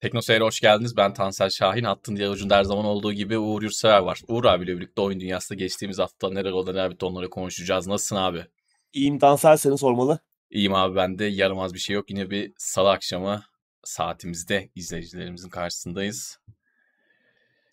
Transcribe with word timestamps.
Tekno 0.00 0.20
Seyir'e 0.22 0.44
hoş 0.44 0.60
geldiniz. 0.60 0.96
Ben 0.96 1.14
Tansel 1.14 1.50
Şahin. 1.50 1.84
Hattın 1.84 2.16
diğer 2.16 2.28
ucunda 2.28 2.56
her 2.56 2.64
zaman 2.64 2.84
olduğu 2.84 3.12
gibi 3.12 3.38
Uğur 3.38 3.62
Yurtsever 3.62 3.98
var. 3.98 4.20
Uğur 4.28 4.44
abiyle 4.44 4.76
birlikte 4.76 5.00
oyun 5.00 5.20
dünyasında 5.20 5.58
geçtiğimiz 5.58 5.98
hafta 5.98 6.30
neler 6.30 6.50
oldu 6.50 6.70
neler 6.72 6.90
bitti 6.90 7.04
onları 7.04 7.30
konuşacağız. 7.30 7.86
Nasılsın 7.86 8.16
abi? 8.16 8.46
İyiyim 8.92 9.18
Tansel 9.18 9.56
seni 9.56 9.78
sormalı. 9.78 10.18
İyiyim 10.50 10.74
abi 10.74 10.96
ben 10.96 11.18
de. 11.18 11.24
Yaramaz 11.24 11.74
bir 11.74 11.78
şey 11.78 11.94
yok. 11.96 12.10
Yine 12.10 12.30
bir 12.30 12.52
salı 12.56 12.90
akşamı 12.90 13.42
saatimizde 13.84 14.70
izleyicilerimizin 14.74 15.48
karşısındayız. 15.48 16.40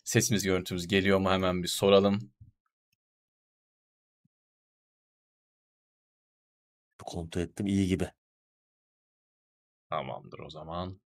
Sesimiz 0.04 0.44
görüntümüz 0.44 0.86
geliyor 0.86 1.18
mu 1.18 1.30
hemen 1.30 1.62
bir 1.62 1.68
soralım. 1.68 2.30
Kontrol 6.98 7.42
ettim 7.42 7.66
iyi 7.66 7.88
gibi. 7.88 8.10
Tamamdır 9.90 10.38
o 10.38 10.50
zaman. 10.50 11.00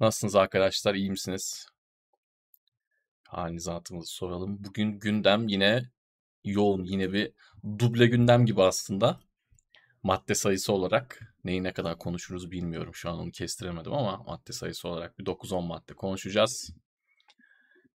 Nasılsınız 0.00 0.36
arkadaşlar? 0.36 0.94
İyi 0.94 1.10
misiniz? 1.10 1.66
Halinizi 3.28 3.70
hatırınızı 3.70 4.12
soralım. 4.12 4.64
Bugün 4.64 4.98
gündem 4.98 5.48
yine 5.48 5.90
yoğun. 6.44 6.84
Yine 6.84 7.12
bir 7.12 7.32
duble 7.78 8.06
gündem 8.06 8.46
gibi 8.46 8.62
aslında. 8.62 9.20
Madde 10.02 10.34
sayısı 10.34 10.72
olarak 10.72 11.34
neyi 11.44 11.62
ne 11.62 11.72
kadar 11.72 11.98
konuşuruz 11.98 12.50
bilmiyorum. 12.50 12.94
Şu 12.94 13.10
an 13.10 13.18
onu 13.18 13.30
kestiremedim 13.30 13.92
ama 13.92 14.16
madde 14.16 14.52
sayısı 14.52 14.88
olarak 14.88 15.18
bir 15.18 15.24
9-10 15.24 15.66
madde 15.66 15.94
konuşacağız. 15.94 16.70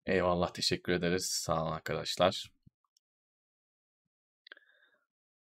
Eyvallah 0.05 0.53
teşekkür 0.53 0.93
ederiz. 0.93 1.25
Sağ 1.25 1.63
olun 1.63 1.71
arkadaşlar. 1.71 2.51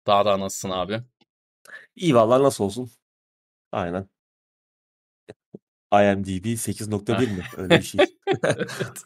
Daha 0.06 0.24
da 0.24 0.40
nasılsın 0.40 0.70
abi? 0.70 1.02
İyi 1.96 2.14
vallahi 2.14 2.42
nasıl 2.42 2.64
olsun? 2.64 2.90
Aynen. 3.72 4.08
IMDb 5.92 6.44
8.1 6.56 7.36
mi? 7.36 7.44
Öyle 7.56 7.78
bir 7.78 7.82
şey. 7.82 8.00
evet. 8.44 9.04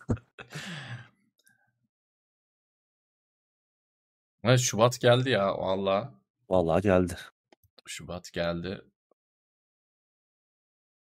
Evet, 4.45 4.61
Şubat 4.61 5.01
geldi 5.01 5.31
ya 5.31 5.59
valla. 5.59 6.14
Vallahi 6.48 6.83
geldi. 6.83 7.17
Şubat 7.87 8.33
geldi. 8.33 8.83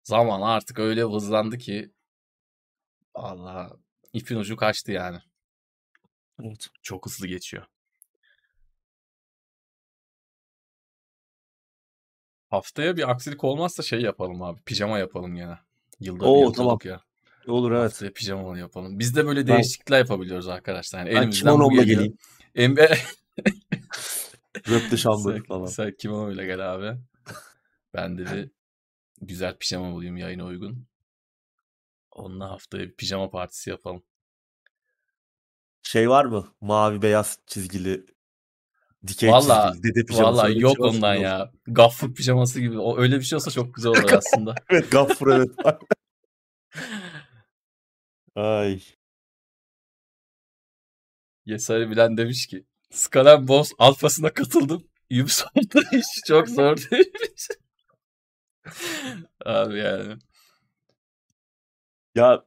Zaman 0.02 0.40
artık 0.40 0.78
öyle 0.78 1.02
hızlandı 1.02 1.58
ki 1.58 1.92
valla 3.16 3.76
ipin 4.12 4.36
ucu 4.36 4.56
kaçtı 4.56 4.92
yani. 4.92 5.18
Evet. 6.42 6.66
Çok 6.82 7.06
hızlı 7.06 7.26
geçiyor. 7.26 7.66
Haftaya 12.50 12.96
bir 12.96 13.10
aksilik 13.10 13.44
olmazsa 13.44 13.82
şey 13.82 14.00
yapalım 14.00 14.42
abi. 14.42 14.62
Pijama 14.62 14.98
yapalım 14.98 15.36
gene. 15.36 15.58
Yılda 16.00 16.20
bir 16.20 16.24
Oo 16.24 16.28
yapıyorduk 16.34 16.56
tamam. 16.56 16.78
ya. 16.84 17.00
Olur 17.46 17.72
evet. 17.72 17.92
Haftaya 17.92 18.12
pijamalı 18.12 18.58
yapalım. 18.58 18.98
Biz 18.98 19.16
de 19.16 19.26
böyle 19.26 19.46
Ben, 19.46 19.54
değişiklikler 19.54 19.98
yapabiliyoruz 19.98 20.48
arkadaşlar. 20.48 20.98
Yani 20.98 21.14
ben 21.14 21.30
kimonomla 21.30 21.82
geleyim. 21.82 22.18
Embe 22.54 22.88
Röp 24.68 24.90
de 24.90 24.96
şambır 24.96 25.34
sen, 25.34 25.42
falan. 25.42 25.66
sen 25.66 25.92
kimonoyla 25.98 26.44
gel 26.44 26.74
abi. 26.74 26.98
Ben 27.94 28.18
de 28.18 28.24
bir 28.26 28.50
güzel 29.20 29.56
pijama 29.56 29.92
bulayım 29.92 30.16
yayına 30.16 30.44
uygun. 30.44 30.86
Onunla 32.10 32.50
haftaya 32.50 32.84
bir 32.84 32.94
pijama 32.94 33.30
partisi 33.30 33.70
yapalım. 33.70 34.02
Şey 35.82 36.10
var 36.10 36.24
mı? 36.24 36.46
Mavi 36.60 37.02
beyaz 37.02 37.38
çizgili, 37.46 38.06
dikey 39.08 39.30
Valla 39.30 39.72
çizgili, 39.72 39.94
dede 39.94 40.04
pijaması 40.06 40.38
valla 40.38 40.48
yok 40.48 40.76
şey 40.76 40.84
varsa 40.84 40.96
ondan 40.96 41.16
olur. 41.16 41.24
ya. 41.24 41.52
Gaffur 41.66 42.14
pijaması 42.14 42.60
gibi. 42.60 42.78
O 42.78 42.98
öyle 42.98 43.18
bir 43.18 43.24
şey 43.24 43.36
olsa 43.36 43.50
çok 43.50 43.74
güzel 43.74 43.90
olur 43.90 44.12
aslında. 44.12 44.54
Evet 44.70 44.90
gaffur 44.90 45.26
evet. 45.32 45.50
Ay. 48.34 48.80
Yesari 51.46 51.90
Bilen 51.90 52.16
demiş 52.16 52.46
ki 52.46 52.64
Skull 52.90 53.48
Bones 53.48 53.72
alfasına 53.78 54.30
katıldım. 54.34 54.84
Ubisoft'ta 55.12 55.80
iş 55.96 56.06
çok 56.26 56.48
zor 56.48 56.76
demiş. 56.90 57.48
Abi 59.44 59.78
yani. 59.78 60.18
Ya 62.14 62.44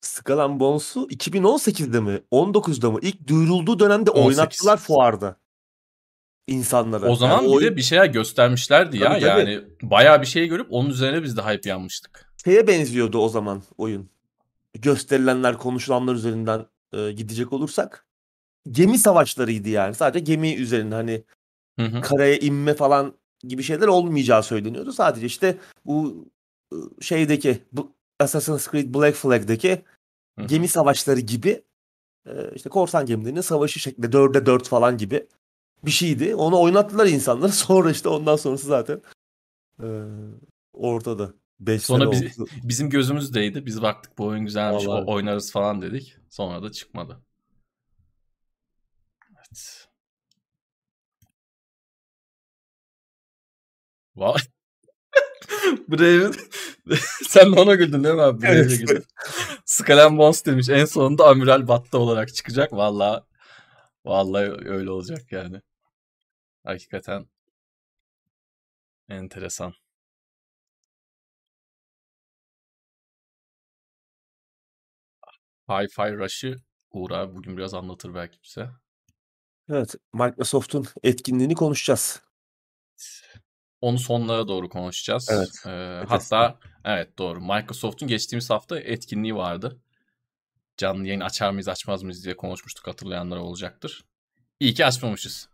Skull 0.00 0.60
Bones'u 0.60 1.08
2018'de 1.08 2.00
mi? 2.00 2.22
19'da 2.32 2.90
mı? 2.90 2.98
İlk 3.02 3.28
duyurulduğu 3.28 3.78
dönemde 3.78 4.10
18. 4.10 4.38
oynattılar 4.38 4.76
fuarda 4.76 5.36
insanlara. 6.46 7.06
O 7.06 7.08
Yani 7.08 7.18
zaman 7.18 7.44
bir 7.44 7.48
oyun 7.50 7.70
de 7.72 7.76
bir 7.76 7.82
şeyler 7.82 8.06
göstermişlerdi 8.06 8.96
ya. 8.96 9.08
tabii 9.08 9.20
tabii. 9.20 9.50
Yani 9.50 9.64
bayağı 9.82 10.20
bir 10.20 10.26
şey 10.26 10.46
görüp 10.48 10.66
onun 10.70 10.90
üzerine 10.90 11.22
biz 11.22 11.36
de 11.36 11.42
hype 11.42 11.68
yanmıştık. 11.68 12.32
Şeye 12.44 12.66
benziyordu 12.66 13.18
o 13.18 13.28
zaman 13.28 13.62
oyun. 13.78 14.10
Gösterilenler, 14.74 15.58
konuşulanlar 15.58 16.14
üzerinden 16.14 16.66
e, 16.92 17.12
gidecek 17.12 17.52
olursak 17.52 18.06
gemi 18.70 18.98
savaşlarıydı 18.98 19.68
yani. 19.68 19.94
Sadece 19.94 20.24
gemi 20.24 20.54
üzerinde 20.54 20.94
hani 20.94 21.22
Hı 21.78 21.86
hı. 21.86 22.00
karaya 22.00 22.36
inme 22.36 22.74
falan 22.74 23.14
gibi 23.42 23.62
şeyler 23.62 23.86
olmayacağı 23.86 24.42
söyleniyordu. 24.42 24.92
Sadece 24.92 25.26
işte 25.26 25.58
bu 25.84 26.28
e, 26.72 26.76
şeydeki 27.00 27.58
bu 27.72 27.92
Assassin's 28.20 28.70
Creed 28.70 28.94
Black 28.94 29.16
Flag'daki 29.16 29.82
Hı 30.38 30.42
hı. 30.42 30.46
gemi 30.46 30.68
savaşları 30.68 31.20
gibi 31.20 31.62
e, 32.26 32.32
işte 32.54 32.70
korsan 32.70 33.06
gemilerinin 33.06 33.40
savaşı 33.40 33.80
şeklinde 33.80 34.12
dörde 34.12 34.46
dört 34.46 34.68
falan 34.68 34.98
gibi 34.98 35.26
bir 35.86 35.90
şeydi. 35.90 36.34
Onu 36.34 36.60
oynattılar 36.60 37.06
insanlar. 37.06 37.48
Sonra 37.64 37.90
işte 37.90 38.08
ondan 38.08 38.36
sonrası 38.36 38.66
zaten 38.66 39.02
e, 39.82 39.86
ortada. 40.72 41.34
5 41.60 41.82
sene 41.82 41.98
Sonra 41.98 42.10
bizi, 42.12 42.42
oldu. 42.42 42.50
bizim 42.62 42.90
gözümüzdeydi. 42.90 43.66
Biz 43.66 43.82
baktık 43.82 44.18
bu 44.18 44.24
oyun 44.26 44.44
güzelmiş, 44.44 44.86
o 44.86 44.90
Vallahi. 44.90 45.04
oynarız 45.04 45.52
falan 45.52 45.82
dedik. 45.82 46.16
Sonra 46.30 46.62
da 46.62 46.72
çıkmadı. 46.72 47.20
Evet. 49.36 49.88
Vay. 54.16 54.40
Brave'in 55.88 56.34
sen 57.28 57.52
de 57.56 57.60
ona 57.60 57.74
güldün 57.74 58.04
değil 58.04 58.14
mi 58.14 58.22
abi? 58.22 58.42
Brave'e 58.42 58.58
Evet. 58.58 58.78
güldün. 58.78 59.04
Skull 59.64 60.18
Bones 60.18 60.46
demiş. 60.46 60.68
En 60.68 60.84
sonunda 60.84 61.26
Amiral 61.28 61.68
Batta 61.68 61.98
olarak 61.98 62.34
çıkacak. 62.34 62.72
Valla 62.72 63.26
vallahi 64.04 64.50
öyle 64.68 64.90
olacak 64.90 65.32
yani. 65.32 65.60
Hakikaten 66.64 67.28
enteresan. 69.08 69.74
Hi-Fi 75.68 76.16
Rush'ı 76.18 76.56
Uğur 76.90 77.10
abi 77.10 77.34
bugün 77.36 77.56
biraz 77.56 77.74
anlatır 77.74 78.14
belki 78.14 78.38
bize. 78.44 78.70
Evet, 79.68 79.94
Microsoft'un 80.12 80.86
etkinliğini 81.02 81.54
konuşacağız. 81.54 82.22
Onu 83.80 83.98
sonlara 83.98 84.48
doğru 84.48 84.68
konuşacağız. 84.68 85.28
Evet, 85.32 85.48
Ee, 85.66 86.00
Bethesda. 86.02 86.38
hatta 86.38 86.58
evet 86.84 87.18
doğru. 87.18 87.40
Microsoft'un 87.40 88.08
geçtiğimiz 88.08 88.50
hafta 88.50 88.80
etkinliği 88.80 89.34
vardı. 89.36 89.80
Canlı 90.76 91.06
yayın 91.06 91.20
açar 91.20 91.50
mıyız 91.50 91.68
açmaz 91.68 92.02
mıyız 92.02 92.24
diye 92.24 92.36
konuşmuştuk 92.36 92.86
hatırlayanlar 92.86 93.36
olacaktır. 93.36 94.04
İyi 94.60 94.74
ki 94.74 94.86
açmamışız. 94.86 95.48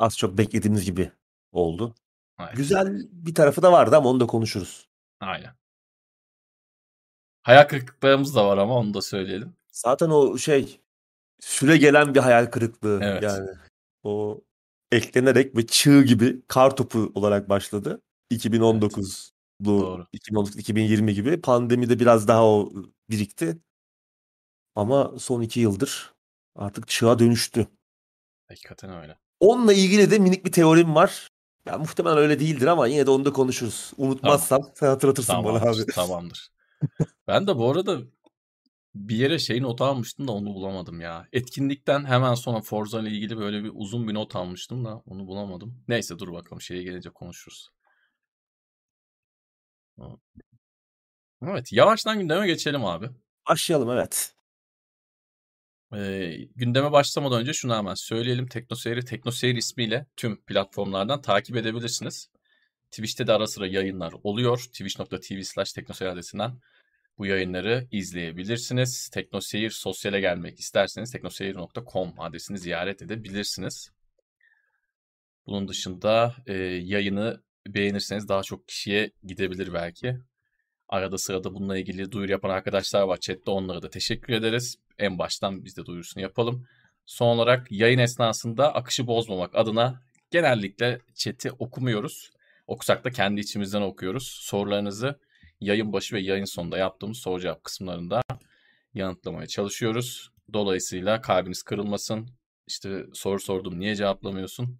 Az 0.00 0.18
çok 0.18 0.38
beklediğimiz 0.38 0.84
gibi 0.84 1.12
oldu. 1.52 1.94
Evet. 2.40 2.56
Güzel 2.56 2.96
bir 3.12 3.34
tarafı 3.34 3.62
da 3.62 3.72
vardı 3.72 3.96
ama 3.96 4.08
onu 4.08 4.20
da 4.20 4.26
konuşuruz. 4.26 4.88
Aynen. 5.20 5.54
Hayal 7.42 7.68
kırıklıklarımız 7.68 8.34
da 8.36 8.46
var 8.46 8.58
ama 8.58 8.74
onu 8.74 8.94
da 8.94 9.02
söyleyelim. 9.02 9.52
Zaten 9.72 10.10
o 10.10 10.38
şey 10.38 10.80
süre 11.40 11.76
gelen 11.76 12.14
bir 12.14 12.20
hayal 12.20 12.46
kırıklığı 12.46 13.00
Evet. 13.02 13.22
yani. 13.22 13.50
O 14.02 14.40
eklenerek 14.92 15.56
ve 15.56 15.66
çığ 15.66 16.02
gibi 16.02 16.42
kar 16.48 16.76
topu 16.76 17.12
olarak 17.14 17.48
başladı. 17.48 18.02
Evet. 18.30 18.44
2019'lu 18.44 19.04
Doğru. 19.64 20.06
2019 20.12 20.56
2020 20.56 21.14
gibi 21.14 21.40
pandemide 21.40 21.98
biraz 21.98 22.28
daha 22.28 22.46
o 22.46 22.72
birikti. 23.10 23.58
Ama 24.74 25.18
son 25.18 25.40
iki 25.40 25.60
yıldır 25.60 26.14
artık 26.54 26.88
çığa 26.88 27.18
dönüştü. 27.18 27.66
Hakikaten 28.48 28.90
öyle. 28.90 29.18
Onunla 29.40 29.72
ilgili 29.72 30.10
de 30.10 30.18
minik 30.18 30.44
bir 30.44 30.52
teorim 30.52 30.94
var. 30.94 31.28
Ya 31.66 31.78
muhtemelen 31.78 32.18
öyle 32.18 32.40
değildir 32.40 32.66
ama 32.66 32.86
yine 32.86 33.06
de 33.06 33.10
onu 33.10 33.24
da 33.24 33.32
konuşuruz. 33.32 33.92
Tamam. 33.96 34.10
Unutmazsam 34.10 34.62
sen 34.74 34.86
hatırlatırsın 34.86 35.44
bana 35.44 35.58
Tamamdır. 35.58 35.82
abi. 35.82 35.92
Tamamdır. 35.92 36.50
Ben 37.28 37.46
de 37.46 37.56
bu 37.56 37.70
arada 37.70 38.00
bir 38.94 39.16
yere 39.16 39.38
şey 39.38 39.62
not 39.62 39.80
almıştım 39.80 40.28
da 40.28 40.32
onu 40.32 40.54
bulamadım 40.54 41.00
ya. 41.00 41.28
Etkinlikten 41.32 42.04
hemen 42.04 42.34
sonra 42.34 42.60
Forza 42.60 43.00
ile 43.00 43.10
ilgili 43.10 43.38
böyle 43.38 43.64
bir 43.64 43.70
uzun 43.74 44.08
bir 44.08 44.14
not 44.14 44.36
almıştım 44.36 44.84
da 44.84 45.02
onu 45.06 45.26
bulamadım. 45.26 45.84
Neyse 45.88 46.18
dur 46.18 46.32
bakalım 46.32 46.60
şeye 46.60 46.82
gelince 46.82 47.10
konuşuruz. 47.10 47.70
Evet 51.42 51.72
yavaştan 51.72 52.18
gündeme 52.18 52.46
geçelim 52.46 52.84
abi. 52.84 53.10
Başlayalım 53.48 53.90
evet. 53.90 54.34
Ee, 55.94 56.36
gündeme 56.56 56.92
başlamadan 56.92 57.40
önce 57.40 57.52
şunu 57.52 57.76
hemen 57.76 57.94
söyleyelim. 57.94 58.46
TeknoSeyir'i 58.46 59.04
TeknoSeyir 59.04 59.56
ismiyle 59.56 60.06
tüm 60.16 60.42
platformlardan 60.44 61.22
takip 61.22 61.56
edebilirsiniz. 61.56 62.30
Twitch'te 62.90 63.26
de 63.26 63.32
ara 63.32 63.46
sıra 63.46 63.66
yayınlar 63.66 64.14
oluyor. 64.22 64.58
Twitch.tv 64.58 65.42
slash 65.42 65.72
teknoseyir 65.72 66.10
adresinden 66.10 66.60
bu 67.18 67.26
yayınları 67.26 67.88
izleyebilirsiniz. 67.90 69.08
Teknoseyir 69.08 69.70
sosyale 69.70 70.20
gelmek 70.20 70.60
isterseniz 70.60 71.12
teknoseyir.com 71.12 72.20
adresini 72.20 72.58
ziyaret 72.58 73.02
edebilirsiniz. 73.02 73.90
Bunun 75.46 75.68
dışında 75.68 76.34
e, 76.46 76.54
yayını 76.62 77.42
beğenirseniz 77.68 78.28
daha 78.28 78.42
çok 78.42 78.68
kişiye 78.68 79.10
gidebilir 79.22 79.74
belki. 79.74 80.16
Arada 80.90 81.18
sırada 81.18 81.54
bununla 81.54 81.78
ilgili 81.78 82.12
duyuru 82.12 82.32
yapan 82.32 82.50
arkadaşlar 82.50 83.02
var 83.02 83.20
chatte 83.20 83.50
onlara 83.50 83.82
da 83.82 83.90
teşekkür 83.90 84.32
ederiz. 84.32 84.76
En 84.98 85.18
baştan 85.18 85.64
biz 85.64 85.76
de 85.76 85.86
duyurusunu 85.86 86.22
yapalım. 86.22 86.66
Son 87.06 87.26
olarak 87.26 87.72
yayın 87.72 87.98
esnasında 87.98 88.74
akışı 88.74 89.06
bozmamak 89.06 89.54
adına 89.54 90.02
genellikle 90.30 91.00
chat'i 91.14 91.50
okumuyoruz. 91.50 92.30
Okusak 92.66 93.04
da 93.04 93.10
kendi 93.10 93.40
içimizden 93.40 93.82
okuyoruz. 93.82 94.38
Sorularınızı 94.40 95.20
yayın 95.60 95.92
başı 95.92 96.16
ve 96.16 96.20
yayın 96.20 96.44
sonunda 96.44 96.78
yaptığımız 96.78 97.18
soru 97.18 97.40
cevap 97.40 97.64
kısımlarında 97.64 98.22
yanıtlamaya 98.94 99.46
çalışıyoruz. 99.46 100.30
Dolayısıyla 100.52 101.20
kalbiniz 101.20 101.62
kırılmasın. 101.62 102.28
İşte 102.66 103.06
soru 103.12 103.40
sordum 103.40 103.80
niye 103.80 103.96
cevaplamıyorsun 103.96 104.78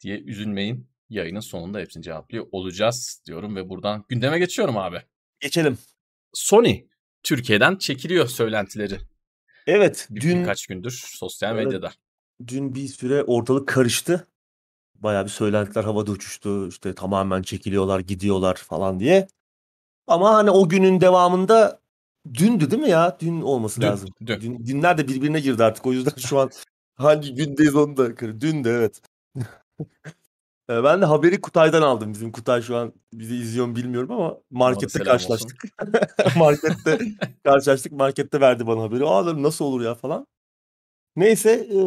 diye 0.00 0.20
üzülmeyin. 0.20 0.88
Yayının 1.10 1.40
sonunda 1.40 1.78
hepsini 1.78 2.02
cevaplıyor 2.02 2.46
olacağız 2.52 3.22
diyorum 3.26 3.56
ve 3.56 3.68
buradan 3.68 4.04
gündeme 4.08 4.38
geçiyorum 4.38 4.76
abi. 4.76 5.02
Geçelim. 5.40 5.78
Sony 6.34 6.80
Türkiye'den 7.22 7.76
çekiliyor 7.76 8.26
söylentileri. 8.28 8.98
Evet, 9.66 10.06
Bir, 10.10 10.20
dün 10.20 10.40
birkaç 10.40 10.66
gündür 10.66 11.02
sosyal 11.06 11.54
Evet. 11.54 11.66
medyada. 11.66 11.92
dün 12.46 12.74
bir 12.74 12.88
süre 12.88 13.22
ortalık 13.24 13.68
karıştı. 13.68 14.26
Bayağı 14.94 15.24
bir 15.24 15.30
söylentiler 15.30 15.84
havada 15.84 16.10
uçuştu. 16.10 16.68
İşte 16.68 16.94
tamamen 16.94 17.42
çekiliyorlar, 17.42 18.00
gidiyorlar 18.00 18.54
falan 18.54 19.00
diye. 19.00 19.28
Ama 20.06 20.34
hani 20.34 20.50
o 20.50 20.68
günün 20.68 21.00
devamında 21.00 21.80
dündü 22.34 22.70
değil 22.70 22.82
mi 22.82 22.90
ya? 22.90 23.16
Dün 23.20 23.42
olması 23.42 23.80
Dün, 23.80 23.86
lazım. 23.86 24.10
dün. 24.26 24.40
Dün, 24.40 24.58
günler 24.64 24.98
de 24.98 25.08
birbirine 25.08 25.40
girdi 25.40 25.64
artık. 25.64 25.86
O 25.86 25.92
yüzden 25.92 26.16
şu 26.16 26.38
an 26.38 26.50
hangi 26.94 27.34
gündeyiz 27.34 27.74
onu 27.74 27.96
da 27.96 28.16
Dün 28.40 28.64
de 28.64 28.70
evet. 28.70 29.00
E, 30.70 30.84
Ben 30.84 31.00
de 31.02 31.04
haberi 31.04 31.40
Kutay'dan 31.40 31.82
aldım. 31.82 32.12
Bizim 32.12 32.32
Kutay 32.32 32.62
şu 32.62 32.76
an 32.76 32.92
bizi 33.12 33.36
izliyor 33.36 33.66
mu 33.66 33.76
bilmiyorum 33.76 34.10
ama 34.10 34.36
markette 34.50 34.98
karşılaştık. 34.98 35.64
markette 36.36 36.98
karşılaştık. 37.44 37.92
Markette 37.92 38.40
verdi 38.40 38.66
bana 38.66 38.82
haberi. 38.82 39.04
Aa 39.04 39.26
dedim 39.26 39.42
nasıl 39.42 39.64
olur 39.64 39.80
ya 39.80 39.94
falan. 39.94 40.26
Neyse 41.16 41.50
e, 41.50 41.78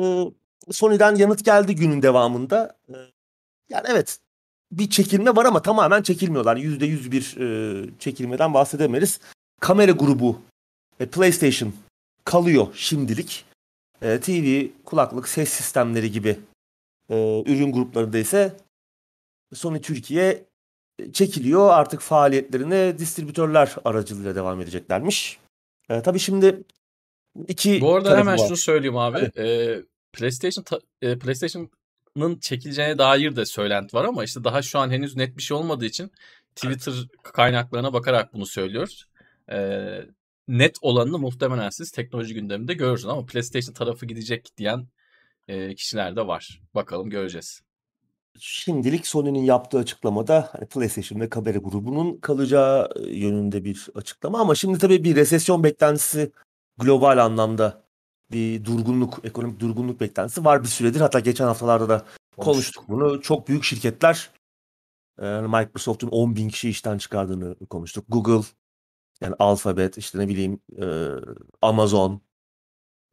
Sony'den 0.72 1.16
yanıt 1.16 1.46
geldi 1.46 1.76
günün 1.76 2.02
devamında. 2.02 2.78
E, 2.90 2.96
Yani 3.70 3.88
evet 3.92 4.20
bir 4.72 4.90
çekilme 4.90 5.36
var 5.36 5.46
ama 5.46 5.62
tamamen 5.62 6.02
çekilmiyorlar. 6.02 6.58
Yüzde 6.58 6.86
yüz 6.86 7.12
bir 7.12 7.38
e, 7.38 7.90
çekilmeden 8.00 8.54
bahsedemeyiz. 8.54 9.20
Kamera 9.60 9.92
grubu 9.92 10.42
ve 11.02 11.06
PlayStation 11.06 11.74
kalıyor 12.26 12.68
şimdilik. 12.74 13.46
E, 14.02 14.20
TV, 14.20 14.68
kulaklık, 14.86 15.28
ses 15.28 15.50
sistemleri 15.50 16.12
gibi 16.12 16.40
e, 17.10 17.44
ürün 17.46 17.72
gruplarında 17.72 18.18
ise 18.18 18.58
Sony 19.54 19.82
Türkiye 19.82 20.46
e, 21.00 21.12
çekiliyor. 21.12 21.70
Artık 21.70 22.02
faaliyetlerine 22.02 22.98
distribütörler 22.98 23.76
aracılığıyla 23.86 24.36
devam 24.36 24.62
edeceklermiş. 24.62 25.40
E, 25.90 26.02
tabii 26.02 26.20
şimdi 26.20 26.64
iki 27.48 27.82
Bu 27.82 27.96
arada 27.96 28.18
hemen 28.18 28.38
var. 28.38 28.48
şunu 28.48 28.58
söyleyeyim 28.58 28.98
abi. 28.98 29.32
Ee, 29.38 29.82
PlayStation 30.14 30.64
ta- 30.64 30.80
e, 31.02 31.20
PlayStation'ın 31.20 32.40
çekileceğine 32.40 32.98
dair 32.98 33.36
de 33.36 33.46
söylenti 33.46 33.98
var 33.98 34.06
ama 34.06 34.24
işte 34.24 34.44
daha 34.44 34.62
şu 34.62 34.80
an 34.80 34.90
henüz 34.90 35.16
net 35.16 35.38
bir 35.38 35.42
şey 35.42 35.58
olmadığı 35.58 35.86
için 35.86 36.12
Twitter 36.56 36.94
kaynaklarına 37.24 37.94
bakarak 37.94 38.34
bunu 38.34 38.46
söylüyoruz. 38.46 39.06
Ee, 39.52 40.02
net 40.48 40.78
olanını 40.82 41.20
muhtemelen 41.20 41.70
siz 41.70 41.92
teknoloji 41.92 42.34
gündeminde 42.34 42.74
görürsünüz 42.74 43.10
ama 43.12 43.26
PlayStation 43.26 43.74
tarafı 43.74 44.06
gidecek 44.06 44.58
diyen 44.58 44.88
e, 45.48 45.76
kişiler 45.76 46.16
de 46.16 46.28
var. 46.28 46.62
Bakalım 46.76 47.10
göreceğiz. 47.10 47.62
Şimdilik 48.40 49.08
Sony'nin 49.08 49.44
yaptığı 49.44 49.78
açıklamada 49.78 50.50
hani 50.52 50.66
PlayStation 50.66 51.20
ve 51.20 51.30
Kamera 51.30 51.58
grubunun 51.58 52.18
kalacağı 52.18 52.90
e, 52.96 53.18
yönünde 53.18 53.64
bir 53.64 53.88
açıklama 53.96 54.40
ama 54.40 54.56
şimdi 54.56 54.78
tabii 54.80 55.04
bir 55.04 55.16
resesyon 55.16 55.64
beklentisi 55.64 56.32
global 56.78 57.26
anlamda 57.26 57.84
bir 58.32 58.66
durgunluk, 58.66 59.20
ekonomik 59.24 59.60
durgunluk 59.60 60.02
beklentisi 60.02 60.46
var 60.46 60.64
bir 60.64 60.68
süredir. 60.68 61.02
Hatta 61.02 61.20
geçen 61.20 61.46
haftalarda 61.46 61.90
da 61.90 62.06
konuştuk 62.38 62.86
bunu. 62.90 63.22
Çok 63.22 63.48
büyük 63.48 63.64
şirketler 63.64 64.30
e, 65.22 65.26
Microsoft'un 65.26 66.08
10 66.08 66.36
bin 66.36 66.50
kişi 66.50 66.70
işten 66.70 66.98
çıkardığını 66.98 67.56
konuştuk. 67.70 68.06
Google, 68.10 68.48
yani 69.22 69.36
Alphabet, 69.40 69.98
işte 69.98 70.20
ne 70.20 70.28
bileyim 70.28 70.60
e, 70.82 70.86
Amazon, 71.62 72.22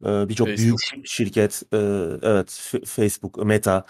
birçok 0.01 0.47
büyük 0.47 0.79
şirket, 1.05 1.63
evet 2.23 2.71
Facebook, 2.85 3.45
Meta, 3.45 3.85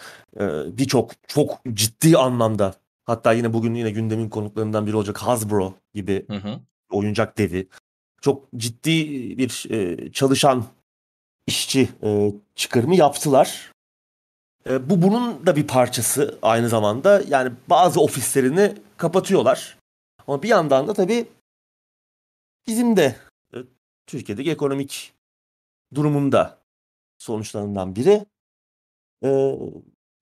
birçok 0.66 1.12
çok 1.28 1.62
ciddi 1.74 2.18
anlamda 2.18 2.76
hatta 3.06 3.34
yine 3.34 3.54
bugün 3.54 3.74
yine 3.74 3.92
gündemin 3.92 4.30
konuklarından 4.30 4.88
biri 4.88 4.96
olacak 4.96 5.18
Hasbro 5.18 5.74
gibi 5.94 6.26
Hı 6.28 6.36
hı. 6.36 6.60
oyuncak 6.92 7.38
devi. 7.38 7.68
Çok 8.22 8.52
ciddi 8.56 9.08
bir 9.38 9.68
çalışan 10.12 10.66
işçi 11.48 11.90
çıkarımı 12.56 12.96
yaptılar. 12.96 13.72
Bu 14.70 15.02
bunun 15.02 15.46
da 15.46 15.56
bir 15.56 15.68
parçası 15.68 16.40
aynı 16.42 16.70
zamanda. 16.70 17.22
Yani 17.28 17.52
bazı 17.70 18.02
ofislerini 18.02 18.76
kapatıyorlar. 18.98 19.78
Ama 20.28 20.44
bir 20.44 20.48
yandan 20.48 20.88
da 20.88 20.94
tabii 20.94 21.28
bizim 22.68 22.98
de 22.98 23.16
Türkiye'deki 24.08 24.52
ekonomik 24.52 25.14
durumunda 25.96 26.64
sonuçlarından 27.18 27.96
biri. 27.96 28.26
E, 29.24 29.56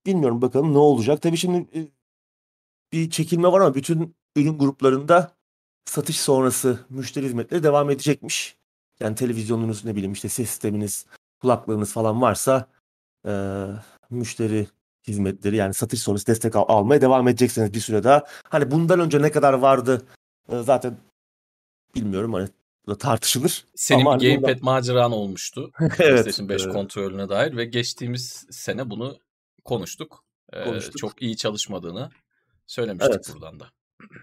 bilmiyorum 0.06 0.42
bakalım 0.42 0.74
ne 0.74 0.78
olacak. 0.78 1.22
Tabii 1.22 1.38
şimdi 1.38 1.90
bir 2.94 3.10
çekilme 3.10 3.52
var 3.52 3.62
ama 3.62 3.76
bütün 3.76 4.16
ürün 4.36 4.58
gruplarında 4.58 5.32
satış 5.86 6.20
sonrası 6.20 6.80
müşteri 6.90 7.26
hizmetleri 7.26 7.64
devam 7.64 7.90
edecekmiş. 7.90 8.58
Yani 9.00 9.16
televizyonunuz 9.16 9.86
ne 9.86 9.96
bileyim 9.96 10.14
işte 10.14 10.30
ses 10.30 10.50
sisteminiz, 10.50 11.06
kulaklığınız 11.42 11.94
falan 11.94 12.22
varsa 12.22 12.68
e, 13.28 13.32
müşteri 14.10 14.68
hizmetleri 15.08 15.56
yani 15.56 15.74
satış 15.74 16.00
sonrası 16.02 16.28
destek 16.28 16.56
al- 16.56 16.66
almaya 16.68 17.02
devam 17.02 17.28
edeceksiniz 17.28 17.74
bir 17.74 17.80
süre 17.80 18.04
daha. 18.04 18.24
Hani 18.50 18.72
bundan 18.72 19.00
önce 19.00 19.22
ne 19.22 19.32
kadar 19.32 19.54
vardı 19.54 20.06
e, 20.50 20.62
zaten 20.64 20.98
bilmiyorum 21.96 22.34
hani 22.34 22.50
da 22.88 22.98
tartışılır. 22.98 23.66
Senin 23.76 24.06
Ama 24.06 24.20
bir 24.20 24.36
gamepad 24.36 24.62
maceran 24.62 25.12
olmuştu. 25.12 25.72
evet. 25.80 25.98
PlayStation 25.98 26.50
5 26.50 26.66
e, 26.66 26.70
kontrolüne 26.70 27.30
dair 27.30 27.58
ve 27.58 27.66
geçtiğimiz 27.66 28.46
sene 28.52 28.90
bunu 28.90 29.18
konuştuk. 29.64 30.24
Ee, 30.54 30.64
Konuştuk. 30.64 30.98
Çok 30.98 31.22
iyi 31.22 31.38
çalışmadığını 31.38 32.10
söylemiştik 32.68 33.16
Evet. 33.16 33.32
buradan 33.34 33.60
da. 33.60 33.66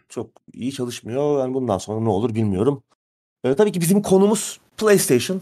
çok 0.09 0.31
iyi 0.53 0.73
çalışmıyor. 0.73 1.39
Yani 1.39 1.55
bundan 1.55 1.79
sonra 1.79 2.01
ne 2.01 2.09
olur 2.09 2.35
bilmiyorum. 2.35 2.83
E, 3.45 3.55
tabii 3.55 3.73
ki 3.73 3.81
bizim 3.81 4.03
konumuz 4.03 4.61
PlayStation. 4.77 5.41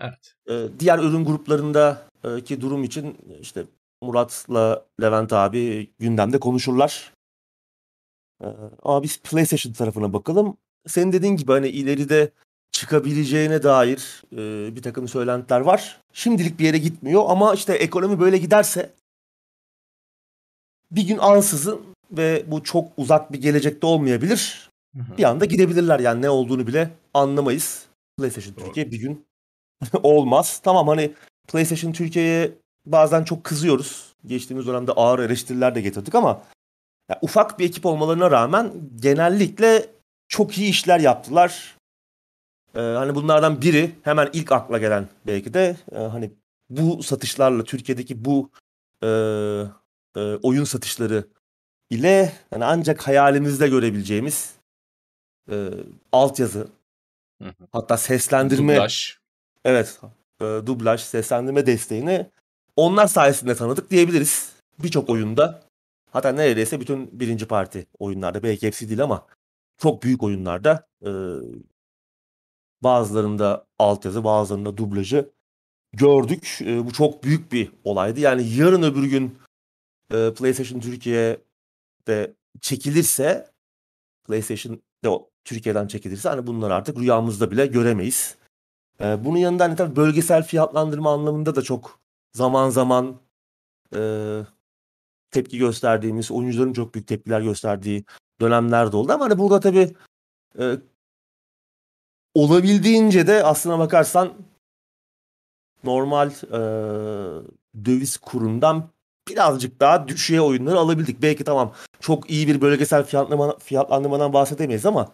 Evet. 0.00 0.34
Ee, 0.50 0.68
diğer 0.78 0.98
ürün 0.98 1.24
gruplarındaki 1.24 2.60
durum 2.60 2.84
için 2.84 3.16
işte 3.40 3.64
Murat'la 4.02 4.86
Levent 5.00 5.32
abi 5.32 5.90
gündemde 5.98 6.40
konuşurlar. 6.40 7.12
Ee, 8.42 8.46
ama 8.82 9.02
biz 9.02 9.18
PlayStation 9.22 9.72
tarafına 9.72 10.12
bakalım. 10.12 10.56
Senin 10.86 11.12
dediğin 11.12 11.36
gibi 11.36 11.52
hani 11.52 11.68
ileride 11.68 12.30
çıkabileceğine 12.72 13.62
dair 13.62 14.22
e, 14.32 14.76
bir 14.76 14.82
takım 14.82 15.08
söylentiler 15.08 15.60
var. 15.60 16.00
Şimdilik 16.12 16.58
bir 16.58 16.64
yere 16.64 16.78
gitmiyor 16.78 17.24
ama 17.28 17.54
işte 17.54 17.72
ekonomi 17.74 18.20
böyle 18.20 18.38
giderse 18.38 18.92
bir 20.90 21.02
gün 21.02 21.18
ansızın 21.18 21.80
ve 22.12 22.44
bu 22.46 22.64
çok 22.64 22.92
uzak 22.96 23.32
bir 23.32 23.40
gelecekte 23.40 23.86
olmayabilir. 23.86 24.70
Hı 24.96 25.02
hı. 25.02 25.18
Bir 25.18 25.24
anda 25.24 25.44
gidebilirler 25.44 26.00
yani 26.00 26.22
ne 26.22 26.30
olduğunu 26.30 26.66
bile 26.66 26.90
anlamayız. 27.14 27.86
PlayStation 28.18 28.56
Doğru. 28.56 28.64
Türkiye 28.64 28.90
bir 28.90 28.98
gün 28.98 29.26
olmaz. 30.02 30.60
Tamam 30.64 30.88
hani 30.88 31.12
PlayStation 31.48 31.92
Türkiye'ye 31.92 32.52
bazen 32.86 33.24
çok 33.24 33.44
kızıyoruz. 33.44 34.14
Geçtiğimiz 34.26 34.66
dönemde 34.66 34.92
ağır 34.92 35.18
eleştiriler 35.18 35.74
de 35.74 35.80
getirdik 35.80 36.14
ama 36.14 36.42
ya 37.08 37.18
ufak 37.22 37.58
bir 37.58 37.64
ekip 37.64 37.86
olmalarına 37.86 38.30
rağmen 38.30 38.72
genellikle 38.96 39.86
çok 40.28 40.58
iyi 40.58 40.70
işler 40.70 41.00
yaptılar. 41.00 41.77
Ee, 42.74 42.80
hani 42.80 43.14
bunlardan 43.14 43.62
biri 43.62 43.94
hemen 44.02 44.30
ilk 44.32 44.52
akla 44.52 44.78
gelen 44.78 45.08
belki 45.26 45.54
de 45.54 45.76
e, 45.92 45.98
hani 45.98 46.30
bu 46.70 47.02
satışlarla 47.02 47.64
Türkiye'deki 47.64 48.24
bu 48.24 48.50
e, 49.02 49.08
e, 50.16 50.20
oyun 50.42 50.64
satışları 50.64 51.28
ile 51.90 52.32
hani 52.50 52.64
ancak 52.64 53.06
hayalimizde 53.06 53.68
görebileceğimiz 53.68 54.54
e, 55.50 55.70
altyazı 56.12 56.68
Hı 57.42 57.48
hı. 57.48 57.66
hatta 57.72 57.96
seslendirme 57.96 58.76
Dublaj. 58.76 59.14
Evet. 59.64 60.00
E, 60.40 60.44
dublaj, 60.44 61.00
seslendirme 61.00 61.66
desteğini 61.66 62.26
onlar 62.76 63.06
sayesinde 63.06 63.54
tanıdık 63.54 63.90
diyebiliriz. 63.90 64.52
Birçok 64.78 65.10
oyunda 65.10 65.68
Hatta 66.10 66.32
neredeyse 66.32 66.80
bütün 66.80 67.20
birinci 67.20 67.46
parti 67.46 67.86
oyunlarda 67.98 68.42
belki 68.42 68.66
hepsi 68.66 68.88
değil 68.88 69.02
ama 69.02 69.26
çok 69.78 70.02
büyük 70.02 70.22
oyunlarda 70.22 70.88
e, 71.02 71.10
bazılarında 72.82 73.66
altyazı 73.78 74.24
bazılarında 74.24 74.76
dublajı 74.76 75.30
gördük. 75.92 76.58
E, 76.60 76.86
bu 76.86 76.92
çok 76.92 77.24
büyük 77.24 77.52
bir 77.52 77.72
olaydı. 77.84 78.20
Yani 78.20 78.48
yarın 78.48 78.82
öbür 78.82 79.04
gün 79.04 79.38
e, 80.12 80.34
PlayStation 80.34 80.80
Türkiye'de 80.80 82.34
çekilirse 82.60 83.50
PlayStation 84.24 84.82
de 85.04 85.08
Türkiye'den 85.44 85.86
çekilirse 85.86 86.28
hani 86.28 86.46
bunları 86.46 86.74
artık 86.74 86.98
rüyamızda 86.98 87.50
bile 87.50 87.66
göremeyiz. 87.66 88.36
E, 89.00 89.24
bunun 89.24 89.38
yanında 89.38 89.64
hani 89.64 89.76
tabii 89.76 89.96
bölgesel 89.96 90.42
fiyatlandırma 90.42 91.12
anlamında 91.12 91.56
da 91.56 91.62
çok 91.62 92.00
zaman 92.32 92.70
zaman 92.70 93.20
e, 93.94 94.00
tepki 95.30 95.58
gösterdiğimiz, 95.58 96.30
oyuncuların 96.30 96.72
çok 96.72 96.94
büyük 96.94 97.06
tepkiler 97.08 97.40
gösterdiği 97.40 98.04
dönemler 98.40 98.92
de 98.92 98.96
oldu. 98.96 99.12
Ama 99.12 99.24
hani 99.24 99.38
burada 99.38 99.60
tabii 99.60 99.94
e, 100.58 100.76
olabildiğince 102.38 103.26
de 103.26 103.44
aslına 103.44 103.78
bakarsan 103.78 104.32
normal 105.84 106.30
e, 106.30 106.60
döviz 107.84 108.16
kurundan 108.16 108.88
birazcık 109.28 109.80
daha 109.80 110.08
düşüğe 110.08 110.40
oyunları 110.40 110.78
alabildik. 110.78 111.22
Belki 111.22 111.44
tamam 111.44 111.72
çok 112.00 112.30
iyi 112.30 112.48
bir 112.48 112.60
bölgesel 112.60 113.04
fiyatlama, 113.04 113.58
fiyatlandırmadan 113.58 114.32
bahsedemeyiz 114.32 114.86
ama 114.86 115.12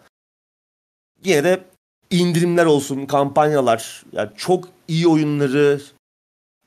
yine 1.23 1.43
de 1.43 1.63
indirimler 2.09 2.65
olsun, 2.65 3.05
kampanyalar, 3.05 4.03
yani 4.11 4.29
çok 4.37 4.69
iyi 4.87 5.07
oyunları 5.07 5.81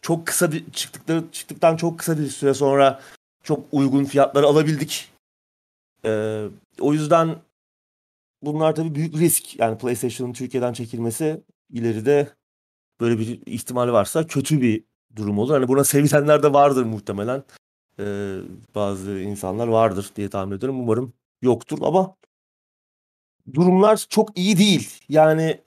çok 0.02 0.26
kısa 0.26 0.52
bir 0.52 0.70
çıktıkları 0.70 1.24
çıktıktan 1.32 1.76
çok 1.76 1.98
kısa 1.98 2.18
bir 2.18 2.28
süre 2.28 2.54
sonra 2.54 3.00
çok 3.42 3.64
uygun 3.72 4.04
fiyatları 4.04 4.46
alabildik. 4.46 5.10
Ee, 6.04 6.44
o 6.80 6.92
yüzden 6.92 7.36
bunlar 8.42 8.74
tabii 8.74 8.94
büyük 8.94 9.14
risk. 9.14 9.58
Yani 9.58 9.78
PlayStation'ın 9.78 10.32
Türkiye'den 10.32 10.72
çekilmesi 10.72 11.44
ileride 11.70 12.28
böyle 13.00 13.18
bir 13.18 13.42
ihtimal 13.46 13.92
varsa 13.92 14.26
kötü 14.26 14.60
bir 14.62 14.84
durum 15.16 15.38
olur. 15.38 15.54
Hani 15.54 15.68
buna 15.68 15.84
sevilenler 15.84 16.42
de 16.42 16.52
vardır 16.52 16.84
muhtemelen. 16.84 17.44
Ee, 18.00 18.38
bazı 18.74 19.10
insanlar 19.10 19.68
vardır 19.68 20.10
diye 20.16 20.30
tahmin 20.30 20.56
ediyorum. 20.56 20.80
Umarım 20.80 21.12
yoktur 21.42 21.78
ama 21.82 22.16
durumlar 23.54 24.06
çok 24.08 24.38
iyi 24.38 24.58
değil. 24.58 25.00
Yani 25.08 25.60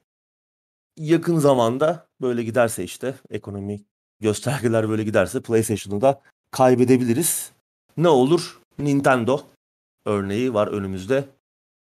yakın 0.97 1.39
zamanda 1.39 2.07
böyle 2.21 2.43
giderse 2.43 2.83
işte 2.83 3.15
ekonomi 3.29 3.83
göstergeler 4.19 4.89
böyle 4.89 5.03
giderse 5.03 5.41
PlayStation'ı 5.41 6.01
da 6.01 6.21
kaybedebiliriz. 6.51 7.51
Ne 7.97 8.07
olur? 8.07 8.61
Nintendo 8.79 9.41
örneği 10.05 10.53
var 10.53 10.67
önümüzde. 10.67 11.25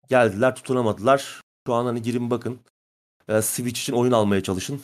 Geldiler 0.09 0.55
tutunamadılar. 0.55 1.41
Şu 1.67 1.73
an 1.73 1.85
hani 1.85 2.01
girin 2.01 2.31
bakın. 2.31 2.59
Ee, 3.27 3.41
Switch 3.41 3.79
için 3.81 3.93
oyun 3.93 4.11
almaya 4.11 4.43
çalışın. 4.43 4.81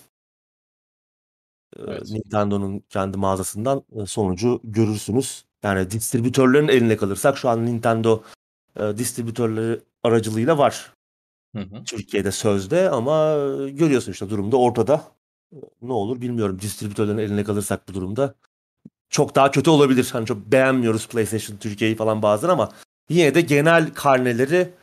Ee, 1.77 1.81
Evet. 1.87 2.09
Nintendo'nun 2.11 2.79
kendi 2.89 3.17
mağazasından 3.17 3.83
e, 4.01 4.05
sonucu 4.05 4.61
görürsünüz. 4.63 5.45
Yani 5.63 5.91
distribütörlerin 5.91 6.67
eline 6.67 6.97
kalırsak 6.97 7.37
şu 7.37 7.49
an 7.49 7.65
Nintendo 7.65 8.23
e, 8.79 8.97
distribütörleri 8.97 9.81
aracılığıyla 10.03 10.57
var 10.57 10.93
Hı 11.55 11.61
hı. 11.61 11.83
Türkiye'de 11.83 12.31
sözde 12.31 12.89
ama 12.89 13.31
e, 13.33 13.69
görüyorsun 13.69 14.11
işte 14.11 14.29
durumda 14.29 14.57
ortada. 14.57 15.03
Ne 15.81 15.93
olur 15.93 16.21
bilmiyorum. 16.21 16.59
Distribütörlerin 16.61 17.17
eline 17.17 17.43
kalırsak 17.43 17.89
bu 17.89 17.93
durumda 17.93 18.35
çok 19.09 19.35
daha 19.35 19.51
kötü 19.51 19.69
olabilir. 19.69 20.09
Hani 20.13 20.25
çok 20.25 20.37
beğenmiyoruz 20.37 21.07
PlayStation 21.07 21.57
Türkiye'yi 21.57 21.95
falan 21.95 22.21
bazen 22.21 22.49
ama 22.49 22.71
yine 23.09 23.35
de 23.35 23.41
genel 23.41 23.93
karneleri 23.93 24.73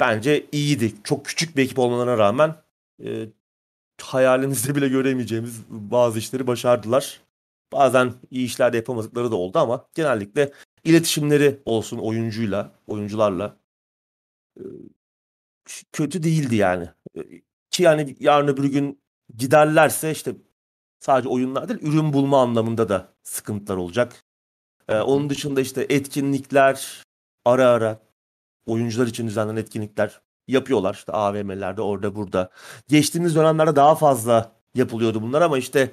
bence 0.00 0.46
iyiydi. 0.52 0.94
Çok 1.04 1.24
küçük 1.26 1.56
bir 1.56 1.62
ekip 1.62 1.78
olmalarına 1.78 2.18
rağmen 2.18 2.56
e, 3.04 3.28
hayalimizde 4.02 4.74
bile 4.74 4.88
göremeyeceğimiz 4.88 5.62
bazı 5.70 6.18
işleri 6.18 6.46
başardılar. 6.46 7.20
Bazen 7.72 8.14
iyi 8.30 8.46
işler 8.46 8.72
de 8.72 8.76
yapamadıkları 8.76 9.30
da 9.30 9.36
oldu 9.36 9.58
ama 9.58 9.86
genellikle 9.94 10.52
iletişimleri 10.84 11.60
olsun 11.64 11.98
oyuncuyla, 11.98 12.72
oyuncularla 12.86 13.56
e, 14.58 14.62
kötü 15.92 16.22
değildi 16.22 16.56
yani. 16.56 16.88
E, 17.16 17.20
Ki 17.70 17.82
yani 17.82 18.16
yarın 18.20 18.48
öbür 18.48 18.64
gün 18.64 19.02
giderlerse 19.36 20.10
işte 20.10 20.34
sadece 21.00 21.28
oyunlar 21.28 21.68
değil 21.68 21.80
ürün 21.82 22.12
bulma 22.12 22.42
anlamında 22.42 22.88
da 22.88 23.12
sıkıntılar 23.22 23.76
olacak. 23.76 24.24
Ee, 24.88 24.98
onun 25.00 25.30
dışında 25.30 25.60
işte 25.60 25.86
etkinlikler 25.88 27.04
ara 27.44 27.68
ara 27.68 28.00
oyuncular 28.66 29.06
için 29.06 29.26
düzenlenen 29.26 29.60
etkinlikler 29.60 30.20
yapıyorlar. 30.48 30.94
İşte 30.94 31.12
AVM'lerde 31.12 31.82
orada 31.82 32.14
burada. 32.14 32.50
Geçtiğimiz 32.88 33.36
dönemlerde 33.36 33.76
daha 33.76 33.94
fazla 33.94 34.52
yapılıyordu 34.74 35.22
bunlar 35.22 35.42
ama 35.42 35.58
işte 35.58 35.92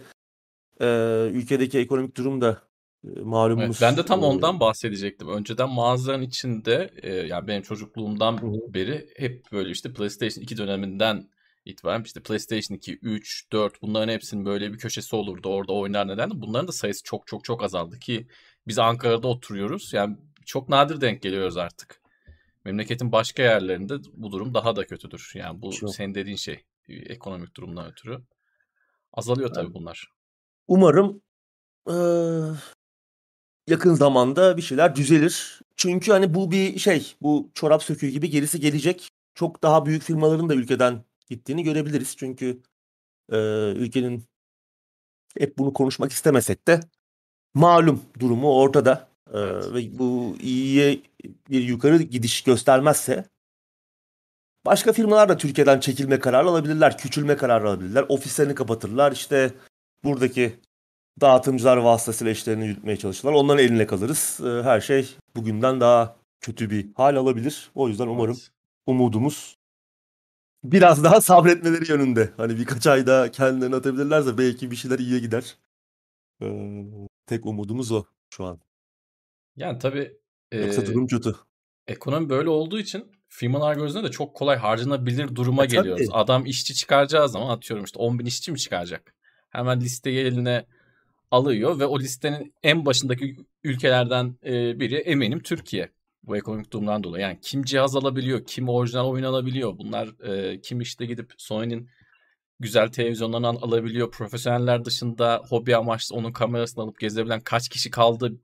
e, 0.81 0.85
ülkedeki 1.33 1.79
ekonomik 1.79 2.17
durum 2.17 2.41
da 2.41 2.67
e, 3.05 3.09
Evet, 3.09 3.25
malumunuz. 3.25 3.81
ben 3.81 3.97
de 3.97 4.05
tam 4.05 4.23
ondan 4.23 4.59
bahsedecektim. 4.59 5.27
Önceden 5.27 5.69
mağazanın 5.69 6.21
içinde 6.21 6.91
e, 7.03 7.13
yani 7.13 7.47
benim 7.47 7.61
çocukluğumdan 7.61 8.37
hı. 8.37 8.73
beri 8.73 9.09
hep 9.17 9.45
böyle 9.51 9.69
işte 9.69 9.93
PlayStation 9.93 10.43
2 10.43 10.57
döneminden 10.57 11.29
itibaren 11.65 12.03
işte 12.03 12.19
PlayStation 12.19 12.77
2, 12.77 12.97
3, 13.01 13.51
4 13.51 13.81
bunların 13.81 14.13
hepsinin 14.13 14.45
böyle 14.45 14.73
bir 14.73 14.77
köşesi 14.77 15.15
olurdu. 15.15 15.49
Orada 15.49 15.73
oynar 15.73 16.07
neden? 16.07 16.41
Bunların 16.41 16.67
da 16.67 16.71
sayısı 16.71 17.03
çok 17.03 17.27
çok 17.27 17.43
çok 17.43 17.63
azaldı 17.63 17.99
ki 17.99 18.27
biz 18.67 18.79
Ankara'da 18.79 19.27
oturuyoruz. 19.27 19.93
Yani 19.93 20.17
çok 20.45 20.69
nadir 20.69 21.01
denk 21.01 21.21
geliyoruz 21.21 21.57
artık. 21.57 22.01
Memleketin 22.67 23.11
başka 23.11 23.43
yerlerinde 23.43 23.93
bu 24.13 24.31
durum 24.31 24.53
daha 24.53 24.75
da 24.75 24.87
kötüdür. 24.87 25.31
Yani 25.35 25.61
bu 25.61 25.71
Çok. 25.71 25.95
senin 25.95 26.15
dediğin 26.15 26.35
şey 26.35 26.65
e, 26.89 26.93
ekonomik 26.93 27.55
durumdan 27.55 27.91
ötürü 27.91 28.21
azalıyor 29.13 29.53
tabii 29.53 29.73
bunlar. 29.73 30.11
Umarım 30.67 31.21
e, 31.89 31.95
yakın 33.67 33.93
zamanda 33.93 34.57
bir 34.57 34.61
şeyler 34.61 34.95
düzelir. 34.95 35.61
Çünkü 35.75 36.11
hani 36.11 36.33
bu 36.33 36.51
bir 36.51 36.79
şey, 36.79 37.15
bu 37.21 37.51
çorap 37.53 37.83
söküğü 37.83 38.07
gibi 38.07 38.29
gerisi 38.29 38.59
gelecek. 38.59 39.09
Çok 39.35 39.63
daha 39.63 39.85
büyük 39.85 40.03
firmaların 40.03 40.49
da 40.49 40.55
ülkeden 40.55 41.03
gittiğini 41.29 41.63
görebiliriz. 41.63 42.17
Çünkü 42.17 42.61
e, 43.31 43.37
ülkenin 43.71 44.25
hep 45.39 45.57
bunu 45.57 45.73
konuşmak 45.73 46.11
istemesek 46.11 46.67
de 46.67 46.79
malum 47.53 48.01
durumu 48.19 48.59
ortada. 48.59 49.09
E, 49.33 49.37
Evet. 49.39 49.65
ve 49.73 49.99
bu 49.99 50.35
iyiye 50.41 50.99
bir 51.49 51.61
yukarı 51.63 51.97
gidiş 52.03 52.43
göstermezse 52.43 53.25
başka 54.65 54.93
firmalar 54.93 55.29
da 55.29 55.37
Türkiye'den 55.37 55.79
çekilme 55.79 56.19
kararı 56.19 56.47
alabilirler, 56.49 56.97
küçülme 56.97 57.37
kararı 57.37 57.69
alabilirler, 57.69 58.05
ofislerini 58.09 58.55
kapatırlar. 58.55 59.11
İşte 59.11 59.53
buradaki 60.03 60.59
dağıtımcılar 61.21 61.77
vasıtasıyla 61.77 62.31
işlerini 62.33 62.67
yürütmeye 62.67 62.97
çalışırlar. 62.97 63.33
Onların 63.33 63.63
eline 63.65 63.87
kalırız. 63.87 64.39
Ee, 64.45 64.63
Her 64.63 64.81
şey 64.81 65.15
bugünden 65.35 65.81
daha 65.81 66.17
kötü 66.41 66.69
bir 66.69 66.93
hal 66.95 67.15
alabilir. 67.15 67.71
O 67.75 67.87
yüzden 67.89 68.07
umarım 68.07 68.33
Evet. 68.35 68.51
umudumuz 68.85 69.57
biraz 70.63 71.03
daha 71.03 71.21
sabretmeleri 71.21 71.91
yönünde. 71.91 72.33
Hani 72.37 72.57
birkaç 72.59 72.87
ay 72.87 73.07
daha 73.07 73.31
kendilerini 73.31 73.75
atabilirlerse 73.75 74.37
belki 74.37 74.71
bir 74.71 74.75
şeyler 74.75 74.99
iyiye 74.99 75.19
gider. 75.19 75.57
Ee, 76.41 76.83
tek 77.25 77.45
umudumuz 77.45 77.91
o 77.91 78.05
şu 78.33 78.45
an. 78.45 78.59
Yani 79.57 79.79
tabii 79.79 80.11
Yoksa 80.53 80.81
e, 80.81 80.85
durum 80.85 81.07
kötü. 81.07 81.35
ekonomi 81.87 82.29
böyle 82.29 82.49
olduğu 82.49 82.79
için 82.79 83.11
firmalar 83.29 83.75
gözünde 83.75 84.03
de 84.03 84.11
çok 84.11 84.35
kolay 84.35 84.57
harcanabilir 84.57 85.35
duruma 85.35 85.63
E, 85.63 85.67
geliyoruz. 85.67 86.07
tabii. 86.07 86.17
Adam 86.17 86.45
işçi 86.45 86.73
çıkaracağı 86.75 87.29
zaman 87.29 87.49
atıyorum 87.49 87.85
işte 87.85 87.99
10 87.99 88.19
bin 88.19 88.25
işçi 88.25 88.51
mi 88.51 88.57
çıkaracak? 88.59 89.13
Hemen 89.49 89.81
listeyi 89.81 90.19
eline 90.19 90.65
alıyor 91.31 91.79
ve 91.79 91.85
o 91.85 91.99
listenin 91.99 92.53
en 92.63 92.85
başındaki 92.85 93.35
ülkelerden 93.63 94.35
biri 94.79 94.95
eminim 94.95 95.39
Türkiye. 95.39 95.89
Bu 96.23 96.37
ekonomik 96.37 96.73
durumdan 96.73 97.03
dolayı. 97.03 97.21
Yani 97.23 97.37
kim 97.41 97.63
cihaz 97.63 97.95
alabiliyor, 97.95 98.45
kim 98.45 98.69
orijinal 98.69 99.07
oyun 99.09 99.23
alabiliyor. 99.23 99.77
Bunlar 99.77 100.23
e, 100.29 100.61
kim 100.61 100.81
işte 100.81 101.05
gidip 101.05 101.33
Sony'nin 101.37 101.89
güzel 102.59 102.87
televizyonlarını 102.91 103.47
al- 103.47 103.61
alabiliyor. 103.61 104.11
Profesyoneller 104.11 104.85
dışında 104.85 105.41
hobi 105.49 105.75
amaçlı 105.75 106.15
onun 106.15 106.31
kamerasını 106.31 106.83
alıp 106.83 106.99
gezebilen 106.99 107.41
kaç 107.41 107.69
kişi 107.69 107.91
kaldı 107.91 108.39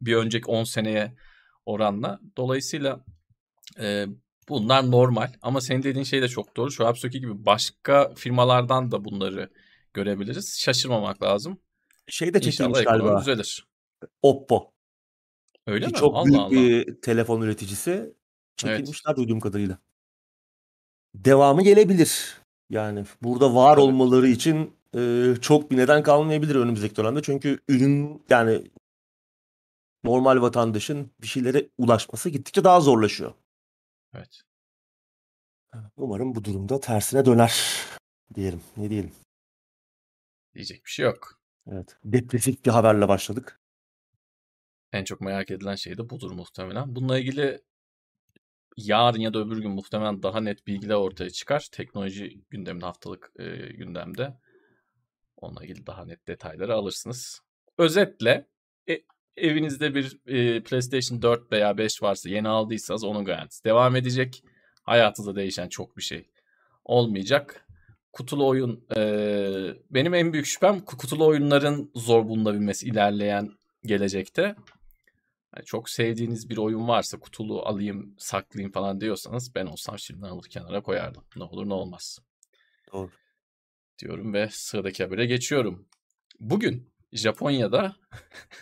bir 0.00 0.16
önceki 0.16 0.46
10 0.46 0.64
seneye 0.64 1.14
oranla. 1.66 2.20
Dolayısıyla 2.36 3.04
e, 3.80 4.06
bunlar 4.48 4.90
normal 4.90 5.32
ama 5.42 5.60
senin 5.60 5.82
dediğin 5.82 6.04
şey 6.04 6.22
de 6.22 6.28
çok 6.28 6.56
doğru. 6.56 6.70
Şu 6.70 6.86
Hapsoki 6.86 7.20
gibi 7.20 7.46
başka 7.46 8.14
firmalardan 8.14 8.90
da 8.90 9.04
bunları 9.04 9.50
görebiliriz. 9.94 10.58
Şaşırmamak 10.60 11.22
lazım. 11.22 11.60
Şey 12.08 12.34
de 12.34 12.40
çekilmiş 12.40 12.78
İnşallah 12.78 12.84
galiba. 12.98 13.20
düzelir. 13.20 13.66
Oppo. 14.22 14.72
Öyle 15.66 15.86
Ki 15.86 15.92
mi? 15.92 15.98
çok 15.98 16.16
Allah 16.16 16.24
büyük 16.24 16.40
Allah. 16.40 16.50
bir 16.50 17.00
telefon 17.00 17.40
üreticisi. 17.42 17.90
Evet. 17.90 18.14
Çekilmişler 18.56 19.16
duyduğum 19.16 19.40
kadarıyla. 19.40 19.78
Devamı 21.14 21.62
gelebilir. 21.62 22.40
Yani 22.74 23.04
burada 23.22 23.54
var 23.54 23.74
Tabii. 23.74 23.84
olmaları 23.84 24.28
için 24.28 24.76
e, 24.96 25.34
çok 25.40 25.70
bir 25.70 25.76
neden 25.76 26.02
kalmayabilir 26.02 26.54
önümüzdeki 26.54 26.96
dönemde. 26.96 27.22
Çünkü 27.22 27.58
ürün 27.68 28.22
yani 28.30 28.70
normal 30.04 30.42
vatandaşın 30.42 31.10
bir 31.20 31.26
şeylere 31.26 31.68
ulaşması 31.78 32.30
gittikçe 32.30 32.64
daha 32.64 32.80
zorlaşıyor. 32.80 33.34
Evet. 34.14 34.40
Umarım 35.96 36.34
bu 36.34 36.44
durumda 36.44 36.80
tersine 36.80 37.24
döner 37.24 37.62
diyelim. 38.34 38.60
Ne 38.76 38.90
diyelim? 38.90 39.12
Diyecek 40.54 40.84
bir 40.84 40.90
şey 40.90 41.04
yok. 41.04 41.40
Evet. 41.66 41.96
Depresif 42.04 42.64
bir 42.64 42.70
haberle 42.70 43.08
başladık. 43.08 43.60
En 44.92 45.04
çok 45.04 45.20
merak 45.20 45.50
edilen 45.50 45.74
şey 45.74 45.98
de 45.98 46.10
budur 46.10 46.30
muhtemelen. 46.30 46.96
Bununla 46.96 47.18
ilgili 47.18 47.60
yarın 48.76 49.20
ya 49.20 49.34
da 49.34 49.38
öbür 49.38 49.58
gün 49.58 49.70
muhtemelen 49.70 50.22
daha 50.22 50.40
net 50.40 50.66
bilgiler 50.66 50.94
ortaya 50.94 51.30
çıkar. 51.30 51.68
Teknoloji 51.72 52.40
gündeminde 52.50 52.84
haftalık 52.84 53.32
e, 53.38 53.44
gündemde. 53.56 54.34
Onunla 55.36 55.64
ilgili 55.64 55.86
daha 55.86 56.04
net 56.04 56.28
detayları 56.28 56.74
alırsınız. 56.74 57.40
Özetle 57.78 58.46
e, 58.88 59.00
evinizde 59.36 59.94
bir 59.94 60.18
e, 60.26 60.62
PlayStation 60.62 61.22
4 61.22 61.52
veya 61.52 61.78
5 61.78 62.02
varsa 62.02 62.28
yeni 62.28 62.48
aldıysanız 62.48 63.04
onun 63.04 63.24
garantisi 63.24 63.64
devam 63.64 63.96
edecek. 63.96 64.44
Hayatınızda 64.82 65.36
değişen 65.36 65.68
çok 65.68 65.96
bir 65.96 66.02
şey 66.02 66.30
olmayacak. 66.84 67.66
Kutulu 68.12 68.46
oyun 68.46 68.86
e, 68.96 69.00
benim 69.90 70.14
en 70.14 70.32
büyük 70.32 70.46
şüphem 70.46 70.80
kutulu 70.80 71.26
oyunların 71.26 71.90
zor 71.94 72.28
bulunabilmesi 72.28 72.86
ilerleyen 72.86 73.50
gelecekte. 73.84 74.56
Yani 75.56 75.64
çok 75.64 75.90
sevdiğiniz 75.90 76.50
bir 76.50 76.56
oyun 76.56 76.88
varsa 76.88 77.18
kutulu 77.18 77.62
alayım 77.62 78.14
saklayayım 78.18 78.72
falan 78.72 79.00
diyorsanız 79.00 79.54
ben 79.54 79.66
olsam 79.66 79.98
şimdiden 79.98 80.28
alır 80.28 80.48
kenara 80.48 80.82
koyardım. 80.82 81.24
Ne 81.36 81.44
olur 81.44 81.68
ne 81.68 81.74
olmaz. 81.74 82.18
Doğru. 82.92 83.10
Diyorum 83.98 84.34
ve 84.34 84.48
sıradaki 84.52 85.04
habere 85.04 85.26
geçiyorum. 85.26 85.88
Bugün 86.40 86.90
Japonya'da 87.12 87.96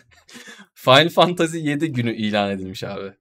Final 0.73 1.09
Fantasy 1.09 1.57
7 1.57 1.91
günü 1.91 2.15
ilan 2.15 2.51
edilmiş 2.51 2.83
abi. 2.83 3.13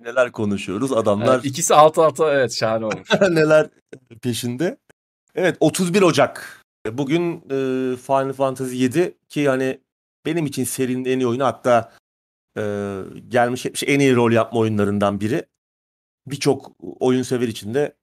Neler 0.00 0.32
konuşuyoruz? 0.32 0.92
Adamlar 0.92 1.34
Yani 1.34 1.46
ikisi 1.46 1.74
alt 1.74 1.98
alta 1.98 2.34
evet 2.34 2.52
şahane 2.52 2.84
olmuş. 2.84 3.08
neler 3.30 3.68
peşinde. 4.22 4.76
Evet 5.34 5.56
31 5.60 6.02
Ocak. 6.02 6.64
Bugün 6.92 7.36
e, 7.36 7.96
Final 7.96 8.32
Fantasy 8.32 8.76
7 8.76 9.18
ki 9.28 9.48
hani 9.48 9.80
benim 10.26 10.46
için 10.46 10.64
serinin 10.64 11.04
en 11.04 11.18
iyi 11.18 11.26
oyunu 11.26 11.44
hatta 11.44 11.92
e, 12.56 12.62
gelmiş 13.28 13.62
geçmiş 13.62 13.82
en 13.86 14.00
iyi 14.00 14.16
rol 14.16 14.32
yapma 14.32 14.60
oyunlarından 14.60 15.20
biri. 15.20 15.46
Birçok 16.26 16.72
oyun 16.80 17.22
sever 17.22 17.48
için 17.48 17.74
de 17.74 17.96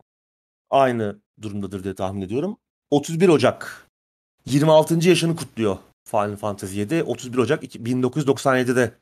aynı 0.70 1.22
durumdadır 1.42 1.84
diye 1.84 1.96
tahmin 1.96 2.22
ediyorum. 2.22 2.58
31 2.92 3.30
Ocak 3.30 3.88
26. 4.46 5.10
yaşını 5.10 5.36
kutluyor 5.36 5.78
Final 6.04 6.36
Fantasy 6.36 6.80
7. 6.80 7.04
31 7.04 7.38
Ocak 7.38 7.64
1997'de 7.64 8.94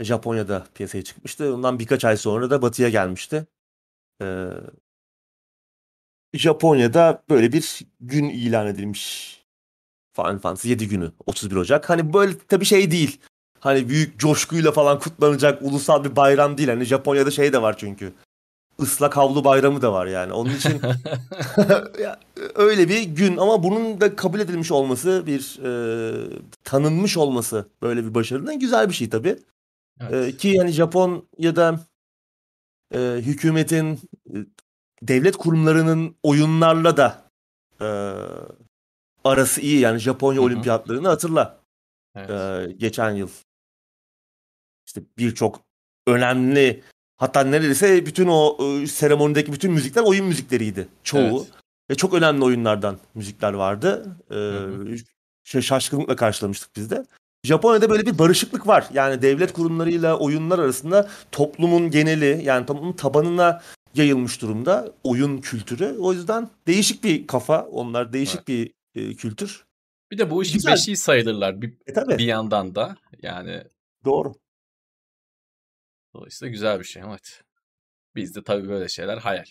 Japonya'da 0.00 0.66
piyasaya 0.74 1.04
çıkmıştı. 1.04 1.54
Ondan 1.54 1.78
birkaç 1.78 2.04
ay 2.04 2.16
sonra 2.16 2.50
da 2.50 2.62
Batı'ya 2.62 2.88
gelmişti. 2.88 3.46
Ee, 4.22 4.48
Japonya'da 6.34 7.22
böyle 7.28 7.52
bir 7.52 7.80
gün 8.00 8.28
ilan 8.28 8.66
edilmiş. 8.66 9.34
Final 10.16 10.38
Fantasy 10.38 10.68
7 10.68 10.88
günü 10.88 11.12
31 11.26 11.56
Ocak. 11.56 11.90
Hani 11.90 12.12
böyle 12.12 12.38
tabii 12.38 12.64
şey 12.64 12.90
değil. 12.90 13.20
Hani 13.60 13.88
büyük 13.88 14.18
coşkuyla 14.18 14.72
falan 14.72 14.98
kutlanacak 14.98 15.62
ulusal 15.62 16.04
bir 16.04 16.16
bayram 16.16 16.58
değil. 16.58 16.68
Hani 16.68 16.84
Japonya'da 16.84 17.30
şey 17.30 17.52
de 17.52 17.62
var 17.62 17.76
çünkü. 17.78 18.12
Islak 18.78 19.16
havlu 19.16 19.44
bayramı 19.44 19.82
da 19.82 19.92
var 19.92 20.06
yani. 20.06 20.32
Onun 20.32 20.50
için 20.50 20.80
öyle 22.54 22.88
bir 22.88 23.02
gün 23.02 23.36
ama 23.36 23.62
bunun 23.62 24.00
da 24.00 24.16
kabul 24.16 24.40
edilmiş 24.40 24.70
olması 24.70 25.22
bir 25.26 25.58
e, 25.64 25.70
tanınmış 26.64 27.16
olması 27.16 27.68
böyle 27.82 28.04
bir 28.04 28.14
başarının 28.14 28.58
güzel 28.58 28.88
bir 28.88 28.94
şey 28.94 29.08
tabii. 29.10 29.36
Evet. 30.00 30.34
Ee, 30.34 30.36
ki 30.36 30.48
yani 30.48 30.70
Japonya'da 30.70 31.80
e, 32.94 32.98
hükümetin 32.98 34.00
e, 34.26 34.36
devlet 35.02 35.36
kurumlarının 35.36 36.16
oyunlarla 36.22 36.96
da 36.96 37.30
e, 37.80 37.88
arası 39.24 39.60
iyi. 39.60 39.80
Yani 39.80 39.98
Japonya 39.98 40.38
Hı 40.38 40.42
hı. 40.42 40.46
olimpiyatlarını 40.46 41.08
hatırla. 41.08 41.60
evet. 42.14 42.30
e, 42.30 42.72
geçen 42.72 43.10
yıl. 43.10 43.28
İşte 44.88 45.02
birçok 45.18 45.60
önemli 46.06 46.82
hatta 47.16 47.40
neredeyse 47.44 48.06
bütün 48.06 48.26
o 48.26 48.58
e, 48.60 48.86
seremonideki 48.86 49.52
bütün 49.52 49.72
müzikler 49.72 50.02
oyun 50.02 50.26
müzikleriydi. 50.26 50.88
Çoğu. 51.02 51.20
Evet. 51.20 51.52
Ve 51.90 51.94
çok 51.94 52.14
önemli 52.14 52.44
oyunlardan 52.44 52.98
müzikler 53.14 53.52
vardı. 53.52 54.16
Ee, 54.30 54.34
hı. 55.54 55.62
şaşkınlıkla 55.62 56.16
karşılamıştık 56.16 56.76
biz 56.76 56.90
de. 56.90 57.04
Japonya'da 57.44 57.90
böyle 57.90 58.06
bir 58.06 58.18
barışıklık 58.18 58.66
var. 58.66 58.88
Yani 58.92 59.22
devlet 59.22 59.52
kurumlarıyla 59.52 60.18
oyunlar 60.18 60.58
arasında 60.58 61.10
toplumun 61.32 61.90
geneli 61.90 62.40
yani 62.44 62.66
toplumun 62.66 62.92
tabanına 62.92 63.62
yayılmış 63.94 64.42
durumda 64.42 64.92
oyun 65.04 65.38
kültürü. 65.38 65.96
O 65.98 66.12
yüzden 66.12 66.48
değişik 66.66 67.04
bir 67.04 67.26
kafa. 67.26 67.62
Onlar 67.64 68.12
değişik 68.12 68.36
Evet. 68.36 68.48
bir 68.48 68.72
e, 68.94 69.14
kültür. 69.14 69.64
Bir 70.10 70.18
de 70.18 70.30
bu 70.30 70.42
işin 70.42 70.54
Güzel. 70.54 70.72
beşiği 70.72 70.96
sayılırlar 70.96 71.62
bir, 71.62 71.74
E 71.86 71.92
tabii. 71.92 72.18
bir 72.18 72.24
yandan 72.26 72.74
da. 72.74 72.96
Yani 73.22 73.62
Doğru. 74.04 74.34
Dolayısıyla 76.18 76.50
güzel 76.52 76.78
bir 76.80 76.84
şey. 76.84 77.02
Evet. 77.06 77.42
Bizde 78.16 78.42
tabii 78.42 78.68
böyle 78.68 78.88
şeyler 78.88 79.18
hayal. 79.18 79.44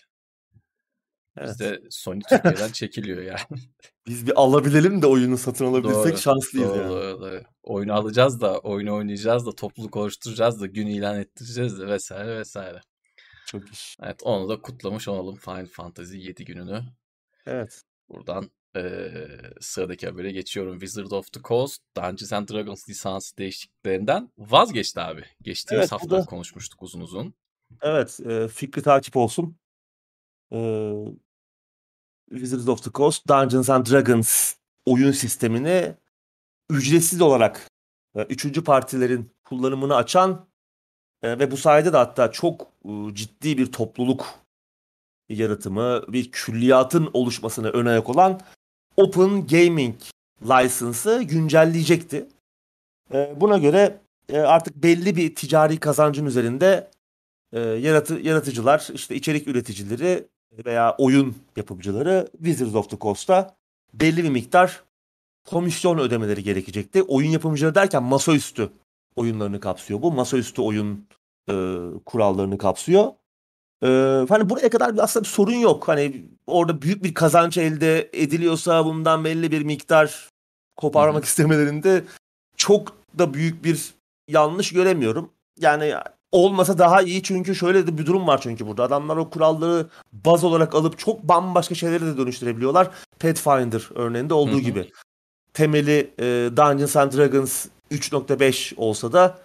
Evet. 1.37 1.49
Bizde 1.49 1.81
Sony 1.89 2.19
Türkiye'den 2.29 2.71
çekiliyor 2.71 3.21
yani. 3.21 3.61
Biz 4.07 4.27
bir 4.27 4.33
alabilelim 4.35 5.01
de 5.01 5.07
oyunu 5.07 5.37
satın 5.37 5.65
alabilsek 5.65 6.13
Doğru, 6.13 6.17
şanslıyız 6.17 6.69
doğru, 6.69 6.77
yani. 6.77 6.89
doğru, 6.89 7.21
doğru. 7.21 7.43
Oyunu 7.63 7.93
alacağız 7.93 8.41
da, 8.41 8.59
oyunu 8.59 8.95
oynayacağız 8.95 9.45
da, 9.45 9.55
topluluk 9.55 9.95
oluşturacağız 9.95 10.61
da, 10.61 10.65
gün 10.65 10.87
ilan 10.87 11.19
ettireceğiz 11.19 11.79
de 11.79 11.87
vesaire 11.87 12.39
vesaire. 12.39 12.81
Çok 13.45 13.71
iş. 13.71 13.97
Evet 14.03 14.23
onu 14.23 14.49
da 14.49 14.61
kutlamış 14.61 15.07
olalım 15.07 15.35
Final 15.35 15.65
Fantasy 15.65 16.17
7 16.17 16.45
gününü. 16.45 16.83
Evet. 17.45 17.83
Buradan 18.09 18.51
eee, 18.77 19.39
sıradaki 19.61 20.07
habere 20.07 20.31
geçiyorum. 20.31 20.79
Wizard 20.79 21.11
of 21.11 21.33
the 21.33 21.41
Coast 21.41 21.81
Dungeons 21.97 22.33
and 22.33 22.49
Dragons 22.49 22.89
lisansı 22.89 23.37
değişikliklerinden 23.37 24.29
vazgeçti 24.37 24.99
abi. 25.01 25.25
Geçtiğimiz 25.41 25.81
Evet, 25.81 25.91
hafta 25.91 26.09
da- 26.09 26.25
konuşmuştuk 26.25 26.83
uzun 26.83 27.01
uzun. 27.01 27.33
Evet. 27.81 28.19
E, 28.25 28.47
fikri 28.47 28.81
takip 28.81 29.17
olsun. 29.17 29.57
E, 30.53 30.57
Wizards 32.31 32.67
of 32.67 32.83
the 32.83 32.91
Coast 32.91 33.27
Dungeons 33.27 33.69
and 33.69 33.85
Dragons 33.85 34.53
oyun 34.85 35.11
sistemini 35.11 35.95
ücretsiz 36.69 37.21
olarak 37.21 37.67
e, 38.15 38.21
üçüncü 38.23 38.63
partilerin 38.63 39.31
kullanımını 39.43 39.95
açan 39.95 40.47
e, 41.21 41.39
ve 41.39 41.51
bu 41.51 41.57
sayede 41.57 41.93
de 41.93 41.97
hatta 41.97 42.31
çok 42.31 42.61
e, 42.85 42.89
ciddi 43.13 43.57
bir 43.57 43.71
topluluk 43.71 44.25
yaratımı, 45.29 46.03
bir 46.07 46.31
külliyatın 46.31 47.09
oluşmasına 47.13 47.67
ön 47.69 47.85
ayak 47.85 48.09
olan 48.09 48.39
Open 48.97 49.47
Gaming 49.47 49.95
license'ı 50.41 51.23
güncelleyecekti. 51.23 52.25
E, 53.13 53.33
Buna 53.41 53.57
göre 53.57 53.99
e, 54.29 54.39
artık 54.39 54.75
belli 54.75 55.15
bir 55.15 55.35
ticari 55.35 55.77
kazancın 55.77 56.25
üzerinde 56.25 56.91
e, 57.53 57.59
yaratı, 57.59 58.13
yaratıcılar, 58.13 58.87
işte 58.93 59.15
içerik 59.15 59.47
üreticileri 59.47 60.27
veya 60.65 60.95
oyun 60.97 61.35
yapımcıları 61.55 62.27
Wizards 62.31 62.75
of 62.75 62.89
the 62.89 62.97
Coast'a 62.97 63.55
belli 63.93 64.23
bir 64.23 64.29
miktar 64.29 64.83
komisyon 65.45 65.97
ödemeleri 65.97 66.43
gerekecekti. 66.43 67.03
Oyun 67.03 67.29
yapımcıları 67.29 67.75
derken 67.75 68.03
masaüstü 68.03 68.69
oyunlarını 69.15 69.59
kapsıyor 69.59 70.01
bu. 70.01 70.11
Masaüstü 70.11 70.61
oyun 70.61 71.07
e, 71.49 71.53
kurallarını 72.05 72.57
kapsıyor. 72.57 73.11
E, 73.83 73.87
hani 74.29 74.49
buraya 74.49 74.69
kadar 74.69 74.95
aslında 74.99 75.23
bir 75.23 75.29
sorun 75.29 75.55
yok. 75.55 75.87
Hani 75.87 76.25
orada 76.47 76.81
büyük 76.81 77.03
bir 77.03 77.13
kazanç 77.13 77.57
elde 77.57 78.09
ediliyorsa 78.13 78.85
bundan 78.85 79.23
belli 79.23 79.51
bir 79.51 79.61
miktar 79.61 80.29
koparmak 80.75 81.25
istemelerinde 81.25 82.03
çok 82.57 82.93
da 83.19 83.33
büyük 83.33 83.63
bir 83.63 83.93
yanlış 84.27 84.73
göremiyorum. 84.73 85.29
Yani 85.59 85.93
olmasa 86.31 86.77
daha 86.77 87.01
iyi 87.01 87.23
çünkü 87.23 87.55
şöyle 87.55 87.87
de 87.87 87.97
bir 87.97 88.05
durum 88.05 88.27
var 88.27 88.41
çünkü 88.41 88.67
burada. 88.67 88.83
Adamlar 88.83 89.17
o 89.17 89.29
kuralları 89.29 89.87
baz 90.13 90.43
olarak 90.43 90.75
alıp 90.75 90.99
çok 90.99 91.23
bambaşka 91.23 91.75
şeylere 91.75 92.05
de 92.05 92.17
dönüştürebiliyorlar. 92.17 92.89
Pathfinder 93.19 93.89
örneğinde 93.95 94.33
olduğu 94.33 94.51
Hı 94.51 94.55
hı. 94.55 94.59
gibi. 94.59 94.91
Temeli 95.53 96.13
e, 96.19 96.49
Dungeons 96.57 96.95
and 96.95 97.11
Dragons 97.11 97.65
3.5 97.91 98.75
olsa 98.75 99.13
da 99.13 99.39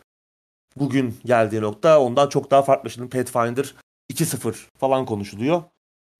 bugün 0.76 1.16
geldiği 1.24 1.60
nokta 1.60 2.00
ondan 2.00 2.28
çok 2.28 2.50
daha 2.50 2.62
farklı. 2.62 2.90
Şimdi 2.90 3.08
Pathfinder 3.08 3.74
2.0 4.12 4.54
falan 4.78 5.06
konuşuluyor. 5.06 5.62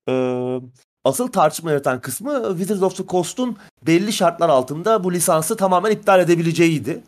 Ee, 0.09 0.61
asıl 1.03 1.27
tartışma 1.27 1.71
yaratan 1.71 2.01
kısmı 2.01 2.47
Wizards 2.49 2.83
of 2.83 2.97
the 2.97 3.05
Coast'un 3.07 3.57
belli 3.87 4.13
şartlar 4.13 4.49
altında 4.49 5.03
bu 5.03 5.13
lisansı 5.13 5.57
tamamen 5.57 5.91
iptal 5.91 6.19
edebileceğiydi. 6.19 7.03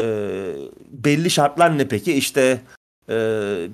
Ee, 0.00 0.54
belli 0.90 1.30
şartlar 1.30 1.78
ne 1.78 1.88
peki? 1.88 2.12
İşte 2.12 2.60
e, 3.08 3.14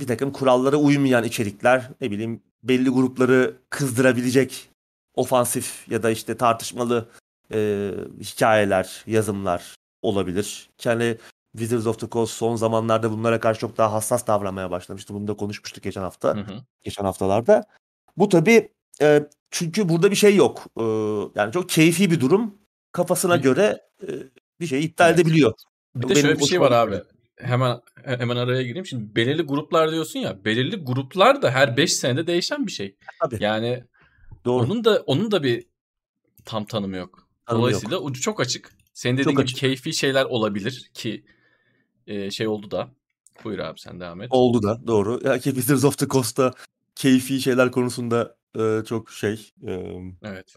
bir 0.01 0.07
takım 0.07 0.33
kurallara 0.33 0.77
uymayan 0.77 1.25
içerikler, 1.25 1.91
ne 2.01 2.11
bileyim 2.11 2.41
belli 2.63 2.89
grupları 2.89 3.57
kızdırabilecek 3.71 4.69
ofansif 5.15 5.89
ya 5.91 6.03
da 6.03 6.11
işte 6.11 6.37
tartışmalı 6.37 7.09
e, 7.53 7.91
hikayeler, 8.21 9.05
yazımlar 9.07 9.75
olabilir. 10.03 10.71
Yani 10.85 11.17
Wizards 11.59 11.87
of 11.87 11.99
the 12.01 12.09
Coast 12.09 12.33
son 12.35 12.57
zamanlarda 12.57 13.11
bunlara 13.11 13.41
karşı 13.41 13.61
çok 13.61 13.77
daha 13.77 13.93
hassas 13.93 14.27
davranmaya 14.27 14.71
başlamıştı. 14.71 15.15
Bunu 15.15 15.29
da 15.29 15.35
konuşmuştuk 15.35 15.85
geçen 15.85 16.01
hafta. 16.01 16.37
Hı 16.37 16.41
hı. 16.41 16.65
Geçen 16.83 17.05
haftalarda. 17.05 17.65
Bu 18.17 18.29
tabii 18.29 18.73
e, 19.01 19.29
çünkü 19.51 19.89
burada 19.89 20.11
bir 20.11 20.17
şey 20.17 20.37
yok. 20.37 20.67
E, 20.81 20.83
yani 21.35 21.53
çok 21.53 21.69
keyfi 21.69 22.11
bir 22.11 22.21
durum. 22.21 22.55
Kafasına 22.93 23.37
göre 23.37 23.81
e, 24.03 24.09
bir 24.61 24.67
şeyi 24.67 24.83
iptal 24.83 25.09
Evet. 25.09 25.19
edebiliyor. 25.21 25.53
Bir 25.97 26.03
Bu 26.03 26.09
de 26.09 26.13
benim 26.15 26.23
şöyle 26.23 26.39
bir 26.39 26.45
şey 26.45 26.61
var 26.61 26.73
abi. 26.73 27.03
Hemen 27.37 27.81
hemen 28.05 28.37
araya 28.37 28.63
gireyim. 28.63 28.87
Şimdi 28.87 29.17
belirli 29.17 29.43
gruplar 29.43 29.93
diyorsun 29.93 30.19
ya. 30.19 30.45
Belirli 30.45 30.77
gruplar 30.77 31.43
da 31.43 31.51
her 31.51 31.77
5 31.77 31.93
senede 31.93 32.27
değişen 32.27 32.67
bir 32.67 32.73
şey. 32.73 32.97
Tabii. 33.21 33.39
Yani 33.41 33.85
Doğru. 34.45 34.65
onun 34.65 34.85
da 34.85 35.03
onun 35.07 35.31
da 35.31 35.43
bir 35.43 35.67
tam 36.45 36.65
tanımı 36.65 36.97
yok. 36.97 37.29
Tanımı 37.47 37.63
Dolayısıyla 37.63 37.99
ucu 37.99 38.21
çok 38.21 38.41
açık. 38.41 38.73
Senin 38.95 39.15
dediğin 39.15 39.25
Çok 39.25 39.33
gibi 39.33 39.43
açık. 39.43 39.59
keyfi 39.59 39.95
şeyler 39.95 40.25
olabilir 40.25 40.91
ki 40.95 41.25
e, 42.07 42.31
şey 42.31 42.49
oldu 42.49 42.71
da. 42.71 42.89
Buyur 43.45 43.59
abi 43.59 43.81
sen 43.81 44.01
devam 44.01 44.23
et. 44.23 44.29
Oldu 44.31 44.63
da 44.63 44.87
doğru. 44.87 45.21
Ya 45.25 45.39
ki 45.39 45.51
Wizards 45.51 45.85
of 45.85 45.99
the 45.99 46.09
Coast'ta 46.09 46.55
keyfi 46.95 47.41
şeyler 47.41 47.71
konusunda 47.71 48.37
e, 48.59 48.83
çok 48.89 49.11
şey 49.11 49.53
e, 49.67 50.01
Evet. 50.23 50.57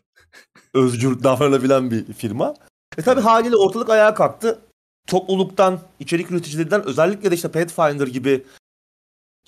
özgür 0.74 1.24
davranabilen 1.24 1.92
bir 1.92 2.14
firma. 2.14 2.54
E 2.98 3.02
tabi 3.02 3.22
haliyle 3.22 3.56
ortalık 3.56 3.90
ayağa 3.90 4.14
kalktı. 4.14 4.62
Topluluktan, 5.08 5.80
içerik 6.00 6.32
üreticilerinden 6.32 6.86
özellikle 6.86 7.32
de 7.32 7.36
işte 7.36 7.52
Pathfinder 7.52 8.08
gibi 8.08 8.46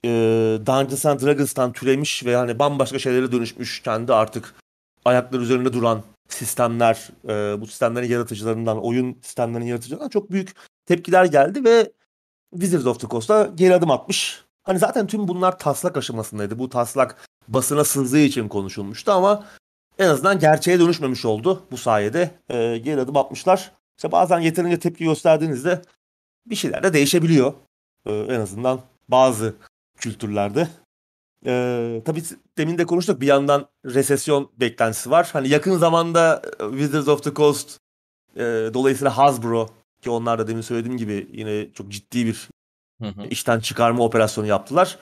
e, 0.06 0.10
Dungeons 0.66 1.06
and 1.06 1.22
Dragons'tan 1.22 1.74
türemiş 1.74 2.26
ve 2.26 2.36
hani 2.36 2.60
bambaşka 2.60 3.00
şeylere 3.00 3.32
dönüşmüş 3.32 3.82
kendi 3.82 4.14
artık 4.14 4.56
ayakları 5.06 5.42
üzerinde 5.42 5.74
duran 5.74 6.04
sistemler, 6.30 7.10
e, 7.28 7.62
bu 7.62 7.68
sistemlerin 7.68 8.10
yaratıcılarından, 8.10 8.84
oyun 8.84 9.18
sistemlerinin 9.22 9.66
yaratıcılarından 9.70 10.10
çok 10.10 10.32
büyük 10.32 10.56
tepkiler 10.86 11.26
geldi 11.26 11.64
ve 11.64 11.92
Wizards 12.54 12.86
of 12.86 13.00
the 13.00 13.08
Coast'a 13.08 13.50
geri 13.56 13.76
adım 13.76 13.92
atmış. 13.92 14.46
Hani 14.64 14.80
zaten 14.80 15.08
tüm 15.08 15.28
bunlar 15.28 15.60
taslak 15.60 15.98
aşamasındaydı. 15.98 16.60
Bu 16.60 16.70
taslak 16.70 17.30
basına 17.48 17.84
sızdığı 17.84 18.20
için 18.20 18.48
konuşulmuştu 18.48 19.12
ama 19.12 19.46
en 20.00 20.08
azından 20.08 20.40
gerçeğe 20.40 20.80
dönüşmemiş 20.80 21.26
oldu 21.26 21.64
bu 21.72 21.78
sayede. 21.78 22.32
E, 22.50 22.78
geri 22.78 23.02
adım 23.02 23.18
atmışlar. 23.18 23.72
İşte 23.98 24.12
bazen 24.12 24.40
yeterince 24.40 24.80
tepki 24.80 25.04
gösterdiğinizde 25.04 25.82
bir 26.46 26.56
şeyler 26.56 26.84
de 26.84 26.94
değişebiliyor. 26.94 27.54
E, 28.06 28.14
en 28.14 28.40
azından 28.40 28.82
bazı 29.08 29.56
kültürlerde. 29.98 30.68
E, 31.46 32.02
tabii 32.06 32.24
demin 32.58 32.78
de 32.78 32.86
konuştuk 32.86 33.22
bir 33.22 33.28
yandan 33.28 33.68
resesyon 33.86 34.52
beklentisi 34.60 35.12
var. 35.12 35.30
Hani 35.34 35.50
yakın 35.50 35.78
zamanda 35.78 36.42
e, 36.60 36.70
Wizards 36.70 37.08
of 37.08 37.24
the 37.24 37.34
Coast 37.34 37.78
e, 38.36 38.42
dolayısıyla 38.74 39.18
Hasbro 39.18 39.70
ki 40.02 40.10
onlar 40.10 40.40
da 40.40 40.48
demin 40.48 40.62
söylediğim 40.62 40.98
gibi 40.98 41.30
yine 41.32 41.74
çok 41.74 41.92
ciddi 41.92 42.26
bir 42.26 42.50
Hı 43.02 43.08
hı. 43.08 43.28
işten 43.28 43.60
çıkarma 43.60 44.04
operasyonu 44.04 44.48
yaptılar. 44.48 45.00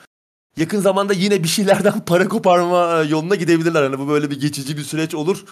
Yakın 0.58 0.80
zamanda 0.80 1.14
yine 1.14 1.44
bir 1.44 1.48
şeylerden 1.48 2.00
para 2.06 2.28
koparma 2.28 3.04
e, 3.04 3.08
yoluna 3.08 3.36
gidebilirler. 3.36 3.84
Hani 3.84 4.00
bu 4.00 4.08
böyle 4.08 4.32
bir 4.32 4.40
geçici 4.40 4.78
bir 4.78 4.84
süreç 4.84 5.16
olur. 5.16 5.46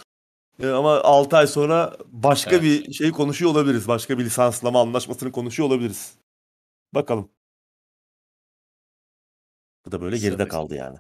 E, 0.60 0.68
ama 0.68 1.02
6 1.02 1.38
ay 1.38 1.48
sonra 1.48 1.98
başka 2.08 2.52
Evet. 2.52 2.64
bir 2.64 2.94
şey 2.94 3.12
konuşuyor 3.12 3.52
olabiliriz. 3.52 3.88
Başka 3.88 4.18
bir 4.20 4.26
lisanslama 4.26 4.82
anlaşmasını 4.82 5.32
konuşuyor 5.32 5.70
olabiliriz. 5.70 6.14
Bakalım. 6.94 7.32
Bu 9.86 9.92
da 9.92 10.02
böyle 10.02 10.18
geride 10.18 10.48
kaldı 10.48 10.76
yani. 10.76 10.98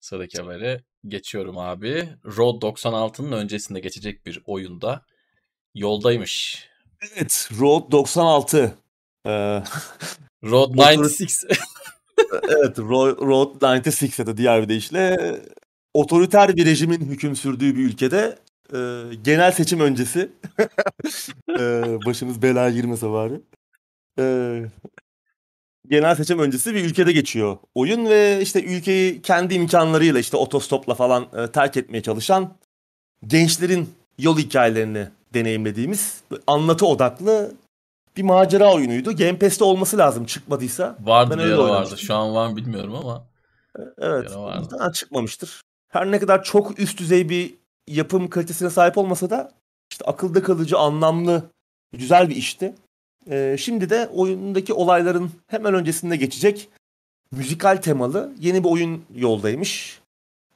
Sıradaki 0.00 0.38
habere 0.38 0.84
geçiyorum 1.06 1.58
abi. 1.58 2.08
Road 2.24 2.62
96'nın 2.62 3.32
öncesinde 3.32 3.80
geçecek 3.80 4.26
bir 4.26 4.42
oyunda 4.46 5.04
yoldaymış. 5.74 6.64
Evet, 7.00 7.48
Road 7.58 7.92
96. 7.92 8.74
Ee, 9.26 9.30
Road 10.44 10.70
Otur- 10.70 10.76
96. 10.76 11.48
evet, 12.48 12.78
Ro- 12.78 13.26
Road 13.26 13.60
96 13.60 14.20
ya 14.22 14.26
da 14.26 14.36
diğer 14.36 14.62
bir 14.62 14.68
deyişle 14.68 15.16
otoriter 15.94 16.56
bir 16.56 16.66
rejimin 16.66 17.00
hüküm 17.00 17.36
sürdüğü 17.36 17.76
bir 17.76 17.84
ülkede 17.84 18.38
e, 18.74 18.78
genel 19.22 19.52
seçim 19.52 19.80
öncesi 19.80 20.30
e, 21.58 21.84
başımız 22.06 22.42
belaya 22.42 22.70
girmese 22.70 23.10
bari. 23.10 23.40
E, 24.18 24.24
genel 25.88 26.14
seçim 26.14 26.38
öncesi 26.38 26.74
bir 26.74 26.84
ülkede 26.84 27.12
geçiyor 27.12 27.58
oyun 27.74 28.06
ve 28.06 28.38
işte 28.42 28.64
ülkeyi 28.64 29.22
kendi 29.22 29.54
imkanlarıyla 29.54 30.20
işte 30.20 30.36
otostopla 30.36 30.94
falan 30.94 31.28
e, 31.36 31.52
terk 31.52 31.76
etmeye 31.76 32.02
çalışan 32.02 32.56
gençlerin 33.26 33.90
yol 34.18 34.38
hikayelerini 34.38 35.08
deneyimlediğimiz 35.34 36.20
anlatı 36.46 36.86
odaklı 36.86 37.52
bir 38.16 38.22
macera 38.22 38.74
oyunuydu. 38.74 39.16
Game 39.16 39.38
Pass'te 39.38 39.64
olması 39.64 39.98
lazım 39.98 40.24
çıkmadıysa. 40.24 40.96
vardı 41.00 41.30
Ben 41.30 41.38
öyle 41.38 41.58
vardı. 41.58 41.98
Şu 41.98 42.14
an 42.14 42.34
var 42.34 42.48
mı 42.48 42.56
bilmiyorum 42.56 42.94
ama. 42.94 43.24
Evet. 43.98 44.30
Muhtemelen 44.36 44.92
çıkmamıştır. 44.92 45.62
Her 45.88 46.10
ne 46.10 46.18
kadar 46.18 46.44
çok 46.44 46.78
üst 46.80 46.98
düzey 46.98 47.28
bir 47.28 47.54
yapım 47.88 48.30
kalitesine 48.30 48.70
sahip 48.70 48.98
olmasa 48.98 49.30
da 49.30 49.52
işte 49.92 50.04
akılda 50.04 50.42
kalıcı, 50.42 50.78
anlamlı, 50.78 51.50
güzel 51.92 52.28
bir 52.28 52.36
işti. 52.36 52.74
Ee, 53.30 53.56
şimdi 53.58 53.90
de 53.90 54.08
oyundaki 54.14 54.72
olayların 54.72 55.30
hemen 55.46 55.74
öncesinde 55.74 56.16
geçecek 56.16 56.68
müzikal 57.32 57.76
temalı 57.76 58.32
yeni 58.40 58.64
bir 58.64 58.68
oyun 58.68 59.04
yoldaymış. 59.14 60.00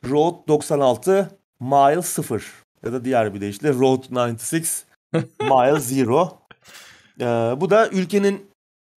Road 0.08 0.48
96 0.48 1.30
Mile 1.60 2.02
0 2.02 2.63
ya 2.84 2.92
da 2.92 3.04
diğer 3.04 3.34
bir 3.34 3.40
deyişle 3.40 3.72
Road 3.72 4.04
96 4.10 4.66
Mile 5.40 5.80
Zero. 5.80 6.38
Ee, 7.20 7.24
bu 7.56 7.70
da 7.70 7.88
ülkenin 7.88 8.50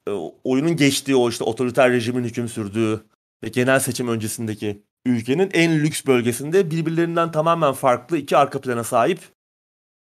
e, 0.08 0.12
oyunun 0.44 0.76
geçtiği 0.76 1.16
o 1.16 1.30
işte 1.30 1.44
otoriter 1.44 1.92
rejimin 1.92 2.24
hüküm 2.24 2.50
sürdüğü 2.50 3.04
ve 3.44 3.48
genel 3.50 3.80
seçim 3.80 4.08
öncesindeki 4.08 4.82
ülkenin 5.06 5.50
en 5.54 5.80
lüks 5.80 6.06
bölgesinde 6.06 6.72
birbirlerinden 6.72 7.32
tamamen 7.32 7.74
farklı 7.74 8.18
iki 8.18 8.38
arka 8.38 8.62
plana 8.62 8.84
sahip 8.84 9.20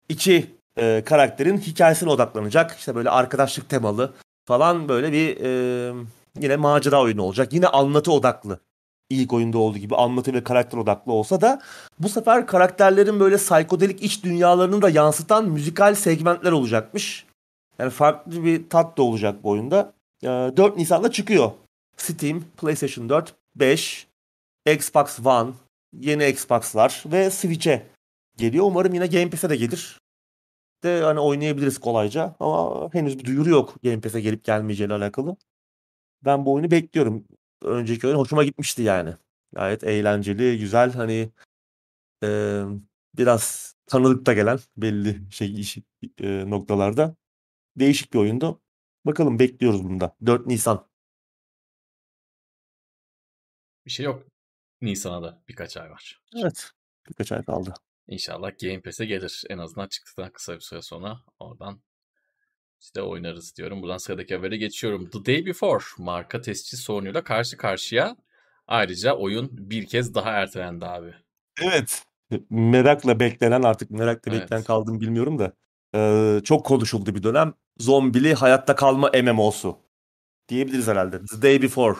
iki 0.09 0.46
e, 0.79 1.03
karakterin 1.07 1.59
hikayesine 1.59 2.11
odaklanacak. 2.11 2.77
İşte 2.79 2.94
böyle 2.94 3.11
arkadaşlık 3.11 3.68
temalı 3.68 4.12
falan 4.44 4.88
böyle 4.88 5.12
bir 5.12 5.37
e, 5.40 5.94
yine 6.40 6.57
macera 6.57 7.03
oyunu 7.03 7.22
olacak. 7.22 7.53
Yine 7.53 7.66
anlatı 7.66 8.12
odaklı. 8.12 8.61
İlk 9.11 9.33
oyunda 9.33 9.59
olduğu 9.59 9.79
gibi 9.79 9.97
anlatı 9.97 10.35
ve 10.35 10.45
karakter 10.45 10.79
odaklı 10.79 11.12
olsa 11.12 11.40
da 11.40 11.62
bu 11.99 12.09
sefer 12.09 12.47
karakterlerin 12.47 13.21
böyle 13.21 13.37
psikodelik 13.37 14.03
iç 14.03 14.25
dünyalarını 14.25 14.83
da 14.83 14.90
yansıtan 14.90 15.49
müzikal 15.49 15.95
segmentler 15.95 16.53
olacakmış. 16.53 17.27
Yani 17.79 17.90
farklı 17.90 18.45
bir 18.45 18.69
tat 18.69 18.99
da 18.99 19.03
olacak 19.03 19.42
bu 19.42 19.51
oyunda. 19.51 19.92
E, 20.23 20.27
4 20.27 20.77
Nisan'da 20.77 21.11
çıkıyor. 21.11 21.51
Steam, 21.97 22.45
PlayStation 22.57 23.09
4, 23.09 23.35
5, 23.57 24.07
Xbox 24.66 25.27
One, 25.27 25.51
yeni 25.92 26.29
Xbox'lar 26.29 27.03
ve 27.07 27.31
Switch'e 27.31 27.87
geliyor. 28.37 28.64
Umarım 28.64 28.95
yine 28.95 29.07
Game 29.07 29.31
Pass'e 29.31 29.51
de 29.51 29.57
gelir. 29.57 30.01
De 30.85 31.03
hani 31.03 31.21
oynayabiliriz 31.21 31.79
kolayca 31.79 32.35
ama 32.40 32.88
henüz 32.95 33.19
bir 33.19 33.25
duyuru 33.25 33.51
yok 33.51 33.75
Game 33.83 34.01
Pass'e 34.01 34.21
gelip 34.21 34.45
gelmeyeceğiyle 34.45 34.95
alakalı. 34.95 35.37
Ben 36.25 36.47
bu 36.47 36.53
oyunu 36.53 36.71
bekliyorum. 36.71 37.25
Önceki 37.62 38.07
oyun 38.07 38.16
hoşuma 38.16 38.45
gitmişti 38.45 38.83
yani. 38.83 39.14
Gayet 39.53 39.85
eğlenceli, 39.85 40.59
güzel 40.59 40.92
hani 40.92 41.31
e, 42.25 42.62
biraz 43.14 43.75
tanıdık 43.87 44.27
da 44.27 44.33
gelen 44.33 44.59
belli 44.77 45.33
şey 45.33 45.61
iş, 45.61 45.79
e, 46.21 46.51
noktalarda. 46.51 47.16
Değişik 47.77 48.12
bir 48.12 48.19
oyundu. 48.19 48.61
Bakalım 49.07 49.38
bekliyoruz 49.38 49.85
bunda. 49.85 50.16
4 50.27 50.47
Nisan. 50.47 50.88
Bir 53.87 53.90
şey 53.90 54.07
yok. 54.07 54.23
Nisan'a 54.81 55.23
da 55.23 55.42
birkaç 55.49 55.77
ay 55.77 55.90
var. 55.90 56.23
Evet. 56.37 56.71
Birkaç 57.09 57.33
ay 57.33 57.45
kaldı. 57.45 57.75
İnşallah 58.09 58.59
Game 58.59 58.81
Pass'e 58.81 59.07
gelir. 59.07 59.45
En 59.51 59.59
azından 59.59 59.88
çıktıktan 59.88 60.33
kısa 60.33 60.55
bir 60.55 60.61
süre 60.61 60.83
sonra 60.83 61.21
oradan 61.38 61.81
işte 62.81 63.03
oynarız 63.03 63.57
diyorum. 63.57 63.83
Buradan 63.83 63.99
sıradaki 63.99 64.35
habere 64.37 64.57
geçiyorum. 64.57 65.11
The 65.11 65.27
Day 65.27 65.47
Before 65.47 65.85
marka 65.99 66.41
tescil 66.41 66.79
sorunuyla 66.79 67.25
karşı 67.25 67.57
karşıya. 67.57 68.17
Ayrıca 68.67 69.15
oyun 69.15 69.49
bir 69.53 69.87
kez 69.87 70.15
daha 70.15 70.31
ertelendi 70.31 70.87
abi. 70.87 71.15
Evet. 71.62 72.03
Merakla 72.51 73.21
beklenen 73.21 73.62
artık 73.62 73.91
merakla 73.91 74.33
Evet. 74.33 74.43
beklenen 74.43 74.65
kaldım 74.65 75.01
bilmiyorum 75.01 75.39
da 75.39 75.53
e, 75.95 76.41
çok 76.45 76.67
konuşuldu 76.67 77.15
bir 77.15 77.23
dönem. 77.23 77.55
Zombili 77.79 78.35
hayatta 78.35 78.75
kalma 78.77 79.11
MMO'su 79.23 79.79
diyebiliriz 80.49 80.89
herhalde. 80.89 81.21
The 81.25 81.43
Day 81.43 81.62
Before 81.62 81.97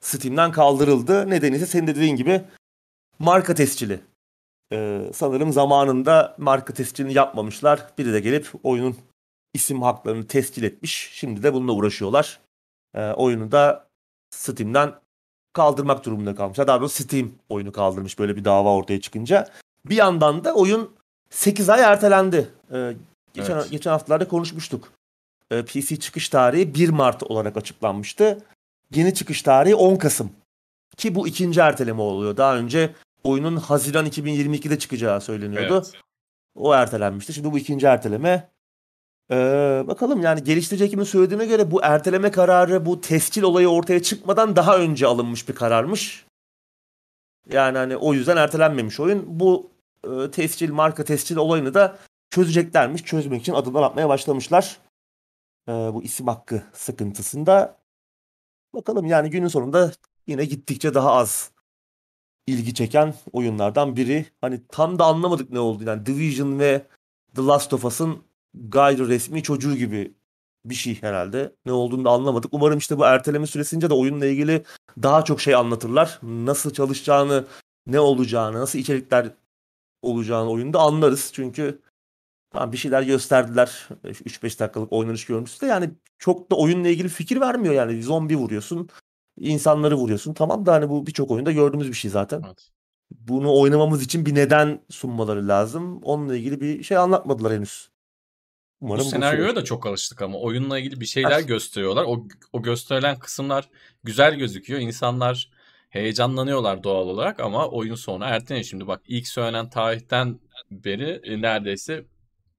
Steam'den 0.00 0.52
kaldırıldı. 0.52 1.30
Nedeni 1.30 1.56
ise 1.56 1.66
senin 1.66 1.86
de 1.86 1.94
dediğin 1.94 2.16
gibi 2.16 2.42
marka 3.18 3.54
tescili. 3.54 4.00
E, 4.72 5.02
sanırım 5.14 5.52
zamanında 5.52 6.36
marka 6.38 6.74
tescilini 6.74 7.14
yapmamışlar. 7.14 7.86
Biri 7.98 8.12
de 8.12 8.20
gelip 8.20 8.50
oyunun 8.62 8.96
isim 9.58 9.82
haklarını 9.82 10.26
tescil 10.26 10.62
etmiş. 10.62 11.10
Şimdi 11.12 11.42
de 11.42 11.54
bununla 11.54 11.72
uğraşıyorlar. 11.72 12.40
E, 12.94 13.10
oyunu 13.12 13.52
da 13.52 13.88
Steam'den 14.30 14.94
kaldırmak 15.52 16.04
durumunda 16.04 16.34
kalmışlar. 16.34 16.66
Daha 16.66 16.80
doğrusu 16.80 17.02
Steam 17.04 17.30
oyunu 17.48 17.72
kaldırmış 17.72 18.18
böyle 18.18 18.36
bir 18.36 18.44
dava 18.44 18.74
ortaya 18.74 19.00
çıkınca. 19.00 19.48
Bir 19.84 19.96
yandan 19.96 20.44
da 20.44 20.54
oyun 20.54 20.90
8 21.30 21.68
ay 21.68 21.80
ertelendi. 21.82 22.48
Ee, 22.72 22.92
geçen, 23.34 23.54
Evet. 23.54 23.70
geçen 23.70 23.90
haftalarda 23.90 24.28
konuşmuştuk. 24.28 24.92
e, 25.50 25.64
PC 25.64 25.96
çıkış 25.96 26.28
tarihi 26.28 26.74
1 26.74 26.88
Mart 26.88 27.22
olarak 27.22 27.56
açıklanmıştı. 27.56 28.38
Yeni 28.94 29.14
çıkış 29.14 29.42
tarihi 29.42 29.74
10 29.74 29.96
Kasım. 29.96 30.30
Ki 30.96 31.14
bu 31.14 31.28
ikinci 31.28 31.60
erteleme 31.60 32.02
oluyor. 32.02 32.36
Daha 32.36 32.56
önce 32.56 32.94
oyunun 33.24 33.56
Haziran 33.56 34.06
2022'de 34.06 34.78
çıkacağı 34.78 35.20
söyleniyordu. 35.20 35.74
Evet. 35.74 35.92
O 36.54 36.74
ertelenmişti. 36.74 37.32
Şimdi 37.32 37.52
bu 37.52 37.58
ikinci 37.58 37.86
erteleme. 37.86 38.48
Ee, 39.30 39.84
bakalım 39.86 40.22
yani 40.22 40.44
geliştirici 40.44 40.84
ekibin 40.84 41.04
söylediğine 41.04 41.46
göre 41.46 41.70
bu 41.70 41.82
erteleme 41.82 42.30
kararı 42.30 42.86
bu 42.86 43.00
tescil 43.00 43.42
olayı 43.42 43.68
ortaya 43.68 44.02
çıkmadan 44.02 44.56
daha 44.56 44.78
önce 44.78 45.06
alınmış 45.06 45.48
bir 45.48 45.54
kararmış. 45.54 46.26
Yani 47.52 47.78
hani 47.78 47.96
o 47.96 48.14
yüzden 48.14 48.36
ertelenmemiş 48.36 49.00
oyun. 49.00 49.24
Bu 49.26 49.70
e, 50.04 50.30
tescil, 50.30 50.70
marka 50.70 51.04
tescil 51.04 51.36
olayını 51.36 51.74
da 51.74 51.98
çözeceklermiş. 52.30 53.04
Çözmek 53.04 53.40
için 53.40 53.52
adımlar 53.54 53.82
atmaya 53.82 54.08
başlamışlar. 54.08 54.78
Ee, 55.68 55.72
bu 55.72 56.02
isim 56.02 56.26
hakkı 56.26 56.62
sıkıntısında. 56.72 57.78
Bakalım 58.74 59.06
yani 59.06 59.30
günün 59.30 59.48
sonunda 59.48 59.92
yine 60.26 60.44
gittikçe 60.44 60.94
daha 60.94 61.12
az 61.12 61.50
ilgi 62.46 62.74
çeken 62.74 63.14
oyunlardan 63.32 63.96
biri. 63.96 64.26
Hani 64.40 64.60
tam 64.68 64.98
da 64.98 65.04
anlamadık 65.04 65.50
ne 65.50 65.60
oldu. 65.60 65.84
Yani 65.84 66.06
Division 66.06 66.58
ve 66.58 66.86
The 67.34 67.42
Last 67.42 67.72
of 67.72 67.84
Us'ın 67.84 68.27
gayri 68.68 69.08
resmi 69.08 69.42
çocuğu 69.42 69.76
gibi 69.76 70.14
bir 70.64 70.74
şey 70.74 71.02
herhalde. 71.02 71.54
Ne 71.66 71.72
olduğunu 71.72 72.04
da 72.04 72.10
anlamadık. 72.10 72.54
Umarım 72.54 72.78
işte 72.78 72.98
bu 72.98 73.04
erteleme 73.04 73.46
süresince 73.46 73.90
de 73.90 73.94
oyunla 73.94 74.26
ilgili 74.26 74.64
daha 75.02 75.24
çok 75.24 75.40
şey 75.40 75.54
anlatırlar. 75.54 76.18
Nasıl 76.22 76.72
çalışacağını, 76.72 77.44
ne 77.86 78.00
olacağını, 78.00 78.60
nasıl 78.60 78.78
içerikler 78.78 79.30
olacağını 80.02 80.50
oyunda 80.50 80.80
anlarız. 80.80 81.30
Çünkü 81.32 81.80
tamam 82.50 82.72
bir 82.72 82.76
şeyler 82.76 83.02
gösterdiler. 83.02 83.88
3-5 84.04 84.60
dakikalık 84.60 84.92
oynanış 84.92 85.26
görüntüsü 85.26 85.60
de 85.60 85.66
yani 85.66 85.90
çok 86.18 86.50
da 86.50 86.56
oyunla 86.56 86.88
ilgili 86.88 87.08
fikir 87.08 87.40
vermiyor 87.40 87.74
yani. 87.74 88.02
Zombi 88.02 88.36
vuruyorsun, 88.36 88.88
insanları 89.38 89.96
vuruyorsun. 89.96 90.34
Tamam 90.34 90.66
da 90.66 90.72
hani 90.72 90.88
bu 90.88 91.06
birçok 91.06 91.30
oyunda 91.30 91.52
gördüğümüz 91.52 91.88
bir 91.88 91.94
şey 91.94 92.10
zaten. 92.10 92.42
Evet. 92.46 92.70
Bunu 93.10 93.60
oynamamız 93.60 94.02
için 94.02 94.26
bir 94.26 94.34
neden 94.34 94.80
sunmaları 94.90 95.48
lazım. 95.48 96.02
Onunla 96.02 96.36
ilgili 96.36 96.60
bir 96.60 96.82
şey 96.82 96.96
anlatmadılar 96.96 97.52
henüz. 97.52 97.90
Umarım 98.80 99.00
Bu 99.00 99.06
bu 99.06 99.10
senaryoya 99.10 99.48
süreç- 99.50 99.56
da 99.56 99.64
çok 99.64 99.86
alıştık 99.86 100.22
ama 100.22 100.38
oyunla 100.38 100.78
ilgili 100.78 101.00
bir 101.00 101.06
şeyler 101.06 101.30
Evet. 101.30 101.48
gösteriyorlar. 101.48 102.04
O, 102.04 102.26
o 102.52 102.62
gösterilen 102.62 103.18
kısımlar 103.18 103.68
güzel 104.04 104.34
gözüküyor. 104.34 104.80
İnsanlar 104.80 105.50
heyecanlanıyorlar 105.90 106.82
doğal 106.82 107.08
olarak 107.08 107.40
ama 107.40 107.68
oyun 107.68 107.94
sonu 107.94 108.24
erteleniyor. 108.24 108.64
Şimdi 108.66 108.86
bak 108.86 109.02
ilk 109.06 109.28
söylenen 109.28 109.70
tarihten 109.70 110.40
beri 110.70 111.20
e, 111.24 111.42
neredeyse 111.42 112.04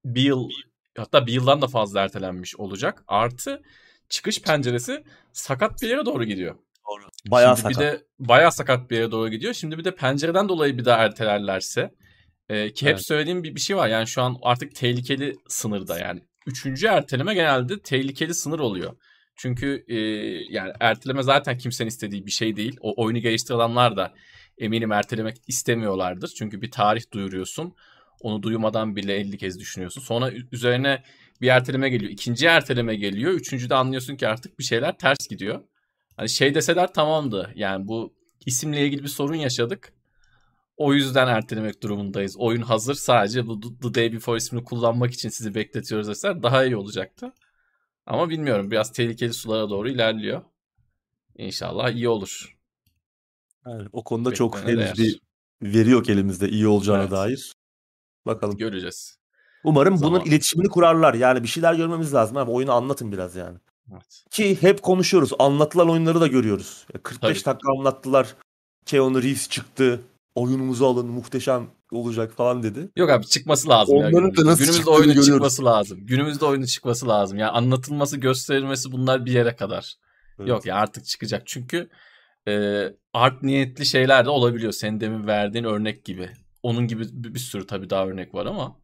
bir 0.06 0.22
yıl 0.22 0.50
hatta 0.98 1.28
bir 1.28 1.34
yıldan 1.34 1.62
da 1.62 1.68
fazla 1.68 2.02
ertelenmiş 2.02 2.56
olacak. 2.56 3.04
Artı 3.08 3.62
çıkış 4.10 4.42
penceresi 4.42 5.04
sakat 5.34 5.82
bir 5.82 5.90
yere 5.90 6.06
doğru 6.06 6.24
gidiyor. 6.24 6.56
Bayağı 7.32 7.58
Şimdi 7.58 7.74
sakat. 7.74 7.94
bir 7.94 8.00
de 8.00 8.04
bayağı 8.20 8.52
sakat 8.52 8.90
bir 8.92 8.96
yere 8.98 9.12
doğru 9.12 9.30
gidiyor. 9.30 9.54
Şimdi 9.54 9.78
bir 9.78 9.84
de 9.84 9.96
pencereden 9.96 10.50
dolayı 10.50 10.78
bir 10.78 10.86
daha 10.86 10.98
ertelerlerse 11.04 11.92
e, 12.50 12.74
ki 12.74 12.86
hep 12.86 12.94
Evet. 12.94 13.06
söylediğim 13.06 13.44
bir, 13.44 13.56
bir 13.56 13.60
şey 13.60 13.78
var. 13.78 13.88
Yani 13.88 14.08
şu 14.08 14.22
an 14.22 14.38
artık 14.42 14.76
tehlikeli 14.76 15.36
sınırda 15.48 16.00
yani. 16.00 16.22
Üçüncü 16.48 16.88
erteleme 16.88 17.34
genelde 17.34 17.82
tehlikeli 17.82 18.34
sınır 18.34 18.60
oluyor. 18.60 18.96
Çünkü 19.36 19.86
e, 19.88 19.98
yani 20.54 20.72
erteleme 20.80 21.24
zaten 21.24 21.58
kimsenin 21.58 21.90
istediği 21.90 22.26
bir 22.26 22.32
şey 22.32 22.56
değil. 22.56 22.78
O 22.82 23.04
oyunu 23.04 23.20
geliştirenler 23.20 23.98
da 23.98 24.14
eminim 24.58 24.92
ertelemek 24.92 25.38
istemiyorlardır. 25.48 26.34
Çünkü 26.38 26.62
bir 26.62 26.72
tarih 26.72 27.12
duyuruyorsun. 27.14 27.76
Onu 28.22 28.44
duymadan 28.44 28.96
bile 28.96 29.16
50 29.16 29.38
kez 29.38 29.60
düşünüyorsun. 29.60 30.02
Sonra 30.02 30.32
üzerine 30.52 31.04
bir 31.42 31.48
erteleme 31.48 31.90
geliyor. 31.90 32.12
ikinci 32.12 32.46
erteleme 32.46 32.96
geliyor. 32.96 33.32
Üçüncüde 33.34 33.76
anlıyorsun 33.76 34.16
ki 34.16 34.28
artık 34.28 34.60
bir 34.60 34.64
şeyler 34.64 34.98
ters 34.98 35.28
gidiyor. 35.30 35.64
Hani 36.18 36.30
şey 36.30 36.56
deseler 36.56 36.94
tamamdı. 36.94 37.52
Yani 37.56 37.88
bu 37.88 38.14
isimle 38.46 38.86
ilgili 38.86 39.04
bir 39.04 39.08
sorun 39.08 39.36
yaşadık. 39.36 39.94
O 40.80 40.94
yüzden 40.94 41.28
ertelemek 41.28 41.84
durumundayız. 41.84 42.36
Oyun 42.38 42.62
hazır 42.62 42.96
sadece 42.96 43.48
bu 43.48 43.60
The- 43.62 43.94
Day 43.94 44.14
Before 44.14 44.38
ismini 44.38 44.64
kullanmak 44.64 45.12
için 45.14 45.30
sizi 45.30 45.56
bekletiyoruz 45.56 46.08
deseler 46.08 46.44
daha 46.44 46.66
iyi 46.66 46.76
olacaktı. 46.78 47.34
Ama 48.06 48.30
bilmiyorum 48.30 48.72
biraz 48.72 48.92
tehlikeli 48.92 49.34
sulara 49.34 49.70
doğru 49.70 49.90
ilerliyor. 49.90 50.42
İnşallah 51.38 51.90
iyi 51.90 52.10
olur. 52.10 52.58
Yani 53.66 53.88
o 53.94 54.04
konuda 54.04 54.34
çok 54.34 54.56
Beklene 54.58 54.86
henüz 54.86 54.98
değer. 54.98 54.98
bir 54.98 55.20
veri 55.80 55.90
yok 55.90 56.10
elimizde 56.10 56.50
iyi 56.50 56.68
olacağına 56.68 57.02
Evet. 57.02 57.12
dair. 57.12 57.54
Bakalım. 58.26 58.58
Göreceğiz. 58.58 59.20
Umarım 59.64 59.98
Zaman. 59.98 60.14
bunun 60.14 60.26
iletişimini 60.26 60.70
kurarlar. 60.70 61.14
Yani 61.14 61.44
bir 61.44 61.48
şeyler 61.48 61.74
görmemiz 61.74 62.14
lazım 62.14 62.38
abi. 62.38 62.52
Oyunu 62.52 62.72
anlatın 62.72 63.12
biraz 63.12 63.36
yani. 63.36 63.58
Evet. 63.94 64.24
Ki 64.32 64.62
hep 64.62 64.82
konuşuyoruz. 64.82 65.32
Anlatılan 65.40 65.90
oyunları 65.90 66.22
da 66.22 66.28
görüyoruz. 66.28 66.86
Ya 66.94 67.04
45 67.04 67.42
Tabii. 67.44 67.56
dakika 67.56 67.72
anlattılar. 67.80 68.36
Keanu 68.86 69.24
Reeves 69.24 69.50
çıktı. 69.50 70.02
Oyunumuzu 70.40 70.86
alın 70.86 71.08
muhteşem 71.08 71.70
olacak 71.92 72.34
falan 72.34 72.64
dedi. 72.64 72.90
Yok 72.96 73.10
abi 73.10 73.26
çıkması 73.26 73.70
lazım. 73.70 73.96
ya 73.98 74.02
Onların 74.08 74.16
da 74.16 74.20
günümüzde. 74.30 74.52
nasıl 74.52 74.64
Günümüzde 74.66 74.90
oyunun 74.90 75.08
görüyoruz. 75.08 75.28
çıkması 75.28 75.66
lazım. 75.66 76.06
Günümüzde 76.06 76.46
oyunun 76.46 76.66
çıkması 76.66 77.08
lazım. 77.08 77.38
Yani 77.38 77.52
anlatılması, 77.52 78.18
gösterilmesi 78.18 78.92
bunlar 78.92 79.26
bir 79.26 79.32
yere 79.32 79.56
kadar. 79.56 79.96
Evet. 80.40 80.50
Yok 80.50 80.66
ya 80.66 80.76
artık 80.76 81.06
çıkacak. 81.06 81.44
Çünkü 81.46 81.90
e, 82.48 82.84
art 83.14 83.44
niyetli 83.44 83.86
şeyler 83.86 84.26
de 84.26 84.30
olabiliyor. 84.30 84.72
Senin 84.72 85.00
demin 85.00 85.28
verdiğin 85.28 85.64
örnek 85.64 86.06
gibi. 86.06 86.30
Onun 86.64 86.88
gibi 86.88 87.04
bir, 87.12 87.34
bir 87.34 87.40
sürü 87.40 87.68
tabii 87.68 87.90
daha 87.90 88.08
örnek 88.08 88.34
var 88.36 88.46
ama 88.46 88.76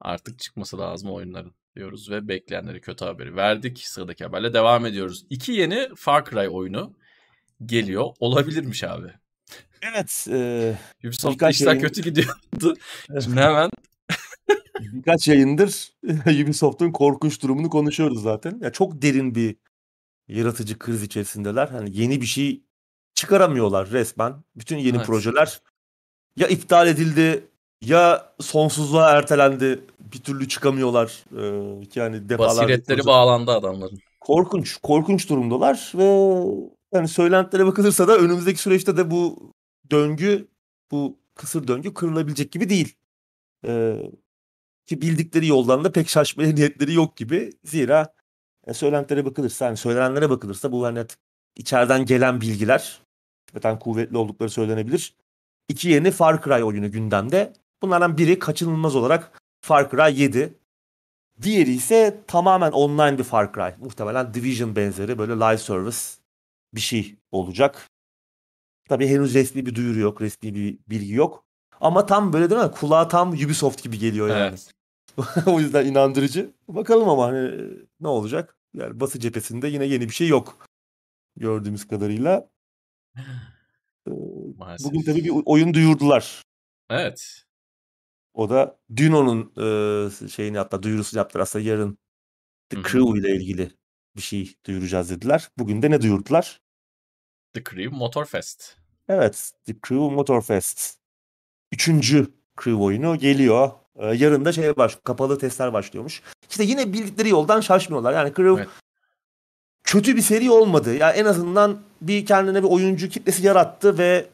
artık 0.00 0.38
çıkması 0.38 0.78
lazım 0.78 1.10
oyunların 1.10 1.52
diyoruz 1.76 2.10
ve 2.10 2.28
bekleyenlere 2.28 2.80
kötü 2.80 3.04
haberi 3.04 3.36
verdik. 3.36 3.78
Sıradaki 3.78 4.24
haberle 4.24 4.54
devam 4.54 4.86
ediyoruz. 4.86 5.26
İki 5.30 5.52
yeni 5.52 5.88
Far 5.96 6.24
Cry 6.30 6.48
oyunu 6.48 6.96
geliyor. 7.66 8.06
Olabilirmiş 8.20 8.84
abi. 8.84 9.12
Evet. 9.82 10.26
e, 10.30 10.74
Birkaç 11.04 11.54
işler 11.54 11.66
yayın- 11.66 11.80
kötü 11.80 12.02
gidiyordu. 12.02 12.76
Şimdi 13.24 13.40
hemen 13.40 13.70
birkaç 14.80 15.28
yayındır 15.28 15.92
Ubisoft'un 16.44 16.90
korkunç 16.92 17.42
durumunu 17.42 17.70
konuşuyoruz 17.70 18.22
zaten. 18.22 18.58
Ya 18.62 18.72
çok 18.72 19.02
derin 19.02 19.34
bir 19.34 19.56
yaratıcı 20.28 20.78
kriz 20.78 21.02
içerisindeler. 21.02 21.68
Hani 21.68 21.98
yeni 22.00 22.20
bir 22.20 22.26
şey 22.26 22.62
çıkaramıyorlar 23.14 23.90
resmen. 23.90 24.34
Bütün 24.56 24.76
yeni 24.78 24.96
Evet. 24.96 25.06
projeler 25.06 25.60
ya 26.36 26.46
iptal 26.48 26.88
edildi 26.88 27.44
ya 27.84 28.32
sonsuzluğa 28.40 29.10
ertelendi. 29.10 29.80
Bir 30.12 30.18
türlü 30.18 30.48
çıkamıyorlar. 30.48 31.24
Ee, 31.38 31.86
yani 31.94 32.28
defalarca 32.28 32.62
basiretleri 32.62 33.00
proje- 33.00 33.06
bağlandı 33.06 33.50
adamların. 33.50 33.98
korkunç, 34.20 34.76
korkunç 34.82 35.28
durumdalar 35.28 35.92
ve 35.94 36.04
yani 36.94 37.08
söylentilere 37.08 37.66
bakılırsa 37.66 38.08
da 38.08 38.18
önümüzdeki 38.18 38.58
süreçte 38.60 38.96
de 38.96 39.10
bu 39.10 39.52
döngü, 39.90 40.48
bu 40.90 41.18
kısır 41.34 41.68
döngü 41.68 41.94
kırılabilecek 41.94 42.52
gibi 42.52 42.68
değil. 42.68 42.94
Ee, 43.66 44.02
ki 44.86 45.02
bildikleri 45.02 45.46
yoldan 45.46 45.84
da 45.84 45.92
pek 45.92 46.08
şaşmaya 46.08 46.52
niyetleri 46.54 46.94
yok 46.94 47.16
gibi. 47.16 47.52
Zira 47.64 48.14
e, 48.66 48.74
söylentilere 48.74 49.24
bakılırsa, 49.24 49.64
yani 49.64 49.76
söylenenlere 49.76 50.30
bakılırsa 50.30 50.72
bu 50.72 50.84
hani 50.84 51.04
içeriden 51.56 52.04
gelen 52.04 52.40
bilgiler 52.40 53.06
nispeten 53.56 53.78
kuvvetli 53.78 54.16
oldukları 54.16 54.50
söylenebilir. 54.50 55.14
İki 55.68 55.88
yeni 55.88 56.10
Far 56.10 56.42
Cry 56.42 56.64
oyunu 56.64 56.90
gündemde. 56.90 57.52
Bunlardan 57.82 58.18
biri 58.18 58.38
kaçınılmaz 58.38 58.96
olarak 58.96 59.42
Far 59.60 59.90
Cry 59.90 60.22
7. 60.22 60.54
Diğeri 61.42 61.72
ise 61.72 62.20
tamamen 62.26 62.72
online 62.72 63.18
bir 63.18 63.24
Far 63.24 63.52
Cry. 63.52 63.84
Muhtemelen 63.84 64.34
Division 64.34 64.76
benzeri 64.76 65.18
böyle 65.18 65.32
live 65.32 65.58
service 65.58 65.98
bir 66.74 66.80
şey 66.80 67.16
olacak. 67.32 67.88
Tabii 68.88 69.08
henüz 69.08 69.34
resmi 69.34 69.66
bir 69.66 69.74
duyuru 69.74 69.98
yok, 69.98 70.20
resmi 70.20 70.54
bir 70.54 70.78
bilgi 70.88 71.14
yok. 71.14 71.44
Ama 71.80 72.06
tam 72.06 72.32
böyle 72.32 72.50
değil 72.50 72.62
mi? 72.62 72.70
Kulağa 72.70 73.08
tam 73.08 73.28
Ubisoft 73.28 73.82
gibi 73.82 73.98
geliyor 73.98 74.28
yani. 74.28 74.40
Evet. 74.40 74.72
o 75.46 75.60
yüzden 75.60 75.86
inandırıcı. 75.86 76.50
Bakalım 76.68 77.08
ama 77.08 77.26
hani 77.26 77.70
ne 78.00 78.08
olacak? 78.08 78.58
Yani 78.74 79.00
Batı 79.00 79.20
cephesinde 79.20 79.68
yine 79.68 79.84
yeni 79.84 80.08
bir 80.08 80.14
şey 80.14 80.28
yok. 80.28 80.68
Gördüğümüz 81.36 81.88
kadarıyla. 81.88 82.48
Ee, 84.06 84.10
Maalesef. 84.56 84.86
Bugün 84.86 85.02
tabii 85.02 85.24
bir 85.24 85.32
oyun 85.44 85.74
duyurdular. 85.74 86.42
Evet. 86.90 87.42
O 88.34 88.50
da 88.50 88.78
Duno'nun 88.96 89.52
e, 89.56 90.28
şeyini 90.28 90.58
hatta 90.58 90.82
duyurusunu 90.82 91.18
yaptılar. 91.18 91.42
Aslında 91.42 91.64
yarın 91.64 91.98
The. 92.68 92.82
Crew 92.82 93.18
ile 93.18 93.36
ilgili 93.36 93.70
bir 94.16 94.22
şey 94.22 94.54
duyuracağız 94.66 95.10
dediler. 95.10 95.48
Bugün 95.58 95.82
de 95.82 95.90
ne 95.90 96.02
duyurdular? 96.02 96.60
The 97.56 97.64
Crew 97.64 97.88
Motorfest. 97.96 98.76
Evet, 99.08 99.50
The 99.66 99.72
Crew 99.72 100.14
Motorfest. 100.14 100.96
Üçüncü 101.72 102.26
Crew 102.62 102.82
oyunu 102.82 103.18
geliyor. 103.18 103.70
Ee, 103.98 104.06
yarın 104.06 104.44
da 104.44 104.52
şey 104.52 104.76
baş, 104.76 104.98
kapalı 105.04 105.38
testler 105.38 105.72
başlıyormuş. 105.72 106.22
İşte 106.50 106.64
yine 106.64 106.92
bildikleri 106.92 107.28
yoldan 107.28 107.60
şaşmıyorlar. 107.60 108.12
Yani 108.12 108.32
Crew 108.36 108.54
Evet. 108.60 108.68
kötü 109.84 110.16
bir 110.16 110.22
seri 110.22 110.50
olmadı. 110.50 110.94
Ya 110.94 111.10
en 111.12 111.24
azından 111.24 111.78
bir 112.00 112.26
kendine 112.26 112.62
bir 112.62 112.68
oyuncu 112.68 113.08
kitlesi 113.08 113.46
yarattı 113.46 113.98
ve 113.98 114.26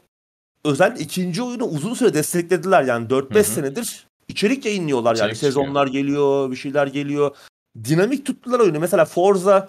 özel 0.65 0.97
ikinci 0.99 1.43
oyunu 1.43 1.65
uzun 1.65 1.95
süre 1.95 2.15
desteklediler. 2.15 2.83
Yani 2.83 3.07
4-5 3.11 3.35
Hı 3.35 3.39
hı. 3.39 3.45
senedir 3.45 4.07
içerik 4.29 4.65
yayınlıyorlar. 4.67 5.15
yani 5.17 5.17
İçerik 5.17 5.35
çıkıyor. 5.35 5.53
sezonlar 5.53 5.87
geliyor, 5.87 6.51
bir 6.51 6.57
şeyler 6.57 6.87
geliyor. 6.87 7.37
dinamik 7.85 8.27
tuttular 8.27 8.61
oyunu. 8.61 8.81
Mesela 8.81 9.05
Forza 9.05 9.69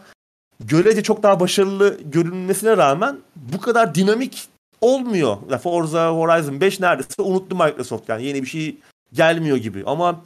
görece 0.60 1.04
çok 1.04 1.24
daha 1.24 1.40
başarılı 1.40 1.98
görünmesine 2.06 2.78
rağmen 2.78 3.18
bu 3.36 3.62
kadar 3.62 3.96
dinamik 3.96 4.48
olmuyor. 4.82 5.38
Forza 5.64 6.10
Horizon 6.10 6.62
5 6.62 6.80
neredeyse 6.80 7.22
unuttu 7.22 7.56
Microsoft 7.56 8.10
yani 8.10 8.24
yeni 8.24 8.42
bir 8.42 8.48
şey 8.48 8.78
gelmiyor 9.14 9.58
gibi. 9.58 9.84
Ama 9.86 10.24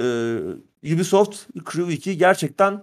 e, 0.00 0.04
Ubisoft 0.94 1.36
Crew 1.72 1.92
2 1.92 2.18
gerçekten 2.18 2.82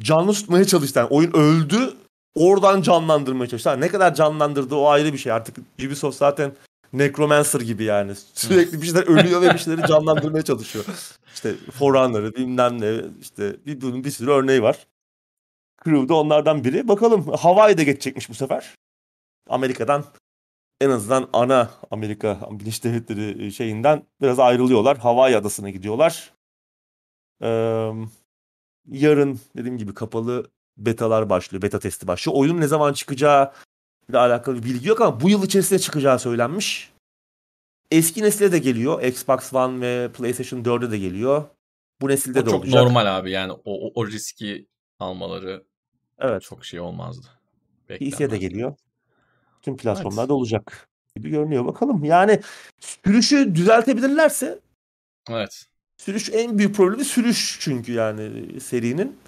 canlı 0.00 0.32
tutmaya 0.32 0.64
çalıştı. 0.64 0.98
Yani 0.98 1.08
oyun 1.08 1.32
öldü 1.32 1.94
oradan 2.34 2.82
canlandırmaya 2.82 3.48
çalıştı. 3.48 3.80
Ne 3.80 3.88
kadar 3.88 4.14
canlandırdı 4.14 4.74
o 4.74 4.88
ayrı 4.88 5.12
bir 5.12 5.18
şey. 5.18 5.32
Artık 5.32 5.56
Ubisoft 5.86 6.18
zaten 6.18 6.52
Necromancer 6.92 7.60
gibi 7.60 7.84
yani. 7.84 8.12
Sürekli 8.34 8.82
bir 8.82 8.86
şeyler 8.86 9.02
ölüyor 9.02 9.42
ve 9.42 9.54
bir 9.54 9.58
şeyleri 9.58 9.86
canlandırmaya 9.86 10.42
çalışıyor. 10.42 10.84
İşte 11.34 11.54
Forerunner'ı 11.78 12.34
bilmem 12.34 12.80
ne 12.80 13.00
işte 13.20 13.56
bir, 13.66 14.04
bir 14.04 14.10
sürü 14.10 14.30
örneği 14.30 14.62
var. 14.62 14.86
Crew 15.84 16.14
onlardan 16.14 16.64
biri. 16.64 16.88
Bakalım 16.88 17.28
Hawaii'de 17.28 17.84
geçecekmiş 17.84 18.28
bu 18.28 18.34
sefer. 18.34 18.74
Amerika'dan 19.48 20.04
en 20.80 20.90
azından 20.90 21.28
ana 21.32 21.70
Amerika 21.90 22.48
Birleşik 22.50 22.84
Devletleri 22.84 23.52
şeyinden 23.52 24.06
biraz 24.20 24.38
ayrılıyorlar. 24.38 24.98
Hawaii 24.98 25.36
adasına 25.36 25.70
gidiyorlar. 25.70 26.32
Ee, 27.42 27.90
yarın 28.86 29.40
dediğim 29.56 29.78
gibi 29.78 29.94
kapalı 29.94 30.50
betalar 30.76 31.30
başlıyor. 31.30 31.62
Beta 31.62 31.78
testi 31.78 32.06
başlıyor. 32.06 32.38
Oyun 32.38 32.60
ne 32.60 32.66
zaman 32.66 32.92
çıkacağı 32.92 33.52
ile 34.10 34.18
alakalı 34.18 34.56
bir 34.56 34.64
bilgi 34.64 34.88
yok 34.88 35.00
ama 35.00 35.20
bu 35.20 35.30
yıl 35.30 35.44
içerisinde 35.44 35.78
çıkacağı 35.78 36.18
söylenmiş. 36.18 36.92
Eski 37.90 38.22
nesile 38.22 38.52
de 38.52 38.58
geliyor. 38.58 39.02
Xbox 39.02 39.54
One 39.54 39.80
ve 39.80 40.12
PlayStation 40.12 40.62
4'e 40.62 40.90
de 40.90 40.98
geliyor. 40.98 41.44
Bu 42.00 42.08
nesilde 42.08 42.40
o 42.40 42.46
de 42.46 42.50
çok 42.50 42.60
olacak. 42.60 42.82
normal 42.82 43.18
abi 43.18 43.30
yani 43.30 43.52
o, 43.52 43.60
o, 43.64 43.92
o 43.94 44.06
riski 44.06 44.68
almaları 44.98 45.69
Evet. 46.20 46.42
çok 46.42 46.64
şey 46.64 46.80
olmazdı. 46.80 47.26
PC'ye 47.88 48.30
de 48.30 48.38
geliyor. 48.38 48.74
Tüm 49.62 49.76
platformlarda 49.76 50.34
olacak 50.34 50.88
gibi 51.16 51.30
görünüyor. 51.30 51.66
Bakalım 51.66 52.04
yani 52.04 52.40
sürüşü 52.80 53.54
düzeltebilirlerse 53.54 54.58
Evet. 55.30 55.64
sürüş 55.96 56.30
en 56.32 56.58
büyük 56.58 56.76
problemi 56.76 57.04
sürüş 57.04 57.58
çünkü 57.60 57.92
yani 57.92 58.60
serinin. 58.60 59.20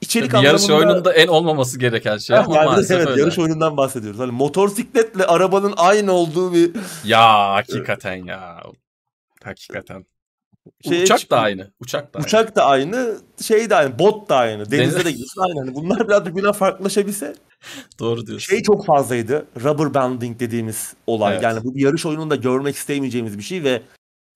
İçerik 0.00 0.32
bir 0.32 0.38
yarış 0.38 0.64
anlamında... 0.64 0.88
oyununda 0.88 1.12
en 1.12 1.28
olmaması 1.28 1.78
gereken 1.78 2.16
şey 2.16 2.36
ama 2.38 2.56
yani 2.56 2.66
maalesef 2.66 2.96
evet, 2.96 3.08
öyle. 3.08 3.20
yarış 3.20 3.38
oyunundan 3.38 3.76
bahsediyoruz. 3.76 4.20
Hani 4.20 4.32
motosikletle 4.32 5.26
arabanın 5.26 5.74
aynı 5.76 6.12
olduğu 6.12 6.54
bir 6.54 6.70
Ya 7.04 7.52
hakikaten 7.52 8.24
ya. 8.24 8.62
Hakikaten. 9.44 10.06
Şeye 10.88 11.02
Uçak 11.02 11.18
çıktı. 11.18 11.36
da 11.36 11.40
aynı. 11.40 11.70
Uçak 11.80 12.14
da 12.14 12.18
aynı. 12.18 12.26
Uçak 12.26 12.56
da 12.56 12.64
aynı, 12.64 13.18
şey 13.42 13.70
de 13.70 13.76
aynı, 13.76 13.98
bot 13.98 14.28
da 14.28 14.36
aynı. 14.36 14.70
Denizde 14.70 14.98
Deniz- 14.98 15.04
de 15.04 15.10
gidiyorsun 15.10 15.40
aynı. 15.42 15.60
Hani 15.60 15.74
bunlar 15.74 16.08
biraz 16.08 16.26
birbirinden 16.26 16.52
farklılaşabilse 16.52 17.34
Doğru 17.98 18.26
diyorsun. 18.26 18.46
şey 18.46 18.62
çok 18.62 18.86
fazlaydı. 18.86 19.46
Rubber 19.64 19.94
banding 19.94 20.40
dediğimiz 20.40 20.94
olay. 21.06 21.32
Evet. 21.32 21.42
Yani 21.42 21.64
bu 21.64 21.74
bir 21.74 21.80
yarış 21.80 22.06
oyununda 22.06 22.36
görmek 22.36 22.76
istemeyeceğimiz 22.76 23.38
bir 23.38 23.42
şey 23.42 23.64
ve 23.64 23.82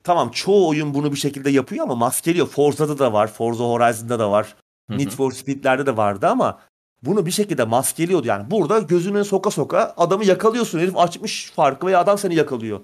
tamam 0.04 0.30
çoğu 0.30 0.68
oyun 0.68 0.94
bunu 0.94 1.12
bir 1.12 1.18
şekilde 1.18 1.50
yapıyor 1.50 1.84
ama 1.84 1.94
maskeliyor. 1.94 2.46
Forza'da 2.46 2.98
da 2.98 3.12
var, 3.12 3.26
Forza 3.32 3.64
Horizon'da 3.64 4.18
da 4.18 4.30
var. 4.30 4.54
Hı 4.90 4.94
hı. 4.94 4.98
Need 4.98 5.10
for 5.10 5.32
Speed'lerde 5.32 5.86
de 5.86 5.96
vardı 5.96 6.26
ama 6.26 6.60
bunu 7.02 7.26
bir 7.26 7.30
şekilde 7.30 7.64
maskeliyordu. 7.64 8.26
Yani 8.26 8.50
burada 8.50 8.78
gözüne 8.78 9.24
soka 9.24 9.50
soka 9.50 9.94
adamı 9.96 10.24
yakalıyorsun. 10.24 10.78
Herif 10.78 10.96
açmış 10.96 11.50
farkı 11.50 11.86
veya 11.86 12.00
adam 12.00 12.18
seni 12.18 12.34
yakalıyor. 12.34 12.80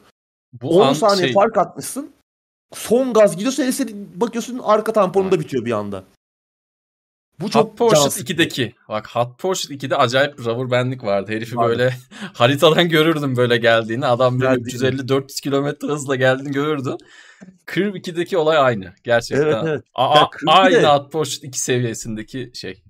Bu 0.53 0.81
10 0.81 0.87
an 0.87 0.93
saniye 0.93 1.27
şey, 1.27 1.35
fark 1.35 1.59
atmışsın. 1.59 2.14
Son 2.75 3.13
gaz 3.13 3.33
gidiyorsa 3.37 3.63
herif 3.63 3.75
seni 3.75 3.91
bakıyorsun 4.15 4.61
arka 4.65 4.93
tamponunda 4.93 5.41
bitiyor 5.41 5.65
bir 5.65 5.73
anda. 5.73 6.05
Bu 7.41 7.45
Hot 7.45 7.53
çok 7.53 7.79
Pursuit 7.79 8.03
can 8.03 8.09
sıkıcı. 8.09 8.33
2'deki. 8.35 8.75
Bak 8.89 9.17
Hot 9.17 9.39
Pursuit 9.39 9.83
2'de 9.83 9.97
acayip 9.97 10.39
rubber 10.39 10.71
bandlik 10.71 11.05
vardı. 11.05 11.33
Herifi 11.33 11.57
Vardı. 11.57 11.69
böyle 11.71 11.95
haritadan 12.35 12.89
görürdüm 12.89 13.37
böyle 13.37 13.57
geldiğini. 13.57 14.07
Adam 14.07 14.41
böyle 14.41 14.55
Geldiğini. 14.61 15.01
350-400 15.03 15.41
kilometre 15.43 15.89
hızla 15.89 16.17
geldiğini 16.17 16.53
görürdün. 16.53 16.99
Crew 17.75 17.99
2'deki 17.99 18.39
olay 18.39 18.59
aynı. 18.59 18.93
Gerçekten. 19.05 19.47
Evet, 19.47 19.57
evet. 19.67 19.85
A- 19.95 20.19
Ya 20.19 20.29
aynı 20.47 20.77
2'de 20.77 20.87
Hot 20.87 21.13
Pursuit 21.13 21.45
2 21.45 21.61
seviyesindeki 21.61 22.51
şey. 22.55 22.83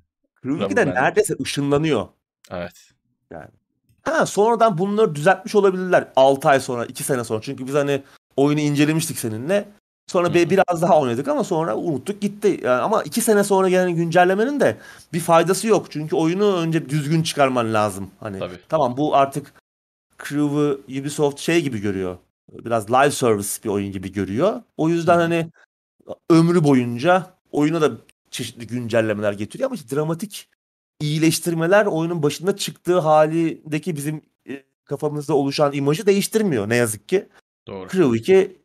Rubber 0.44 0.64
2'de 0.66 0.86
band. 0.86 0.94
neredeyse 0.96 1.34
ışınlanıyor. 1.42 2.08
Evet. 2.50 2.90
Ha 4.02 4.26
sonradan 4.26 4.78
bunları 4.78 5.14
düzeltmiş 5.14 5.54
olabilirler 5.54 6.08
6 6.16 6.48
ay 6.48 6.60
sonra, 6.60 6.84
2 6.86 7.02
sene 7.04 7.24
sonra. 7.24 7.40
Çünkü 7.42 7.66
biz 7.66 7.74
hani 7.74 8.02
oyunu 8.36 8.60
incelemiştik 8.60 9.18
seninle. 9.18 9.68
Sonra 10.06 10.28
hı. 10.28 10.34
biraz 10.34 10.82
daha 10.82 11.00
oynadık 11.00 11.28
ama 11.28 11.44
sonra 11.44 11.76
unuttuk 11.76 12.20
gitti. 12.20 12.60
Yani 12.62 12.82
ama 12.82 13.02
2 13.02 13.20
sene 13.20 13.44
sonra 13.44 13.68
gelen 13.68 13.94
güncellemenin 13.94 14.60
de 14.60 14.76
bir 15.12 15.20
faydası 15.20 15.66
yok. 15.66 15.86
Çünkü 15.90 16.16
oyunu 16.16 16.56
önce 16.56 16.88
düzgün 16.88 17.22
çıkarman 17.22 17.74
lazım. 17.74 18.10
Hani 18.20 18.38
Tabii. 18.38 18.58
tamam 18.68 18.96
bu 18.96 19.16
artık 19.16 19.52
Crew'u 20.28 20.80
Ubisoft 20.88 21.40
şey 21.40 21.62
gibi 21.62 21.80
görüyor. 21.80 22.18
Biraz 22.52 22.90
live 22.90 23.10
service 23.10 23.48
bir 23.64 23.68
oyun 23.68 23.92
gibi 23.92 24.12
görüyor. 24.12 24.62
O 24.76 24.88
yüzden 24.88 25.16
hı. 25.16 25.20
hani 25.20 25.50
ömrü 26.30 26.64
boyunca 26.64 27.26
oyuna 27.52 27.80
da 27.80 27.90
çeşitli 28.30 28.66
güncellemeler 28.66 29.32
getiriyor 29.32 29.66
ama 29.66 29.74
işte 29.74 29.96
dramatik 29.96 30.48
iyileştirmeler 31.00 31.86
oyunun 31.86 32.22
başında 32.22 32.56
çıktığı 32.56 32.98
halindeki 32.98 33.96
bizim 33.96 34.22
e, 34.48 34.62
kafamızda 34.84 35.34
oluşan 35.34 35.72
imajı 35.72 36.06
değiştirmiyor 36.06 36.68
ne 36.68 36.76
yazık 36.76 37.08
ki. 37.08 37.28
Doğru. 37.66 38.16
2 38.16 38.56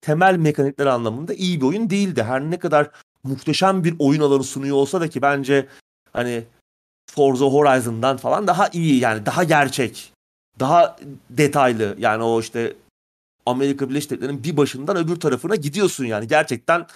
temel 0.00 0.36
mekanikler 0.36 0.86
anlamında 0.86 1.34
iyi 1.34 1.60
bir 1.60 1.66
oyun 1.66 1.90
değildi. 1.90 2.22
Her 2.22 2.40
ne 2.40 2.58
kadar 2.58 2.90
muhteşem 3.24 3.84
bir 3.84 3.94
oyun 3.98 4.20
alanı 4.20 4.44
sunuyor 4.44 4.76
olsa 4.76 5.00
da 5.00 5.08
ki 5.08 5.22
bence 5.22 5.68
hani 6.12 6.44
Forza 7.10 7.44
Horizon'dan 7.44 8.16
falan 8.16 8.46
daha 8.46 8.68
iyi 8.68 9.00
yani 9.00 9.26
daha 9.26 9.44
gerçek. 9.44 10.12
Daha 10.60 10.96
detaylı 11.30 11.96
yani 11.98 12.22
o 12.22 12.40
işte 12.40 12.76
Amerika 13.46 13.90
Birleşik 13.90 14.10
Devletleri'nin 14.10 14.44
bir 14.44 14.56
başından 14.56 14.96
öbür 14.96 15.20
tarafına 15.20 15.54
gidiyorsun 15.54 16.04
yani 16.04 16.28
gerçekten 16.28 16.86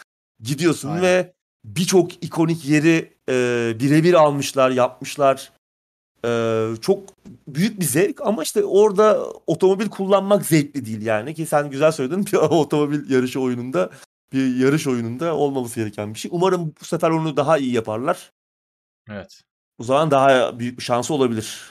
gidiyorsun 0.43 0.89
Aynen. 0.89 1.03
ve 1.03 1.33
birçok 1.65 2.25
ikonik 2.25 2.65
yeri 2.65 3.13
e, 3.29 3.35
birebir 3.81 4.15
almışlar, 4.15 4.71
yapmışlar. 4.71 5.53
E, 6.25 6.71
çok 6.81 7.09
büyük 7.49 7.81
bir 7.81 7.85
zevk 7.85 8.21
ama 8.21 8.43
işte 8.43 8.65
orada 8.65 9.27
otomobil 9.47 9.89
kullanmak 9.89 10.47
zevkli 10.47 10.87
değil 10.87 11.03
yani 11.03 11.35
ki 11.35 11.47
sen 11.47 11.71
güzel 11.71 11.93
söyledin 11.93 12.27
bir 12.27 12.33
otomobil 12.37 13.11
yarışı 13.11 13.41
oyununda 13.41 13.91
bir 14.33 14.57
yarış 14.57 14.87
oyununda 14.87 15.37
olmaması 15.37 15.81
gereken 15.81 16.15
bir 16.15 16.19
şey. 16.19 16.31
Umarım 16.35 16.75
bu 16.81 16.85
sefer 16.85 17.11
onu 17.11 17.37
daha 17.37 17.59
iyi 17.59 17.73
yaparlar. 17.73 18.33
Evet. 19.11 19.41
O 19.79 19.85
zaman 19.85 20.11
daha 20.11 20.59
büyük 20.59 20.79
bir 20.79 20.85
şansı 20.85 21.15
olabilir. 21.15 21.71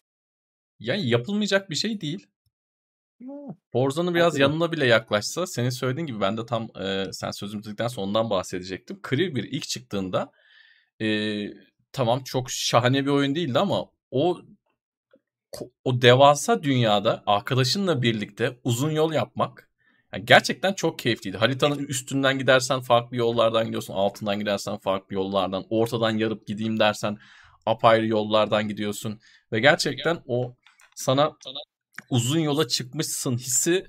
Yani 0.80 1.10
yapılmayacak 1.10 1.70
bir 1.70 1.76
şey 1.76 2.02
değil. 2.02 2.28
Forza'nın 3.72 4.16
biraz 4.16 4.26
Hakikaten. 4.26 4.52
yanına 4.52 4.72
bile 4.72 4.86
yaklaşsa 4.86 5.48
senin 5.48 5.70
söylediğin 5.70 6.08
gibi 6.08 6.22
ben 6.22 6.38
de 6.38 6.46
tam 6.46 6.68
e, 6.82 7.06
sen 7.12 7.32
sözümü 7.32 7.60
bitirdikten 7.60 7.88
sonra 7.88 8.08
ondan 8.08 8.30
bahsedecektim. 8.30 9.00
Crew 9.10 9.36
1 9.36 9.44
ilk 9.44 9.68
çıktığında 9.68 10.32
e, 11.02 11.08
tamam 11.92 12.24
çok 12.24 12.52
şahane 12.52 13.06
bir 13.06 13.10
oyun 13.10 13.36
değildi 13.36 13.60
ama 13.60 13.86
o 14.16 14.42
o 15.84 16.02
devasa 16.02 16.64
dünyada 16.64 17.24
arkadaşınla 17.26 18.02
birlikte 18.02 18.60
uzun 18.64 18.92
yol 18.92 19.14
yapmak 19.14 19.70
yani 20.14 20.26
gerçekten 20.26 20.74
çok 20.74 21.00
keyifliydi. 21.00 21.38
Haritanın 21.38 21.78
üstünden 21.78 22.40
gidersen 22.40 22.82
farklı 22.82 23.18
yollardan 23.18 23.66
gidiyorsun. 23.66 23.94
Altından 23.94 24.40
gidersen 24.40 24.78
farklı 24.78 25.16
yollardan. 25.16 25.66
Ortadan 25.70 26.18
yarıp 26.18 26.48
gideyim 26.48 26.80
dersen 26.80 27.18
apayrı 27.66 28.08
yollardan 28.08 28.68
gidiyorsun. 28.68 29.20
Ve 29.52 29.60
gerçekten 29.60 30.18
o 30.28 30.56
sana 30.96 31.32
uzun 32.10 32.40
yola 32.40 32.68
çıkmışsın 32.68 33.38
hissi 33.38 33.86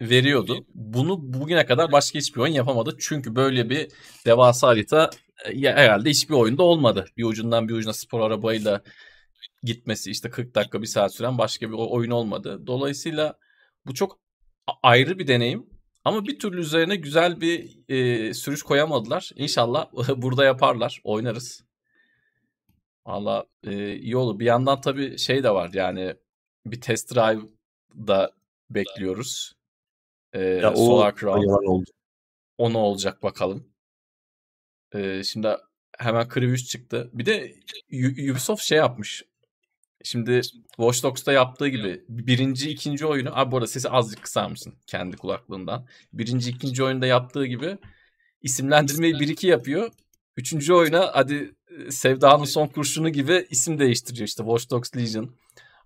veriyordu. 0.00 0.66
Bunu 0.74 1.32
bugüne 1.34 1.66
kadar 1.66 1.92
başka 1.92 2.18
hiçbir 2.18 2.40
oyun 2.40 2.52
yapamadı. 2.52 2.96
Çünkü 3.00 3.36
böyle 3.36 3.70
bir 3.70 3.88
devasa 4.26 4.68
harita 4.68 5.10
e, 5.44 5.58
ya 5.58 5.76
herhalde 5.76 6.10
hiçbir 6.10 6.34
oyunda 6.34 6.62
olmadı. 6.62 7.04
Bir 7.16 7.24
ucundan 7.24 7.68
bir 7.68 7.74
ucuna 7.74 7.92
spor 7.92 8.20
arabayla 8.20 8.82
gitmesi 9.62 10.10
işte 10.10 10.30
40 10.30 10.54
dakika 10.54 10.82
bir 10.82 10.86
saat 10.86 11.14
süren 11.14 11.38
başka 11.38 11.68
bir 11.68 11.74
oyun 11.78 12.10
olmadı. 12.10 12.66
Dolayısıyla 12.66 13.38
bu 13.86 13.94
çok 13.94 14.20
ayrı 14.82 15.18
bir 15.18 15.26
deneyim. 15.26 15.66
Ama 16.04 16.26
bir 16.26 16.38
türlü 16.38 16.60
üzerine 16.60 16.96
güzel 16.96 17.40
bir 17.40 17.78
e, 17.88 18.34
sürüş 18.34 18.62
koyamadılar. 18.62 19.30
İnşallah 19.36 19.86
burada 20.16 20.44
yaparlar. 20.44 21.00
Oynarız. 21.04 21.64
Valla 23.06 23.46
e, 23.64 23.94
iyi 23.96 24.16
olur. 24.16 24.38
Bir 24.38 24.44
yandan 24.44 24.80
tabii 24.80 25.18
şey 25.18 25.42
de 25.44 25.50
var 25.50 25.70
yani 25.74 26.14
bir 26.66 26.80
test 26.80 27.14
drive 27.14 27.42
da 27.94 28.32
bekliyoruz. 28.70 29.52
E, 30.32 30.40
Ya 30.40 30.72
o 30.72 30.76
Solar 30.76 31.16
Crown. 31.16 31.40
yalan 31.40 31.64
oldu. 31.64 31.90
O 32.58 32.72
ne 32.72 32.78
olacak 32.78 33.22
bakalım. 33.22 33.72
Ee, 34.94 35.22
şimdi 35.24 35.48
hemen 35.98 36.28
3 36.36 36.68
çıktı. 36.68 37.10
Bir 37.12 37.26
de 37.26 37.54
Ubisoft 38.32 38.62
şey 38.62 38.78
yapmış. 38.78 39.24
Şimdi 40.04 40.40
Watch 40.76 41.02
Dogs'ta 41.02 41.32
yaptığı 41.32 41.68
gibi 41.68 42.04
birinci, 42.08 42.70
ikinci 42.70 43.06
oyunu... 43.06 43.38
Abi 43.38 43.52
bu 43.52 43.56
arada 43.56 43.66
sesi 43.66 43.90
azıcık 43.90 44.22
kısar 44.22 44.50
mısın 44.50 44.74
kendi 44.86 45.16
kulaklığından? 45.16 45.86
Birinci, 46.12 46.50
ikinci 46.50 46.84
oyunda 46.84 47.06
yaptığı 47.06 47.46
gibi 47.46 47.78
isimlendirmeyi 48.42 49.14
1-2 49.14 49.46
yapıyor. 49.46 49.92
Üçüncü 50.36 50.72
oyuna 50.72 51.10
hadi 51.14 51.54
e, 51.68 51.90
Sevda'nın 51.90 52.44
son 52.44 52.66
kurşunu 52.66 53.08
gibi 53.08 53.46
isim 53.50 53.78
değiştiriyor 53.78 54.26
işte 54.28 54.42
Watch 54.42 54.70
Dogs 54.70 54.96
Legion. 54.96 55.36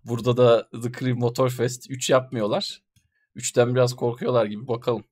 Burada 0.04 0.36
da 0.36 0.70
The 0.70 0.92
Crew 0.92 1.12
Motorfest. 1.12 1.90
3 1.90 2.10
yapmıyorlar. 2.10 2.82
3'ten 3.36 3.74
biraz 3.74 3.96
korkuyorlar 3.96 4.46
gibi 4.46 4.68
bakalım. 4.68 5.04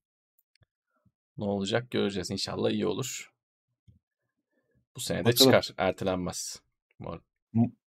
Ne 1.39 1.45
olacak 1.45 1.91
göreceğiz. 1.91 2.31
İnşallah 2.31 2.71
iyi 2.71 2.87
olur. 2.87 3.30
Bu 5.01 5.05
sene 5.05 5.25
de 5.25 5.33
çıkar. 5.33 5.71
Ertelenmez. 5.79 6.61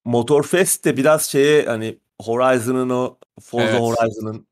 Motorfest 0.05 0.86
de 0.86 0.97
biraz 0.97 1.30
şeye 1.30 1.66
hani 1.66 1.99
Horizon'ın 2.22 2.89
o 2.89 3.18
Forza 3.41 3.66
Evet. 3.68 3.80
Horizon'ın 3.80 4.47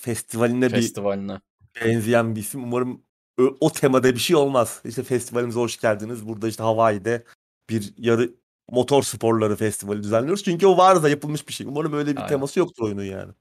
festivaline 0.00 0.66
bir 0.66 0.70
Festivaline. 0.70 1.40
benzeyen 1.84 2.36
bir 2.36 2.40
isim. 2.40 2.64
Umarım 2.64 3.02
o, 3.40 3.56
o 3.60 3.72
temada 3.72 4.14
bir 4.14 4.18
şey 4.18 4.36
olmaz. 4.36 4.80
İşte 4.84 5.02
festivalimize 5.02 5.60
hoş 5.60 5.80
geldiniz. 5.80 6.28
Burada 6.28 6.48
işte 6.48 6.62
Hawaii'de 6.62 7.24
bir 7.68 7.94
yarı 7.98 8.34
motor 8.70 9.02
sporları 9.02 9.56
festivali 9.56 10.02
düzenliyoruz. 10.02 10.44
Çünkü 10.44 10.66
o 10.66 10.76
var 10.76 11.02
da 11.02 11.08
yapılmış 11.08 11.48
bir 11.48 11.52
şey. 11.52 11.66
Umarım 11.66 11.92
öyle 11.92 12.10
bir 12.10 12.16
Aynen. 12.16 12.28
teması 12.28 12.58
yoktur 12.58 12.84
oyunun 12.84 13.04
yani. 13.04 13.32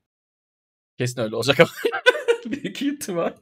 Kesin 0.98 1.22
öyle 1.22 1.36
olacak 1.36 1.60
ama. 1.60 1.70
Büyük 2.52 2.82
ihtimal. 2.82 3.34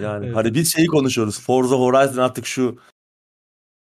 Yani 0.00 0.26
Evet. 0.26 0.36
hani 0.36 0.54
biz 0.54 0.72
şeyi 0.72 0.86
konuşuyoruz. 0.86 1.40
Forza 1.40 1.76
Horizon 1.76 2.22
artık 2.22 2.46
şu 2.46 2.78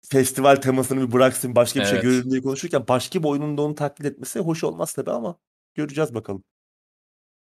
festival 0.10 0.56
temasını 0.56 1.08
bir 1.08 1.12
bıraksın 1.12 1.56
başka 1.56 1.80
bir 1.80 1.86
şey 1.86 1.94
Evet. 1.94 2.04
görelim 2.04 2.32
diye 2.32 2.42
konuşurken 2.42 2.88
başka 2.88 3.24
bir 3.24 3.28
oyunun 3.28 3.58
da 3.58 3.62
onu 3.62 3.76
taklit 3.76 4.06
etmesi 4.08 4.40
hoş 4.40 4.64
olmaz 4.64 4.94
tabii 4.94 5.12
ama 5.12 5.36
göreceğiz 5.76 6.14
bakalım. 6.16 6.44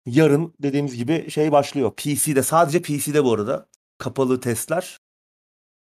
Yarın 0.05 0.53
dediğimiz 0.59 0.95
gibi 0.95 1.29
şey 1.31 1.51
başlıyor. 1.51 1.91
PC'de 1.95 2.43
sadece 2.43 2.81
PC'de 2.81 3.23
bu 3.23 3.33
arada 3.33 3.69
kapalı 3.97 4.39
testler. 4.39 4.99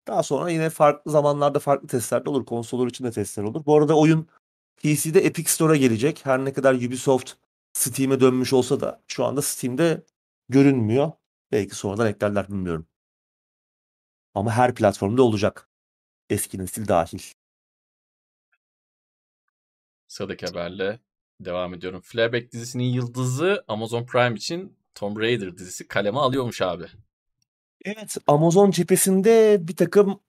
Daha 0.08 0.22
sonra 0.22 0.50
yine 0.50 0.70
farklı 0.70 1.10
zamanlarda 1.10 1.58
farklı 1.58 1.88
testler 1.88 2.24
de 2.24 2.30
olur. 2.30 2.46
Konsollar 2.46 2.86
için 2.86 3.04
de 3.04 3.10
testler 3.10 3.44
olur. 3.44 3.66
Bu 3.66 3.76
arada 3.76 3.98
oyun 3.98 4.28
PC'de 4.76 5.20
Epic 5.26 5.50
Store'a 5.50 5.76
gelecek. 5.76 6.26
Her 6.26 6.44
ne 6.44 6.52
kadar 6.52 6.74
Ubisoft 6.74 7.32
Steam'e 7.72 8.20
dönmüş 8.20 8.52
olsa 8.52 8.80
da 8.80 9.02
şu 9.08 9.24
anda 9.24 9.42
Steam'de 9.42 10.02
görünmüyor. 10.48 11.12
Belki 11.52 11.74
sonradan 11.74 12.06
eklerler 12.06 12.48
bilmiyorum. 12.48 12.86
Ama 14.34 14.52
her 14.52 14.74
platformda 14.74 15.22
olacak. 15.22 15.68
Eski 16.30 16.58
nesil 16.58 16.88
dahil. 16.88 17.20
Sıradaki 20.08 20.46
haberle 20.46 21.00
devam 21.40 21.74
ediyorum. 21.74 22.00
Fleabag 22.00 22.52
dizisinin 22.52 22.84
yıldızı 22.84 23.64
Amazon 23.68 24.06
Prime 24.06 24.36
için 24.36 24.78
Tomb 24.94 25.16
Raider 25.16 25.58
dizisi 25.58 25.88
kaleme 25.88 26.18
alıyormuş 26.18 26.62
abi. 26.62 26.86
Evet, 27.84 28.16
Amazon 28.26 28.70
cephesinde 28.70 29.58
bir 29.68 29.76
takım 29.76 30.20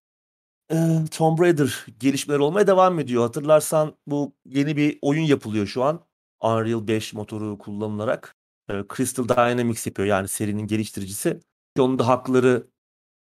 e, 0.71 0.75
Tomb 1.11 1.39
Raider 1.39 1.85
gelişmeler 1.99 2.39
olmaya 2.39 2.67
devam 2.67 2.99
ediyor. 2.99 3.23
Hatırlarsan 3.23 3.97
bu 4.07 4.35
yeni 4.45 4.77
bir 4.77 4.99
oyun 5.01 5.23
yapılıyor 5.23 5.67
şu 5.67 5.83
an. 5.83 6.05
Unreal 6.41 6.87
5 6.87 7.13
motoru 7.13 7.57
kullanılarak. 7.57 8.35
E, 8.69 8.73
Crystal 8.95 9.29
Dynamics 9.29 9.87
yapıyor 9.87 10.07
yani 10.07 10.27
serinin 10.27 10.67
geliştiricisi. 10.67 11.39
Onun 11.79 11.99
da 11.99 12.07
hakları, 12.07 12.67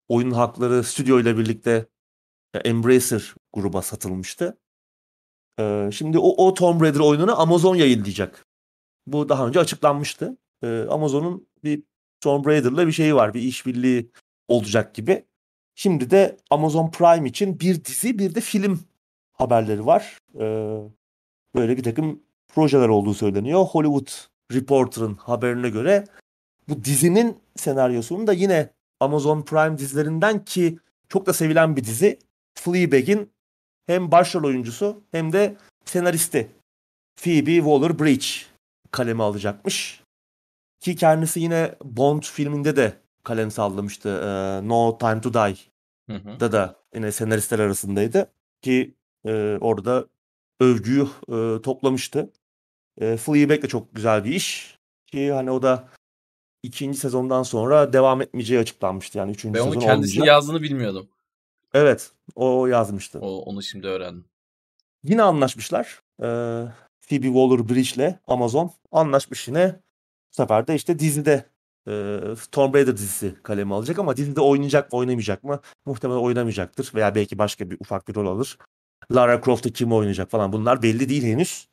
oyunun 0.09 0.35
hakları 0.35 0.85
stüdyo 0.85 1.21
ile 1.21 1.39
birlikte 1.39 1.87
Embracer 2.59 3.35
gruba 3.53 3.83
satılmıştı. 3.83 4.59
E, 5.61 5.91
şimdi 5.93 6.19
o, 6.19 6.47
o 6.47 6.55
Tomb 6.55 6.81
Raider 6.81 7.01
oyununu 7.01 7.41
Amazon 7.41 7.77
yayınlayacak. 7.77 8.47
Bu 9.07 9.29
daha 9.29 9.47
önce 9.47 9.61
açıklanmıştı. 9.61 10.37
E, 10.63 10.87
Amazon'un 10.91 11.47
bir 11.65 11.83
Tomb 12.21 12.47
Raider'la 12.47 12.87
bir 12.87 12.93
şeyi 12.93 13.15
var. 13.15 13.35
Bir 13.35 13.43
işbirliği 13.43 14.11
olacak 14.49 14.95
gibi. 14.95 15.25
Şimdi 15.75 16.11
de 16.11 16.37
Amazon 16.51 16.91
Prime 16.91 17.29
için 17.29 17.61
bir 17.61 17.85
dizi 17.85 18.19
bir 18.19 18.35
de 18.35 18.41
film 18.41 18.81
haberleri 19.33 19.87
var. 19.87 20.19
Ee, 20.35 20.79
böyle 21.55 21.77
bir 21.77 21.83
takım 21.83 22.23
projeler 22.49 22.89
olduğu 22.89 23.15
söyleniyor. 23.15 23.65
Hollywood 23.65 24.09
Reporter'ın 24.53 25.15
haberine 25.15 25.71
göre 25.71 26.05
bu 26.69 26.85
dizinin 26.85 27.39
senaryosunu 27.57 28.27
da 28.27 28.33
yine 28.33 28.71
Amazon 29.01 29.43
Prime 29.43 29.79
dizilerinden 29.79 30.45
ki 30.45 30.79
çok 31.09 31.27
da 31.27 31.33
sevilen 31.33 31.77
bir 31.77 31.85
dizi 31.85 32.19
Fleabag'in 32.55 33.31
hem 33.87 34.11
başrol 34.11 34.45
oyuncusu 34.45 35.03
hem 35.11 35.33
de 35.33 35.57
senaristi 35.85 36.49
Phoebe 37.17 37.57
Waller-Bridge 37.57 38.27
kaleme 38.91 39.23
alacakmış. 39.23 40.03
Ki 40.81 40.97
kendisi 40.97 41.41
yine 41.41 41.75
Bond 41.85 42.23
filminde 42.23 42.77
de 42.77 42.93
kalem 43.25 43.51
sallamıştı. 43.51 44.09
Ee, 44.09 44.69
no 44.69 44.99
Time 44.99 45.21
to 45.21 45.35
Die 45.35 45.57
Hı 46.11 46.17
hı. 46.17 46.41
da 46.41 46.53
da 46.53 46.77
yine 46.95 47.13
senaristler 47.13 47.59
arasındaydı 47.59 48.33
ki 48.63 48.95
e, 49.27 49.59
orada 49.61 50.07
övgüyü 50.61 51.07
e, 51.29 51.63
toplamıştı. 51.63 52.31
E, 53.01 53.17
Fleabag 53.17 53.63
de 53.63 53.69
çok 53.69 53.95
güzel 53.95 54.25
bir 54.25 54.31
iş 54.31 54.79
ki 55.07 55.33
hani 55.33 55.51
o 55.51 55.63
da 55.63 55.89
ikinci 56.63 56.99
sezondan 56.99 57.43
sonra 57.43 57.93
devam 57.93 58.23
etmeyeceği 58.23 58.61
açıklanmıştı 58.61 59.19
yani 59.19 59.33
üçüncü 59.33 59.55
Ben 59.55 59.61
onu 59.61 59.69
sezon 59.75 59.81
kendisinin 59.87 60.21
olmayacak. 60.21 60.37
yazdığını 60.37 60.63
bilmiyordum. 60.63 61.09
Evet 61.75 62.11
o 62.35 62.67
yazmıştı. 62.67 63.19
O, 63.21 63.43
onu 63.43 63.63
şimdi 63.63 63.87
öğrendim. 63.87 64.25
Yine 65.05 65.23
anlaşmışlar. 65.23 66.01
E, 66.21 66.27
Phoebe 67.09 67.27
Waller-Bridge'le 67.27 68.15
Amazon 68.27 68.71
anlaşmış 68.93 69.49
yine. 69.49 69.81
Bu 70.33 70.37
sefer 70.37 70.67
de 70.67 70.75
işte 70.75 70.99
dizide 70.99 71.45
e, 71.89 72.21
Tomb 72.53 72.75
Raider 72.75 72.97
dizisi 72.97 73.35
kaleme 73.43 73.75
alacak 73.75 73.99
ama 73.99 74.17
dizide 74.17 74.41
oynayacak 74.41 74.93
mı 74.93 74.99
oynamayacak 74.99 75.45
mı? 75.45 75.61
Muhtemelen 75.87 76.19
oynamayacaktır 76.19 76.91
veya 76.95 77.15
belki 77.15 77.39
başka 77.39 77.71
bir 77.71 77.77
ufak 77.81 78.09
bir 78.09 78.15
rol 78.15 78.27
alır. 78.37 78.59
Lara 79.13 79.43
Croft'ta 79.45 79.71
kim 79.71 79.93
oynayacak 79.93 80.31
falan 80.31 80.53
bunlar 80.53 80.83
belli 80.83 81.09
değil 81.09 81.23
henüz. 81.23 81.69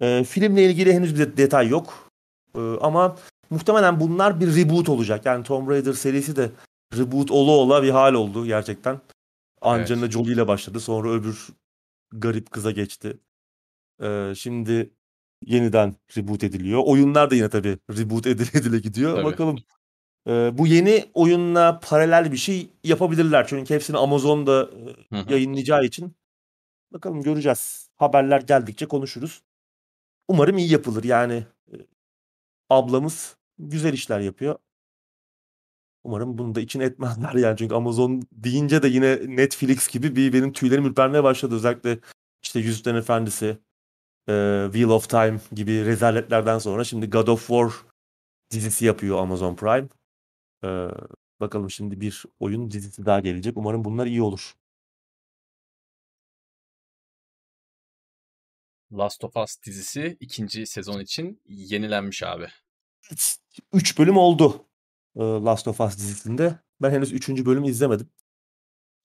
E, 0.00 0.24
filmle 0.24 0.64
ilgili 0.64 0.92
henüz 0.94 1.14
bir 1.14 1.18
de- 1.20 1.36
detay 1.36 1.68
yok. 1.68 2.10
E, 2.56 2.60
ama 2.80 3.16
muhtemelen 3.50 4.00
bunlar 4.00 4.40
bir 4.40 4.56
reboot 4.56 4.88
olacak. 4.88 5.26
Yani 5.26 5.44
Tomb 5.44 5.68
Raider 5.68 5.92
serisi 5.92 6.36
de 6.36 6.50
reboot 6.96 7.30
ola 7.30 7.50
ola 7.50 7.82
bir 7.82 7.90
hal 7.90 8.14
oldu 8.14 8.46
gerçekten. 8.46 9.00
Angelina 9.64 10.10
Jolie 10.10 10.32
ile 10.32 10.48
başladı. 10.48 10.80
Sonra 10.80 11.10
öbür 11.10 11.48
garip 12.12 12.50
kıza 12.50 12.70
geçti. 12.70 13.18
E, 14.02 14.32
şimdi 14.36 14.90
yeniden 15.46 15.94
reboot 16.16 16.44
ediliyor. 16.44 16.82
Oyunlar 16.84 17.30
da 17.30 17.34
yine 17.34 17.48
tabii 17.48 17.78
reboot 17.90 18.26
edile 18.26 18.58
edile 18.58 18.78
gidiyor. 18.78 19.14
Tabii. 19.14 19.24
Bakalım. 19.24 19.58
E, 20.28 20.58
bu 20.58 20.66
yeni 20.66 21.10
oyunla 21.14 21.80
paralel 21.80 22.32
bir 22.32 22.36
şey 22.36 22.70
yapabilirler. 22.84 23.46
Çünkü 23.46 23.74
hepsini 23.74 23.96
Amazon'da 23.96 24.70
e, 25.12 25.16
Hı 25.16 25.20
hı. 25.20 25.32
yayınlayacağı 25.32 25.84
için. 25.84 26.16
Bakalım 26.92 27.22
göreceğiz. 27.22 27.90
Haberler 27.96 28.40
geldikçe 28.40 28.86
konuşuruz. 28.86 29.42
Umarım 30.28 30.58
iyi 30.58 30.72
yapılır. 30.72 31.04
Yani 31.04 31.46
ablamız 32.70 33.36
güzel 33.58 33.92
işler 33.92 34.20
yapıyor. 34.20 34.58
Umarım 36.04 36.38
bunu 36.38 36.54
da 36.54 36.60
içine 36.60 36.84
etmezler 36.84 37.34
yani. 37.34 37.56
Çünkü 37.56 37.74
Amazon 37.74 38.22
deyince 38.32 38.82
de 38.82 38.88
yine 38.88 39.18
Netflix 39.36 39.88
gibi 39.88 40.16
bir 40.16 40.32
benim 40.32 40.52
tüylerim 40.52 40.86
ürpermeye 40.86 41.24
başladı. 41.24 41.54
Özellikle 41.54 41.98
işte 42.42 42.60
Yüzüklerin 42.60 42.96
Efendisi, 42.96 43.46
e, 44.28 44.62
Wheel 44.72 44.88
of 44.88 45.08
Time 45.08 45.40
gibi 45.52 45.84
rezaletlerden 45.84 46.58
sonra 46.58 46.84
şimdi 46.84 47.10
God 47.10 47.28
of 47.28 47.46
War 47.46 47.72
dizisi 48.50 48.84
yapıyor 48.84 49.18
Amazon 49.18 49.56
Prime. 49.56 49.88
E, 50.64 50.88
bakalım 51.40 51.70
şimdi 51.70 52.00
bir 52.00 52.24
oyun 52.40 52.70
dizisi 52.70 53.06
daha 53.06 53.20
gelecek. 53.20 53.56
Umarım 53.56 53.84
bunlar 53.84 54.06
iyi 54.06 54.22
olur. 54.22 54.54
Last 58.92 59.24
of 59.24 59.36
Us 59.36 59.62
dizisi 59.66 60.16
ikinci 60.20 60.66
sezon 60.66 61.00
için 61.00 61.40
yenilenmiş 61.46 62.22
abi. 62.22 62.46
3 63.72 63.98
bölüm 63.98 64.16
oldu 64.16 64.66
Last 65.16 65.68
of 65.68 65.80
Us 65.80 65.96
dizisinde. 65.98 66.58
Ben 66.82 66.90
henüz 66.90 67.12
3. 67.12 67.28
bölümü 67.28 67.68
izlemedim. 67.68 68.08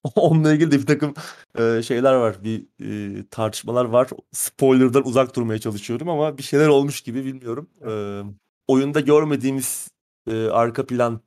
Onunla 0.16 0.52
ilgili 0.52 0.70
de 0.70 0.78
bir 0.78 0.86
takım 0.86 1.14
e, 1.58 1.82
şeyler 1.82 2.14
var. 2.14 2.44
Bir 2.44 2.66
e, 3.20 3.24
tartışmalar 3.30 3.84
var. 3.84 4.08
Spoiler'dan 4.32 5.06
uzak 5.06 5.36
durmaya 5.36 5.58
çalışıyorum 5.58 6.08
ama 6.08 6.38
bir 6.38 6.42
şeyler 6.42 6.68
olmuş 6.68 7.00
gibi 7.00 7.24
bilmiyorum. 7.24 7.70
E, 7.86 7.92
oyunda 8.68 9.00
görmediğimiz 9.00 9.90
e, 10.30 10.46
arka 10.46 10.86
plan, 10.86 11.20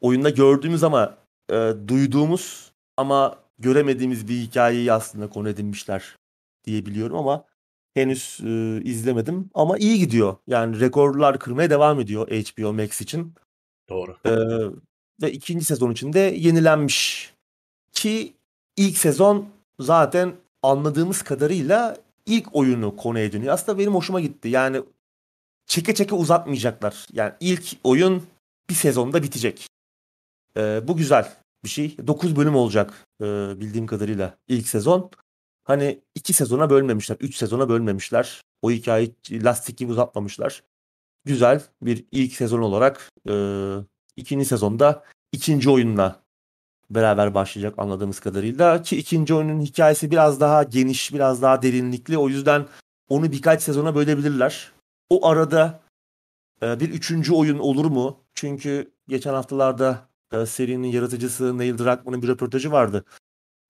oyunda 0.00 0.30
gördüğümüz 0.30 0.84
ama 0.84 1.18
e, 1.50 1.72
duyduğumuz 1.88 2.72
ama 2.96 3.36
göremediğimiz 3.58 4.28
bir 4.28 4.36
hikayeyi 4.36 4.92
aslında 4.92 5.28
konu 5.30 5.48
edinmişler 5.48 6.16
diye 6.64 6.86
biliyorum 6.86 7.16
ama 7.16 7.44
henüz 7.94 8.40
e, 8.44 8.80
izlemedim. 8.84 9.50
Ama 9.54 9.78
iyi 9.78 9.98
gidiyor. 9.98 10.36
Yani 10.46 10.80
rekorlar 10.80 11.38
kırmaya 11.38 11.70
devam 11.70 12.00
ediyor 12.00 12.28
HBO 12.28 12.72
Max 12.72 13.00
için. 13.00 13.34
Doğru. 13.88 14.16
Ee, 14.26 14.32
ve 15.22 15.32
ikinci 15.32 15.64
sezon 15.64 15.90
için 15.90 16.12
de 16.12 16.18
yenilenmiş. 16.18 17.32
Ki 17.92 18.32
ilk 18.76 18.98
sezon 18.98 19.48
zaten 19.80 20.34
anladığımız 20.62 21.22
kadarıyla 21.22 21.96
ilk 22.26 22.56
oyunu 22.56 22.96
konu 22.96 23.18
ediniyor. 23.18 23.54
Aslında 23.54 23.78
benim 23.78 23.94
hoşuma 23.94 24.20
gitti. 24.20 24.48
Yani 24.48 24.82
çeke 25.66 25.94
çeke 25.94 26.14
uzatmayacaklar. 26.14 27.06
Yani 27.12 27.32
ilk 27.40 27.64
oyun 27.84 28.22
bir 28.70 28.74
sezonda 28.74 29.22
bitecek. 29.22 29.66
Ee, 30.56 30.80
bu 30.88 30.96
güzel 30.96 31.32
bir 31.64 31.68
şey. 31.68 31.96
9 32.06 32.36
bölüm 32.36 32.56
olacak 32.56 33.06
e, 33.20 33.24
bildiğim 33.60 33.86
kadarıyla 33.86 34.38
ilk 34.48 34.68
sezon. 34.68 35.10
Hani 35.64 36.02
iki 36.14 36.32
sezona 36.32 36.70
bölmemişler. 36.70 37.16
Üç 37.20 37.36
sezona 37.36 37.68
bölmemişler. 37.68 38.42
O 38.62 38.70
hikayeyi 38.70 39.14
lastik 39.32 39.78
gibi 39.78 39.92
uzatmamışlar. 39.92 40.62
Güzel 41.24 41.62
bir 41.82 42.04
ilk 42.12 42.32
sezon 42.32 42.62
olarak 42.62 43.10
e, 43.28 43.34
ikinci 44.16 44.44
sezonda 44.44 45.04
ikinci 45.32 45.70
oyunla 45.70 46.22
beraber 46.90 47.34
başlayacak 47.34 47.74
anladığımız 47.78 48.20
kadarıyla. 48.20 48.82
Ki 48.82 48.96
ikinci 48.96 49.34
oyunun 49.34 49.60
hikayesi 49.60 50.10
biraz 50.10 50.40
daha 50.40 50.62
geniş, 50.62 51.14
biraz 51.14 51.42
daha 51.42 51.62
derinlikli. 51.62 52.18
O 52.18 52.28
yüzden 52.28 52.66
onu 53.08 53.32
birkaç 53.32 53.62
sezona 53.62 53.94
bölebilirler. 53.94 54.72
O 55.10 55.26
arada 55.26 55.80
e, 56.62 56.80
bir 56.80 56.88
üçüncü 56.88 57.32
oyun 57.32 57.58
olur 57.58 57.84
mu? 57.84 58.20
Çünkü 58.34 58.92
geçen 59.08 59.34
haftalarda 59.34 60.08
e, 60.32 60.46
serinin 60.46 60.88
yaratıcısı 60.88 61.58
Neil 61.58 61.78
Druckmann'ın 61.78 62.22
bir 62.22 62.28
röportajı 62.28 62.72
vardı. 62.72 63.04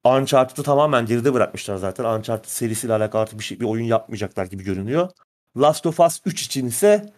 Uncharted'ı 0.05 0.63
tamamen 0.63 1.07
geride 1.07 1.35
bırakmışlar 1.35 1.77
zaten. 1.77 2.05
Uncharted 2.05 2.51
serisiyle 2.51 2.95
alakalı 2.95 3.39
bir, 3.39 3.45
şey, 3.45 3.61
bir 3.61 3.65
oyun 3.65 3.85
yapmayacaklar 3.85 4.47
gibi 4.47 4.65
görünüyor. 4.65 5.11
Last 5.57 5.87
of 5.87 6.01
Us 6.01 6.21
3 6.25 6.43
için 6.43 6.67
ise 6.67 7.13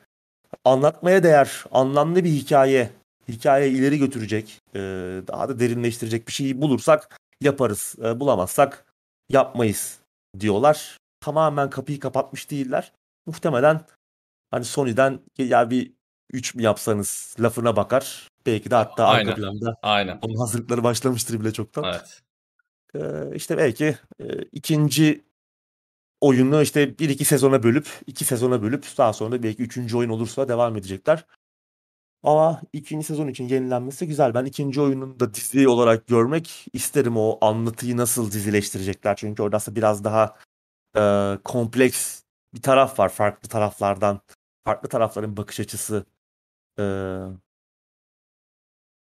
anlatmaya 0.64 1.22
değer, 1.22 1.64
anlamlı 1.72 2.24
bir 2.24 2.30
hikaye, 2.30 2.90
hikaye 3.28 3.68
ileri 3.70 3.98
götürecek, 3.98 4.60
e, 4.74 4.80
daha 5.28 5.48
da 5.48 5.58
derinleştirecek 5.58 6.28
bir 6.28 6.32
şeyi 6.32 6.60
bulursak 6.60 7.20
yaparız. 7.40 7.94
E, 8.04 8.20
bulamazsak 8.20 8.84
yapmayız 9.28 9.98
diyorlar. 10.40 10.98
Tamamen 11.20 11.70
kapıyı 11.70 12.00
kapatmış 12.00 12.50
değiller. 12.50 12.92
Muhtemelen 13.26 13.80
hani 14.50 14.64
Sony'den 14.64 15.20
ya 15.38 15.70
bir 15.70 15.92
3 16.32 16.54
mü 16.54 16.62
yapsanız 16.62 17.36
lafına 17.40 17.76
bakar. 17.76 18.28
Belki 18.46 18.70
de 18.70 18.74
hatta 18.74 19.06
Aynen. 19.06 19.30
arka 19.30 19.40
planda 19.40 19.76
Aynen. 19.82 20.18
onun 20.22 20.36
hazırlıkları 20.36 20.84
başlamıştır 20.84 21.40
bile 21.40 21.52
çoktan. 21.52 21.84
Evet. 21.84 22.22
Ee, 22.94 23.36
işte 23.36 23.58
belki 23.58 23.98
e, 24.20 24.42
ikinci 24.52 25.24
oyunu 26.24 26.62
işte 26.62 26.98
bir 26.98 27.08
iki 27.08 27.24
sezona 27.24 27.62
bölüp 27.62 27.88
iki 28.06 28.24
sezona 28.24 28.62
bölüp 28.62 28.86
daha 28.98 29.12
sonra 29.12 29.42
belki 29.42 29.62
üçüncü 29.62 29.96
oyun 29.96 30.10
olursa 30.10 30.48
devam 30.48 30.76
edecekler. 30.76 31.26
Ama 32.22 32.62
ikinci 32.72 33.06
sezon 33.06 33.28
için 33.28 33.48
yenilenmesi 33.48 34.06
güzel. 34.06 34.34
Ben 34.34 34.44
ikinci 34.44 34.80
oyunun 34.80 35.20
da 35.20 35.34
dizi 35.34 35.68
olarak 35.68 36.06
görmek 36.06 36.66
isterim 36.72 37.16
o 37.16 37.38
anlatıyı 37.40 37.96
nasıl 37.96 38.32
dizileştirecekler. 38.32 39.16
Çünkü 39.16 39.42
orada 39.42 39.56
aslında 39.56 39.76
biraz 39.76 40.04
daha 40.04 40.36
e, 40.96 41.02
kompleks 41.44 42.22
bir 42.54 42.62
taraf 42.62 42.98
var 42.98 43.08
farklı 43.08 43.48
taraflardan. 43.48 44.20
Farklı 44.64 44.88
tarafların 44.88 45.36
bakış 45.36 45.60
açısı. 45.60 46.06
E, 46.78 46.84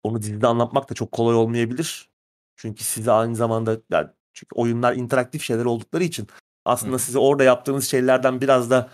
onu 0.03 0.23
dizide 0.23 0.47
anlatmak 0.47 0.91
da 0.91 0.95
çok 0.95 1.13
kolay 1.13 1.35
olmayabilir. 1.37 2.11
Çünkü 2.57 2.85
size 2.85 3.13
aynı 3.13 3.37
zamanda 3.37 3.81
yani 3.91 4.09
çünkü 4.33 4.55
oyunlar 4.57 4.95
interaktif 4.97 5.43
şeyler 5.43 5.65
oldukları 5.65 6.05
için 6.05 6.29
aslında 6.67 6.95
Hı. 6.95 6.99
size 6.99 7.19
orada 7.19 7.45
yaptığınız 7.45 7.91
şeylerden 7.91 8.41
biraz 8.41 8.71
da 8.71 8.91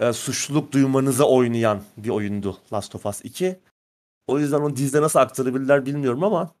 e, 0.00 0.12
suçluluk 0.12 0.72
duymanıza 0.72 1.24
oynayan 1.24 1.82
bir 1.96 2.08
oyundu 2.08 2.58
Last 2.72 2.94
of 2.94 3.06
Us 3.06 3.20
2. 3.24 3.60
O 4.26 4.38
yüzden 4.38 4.60
onu 4.60 4.76
dizide 4.76 5.02
nasıl 5.02 5.18
aktarabilirler 5.18 5.86
bilmiyorum 5.86 6.24
ama 6.24 6.54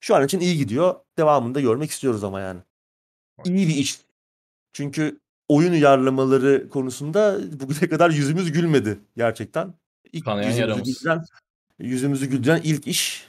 şu 0.00 0.16
an 0.16 0.24
için 0.24 0.40
iyi 0.40 0.56
gidiyor. 0.56 0.94
Devamını 1.18 1.54
da 1.54 1.60
görmek 1.60 1.90
istiyoruz 1.90 2.24
ama 2.24 2.40
yani. 2.40 2.60
İyi 3.44 3.68
bir 3.68 3.74
iş. 3.74 4.00
Çünkü 4.72 5.20
oyun 5.48 5.72
uyarlamaları 5.72 6.68
konusunda 6.68 7.38
bugüne 7.60 7.88
kadar 7.88 8.10
yüzümüz 8.10 8.52
gülmedi 8.52 8.98
gerçekten. 9.16 9.74
İlk 10.12 10.24
Kanayan 10.24 10.48
yüzümüzü 10.48 10.60
yaramız. 10.60 10.84
güldüren, 10.84 11.24
yüzümüzü 11.78 12.26
güldüren 12.26 12.60
ilk 12.64 12.86
iş. 12.86 13.28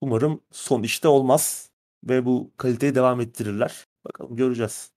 Umarım 0.00 0.40
son 0.50 0.82
işte 0.82 1.08
olmaz 1.08 1.70
ve 2.04 2.24
bu 2.24 2.50
kaliteyi 2.56 2.94
devam 2.94 3.20
ettirirler. 3.20 3.86
Bakalım 4.04 4.36
göreceğiz. 4.36 4.93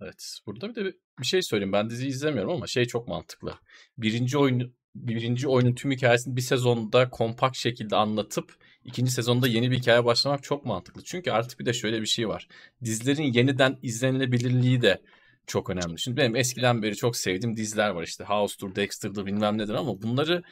Evet. 0.00 0.38
Burada 0.46 0.68
bir 0.68 0.74
de 0.74 0.84
bir- 0.84 1.24
şey 1.24 1.42
söyleyeyim. 1.42 1.72
Ben 1.72 1.90
diziyi 1.90 2.10
izlemiyorum 2.10 2.52
ama 2.52 2.66
şey 2.66 2.84
çok 2.84 3.08
mantıklı. 3.08 3.54
Birinci 3.98 4.38
oyun 4.38 4.74
birinci 4.94 5.48
oyunun 5.48 5.74
tüm 5.74 5.90
hikayesini 5.90 6.36
bir 6.36 6.40
sezonda 6.40 7.10
kompakt 7.10 7.56
şekilde 7.56 7.96
anlatıp 7.96 8.54
ikinci 8.84 9.10
sezonda 9.10 9.48
yeni 9.48 9.70
bir 9.70 9.78
hikaye 9.78 10.04
başlamak 10.04 10.42
çok 10.42 10.64
mantıklı. 10.64 11.02
Çünkü 11.04 11.30
artık 11.30 11.60
bir 11.60 11.66
de 11.66 11.72
şöyle 11.72 12.00
bir 12.00 12.06
şey 12.06 12.28
var. 12.28 12.48
Dizilerin 12.84 13.32
yeniden 13.32 13.78
izlenilebilirliği 13.82 14.82
de 14.82 15.02
çok 15.46 15.70
önemli. 15.70 15.98
Şimdi 15.98 16.16
benim 16.16 16.36
eskiden 16.36 16.82
beri 16.82 16.96
çok 16.96 17.16
sevdiğim 17.16 17.56
diziler 17.56 17.90
var 17.90 18.02
işte 18.02 18.24
House'dur, 18.24 18.74
Dexter'dır 18.74 19.26
bilmem 19.26 19.58
nedir 19.58 19.74
ama 19.74 20.02
bunları 20.02 20.42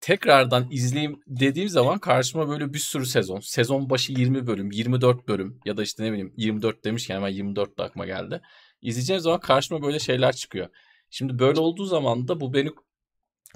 tekrardan 0.00 0.68
izleyeyim 0.70 1.20
dediğim 1.26 1.68
zaman 1.68 1.98
karşıma 1.98 2.48
böyle 2.48 2.74
bir 2.74 2.78
sürü 2.78 3.06
sezon. 3.06 3.40
Sezon 3.40 3.90
başı 3.90 4.12
20 4.12 4.46
bölüm, 4.46 4.70
24 4.70 5.28
bölüm 5.28 5.60
ya 5.64 5.76
da 5.76 5.82
işte 5.82 6.04
ne 6.04 6.10
bileyim 6.12 6.32
24 6.36 6.84
demişken 6.84 7.14
hemen 7.14 7.28
24 7.28 7.78
de 7.78 7.82
aklıma 7.82 8.06
geldi. 8.06 8.40
İzleyeceğim 8.82 9.22
zaman 9.22 9.40
karşıma 9.40 9.82
böyle 9.82 9.98
şeyler 9.98 10.36
çıkıyor. 10.36 10.68
Şimdi 11.10 11.38
böyle 11.38 11.60
olduğu 11.60 11.84
zaman 11.84 12.28
da 12.28 12.40
bu 12.40 12.54
beni 12.54 12.70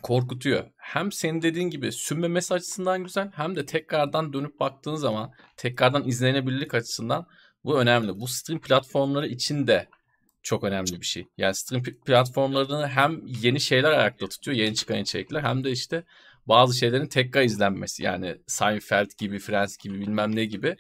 korkutuyor. 0.02 0.64
Hem 0.76 1.12
senin 1.12 1.42
dediğin 1.42 1.70
gibi 1.70 1.92
sünmemesi 1.92 2.54
açısından 2.54 3.04
güzel 3.04 3.30
hem 3.34 3.56
de 3.56 3.66
tekrardan 3.66 4.32
dönüp 4.32 4.60
baktığın 4.60 4.94
zaman 4.94 5.32
tekrardan 5.56 6.08
izlenebilirlik 6.08 6.74
açısından 6.74 7.26
bu 7.64 7.80
önemli. 7.80 8.20
Bu 8.20 8.28
stream 8.28 8.60
platformları 8.60 9.26
için 9.28 9.66
de 9.66 9.88
çok 10.42 10.64
önemli 10.64 11.00
bir 11.00 11.06
şey. 11.06 11.26
Yani 11.38 11.54
stream 11.54 11.82
pl- 11.82 12.00
platformlarını 12.00 12.88
hem 12.88 13.20
yeni 13.26 13.60
şeyler 13.60 13.90
ayakta 13.90 14.26
tutuyor, 14.26 14.56
yeni 14.56 14.74
çıkan 14.74 14.98
içerikler 14.98 15.42
hem 15.42 15.64
de 15.64 15.70
işte 15.70 16.04
bazı 16.46 16.78
şeylerin 16.78 17.06
tekrar 17.06 17.42
izlenmesi. 17.42 18.02
Yani 18.02 18.36
Seinfeld 18.46 19.10
gibi, 19.18 19.38
Friends 19.38 19.76
gibi 19.76 20.00
bilmem 20.00 20.36
ne 20.36 20.44
gibi. 20.44 20.76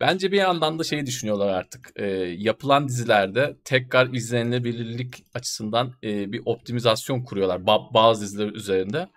Bence 0.00 0.32
bir 0.32 0.36
yandan 0.36 0.78
da 0.78 0.84
şeyi 0.84 1.06
düşünüyorlar 1.06 1.48
artık. 1.48 1.92
E, 1.96 2.06
yapılan 2.38 2.88
dizilerde 2.88 3.56
tekrar 3.64 4.12
izlenilebilirlik 4.12 5.24
açısından 5.34 5.94
e, 6.02 6.32
bir 6.32 6.42
optimizasyon 6.44 7.22
kuruyorlar 7.22 7.60
ba- 7.60 7.94
bazı 7.94 8.22
diziler 8.22 8.52
üzerinde. 8.52 9.08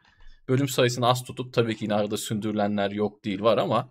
Bölüm 0.47 0.67
sayısını 0.67 1.07
az 1.07 1.23
tutup 1.23 1.53
tabii 1.53 1.75
ki 1.77 1.85
yine 1.85 1.93
arada 1.93 2.17
sündürülenler 2.17 2.91
yok 2.91 3.25
değil 3.25 3.41
var 3.41 3.57
ama 3.57 3.89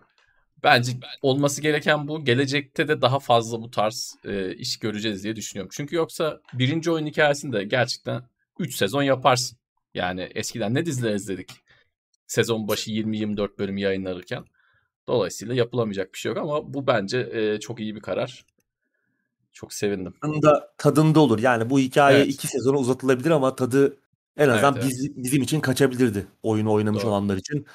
bence 0.63 0.93
olması 1.23 1.63
gereken 1.63 2.09
bu. 2.09 2.25
Gelecekte 2.25 2.89
de 2.89 3.03
daha 3.03 3.19
fazla 3.19 3.63
bu 3.63 3.71
tarz 3.71 4.15
e, 4.25 4.55
iş 4.55 4.79
göreceğiz 4.79 5.25
diye 5.25 5.37
düşünüyorum. 5.37 5.71
Çünkü 5.75 5.97
yoksa 5.97 6.41
birinci 6.53 6.91
oyun 6.91 7.07
hikayesinde 7.07 7.65
gerçekten 7.65 8.23
3 8.59 8.77
sezon 8.77 9.03
yaparsın. 9.03 9.59
Yani 9.95 10.29
eskiden 10.35 10.75
ne 10.75 10.87
diziler 10.87 11.15
izledik? 11.15 11.51
Sezon 12.27 12.69
başı 12.69 12.91
20-24 12.91 13.59
bölüm 13.59 13.77
yayınlanırken. 13.77 14.45
Dolayısıyla 15.09 15.55
yapılamayacak 15.55 16.15
bir 16.15 16.19
şey 16.19 16.31
yok 16.33 16.39
ama 16.39 16.75
bu 16.75 16.87
bence 16.87 17.19
e, 17.33 17.61
çok 17.61 17.81
iyi 17.81 17.95
bir 17.95 18.01
karar. 18.01 18.45
Çok 19.53 19.73
sevindim. 19.73 20.15
Tadında, 20.23 20.73
tadında 20.79 21.21
olur. 21.21 21.39
Yani 21.39 21.71
bu 21.71 21.79
hikaye 21.79 22.19
Evet. 22.19 22.29
iki 22.29 22.47
sezona 22.47 22.79
uzatılabilir 22.79 23.31
ama 23.31 23.57
tadı 23.57 23.97
en 24.37 24.49
azından 24.49 24.75
Evet, 24.75 24.85
evet. 24.85 24.93
biz- 24.99 25.25
bizim 25.25 25.43
için 25.43 25.61
kaçabilirdi. 25.61 26.27
Oyunu 26.43 26.73
oynamış 26.73 27.03
Doğru. 27.03 27.11
olanlar 27.11 27.37
için. 27.37 27.67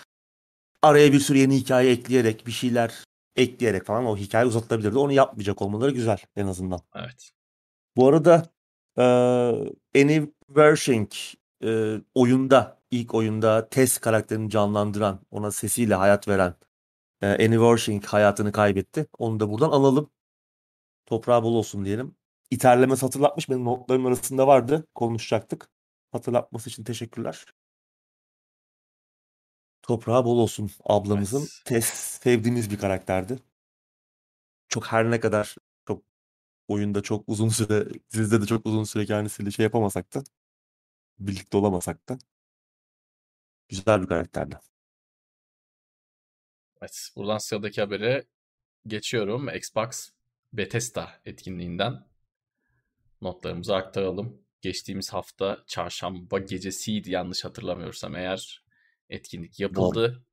Araya 0.82 1.14
bir 1.14 1.20
sürü 1.20 1.38
yeni 1.38 1.56
hikaye 1.56 1.92
ekleyerek, 1.92 2.48
bir 2.48 2.52
şeyler 2.52 2.94
ekleyerek 3.36 3.86
falan 3.86 4.06
o 4.06 4.18
hikaye 4.18 4.46
uzatılabilirdi. 4.46 4.98
Onu 4.98 5.12
yapmayacak 5.12 5.62
olmaları 5.62 5.92
güzel 5.92 6.18
en 6.36 6.48
azından. 6.48 6.80
Evet. 6.96 7.32
Bu 7.96 8.08
arada 8.08 8.46
e, 8.98 9.04
Annie 10.02 10.30
Wershing 10.48 11.12
e, 11.64 11.96
oyunda, 12.16 12.80
ilk 12.92 13.14
oyunda 13.14 13.70
Tess 13.70 13.98
karakterini 13.98 14.50
canlandıran, 14.50 15.20
ona 15.32 15.52
sesiyle 15.52 15.96
hayat 15.96 16.28
veren 16.28 16.54
e, 17.24 17.26
Annie 17.26 17.58
Wershing 17.58 18.06
hayatını 18.06 18.52
kaybetti. 18.52 19.08
Onu 19.18 19.40
da 19.40 19.50
buradan 19.50 19.70
alalım. 19.72 20.12
Toprağı 21.06 21.44
bol 21.44 21.56
olsun 21.56 21.86
diyelim. 21.86 22.16
İterlemesi 22.52 23.02
hatırlatmış. 23.06 23.50
Benim 23.50 23.66
notlarım 23.66 24.06
arasında 24.06 24.48
vardı. 24.48 24.88
Konuşacaktık. 24.96 25.70
Hatırlatması 26.12 26.70
için 26.70 26.84
teşekkürler. 26.84 27.46
Toprağı 29.82 30.26
bol 30.26 30.38
olsun 30.38 30.72
ablamızın. 30.84 31.40
Evet. 31.40 31.62
Tess 31.66 31.86
sevdiğimiz 32.24 32.72
bir 32.72 32.78
karakterdi. 32.78 33.40
Çok 34.70 34.86
her 34.88 35.12
ne 35.12 35.20
kadar 35.20 35.56
çok 35.88 36.04
oyunda 36.68 37.02
çok 37.04 37.24
uzun 37.28 37.50
süre, 37.50 37.88
dizide 38.14 38.42
de 38.42 38.46
çok 38.46 38.66
uzun 38.66 38.84
süre 38.84 39.06
kendisiyle 39.06 39.52
şey 39.52 39.64
yapamasak 39.64 40.14
da 40.14 40.24
birlikte 41.20 41.58
olamasak 41.58 42.10
da 42.10 42.18
güzel 43.70 44.02
bir 44.02 44.08
karakterdi. 44.08 44.73
Evet. 46.84 47.10
Buradan 47.16 47.38
sıradaki 47.38 47.82
habere 47.82 48.26
geçiyorum. 48.88 49.50
Xbox 49.50 50.10
Bethesda 50.54 51.10
etkinliğinden 51.26 52.08
notlarımızı 53.22 53.76
aktaralım. 53.76 54.42
Geçtiğimiz 54.62 55.14
hafta 55.14 55.64
çarşamba 55.68 56.40
gecesiydi 56.40 57.12
yanlış 57.12 57.46
hatırlamıyorsam 57.46 58.16
eğer 58.16 58.64
etkinlik 59.10 59.60
yapıldı. 59.60 60.26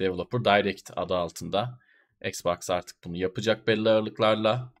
Developer 0.00 0.44
Direct 0.44 0.90
adı 0.96 1.16
altında. 1.16 1.78
Xbox 2.24 2.70
artık 2.70 3.04
bunu 3.04 3.16
yapacak 3.16 3.66
belli 3.66 3.88
aralıklarla. 3.88 4.72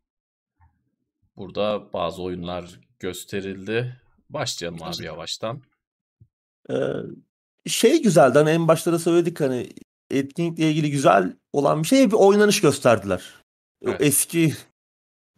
Burada 1.36 1.92
bazı 1.92 2.22
oyunlar 2.22 2.80
gösterildi. 2.98 4.00
Başlayalım 4.30 4.82
abi 4.82 5.04
yavaştan. 5.04 5.62
Ee, 6.70 6.74
şey 7.66 8.02
güzeldi 8.02 8.38
hani 8.38 8.50
en 8.50 8.68
başta 8.68 8.92
da 8.92 8.98
söyledik 8.98 9.40
hani 9.40 9.68
etkinlikle 10.10 10.70
ilgili 10.70 10.90
güzel 10.90 11.36
olan 11.52 11.82
bir 11.82 11.88
şey 11.88 12.10
bir 12.10 12.16
oynanış 12.16 12.60
gösterdiler. 12.60 13.34
Evet. 13.82 14.00
Eski 14.00 14.54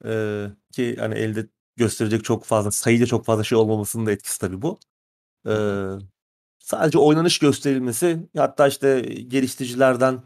e, 0.04 0.46
ki 0.72 0.96
hani 0.98 1.14
elde 1.14 1.46
gösterecek 1.76 2.24
çok 2.24 2.44
fazla 2.44 2.70
sayıca 2.70 3.06
çok 3.06 3.24
fazla 3.24 3.44
şey 3.44 3.58
olmamasının 3.58 4.06
da 4.06 4.12
etkisi 4.12 4.38
tabii 4.40 4.62
bu. 4.62 4.78
E, 5.46 5.54
sadece 6.58 6.98
oynanış 6.98 7.38
gösterilmesi 7.38 8.28
hatta 8.36 8.68
işte 8.68 9.00
geliştiricilerden 9.28 10.22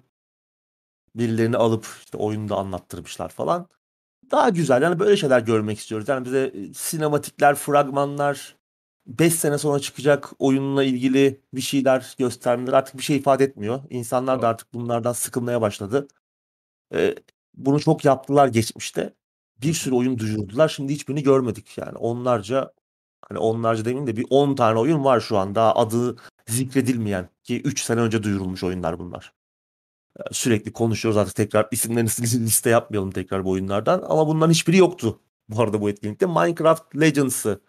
birilerini 1.15 1.57
alıp 1.57 1.87
işte 2.05 2.19
oyunu 2.19 2.49
da 2.49 2.57
anlattırmışlar 2.57 3.29
falan. 3.29 3.69
Daha 4.31 4.49
güzel 4.49 4.83
yani 4.83 4.99
böyle 4.99 5.17
şeyler 5.17 5.41
görmek 5.41 5.79
istiyoruz. 5.79 6.09
Yani 6.09 6.25
bize 6.25 6.55
sinematikler, 6.75 7.55
fragmanlar, 7.55 8.57
5 9.07 9.35
sene 9.35 9.59
sonra 9.59 9.81
çıkacak 9.81 10.33
oyunla 10.39 10.85
ilgili 10.85 11.41
bir 11.55 11.61
şeyler 11.61 12.15
göstermeler 12.19 12.73
artık 12.73 12.99
bir 12.99 13.03
şey 13.03 13.17
ifade 13.17 13.45
etmiyor. 13.45 13.83
İnsanlar 13.91 14.43
da 14.43 14.49
artık 14.49 14.75
bunlardan 14.75 15.13
sıkılmaya 15.13 15.61
başladı. 15.61 16.09
Ee, 16.95 17.15
bunu 17.55 17.81
çok 17.81 18.05
yaptılar 18.05 18.49
geçmişte. 18.49 19.15
Bir 19.63 19.75
sürü 19.75 19.95
oyun 19.95 20.19
duyurdular. 20.19 20.69
Şimdi 20.69 20.95
hiçbirini 20.95 21.23
görmedik 21.23 21.79
yani. 21.79 21.99
Onlarca 21.99 22.73
hani 23.29 23.39
onlarca 23.39 23.85
demeyeyim 23.85 24.07
de 24.07 24.17
bir 24.17 24.27
10 24.31 24.55
tane 24.55 24.79
oyun 24.79 25.05
var 25.05 25.21
şu 25.21 25.39
anda 25.39 25.77
adı 25.77 26.17
zikredilmeyen 26.49 27.29
ki 27.45 27.63
3 27.63 27.81
sene 27.83 28.01
önce 28.01 28.23
duyurulmuş 28.23 28.65
oyunlar 28.65 28.99
bunlar. 28.99 29.33
Sürekli 30.33 30.73
konuşuyoruz 30.73 31.17
artık 31.19 31.35
tekrar 31.37 31.69
isimlerini 31.71 32.09
liste 32.45 32.71
yapmayalım 32.71 33.11
tekrar 33.11 33.45
bu 33.45 33.51
oyunlardan 33.51 34.03
ama 34.09 34.29
bunların 34.29 34.53
hiçbiri 34.53 34.77
yoktu 34.77 35.21
bu 35.49 35.63
arada 35.63 35.81
bu 35.81 35.91
etkinlikte. 35.91 36.27
Minecraft 36.27 36.97
Legends'ı 37.01 37.61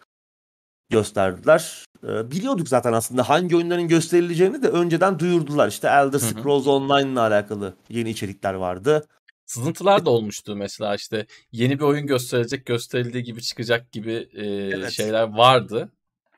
gösterdiler. 0.89 1.85
Ee, 2.03 2.31
biliyorduk 2.31 2.69
zaten 2.69 2.93
aslında 2.93 3.29
hangi 3.29 3.55
oyunların 3.55 3.87
gösterileceğini 3.87 4.63
de 4.63 4.67
önceden 4.67 5.19
duyurdular. 5.19 5.67
İşte 5.67 5.87
Elder 5.87 6.19
Scrolls 6.19 6.67
Online 6.67 7.11
ile 7.11 7.19
alakalı 7.19 7.73
yeni 7.89 8.09
içerikler 8.09 8.53
vardı. 8.53 9.07
Sızıntılar 9.45 10.05
da 10.05 10.09
olmuştu 10.09 10.55
mesela 10.55 10.95
işte 10.95 11.25
yeni 11.51 11.79
bir 11.79 11.83
oyun 11.83 12.07
gösterecek 12.07 12.65
gösterildiği 12.65 13.23
gibi 13.23 13.41
çıkacak 13.41 13.91
gibi 13.91 14.29
e, 14.33 14.45
evet. 14.45 14.91
şeyler 14.91 15.37
vardı. 15.37 15.91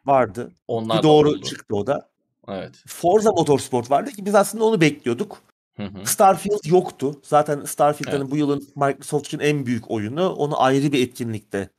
Vardı. 0.06 0.52
Onlar 0.68 1.04
doğru 1.04 1.30
oldu. 1.30 1.42
çıktı 1.42 1.76
o 1.76 1.88
da. 1.88 2.10
Evet. 2.48 2.84
Forza 2.88 3.32
Motorsport 3.32 3.92
vardı 3.92 4.12
ki 4.12 4.26
biz 4.26 4.36
aslında 4.36 4.64
onu 4.64 4.82
bekliyorduk. 4.82 5.42
Hı 5.78 5.84
hı. 5.84 6.06
Starfield 6.06 6.66
yoktu. 6.66 7.20
Zaten 7.24 7.66
Starfield 7.66 8.14
evet. 8.14 8.32
bu 8.32 8.38
yılın 8.38 8.68
Microsoft 8.76 9.28
için 9.28 9.40
en 9.40 9.66
büyük 9.66 9.92
oyunu. 9.92 10.34
Onu 10.34 10.62
ayrı 10.62 10.92
bir 10.92 11.08
etkinlikte 11.08 11.70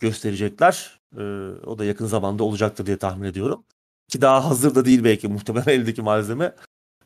gösterecekler. 0.00 1.00
Ee, 1.18 1.22
o 1.66 1.78
da 1.78 1.84
yakın 1.84 2.06
zamanda 2.06 2.44
olacaktır 2.44 2.86
diye 2.86 2.96
tahmin 2.96 3.28
ediyorum. 3.28 3.64
Ki 4.08 4.20
daha 4.20 4.44
hazır 4.50 4.74
da 4.74 4.84
değil 4.84 5.04
belki 5.04 5.28
muhtemelen 5.28 5.66
eldeki 5.80 6.02
malzeme. 6.02 6.54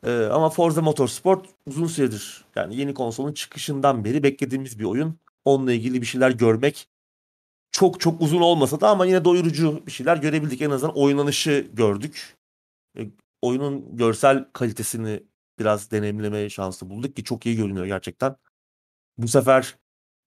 Ee, 0.03 0.25
ama 0.25 0.49
Forza 0.49 0.81
Motorsport 0.81 1.45
uzun 1.67 1.87
süredir 1.87 2.45
yani 2.55 2.75
yeni 2.75 2.93
konsolun 2.93 3.33
çıkışından 3.33 4.05
beri 4.05 4.23
beklediğimiz 4.23 4.79
bir 4.79 4.83
oyun. 4.83 5.15
Onunla 5.45 5.73
ilgili 5.73 6.01
bir 6.01 6.05
şeyler 6.05 6.31
görmek 6.31 6.87
çok 7.71 7.99
çok 7.99 8.21
uzun 8.21 8.41
olmasa 8.41 8.81
da 8.81 8.89
ama 8.89 9.05
yine 9.05 9.25
doyurucu 9.25 9.85
bir 9.85 9.91
şeyler 9.91 10.17
görebildik. 10.17 10.61
En 10.61 10.69
azından 10.69 10.97
oynanışı 10.97 11.67
gördük. 11.73 12.37
E, 12.97 13.01
oyunun 13.41 13.97
görsel 13.97 14.45
kalitesini 14.53 15.23
biraz 15.59 15.91
deneyimleme 15.91 16.49
şansı 16.49 16.89
bulduk 16.89 17.15
ki 17.15 17.23
çok 17.23 17.45
iyi 17.45 17.55
görünüyor 17.55 17.85
gerçekten. 17.85 18.35
Bu 19.17 19.27
sefer 19.27 19.75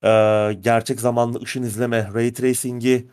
e, 0.04 0.08
gerçek 0.54 1.00
zamanlı 1.00 1.42
ışın 1.42 1.62
izleme, 1.62 2.10
ray 2.14 2.32
tracing'i 2.32 3.08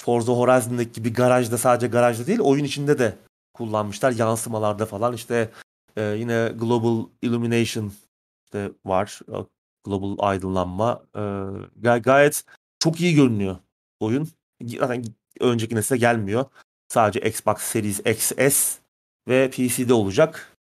Forza 0.00 0.32
Horizon'daki 0.32 0.92
gibi 0.92 1.12
garajda 1.12 1.58
sadece 1.58 1.86
garajda 1.86 2.26
değil 2.26 2.40
oyun 2.40 2.64
içinde 2.64 2.98
de 2.98 3.16
kullanmışlar. 3.54 4.12
Yansımalarda 4.12 4.86
falan 4.86 5.14
işte 5.14 5.50
e, 5.96 6.02
yine 6.02 6.52
Global 6.54 7.06
Illumination 7.22 7.92
işte 8.44 8.70
var. 8.84 9.20
Global 9.84 10.16
aydınlanma. 10.28 11.02
E, 11.16 11.22
gay- 11.76 12.02
gayet 12.02 12.44
çok 12.78 13.00
iyi 13.00 13.14
görünüyor 13.14 13.56
oyun. 14.00 14.28
Zaten 14.62 15.04
önceki 15.40 15.74
nesile 15.74 15.98
gelmiyor. 15.98 16.44
Sadece 16.88 17.20
Xbox 17.28 17.58
Series 17.58 18.00
XS 18.06 18.78
ve 19.28 19.50
PC'de 19.50 19.94
olacak. 19.94 20.56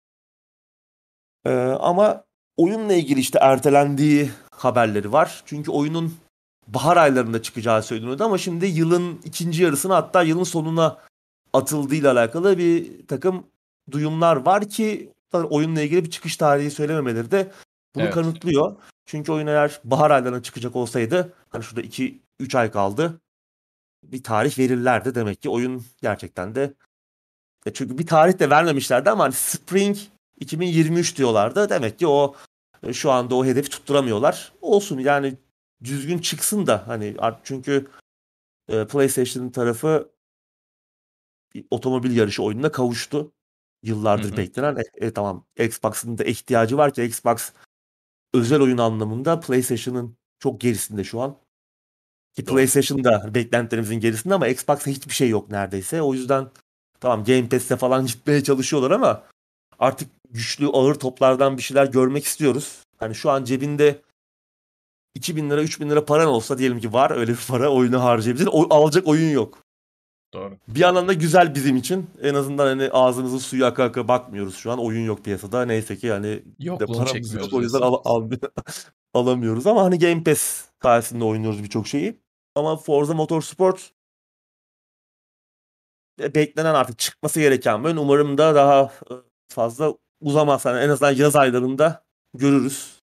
Ee, 1.46 1.50
ama 1.80 2.24
oyunla 2.58 2.94
ilgili 2.94 3.20
işte 3.20 3.40
ertelendiği 3.42 4.32
haberleri 4.52 5.12
var. 5.12 5.44
Çünkü 5.46 5.72
oyunun 5.72 6.18
bahar 6.68 6.98
aylarında 6.98 7.42
çıkacağı 7.42 7.84
söyleniyordu 7.84 8.24
ama 8.24 8.38
şimdi 8.38 8.66
yılın 8.66 9.22
ikinci 9.26 9.64
yarısına 9.64 9.96
hatta 9.96 10.24
yılın 10.24 10.44
sonuna 10.44 10.98
atıldığıyla 11.54 12.12
alakalı 12.12 12.58
bir 12.58 13.08
takım 13.08 13.48
duyumlar 13.92 14.36
var 14.36 14.70
ki 14.70 15.14
oyunla 15.34 15.82
ilgili 15.82 16.06
bir 16.06 16.10
çıkış 16.10 16.38
tarihi 16.38 16.72
söylememeleri 16.72 17.32
de 17.32 17.52
bunu 17.96 18.04
evet. 18.04 18.14
kanıtlıyor. 18.14 18.76
Çünkü 19.06 19.32
oyun 19.32 19.48
eğer 19.48 19.80
bahar 19.84 20.12
aylarına 20.12 20.44
çıkacak 20.44 20.76
olsaydı 20.76 21.34
hani 21.50 21.64
şurada 21.64 21.82
2-3 21.82 22.58
ay 22.58 22.72
kaldı 22.72 23.22
bir 24.04 24.24
tarih 24.24 24.60
verirlerdi. 24.60 25.16
Demek 25.16 25.42
ki 25.42 25.50
oyun 25.50 25.86
gerçekten 26.02 26.56
de 26.56 26.74
e 27.66 27.74
çünkü 27.74 27.98
bir 27.98 28.08
tarih 28.08 28.40
de 28.40 28.50
vermemişlerdi 28.50 29.10
ama 29.10 29.24
hani 29.24 29.34
Spring 29.34 29.98
2023 30.40 31.18
diyorlardı. 31.18 31.70
Demek 31.70 32.00
ki 32.00 32.08
o 32.08 32.36
e, 32.84 32.94
şu 32.94 33.12
anda 33.12 33.36
o 33.36 33.46
hedefi 33.46 33.70
tutturamıyorlar. 33.70 34.54
Olsun 34.62 35.00
yani 35.00 35.38
düzgün 35.84 36.20
çıksın 36.20 36.68
da 36.68 36.88
hani 36.88 37.16
çünkü 37.44 37.88
e, 38.70 38.88
PlayStation 38.88 39.50
tarafı 39.50 40.12
otomobil 41.72 42.18
yarışı 42.18 42.44
oyununa 42.44 42.72
kavuştu. 42.72 43.32
Yıllardır 43.84 44.30
hı 44.30 44.34
hı. 44.34 44.38
beklenen. 44.38 44.76
E, 44.76 45.06
e, 45.06 45.14
tamam 45.14 45.46
Xbox'ın 45.60 46.18
da 46.18 46.24
ihtiyacı 46.24 46.78
var 46.78 46.94
ki 46.94 47.04
Xbox 47.04 47.52
özel 48.34 48.62
oyun 48.62 48.78
anlamında 48.78 49.40
PlayStation'ın 49.40 50.18
çok 50.40 50.62
gerisinde 50.62 51.04
şu 51.04 51.22
an. 51.22 51.38
Ki 52.36 52.46
PlayStation 52.46 53.04
da 53.04 53.36
beklentilerimizin 53.36 54.00
gerisinde 54.00 54.34
ama 54.34 54.48
Xbox'ta 54.48 54.92
hiçbir 54.92 55.14
şey 55.14 55.30
yok 55.30 55.52
neredeyse. 55.52 56.02
O 56.02 56.14
yüzden 56.14 56.48
tamam 57.00 57.24
Game 57.24 57.50
Pass'te 57.50 57.76
falan 57.78 58.06
gitmeye 58.08 58.44
çalışıyorlar 58.44 58.92
ama 58.92 59.24
artık 59.80 60.10
güçlü 60.30 60.68
ağır 60.68 60.96
toplardan 60.96 61.58
bir 61.58 61.62
şeyler 61.62 61.86
görmek 61.86 62.26
istiyoruz. 62.26 62.84
Hani 62.98 63.16
şu 63.16 63.30
an 63.30 63.44
cebinde 63.44 64.02
2000 65.18 65.50
lira 65.50 65.62
3000 65.62 65.90
lira 65.90 66.06
paran 66.06 66.28
olsa 66.28 66.58
diyelim 66.58 66.80
ki 66.80 66.94
var 66.94 67.12
öyle 67.12 67.32
bir 67.32 67.46
para 67.48 67.70
oyunu 67.70 68.04
harcayabilirsin. 68.04 68.52
O, 68.54 68.76
alacak 68.76 69.08
oyun 69.08 69.30
yok. 69.30 69.64
Doğru. 70.34 70.58
Bir 70.68 70.80
yandan 70.80 71.08
da 71.08 71.14
güzel 71.14 71.56
bizim 71.56 71.76
için. 71.76 72.10
En 72.22 72.34
azından 72.34 72.66
hani 72.68 72.90
ağzımızın 72.92 73.38
suyu 73.38 73.66
aka 73.66 73.84
aka 73.84 74.08
bakmıyoruz 74.08 74.56
şu 74.56 74.72
an. 74.72 74.80
Oyun 74.80 75.06
yok 75.06 75.26
piyasada. 75.26 75.66
Neyse 75.66 75.98
ki 75.98 76.08
yani 76.08 76.44
yok, 76.60 76.80
de 76.80 76.86
paramız 76.86 77.34
yok. 77.34 77.54
O 77.54 77.62
yüzden 77.62 77.82
al, 77.82 78.02
al, 78.06 78.32
alamıyoruz 79.14 79.68
ama 79.68 79.84
hani 79.84 80.00
Game 80.00 80.24
Pass 80.24 80.66
sayesinde 80.82 81.24
oynuyoruz 81.24 81.64
birçok 81.64 81.88
şeyi. 81.88 82.20
Ama 82.56 82.78
Forza 82.78 83.14
Motorsport 83.14 83.92
beklenen 86.20 86.74
artık 86.74 87.00
çıkması 87.00 87.40
gereken 87.40 87.84
ben 87.84 87.96
umarım 87.96 88.38
da 88.38 88.56
daha 88.56 88.82
e, 88.84 89.14
fazla 89.48 89.94
uzamaz. 90.22 90.66
Yani 90.66 90.80
en 90.80 90.90
azından 90.90 91.12
yaz 91.12 91.36
aylarında 91.36 92.04
görürüz. 92.34 92.97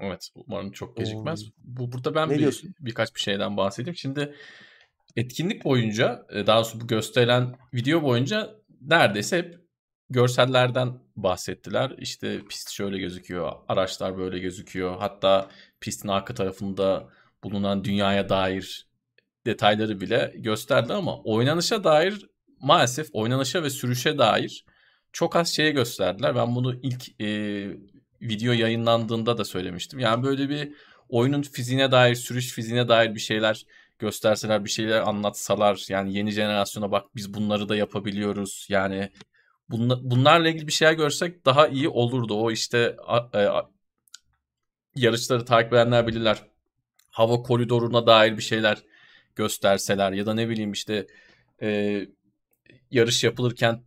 Evet 0.00 0.28
umarım 0.34 0.72
çok 0.72 0.96
gecikmez. 0.96 1.44
Bu 1.58 1.92
burada 1.92 2.14
ben 2.14 2.30
bir, 2.30 2.38
diyorsun? 2.38 2.74
birkaç 2.80 3.14
bir 3.14 3.20
şeyden 3.20 3.56
bahsedeyim. 3.56 3.96
Şimdi 3.96 4.34
etkinlik 5.16 5.64
boyunca 5.64 6.26
e, 6.30 6.46
daha 6.46 6.56
doğrusu 6.56 6.80
bu 6.80 6.86
gösterilen 6.86 7.56
video 7.74 8.02
boyunca 8.02 8.54
neredeyse 8.80 9.38
hep 9.38 9.58
görsellerden 10.10 10.98
bahsettiler. 11.16 11.94
İşte 11.98 12.44
pist 12.48 12.70
şöyle 12.70 12.98
gözüküyor, 12.98 13.52
araçlar 13.68 14.18
böyle 14.18 14.38
gözüküyor. 14.38 14.96
Hatta 14.98 15.48
pistin 15.80 16.08
arka 16.08 16.34
tarafında 16.34 17.08
bulunan 17.44 17.84
dünyaya 17.84 18.28
dair 18.28 18.88
detayları 19.46 20.00
bile 20.00 20.32
gösterdi 20.36 20.92
ama 20.92 21.22
oynanışa 21.22 21.84
dair 21.84 22.26
maalesef 22.60 23.08
oynanışa 23.12 23.62
ve 23.62 23.70
sürüşe 23.70 24.18
dair 24.18 24.64
çok 25.12 25.36
az 25.36 25.48
şeye 25.48 25.70
gösterdiler. 25.70 26.34
Ben 26.34 26.54
bunu 26.54 26.74
ilk 26.82 27.20
e, 27.20 27.26
video 28.22 28.52
yayınlandığında 28.52 29.38
da 29.38 29.44
söylemiştim. 29.44 29.98
Yani 29.98 30.22
böyle 30.22 30.48
bir 30.48 30.72
oyunun 31.08 31.42
fiziğine 31.42 31.92
dair, 31.92 32.14
sürüş 32.14 32.52
fiziğine 32.52 32.88
dair 32.88 33.14
bir 33.14 33.20
şeyler 33.20 33.66
gösterseler, 33.98 34.64
bir 34.64 34.70
şeyler 34.70 35.00
anlatsalar. 35.00 35.86
Yani 35.88 36.14
yeni 36.14 36.30
jenerasyona 36.30 36.92
bak 36.92 37.06
biz 37.16 37.34
bunları 37.34 37.68
da 37.68 37.76
yapabiliyoruz. 37.76 38.66
Yani 38.68 39.10
bunlarla 40.02 40.48
ilgili 40.48 40.66
bir 40.66 40.72
şeyler 40.72 40.92
görsek 40.92 41.46
daha 41.46 41.68
iyi 41.68 41.88
olurdu. 41.88 42.34
O 42.34 42.50
işte 42.50 42.96
e, 43.34 43.46
yarışları 44.94 45.44
takip 45.44 45.72
edenler 45.72 46.06
bilirler. 46.06 46.42
Hava 47.10 47.42
koridoruna 47.42 48.06
dair 48.06 48.36
bir 48.36 48.42
şeyler 48.42 48.78
gösterseler 49.36 50.12
ya 50.12 50.26
da 50.26 50.34
ne 50.34 50.48
bileyim 50.48 50.72
işte 50.72 51.06
e, 51.62 52.00
yarış 52.90 53.24
yapılırken 53.24 53.82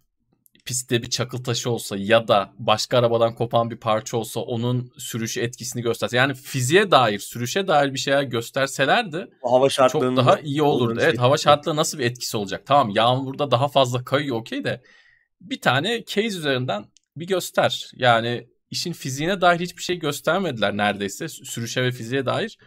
pistte 0.66 1.03
bir 1.03 1.09
çakıl 1.09 1.43
taşı 1.43 1.72
olsa 1.72 1.95
ya 1.97 2.28
da 2.28 2.53
başka 2.57 2.97
arabadan 2.97 3.36
kopan 3.36 3.72
bir 3.72 3.78
parça 3.78 4.18
olsa 4.18 4.39
onun 4.39 4.91
sürüş 4.97 5.38
etkisini 5.38 5.82
gösterse. 5.82 6.18
Yani 6.18 6.34
fiziğe 6.34 6.91
dair, 6.91 7.20
sürüşe 7.20 7.68
dair 7.68 7.93
bir 7.93 7.99
şeyler 7.99 8.24
gösterselerdi 8.24 9.28
hava 9.43 9.70
çok 9.70 10.01
daha 10.01 10.39
iyi 10.39 10.62
olurdu. 10.62 10.99
Evet 11.01 11.20
hava 11.20 11.38
şartları 11.38 11.76
nasıl 11.76 11.99
bir 11.99 12.05
etkisi 12.05 12.38
olacak? 12.38 12.64
Tamam 12.66 12.89
yağmurda 12.95 13.51
daha 13.51 13.68
fazla 13.68 14.03
kayıyor 14.03 14.38
okey 14.38 14.64
de 14.64 14.82
bir 15.41 15.62
tane 15.62 16.03
case 16.05 16.28
üzerinden 16.28 16.86
bir 17.16 17.28
göster. 17.28 17.91
Yani 17.95 18.47
işin 18.70 18.93
fiziğine 18.93 19.41
dair 19.41 19.59
hiçbir 19.59 19.84
şey 19.84 19.99
göstermediler 19.99 20.78
neredeyse. 20.78 21.28
Sürüşe 21.28 21.84
ve 21.84 21.91
fiziğe 21.91 22.26
dair. 22.26 22.57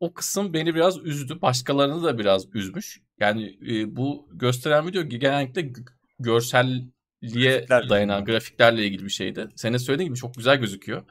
O 0.00 0.14
kısım 0.14 0.52
beni 0.54 0.74
biraz 0.74 0.98
üzdü. 0.98 1.42
Başkalarını 1.42 2.02
da 2.02 2.18
biraz 2.18 2.54
üzmüş. 2.54 3.00
Yani 3.20 3.58
e, 3.68 3.96
bu 3.96 4.28
gösteren 4.32 4.86
video 4.86 5.02
genellikle 5.02 5.72
görselliğe 6.18 6.97
Grafikler 7.22 7.88
dayanan 7.88 8.24
grafiklerle 8.24 8.86
ilgili 8.86 9.04
bir 9.04 9.10
şeydi. 9.10 9.48
Senin 9.56 9.76
söylediğin 9.76 10.08
gibi 10.08 10.18
çok 10.18 10.34
güzel 10.34 10.56
gözüküyor. 10.56 11.02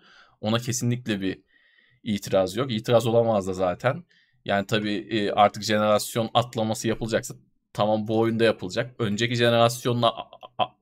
Ona 0.41 0.59
kesinlikle 0.59 1.21
bir 1.21 1.41
itiraz 2.03 2.55
yok. 2.55 2.71
İtiraz 2.71 3.07
olamaz 3.07 3.47
da 3.47 3.53
zaten. 3.53 4.03
Yani 4.45 4.65
tabii 4.65 5.07
e, 5.09 5.31
artık 5.31 5.63
jenerasyon 5.63 6.29
atlaması 6.33 6.87
yapılacaksa 6.87 7.35
tamam 7.73 8.07
bu 8.07 8.19
oyunda 8.19 8.43
yapılacak. 8.43 8.95
Önceki 8.99 9.35
jenerasyonla 9.35 10.13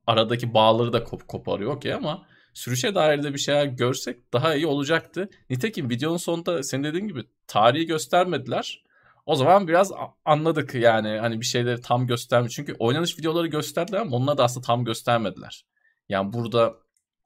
aradaki 0.07 0.53
bağları 0.53 0.93
da 0.93 1.03
kop 1.03 1.27
koparıyor 1.27 1.71
okey 1.71 1.93
ama 1.93 2.25
sürüşe 2.53 2.95
dair 2.95 3.23
de 3.23 3.33
bir 3.33 3.39
şeyler 3.39 3.65
görsek 3.65 4.33
daha 4.33 4.55
iyi 4.55 4.67
olacaktı. 4.67 5.29
Nitekim 5.49 5.89
videonun 5.89 6.17
sonunda 6.17 6.63
senin 6.63 6.83
dediğin 6.83 7.07
gibi 7.07 7.23
tarihi 7.47 7.85
göstermediler. 7.85 8.84
O 9.25 9.35
zaman 9.35 9.67
biraz 9.67 9.91
anladık 10.25 10.75
yani 10.75 11.19
hani 11.19 11.41
bir 11.41 11.45
şeyleri 11.45 11.81
tam 11.81 12.07
göstermiş. 12.07 12.53
Çünkü 12.53 12.75
oynanış 12.79 13.19
videoları 13.19 13.47
gösterdiler 13.47 13.99
ama 13.99 14.15
onları 14.15 14.37
da 14.37 14.43
aslında 14.43 14.65
tam 14.65 14.85
göstermediler. 14.85 15.65
Yani 16.09 16.33
burada 16.33 16.73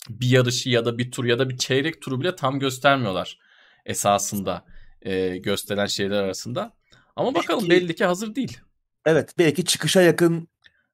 bir 0.10 0.28
yarışı 0.28 0.70
ya 0.70 0.86
da 0.86 0.98
bir 0.98 1.12
tur 1.12 1.26
ya 1.26 1.40
da 1.40 1.50
bir 1.50 1.58
çeyrek 1.58 2.02
turu 2.02 2.22
bile 2.22 2.36
tam 2.36 2.60
göstermiyorlar 2.60 3.40
esasında 3.86 4.66
e, 5.02 5.38
gösteren 5.38 5.86
şeyler 5.86 6.24
arasında. 6.24 6.74
Ama 7.16 7.36
bakalım 7.36 7.70
belki, 7.70 7.84
belli 7.84 7.96
ki 7.96 8.06
hazır 8.06 8.36
değil. 8.36 8.58
Evet 9.06 9.34
belki 9.38 9.66
çıkışa 9.66 10.02
yakın 10.02 10.48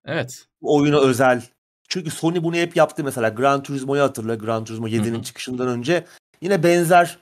evet. 0.05 0.45
oyuna 0.61 0.99
özel. 0.99 1.43
Çünkü 1.89 2.11
Sony 2.11 2.43
bunu 2.43 2.55
hep 2.55 2.75
yaptı 2.75 3.03
mesela 3.03 3.29
Gran 3.29 3.63
Turismo'yu 3.63 4.01
hatırla 4.01 4.35
Gran 4.35 4.65
Turismo 4.65 4.87
7'nin 4.87 5.21
çıkışından 5.21 5.67
önce. 5.67 6.05
Yine 6.41 6.63
benzer 6.63 7.17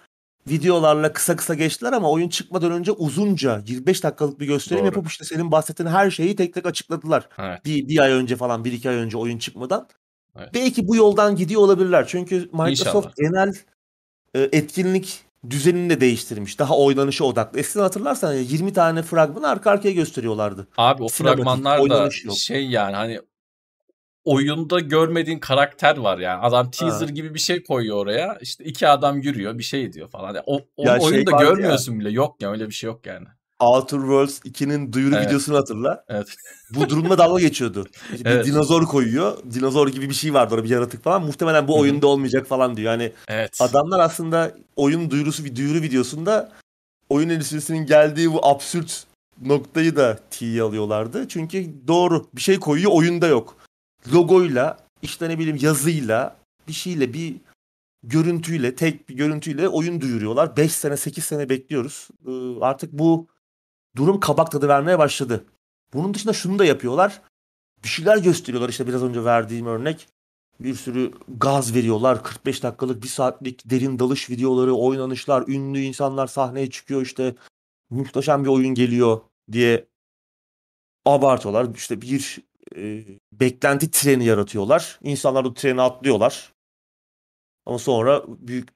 videolarla 0.47 1.13
kısa 1.13 1.35
kısa 1.35 1.53
geçtiler 1.53 1.93
ama 1.93 2.11
oyun 2.11 2.29
çıkmadan 2.29 2.71
önce 2.71 2.91
uzunca 2.91 3.61
25 3.67 4.03
dakikalık 4.03 4.39
bir 4.39 4.45
gösterim 4.45 4.79
Doğru. 4.79 4.85
yapıp 4.85 5.07
işte 5.07 5.25
senin 5.25 5.51
bahsettiğin 5.51 5.89
her 5.89 6.11
şeyi 6.11 6.35
tek 6.35 6.53
tek 6.53 6.65
açıkladılar. 6.65 7.29
Evet. 7.37 7.65
Bir, 7.65 7.87
bir 7.87 7.99
ay 7.99 8.11
önce 8.11 8.35
falan 8.35 8.65
bir 8.65 8.71
iki 8.71 8.89
ay 8.89 8.95
önce 8.95 9.17
oyun 9.17 9.37
çıkmadan. 9.37 9.87
Evet. 10.39 10.49
Belki 10.53 10.87
bu 10.87 10.95
yoldan 10.95 11.35
gidiyor 11.35 11.61
olabilirler. 11.61 12.05
Çünkü 12.07 12.35
Microsoft 12.35 12.79
İnşallah. 12.79 13.13
genel 13.17 13.53
e, 14.33 14.49
etkinlik 14.57 15.23
düzenini 15.49 15.89
de 15.89 16.01
değiştirmiş. 16.01 16.59
Daha 16.59 16.77
oynanışa 16.77 17.23
odaklı. 17.23 17.59
Eskiden 17.59 17.83
hatırlarsan 17.83 18.33
20 18.33 18.73
tane 18.73 19.01
fragman 19.01 19.43
arka 19.43 19.71
arkaya 19.71 19.91
gösteriyorlardı. 19.91 20.67
Abi 20.77 21.03
o 21.03 21.09
Sinematik, 21.09 21.43
fragmanlar 21.43 21.89
da 21.89 22.09
şey 22.35 22.67
yani 22.69 22.95
hani 22.95 23.19
oyunda 24.25 24.79
görmediğin 24.79 25.39
karakter 25.39 25.97
var 25.97 26.17
yani. 26.17 26.41
Adam 26.41 26.71
teaser 26.71 27.07
ha. 27.07 27.11
gibi 27.11 27.33
bir 27.33 27.39
şey 27.39 27.63
koyuyor 27.63 27.97
oraya. 27.97 28.37
İşte 28.41 28.63
iki 28.63 28.87
adam 28.87 29.21
yürüyor 29.21 29.57
bir 29.57 29.63
şey 29.63 29.93
diyor 29.93 30.09
falan. 30.09 30.27
Yani 30.27 30.43
o, 30.45 30.59
o 30.77 30.83
ya 30.83 30.99
şey 30.99 31.07
oyunda 31.07 31.31
şey 31.31 31.47
görmüyorsun 31.47 31.93
ya. 31.93 31.99
bile. 31.99 32.09
Yok 32.09 32.41
ya 32.41 32.51
öyle 32.51 32.67
bir 32.67 32.73
şey 32.73 32.87
yok 32.87 33.05
yani. 33.05 33.27
Outer 33.59 33.97
Worlds 33.97 34.39
2'nin 34.39 34.93
duyuru 34.93 35.15
evet. 35.15 35.27
videosunu 35.27 35.57
hatırla. 35.57 36.05
Evet. 36.09 36.35
Bu 36.69 36.89
durumda 36.89 37.17
dalga 37.17 37.41
geçiyordu. 37.41 37.87
Bir 38.11 38.25
evet. 38.25 38.45
dinozor 38.45 38.83
koyuyor. 38.83 39.37
Dinozor 39.53 39.87
gibi 39.87 40.09
bir 40.09 40.13
şey 40.13 40.33
vardı 40.33 40.53
orada 40.53 40.65
bir 40.65 40.69
yaratık 40.69 41.03
falan. 41.03 41.21
Muhtemelen 41.25 41.67
bu 41.67 41.79
oyunda 41.79 42.07
olmayacak 42.07 42.47
falan 42.47 42.77
diyor. 42.77 42.91
Yani 42.91 43.11
evet. 43.27 43.57
adamlar 43.61 43.99
aslında 43.99 44.51
oyun 44.75 45.11
duyurusu 45.11 45.45
bir 45.45 45.55
duyuru 45.55 45.81
videosunda 45.81 46.51
oyun 47.09 47.29
endüstrisinin 47.29 47.85
geldiği 47.85 48.33
bu 48.33 48.45
absürt 48.45 49.03
noktayı 49.45 49.95
da 49.95 50.19
tiye 50.31 50.61
alıyorlardı. 50.61 51.27
Çünkü 51.27 51.69
doğru 51.87 52.25
bir 52.33 52.41
şey 52.41 52.59
koyuyor 52.59 52.91
oyunda 52.91 53.27
yok 53.27 53.55
logoyla 54.13 54.77
işte 55.01 55.29
ne 55.29 55.39
bileyim 55.39 55.57
yazıyla 55.61 56.35
bir 56.67 56.73
şeyle 56.73 57.13
bir 57.13 57.35
görüntüyle 58.03 58.75
tek 58.75 59.09
bir 59.09 59.15
görüntüyle 59.15 59.67
oyun 59.67 60.01
duyuruyorlar. 60.01 60.57
5 60.57 60.71
sene 60.71 60.97
8 60.97 61.23
sene 61.23 61.49
bekliyoruz. 61.49 62.07
Ee, 62.27 62.59
artık 62.61 62.93
bu 62.93 63.27
durum 63.95 64.19
kabak 64.19 64.51
tadı 64.51 64.67
vermeye 64.67 64.99
başladı. 64.99 65.45
Bunun 65.93 66.13
dışında 66.13 66.33
şunu 66.33 66.59
da 66.59 66.65
yapıyorlar. 66.65 67.21
Bir 67.83 67.87
şeyler 67.87 68.17
gösteriyorlar 68.17 68.69
işte 68.69 68.87
biraz 68.87 69.03
önce 69.03 69.23
verdiğim 69.25 69.65
örnek. 69.65 70.07
Bir 70.59 70.75
sürü 70.75 71.11
gaz 71.27 71.75
veriyorlar. 71.75 72.23
45 72.23 72.63
dakikalık, 72.63 73.03
bir 73.03 73.07
saatlik 73.07 73.69
derin 73.69 73.99
dalış 73.99 74.29
videoları, 74.29 74.73
oynanışlar, 74.73 75.47
ünlü 75.47 75.79
insanlar 75.79 76.27
sahneye 76.27 76.69
çıkıyor 76.69 77.01
işte. 77.01 77.35
Muhteşem 77.89 78.43
bir 78.43 78.49
oyun 78.49 78.73
geliyor 78.73 79.21
diye 79.51 79.87
abartıyorlar. 81.05 81.75
İşte 81.75 82.01
bir 82.01 82.41
e, 82.77 83.05
beklenti 83.31 83.91
treni 83.91 84.25
yaratıyorlar. 84.25 84.99
İnsanlar 85.03 85.45
o 85.45 85.53
treni 85.53 85.81
atlıyorlar. 85.81 86.53
Ama 87.65 87.79
sonra 87.79 88.23
büyük 88.27 88.69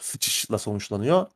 sıçışla 0.00 0.58
sonuçlanıyor. 0.58 1.26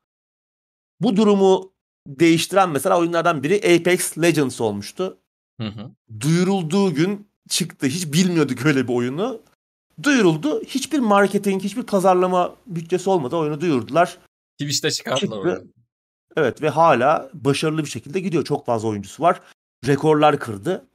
Bu 1.01 1.17
durumu 1.17 1.73
değiştiren 2.07 2.71
mesela 2.71 2.99
oyunlardan 2.99 3.43
biri 3.43 3.57
Apex 3.57 4.19
Legends 4.19 4.61
olmuştu. 4.61 5.19
Hı 5.61 5.67
hı. 5.67 5.91
Duyurulduğu 6.21 6.95
gün 6.95 7.29
çıktı. 7.49 7.87
Hiç 7.87 8.13
bilmiyorduk 8.13 8.67
öyle 8.67 8.89
bir 8.89 8.95
oyunu. 8.95 9.43
Duyuruldu. 10.03 10.63
Hiçbir 10.65 10.99
marketing, 10.99 11.63
hiçbir 11.63 11.83
pazarlama 11.83 12.57
bütçesi 12.67 13.11
olmadı. 13.11 13.37
Oyunu 13.37 13.61
duyurdular. 13.61 14.19
Twitch'te 14.59 14.91
çıkarttılar 14.91 15.39
oyunu. 15.39 15.73
Evet 16.37 16.63
ve 16.63 16.69
hala 16.69 17.31
başarılı 17.35 17.85
bir 17.85 17.91
şekilde 17.91 18.21
gidiyor. 18.21 18.45
Çok 18.45 18.67
fazla 18.67 18.89
oyuncusu 18.89 19.23
var. 19.23 19.41
Rekorlar 19.87 20.39
kırdı 20.39 20.89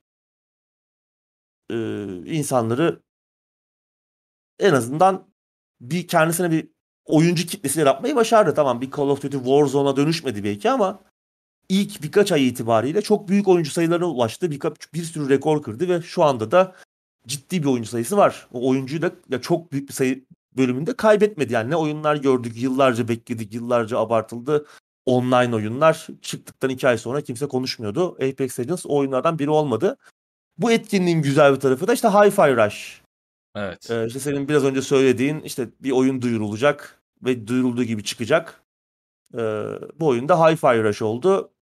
e, 1.69 1.75
insanları 2.25 3.01
en 4.59 4.73
azından 4.73 5.27
bir 5.81 6.07
kendisine 6.07 6.51
bir 6.51 6.69
oyuncu 7.05 7.47
kitlesi 7.47 7.79
yaratmayı 7.79 8.15
başardı. 8.15 8.53
Tamam 8.53 8.81
bir 8.81 8.91
Call 8.91 9.09
of 9.09 9.23
Duty 9.23 9.37
Warzone'a 9.37 9.95
dönüşmedi 9.95 10.43
belki 10.43 10.69
ama 10.69 10.99
ilk 11.69 12.03
birkaç 12.03 12.31
ay 12.31 12.47
itibariyle 12.47 13.01
çok 13.01 13.27
büyük 13.29 13.47
oyuncu 13.47 13.71
sayılarına 13.71 14.05
ulaştı. 14.05 14.51
Bir, 14.51 14.61
bir 14.93 15.03
sürü 15.03 15.29
rekor 15.29 15.63
kırdı 15.63 15.89
ve 15.89 16.01
şu 16.01 16.23
anda 16.23 16.51
da 16.51 16.75
ciddi 17.27 17.63
bir 17.63 17.67
oyuncu 17.67 17.89
sayısı 17.89 18.17
var. 18.17 18.47
O 18.53 18.69
oyuncuyu 18.69 19.01
da 19.01 19.11
ya 19.29 19.41
çok 19.41 19.71
büyük 19.71 19.89
bir 19.89 19.93
sayı 19.93 20.25
bölümünde 20.57 20.93
kaybetmedi. 20.93 21.53
Yani 21.53 21.69
ne 21.69 21.75
oyunlar 21.75 22.15
gördük, 22.15 22.61
yıllarca 22.61 23.07
bekledik, 23.07 23.53
yıllarca 23.53 23.99
abartıldı. 23.99 24.65
Online 25.05 25.55
oyunlar 25.55 26.07
çıktıktan 26.21 26.69
iki 26.69 26.87
ay 26.87 26.97
sonra 26.97 27.21
kimse 27.21 27.47
konuşmuyordu. 27.47 28.11
Apex 28.11 28.59
Legends 28.59 28.85
o 28.85 28.97
oyunlardan 28.97 29.39
biri 29.39 29.49
olmadı. 29.49 29.97
Bu 30.57 30.71
etkinliğin 30.71 31.21
güzel 31.21 31.55
bir 31.55 31.59
tarafı 31.59 31.87
da 31.87 31.93
işte 31.93 32.07
Hi-Fi 32.07 32.65
Rush. 32.65 33.01
Evet. 33.55 33.91
Ee, 33.91 34.05
işte 34.07 34.19
senin 34.19 34.47
biraz 34.47 34.63
önce 34.63 34.81
söylediğin 34.81 35.39
işte 35.39 35.69
bir 35.79 35.91
oyun 35.91 36.21
duyurulacak 36.21 37.01
ve 37.23 37.47
duyurulduğu 37.47 37.83
gibi 37.83 38.03
çıkacak. 38.03 38.63
Ee, 39.33 39.39
bu 39.99 40.07
oyunda 40.07 40.33
Hi-Fi 40.33 40.83
Rush 40.83 41.01
oldu. 41.01 41.53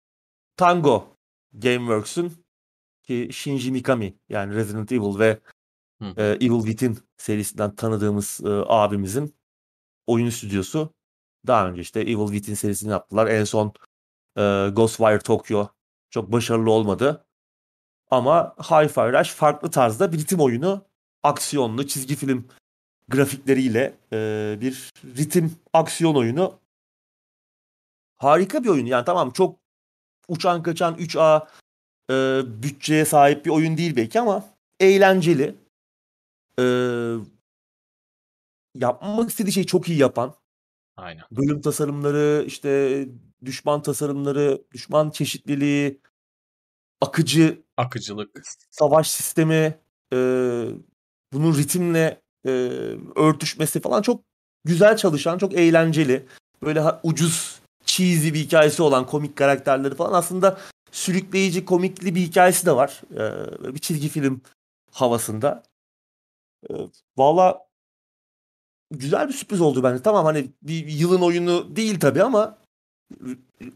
Tango 0.57 1.17
Gameworks'ün 1.53 2.33
ki 3.03 3.29
Shinji 3.31 3.71
Mikami 3.71 4.13
yani 4.29 4.55
Resident 4.55 4.91
Evil 4.91 5.19
ve 5.19 5.39
e, 6.17 6.23
Evil 6.23 6.65
Within 6.65 6.97
serisinden 7.17 7.75
tanıdığımız 7.75 8.41
e, 8.45 8.49
abimizin 8.49 9.35
oyun 10.07 10.29
stüdyosu. 10.29 10.93
Daha 11.47 11.69
önce 11.69 11.81
işte 11.81 12.01
Evil 12.01 12.27
Within 12.27 12.53
serisini 12.53 12.91
yaptılar. 12.91 13.27
En 13.27 13.43
son 13.43 13.73
e, 14.37 14.69
Ghostwire 14.73 15.19
Tokyo 15.19 15.67
çok 16.09 16.31
başarılı 16.31 16.71
olmadı. 16.71 17.25
Ama 18.11 18.55
Hi-Fi 18.57 19.19
Rush 19.19 19.29
farklı 19.29 19.71
tarzda 19.71 20.13
bir 20.13 20.17
ritim 20.17 20.39
oyunu. 20.39 20.85
Aksiyonlu 21.23 21.87
çizgi 21.87 22.15
film 22.15 22.47
grafikleriyle 23.07 23.93
e, 24.13 24.57
bir 24.61 24.89
ritim 25.17 25.55
aksiyon 25.73 26.15
oyunu. 26.15 26.59
Harika 28.17 28.63
bir 28.63 28.69
oyun. 28.69 28.85
Yani 28.85 29.05
tamam 29.05 29.31
çok 29.31 29.59
uçan 30.27 30.63
kaçan 30.63 30.95
3A 30.95 31.47
e, 32.11 32.41
bütçeye 32.63 33.05
sahip 33.05 33.45
bir 33.45 33.49
oyun 33.49 33.77
değil 33.77 33.95
belki 33.95 34.19
ama 34.19 34.45
eğlenceli. 34.79 35.55
E, 36.59 36.63
yapmak 38.75 39.29
istediği 39.29 39.51
şeyi 39.51 39.65
çok 39.65 39.89
iyi 39.89 39.97
yapan. 39.97 40.35
Aynen. 40.97 41.23
Bölüm 41.31 41.61
tasarımları, 41.61 42.43
işte 42.47 43.07
düşman 43.45 43.81
tasarımları, 43.81 44.61
düşman 44.73 45.09
çeşitliliği, 45.09 46.01
akıcı 47.01 47.61
akıcılık, 47.77 48.41
savaş 48.71 49.11
sistemi, 49.11 49.79
e, 50.13 50.17
bunun 51.33 51.57
ritimle 51.57 52.21
e, 52.45 52.49
örtüşmesi 53.15 53.79
falan 53.81 54.01
çok 54.01 54.23
güzel 54.65 54.97
çalışan, 54.97 55.37
çok 55.37 55.53
eğlenceli. 55.53 56.25
Böyle 56.63 56.83
ucuz, 57.03 57.59
cheesy 57.85 58.33
bir 58.33 58.39
hikayesi 58.39 58.83
olan 58.83 59.05
komik 59.05 59.35
karakterleri 59.35 59.95
falan 59.95 60.13
aslında 60.13 60.57
sürükleyici, 60.91 61.65
komikli 61.65 62.15
bir 62.15 62.21
hikayesi 62.21 62.65
de 62.65 62.75
var. 62.75 63.01
E, 63.13 63.75
bir 63.75 63.79
çizgi 63.79 64.09
film 64.09 64.41
havasında. 64.91 65.63
E, 66.69 66.73
Valla 67.17 67.67
güzel 68.91 69.27
bir 69.27 69.33
sürpriz 69.33 69.61
oldu 69.61 69.83
bence. 69.83 70.03
Tamam 70.03 70.25
hani 70.25 70.51
bir 70.61 70.87
yılın 70.87 71.21
oyunu 71.21 71.75
değil 71.75 71.99
tabii 71.99 72.23
ama 72.23 72.57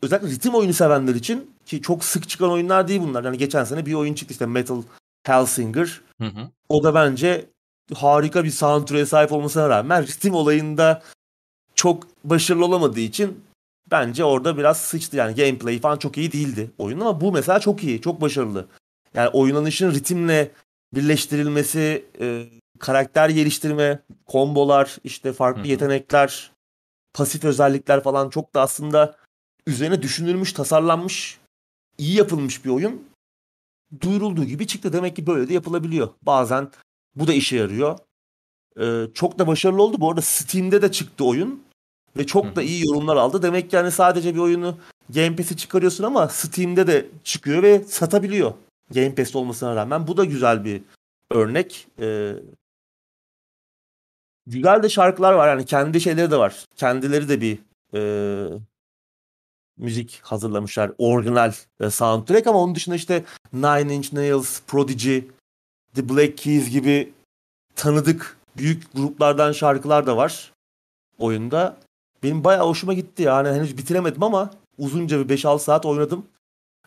özellikle 0.01 0.29
ritim 0.29 0.55
oyunu 0.55 0.73
sevenler 0.73 1.15
için 1.15 1.51
ki 1.65 1.81
çok 1.81 2.03
sık 2.03 2.29
çıkan 2.29 2.51
oyunlar 2.51 2.87
değil 2.87 3.01
bunlar. 3.01 3.23
Yani 3.23 3.37
geçen 3.37 3.63
sene 3.63 3.85
bir 3.85 3.93
oyun 3.93 4.13
çıktı 4.13 4.31
işte 4.31 4.45
Metal 4.45 4.81
Hellsinger. 5.27 6.01
Hı 6.21 6.27
hı. 6.27 6.49
O 6.69 6.83
da 6.83 6.95
bence 6.95 7.45
harika 7.93 8.43
bir 8.43 8.51
soundtrack'e 8.51 9.05
sahip 9.05 9.31
olmasına 9.31 9.69
rağmen 9.69 10.03
ritim 10.03 10.33
olayında 10.33 11.03
çok 11.75 12.07
başarılı 12.23 12.65
olamadığı 12.65 12.99
için 12.99 13.43
bence 13.91 14.23
orada 14.23 14.57
biraz 14.57 14.77
sıçtı. 14.77 15.17
Yani 15.17 15.35
gameplay 15.35 15.79
falan 15.79 15.97
çok 15.97 16.17
iyi 16.17 16.31
değildi 16.31 16.71
oyun 16.77 16.99
ama 16.99 17.21
bu 17.21 17.31
mesela 17.31 17.59
çok 17.59 17.83
iyi, 17.83 18.01
çok 18.01 18.21
başarılı. 18.21 18.67
Yani 19.13 19.29
oynanışın 19.29 19.91
ritimle 19.91 20.51
birleştirilmesi, 20.95 22.05
e, 22.19 22.45
karakter 22.79 23.29
geliştirme, 23.29 23.99
kombolar, 24.25 24.97
işte 25.03 25.33
farklı 25.33 25.61
Hı 25.61 25.65
hı. 25.65 25.67
yetenekler, 25.67 26.51
pasif 27.13 27.43
özellikler 27.43 28.03
falan 28.03 28.29
çok 28.29 28.53
da 28.53 28.61
aslında 28.61 29.15
üzerine 29.67 30.01
düşünülmüş, 30.01 30.53
tasarlanmış, 30.53 31.39
iyi 31.97 32.17
yapılmış 32.17 32.65
bir 32.65 32.69
oyun. 32.69 33.03
Duyurulduğu 34.01 34.43
gibi 34.43 34.67
çıktı. 34.67 34.93
Demek 34.93 35.15
ki 35.15 35.27
böyle 35.27 35.49
de 35.49 35.53
yapılabiliyor. 35.53 36.09
Bazen 36.21 36.71
bu 37.15 37.27
da 37.27 37.33
işe 37.33 37.57
yarıyor. 37.57 37.99
Ee, 38.79 39.07
çok 39.13 39.39
da 39.39 39.47
başarılı 39.47 39.83
oldu. 39.83 39.99
Bu 39.99 40.09
arada 40.09 40.21
Steam'de 40.21 40.81
de 40.81 40.91
çıktı 40.91 41.25
oyun. 41.25 41.63
Ve 42.17 42.25
çok 42.25 42.55
da 42.55 42.61
iyi 42.61 42.85
yorumlar 42.85 43.15
aldı. 43.15 43.41
Demek 43.41 43.69
ki 43.69 43.75
yani 43.75 43.91
sadece 43.91 44.35
bir 44.35 44.39
oyunu 44.39 44.77
Game 45.09 45.35
Pass'e 45.35 45.57
çıkarıyorsun 45.57 46.03
ama 46.03 46.27
Steam'de 46.27 46.87
de 46.87 47.09
çıkıyor 47.23 47.63
ve 47.63 47.83
satabiliyor. 47.83 48.53
Game 48.93 49.15
Pass'te 49.15 49.37
olmasına 49.37 49.75
rağmen. 49.75 50.07
Bu 50.07 50.17
da 50.17 50.25
güzel 50.25 50.65
bir 50.65 50.81
örnek. 51.31 51.87
Ee, 51.99 52.33
güzel 54.47 54.83
de 54.83 54.89
şarkılar 54.89 55.33
var. 55.33 55.47
Yani 55.47 55.65
kendi 55.65 56.01
şeyleri 56.01 56.31
de 56.31 56.37
var. 56.37 56.65
Kendileri 56.75 57.29
de 57.29 57.41
bir 57.41 57.59
e, 57.93 58.01
müzik 59.77 60.19
hazırlamışlar. 60.23 60.91
Orijinal 60.97 61.53
e, 61.79 61.89
soundtrack 61.89 62.47
ama 62.47 62.59
onun 62.59 62.75
dışında 62.75 62.95
işte 62.95 63.23
Nine 63.53 63.95
Inch 63.95 64.13
Nails, 64.13 64.61
Prodigy, 64.67 65.19
The 65.95 66.09
Black 66.09 66.37
Keys 66.37 66.69
gibi 66.69 67.13
tanıdık 67.75 68.37
büyük 68.57 68.93
gruplardan 68.93 69.51
şarkılar 69.51 70.07
da 70.07 70.17
var 70.17 70.51
oyunda. 71.19 71.77
Benim 72.23 72.43
bayağı 72.43 72.67
hoşuma 72.67 72.93
gitti 72.93 73.23
yani 73.23 73.49
henüz 73.49 73.77
bitiremedim 73.77 74.23
ama 74.23 74.51
uzunca 74.77 75.29
bir 75.29 75.37
5-6 75.37 75.59
saat 75.59 75.85
oynadım. 75.85 76.25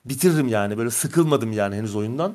Bitiririm 0.05 0.49
yani 0.49 0.79
böyle 0.79 0.91
sıkılmadım 0.91 1.53
yani 1.53 1.77
henüz 1.77 1.97
oyundan. 1.97 2.35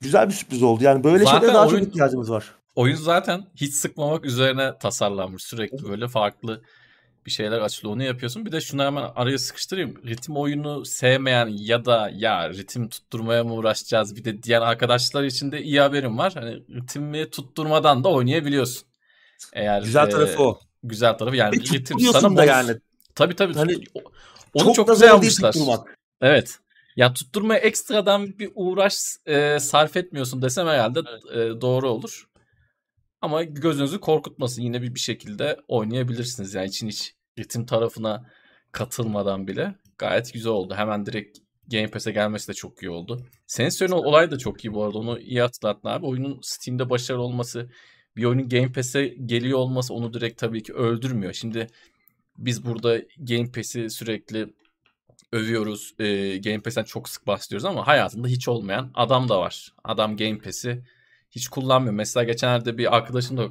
Güzel 0.00 0.28
bir 0.28 0.32
sürpriz 0.34 0.62
oldu 0.62 0.84
yani 0.84 1.04
böyle 1.04 1.24
Zaten 1.24 1.38
şeylere 1.38 1.54
daha 1.54 1.64
çok 1.64 1.74
oyun- 1.74 1.84
ihtiyacımız 1.86 2.30
var. 2.30 2.54
Oyun 2.76 2.96
zaten 2.96 3.44
hiç 3.56 3.74
sıkmamak 3.74 4.24
üzerine 4.24 4.78
tasarlanmış. 4.78 5.42
Sürekli 5.42 5.88
böyle 5.88 6.08
farklı 6.08 6.62
bir 7.26 7.30
şeyler 7.30 7.58
açılıyor. 7.58 7.94
Onu 7.94 8.02
yapıyorsun. 8.02 8.46
Bir 8.46 8.52
de 8.52 8.60
şunu 8.60 8.84
hemen 8.84 9.10
araya 9.16 9.38
sıkıştırayım. 9.38 10.02
Ritim 10.06 10.36
oyunu 10.36 10.84
sevmeyen 10.84 11.46
ya 11.46 11.84
da 11.84 12.10
ya 12.14 12.50
ritim 12.50 12.88
tutturmaya 12.88 13.44
mı 13.44 13.54
uğraşacağız 13.54 14.16
bir 14.16 14.24
de 14.24 14.42
diğer 14.42 14.60
arkadaşlar 14.60 15.24
için 15.24 15.52
de 15.52 15.62
iyi 15.62 15.80
haberim 15.80 16.18
var. 16.18 16.32
Hani 16.34 16.54
ritmi 16.54 17.30
tutturmadan 17.30 18.04
da 18.04 18.08
oynayabiliyorsun. 18.08 18.88
Eğer 19.52 19.82
Güzel 19.82 20.06
e, 20.06 20.10
tarafı 20.10 20.42
o. 20.42 20.60
güzel 20.82 21.18
tarafı 21.18 21.36
yani 21.36 21.52
Ve 21.52 21.56
ritim 21.56 22.00
sana 22.00 22.36
da 22.36 22.44
yani. 22.44 22.76
Tabii 23.14 23.36
tabii. 23.36 23.54
Hani 23.54 23.76
onu 24.54 24.64
çok, 24.64 24.74
çok, 24.74 24.88
da 24.88 24.92
güzel 24.92 25.08
yapmışlar. 25.08 25.54
Evet. 26.20 26.58
Ya 26.96 27.12
tutturmaya 27.12 27.60
ekstradan 27.60 28.38
bir 28.38 28.50
uğraş 28.54 28.94
e, 29.26 29.60
sarf 29.60 29.96
etmiyorsun 29.96 30.42
desem 30.42 30.66
herhalde 30.66 31.00
e, 31.34 31.60
doğru 31.60 31.90
olur. 31.90 32.29
Ama 33.20 33.44
gözünüzü 33.44 34.00
korkutmasın. 34.00 34.62
Yine 34.62 34.82
bir, 34.82 34.94
bir 34.94 35.00
şekilde 35.00 35.56
oynayabilirsiniz. 35.68 36.54
Yani 36.54 36.68
için 36.68 36.88
hiç 36.88 37.14
ritim 37.38 37.66
tarafına 37.66 38.30
katılmadan 38.72 39.46
bile 39.46 39.74
gayet 39.98 40.32
güzel 40.32 40.52
oldu. 40.52 40.74
Hemen 40.74 41.06
direkt 41.06 41.38
Game 41.70 41.90
Pass'e 41.90 42.12
gelmesi 42.12 42.48
de 42.48 42.54
çok 42.54 42.82
iyi 42.82 42.90
oldu. 42.90 43.26
Senin 43.46 43.68
söylediğin 43.68 44.02
olay 44.02 44.30
da 44.30 44.38
çok 44.38 44.64
iyi 44.64 44.74
bu 44.74 44.84
arada. 44.84 44.98
Onu 44.98 45.20
iyi 45.20 45.40
hatırlattın 45.40 45.88
abi. 45.88 46.06
Oyunun 46.06 46.38
Steam'de 46.42 46.90
başarılı 46.90 47.22
olması, 47.22 47.70
bir 48.16 48.24
oyunun 48.24 48.48
Game 48.48 48.72
Pass'e 48.72 49.06
geliyor 49.06 49.58
olması 49.58 49.94
onu 49.94 50.12
direkt 50.12 50.40
tabii 50.40 50.62
ki 50.62 50.72
öldürmüyor. 50.72 51.32
Şimdi 51.32 51.66
biz 52.38 52.64
burada 52.64 52.98
Game 53.18 53.52
Pass'i 53.52 53.90
sürekli 53.90 54.54
övüyoruz. 55.32 55.94
E, 55.98 56.36
Game 56.36 56.60
Pass'ten 56.60 56.84
çok 56.84 57.08
sık 57.08 57.26
bahsediyoruz 57.26 57.64
ama 57.64 57.86
hayatında 57.86 58.28
hiç 58.28 58.48
olmayan 58.48 58.90
adam 58.94 59.28
da 59.28 59.40
var. 59.40 59.72
Adam 59.84 60.16
Game 60.16 60.38
Pass'i 60.38 60.84
hiç 61.30 61.48
kullanmıyor. 61.48 61.94
Mesela 61.94 62.24
geçenlerde 62.24 62.78
bir 62.78 62.96
arkadaşımla 62.96 63.48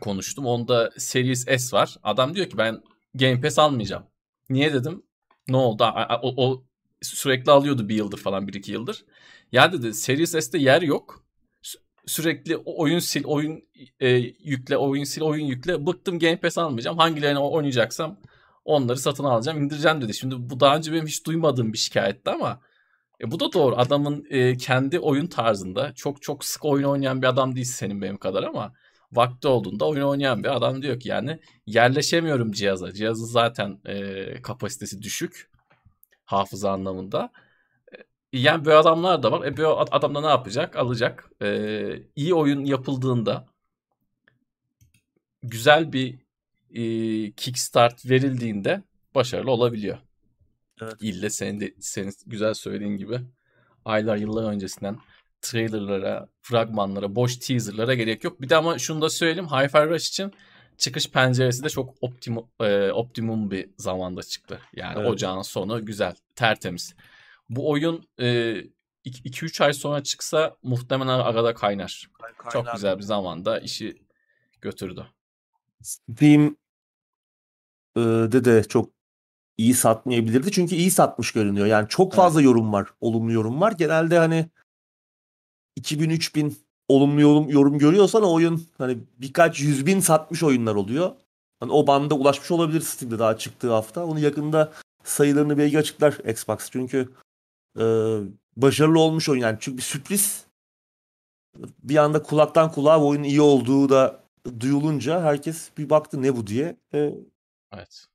konuştum. 0.00 0.46
Onda 0.46 0.90
Series 0.98 1.44
S 1.44 1.76
var. 1.76 1.96
Adam 2.02 2.34
diyor 2.34 2.50
ki 2.50 2.58
ben 2.58 2.82
Game 3.14 3.40
Pass 3.40 3.58
almayacağım. 3.58 4.06
Niye 4.50 4.72
dedim? 4.72 5.02
Ne 5.48 5.56
oldu? 5.56 5.84
O, 6.22 6.46
o 6.46 6.64
sürekli 7.02 7.52
alıyordu 7.52 7.88
bir 7.88 7.94
yıldır 7.94 8.18
falan 8.18 8.48
bir 8.48 8.54
iki 8.54 8.72
yıldır. 8.72 9.04
Ya 9.52 9.72
dedi 9.72 9.94
Series 9.94 10.30
S'te 10.30 10.58
yer 10.58 10.82
yok. 10.82 11.24
Sü- 11.62 11.78
Sürekli 12.06 12.56
oyun 12.56 12.98
sil, 13.10 13.24
oyun 13.24 13.62
e, 14.00 14.08
yükle, 14.44 14.76
oyun 14.76 15.04
sil, 15.12 15.22
oyun 15.22 15.46
yükle. 15.46 15.86
Bıktım 15.86 16.18
Game 16.18 16.40
Pass 16.40 16.58
almayacağım. 16.58 16.98
Hangilerini 16.98 17.38
oynayacaksam 17.38 18.20
onları 18.64 18.98
satın 18.98 19.24
alacağım, 19.24 19.62
indireceğim 19.62 20.00
dedi. 20.00 20.14
Şimdi 20.14 20.50
bu 20.50 20.60
daha 20.60 20.76
önce 20.76 20.92
benim 20.92 21.06
hiç 21.06 21.26
duymadığım 21.26 21.72
bir 21.72 21.78
şikayetti 21.78 22.30
ama 22.30 22.60
e, 23.20 23.30
bu 23.30 23.40
da 23.40 23.52
doğru. 23.52 23.76
Adamın 23.76 24.26
e, 24.30 24.56
kendi 24.56 24.98
oyun 25.00 25.26
tarzında 25.26 25.92
çok 25.94 26.22
çok 26.22 26.44
sık 26.44 26.64
oyun 26.64 26.84
oynayan 26.84 27.22
bir 27.22 27.26
adam 27.26 27.54
değil 27.56 27.66
senin 27.66 28.02
benim 28.02 28.16
kadar 28.16 28.42
ama 28.42 28.72
vakti 29.12 29.48
olduğunda 29.48 29.88
oyun 29.88 30.02
oynayan 30.02 30.44
bir 30.44 30.56
adam 30.56 30.82
diyor 30.82 31.00
ki 31.00 31.08
yani 31.08 31.38
yerleşemiyorum 31.66 32.52
cihaza. 32.52 32.92
Cihazın 32.92 33.26
zaten 33.26 33.78
e, 33.86 34.42
kapasitesi 34.42 35.02
düşük 35.02 35.50
hafıza 36.26 36.72
anlamında. 36.72 37.30
E, 38.34 38.38
Yani 38.38 38.64
böyle 38.64 38.76
adamlar 38.78 39.22
da 39.22 39.32
var. 39.32 39.46
E 39.46 39.56
böyle 39.56 39.68
ad- 39.68 39.88
adam 39.92 40.14
da 40.14 40.20
ne 40.20 40.26
yapacak? 40.26 40.76
Alacak. 40.76 41.30
E, 41.42 42.02
iyi 42.16 42.34
oyun 42.34 42.64
yapıldığında 42.64 43.46
güzel 45.42 45.92
bir 45.92 46.18
e, 46.74 47.32
kickstart 47.32 48.06
verildiğinde 48.10 48.82
başarılı 49.14 49.50
olabiliyor. 49.50 49.98
Evet. 50.82 50.94
İlle 51.00 51.30
senin 51.30 51.60
de 51.60 51.74
senin 51.80 52.12
güzel 52.26 52.54
söylediğin 52.54 52.96
gibi 52.96 53.20
aylar 53.84 54.16
yıllar 54.16 54.52
öncesinden 54.52 54.98
trailerlara, 55.40 56.28
fragmanlara, 56.42 57.14
boş 57.14 57.36
teaserlara 57.36 57.94
gerek 57.94 58.24
yok. 58.24 58.40
Bir 58.40 58.48
de 58.48 58.56
ama 58.56 58.78
şunu 58.78 59.02
da 59.02 59.10
söyleyeyim. 59.10 59.48
Hi-Fi 59.48 59.88
Rush 59.88 60.08
için 60.08 60.32
çıkış 60.78 61.10
penceresi 61.10 61.64
de 61.64 61.68
çok 61.68 61.94
optimum, 62.00 62.46
e, 62.60 62.90
optimum 62.90 63.50
bir 63.50 63.70
zamanda 63.78 64.22
çıktı. 64.22 64.60
Yani 64.72 64.98
Evet. 64.98 65.08
ocağın 65.08 65.42
sonu 65.42 65.86
güzel, 65.86 66.14
tertemiz. 66.36 66.94
Bu 67.48 67.70
oyun 67.70 68.08
2-3 69.04 69.60
ay 69.64 69.72
sonra 69.72 70.02
çıksa 70.02 70.56
muhtemelen 70.62 71.18
arada 71.18 71.54
kaynar. 71.54 72.10
Çok 72.52 72.72
güzel 72.72 72.98
bir 72.98 73.02
zamanda 73.02 73.58
işi 73.58 74.02
götürdü. 74.60 75.06
Steam 75.82 76.56
e, 77.96 78.00
de 78.00 78.44
de 78.44 78.64
çok 78.64 78.95
iyi 79.58 79.74
satmayabilirdi. 79.74 80.52
Çünkü 80.52 80.74
iyi 80.74 80.90
satmış 80.90 81.32
görünüyor. 81.32 81.66
Yani 81.66 81.88
çok 81.88 82.06
Evet. 82.06 82.16
fazla 82.16 82.42
yorum 82.42 82.72
var. 82.72 82.88
Olumlu 83.00 83.32
yorum 83.32 83.60
var. 83.60 83.72
Genelde 83.72 84.18
hani 84.18 84.46
2000-3000 85.80 86.52
olumlu 86.88 87.20
yorum, 87.20 87.48
yorum 87.48 87.78
görüyorsan 87.78 88.22
o 88.22 88.34
oyun 88.34 88.62
hani 88.78 88.98
birkaç 89.18 89.60
yüz 89.60 89.86
bin 89.86 90.00
satmış 90.00 90.42
oyunlar 90.42 90.74
oluyor. 90.74 91.10
Hani 91.60 91.72
o 91.72 91.86
banda 91.86 92.14
ulaşmış 92.14 92.50
olabilir 92.50 92.80
Steam'de 92.80 93.18
daha 93.18 93.38
çıktığı 93.38 93.72
hafta. 93.72 94.04
Onu 94.04 94.20
yakında 94.20 94.72
sayılarını 95.04 95.58
belki 95.58 95.78
açıklar 95.78 96.12
Xbox. 96.12 96.70
Çünkü 96.70 97.12
e, 97.78 97.84
başarılı 98.56 99.00
olmuş 99.00 99.28
oyun 99.28 99.42
yani. 99.42 99.56
Çünkü 99.60 99.78
bir 99.78 99.82
sürpriz 99.82 100.46
bir 101.82 101.96
anda 101.96 102.22
kulaktan 102.22 102.72
kulağa 102.72 103.02
oyunun 103.04 103.24
iyi 103.24 103.40
olduğu 103.40 103.88
da 103.88 104.20
duyulunca 104.60 105.22
herkes 105.22 105.70
bir 105.78 105.90
baktı 105.90 106.22
ne 106.22 106.36
bu 106.36 106.46
diye. 106.46 106.76
E, 106.94 107.14
Evet. 107.72 108.06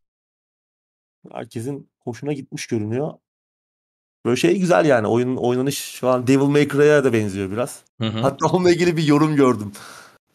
Herkesin 1.31 1.89
hoşuna 1.99 2.33
gitmiş 2.33 2.67
görünüyor. 2.67 3.13
Böyle 4.25 4.35
şey 4.35 4.59
güzel 4.59 4.85
yani. 4.85 5.07
Oyun 5.07 5.35
oynanış 5.35 5.99
falan 5.99 6.27
Devil 6.27 6.45
May 6.45 6.67
Cry'a 6.67 7.03
da 7.03 7.13
benziyor 7.13 7.51
biraz. 7.51 7.83
Hı 8.01 8.07
hı. 8.07 8.19
Hatta 8.19 8.47
onunla 8.47 8.71
ilgili 8.71 8.97
bir 8.97 9.03
yorum 9.03 9.35
gördüm. 9.35 9.71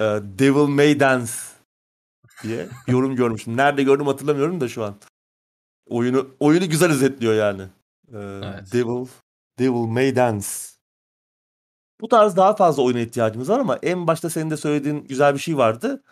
Ee, 0.00 0.04
Devil 0.38 0.68
May 0.68 1.00
Dance 1.00 1.32
diye 2.42 2.68
yorum 2.86 3.16
görmüştüm. 3.16 3.56
Nerede 3.56 3.82
gördüm 3.82 4.06
hatırlamıyorum 4.06 4.60
da 4.60 4.68
şu 4.68 4.84
an. 4.84 4.94
Oyunu 5.86 6.28
oyunu 6.40 6.68
güzel 6.68 6.90
özetliyor 6.90 7.34
yani. 7.34 7.62
Ee, 8.12 8.18
Evet. 8.18 8.72
Devil 8.72 9.06
Devil 9.58 9.88
May 9.88 10.16
Dance. 10.16 10.46
Bu 12.00 12.08
tarz 12.08 12.36
daha 12.36 12.56
fazla 12.56 12.82
oyuna 12.82 13.00
ihtiyacımız 13.00 13.48
var 13.48 13.58
ama 13.58 13.78
en 13.82 14.06
başta 14.06 14.30
senin 14.30 14.50
de 14.50 14.56
söylediğin 14.56 15.04
güzel 15.04 15.34
bir 15.34 15.38
şey 15.38 15.56
vardı. 15.56 16.02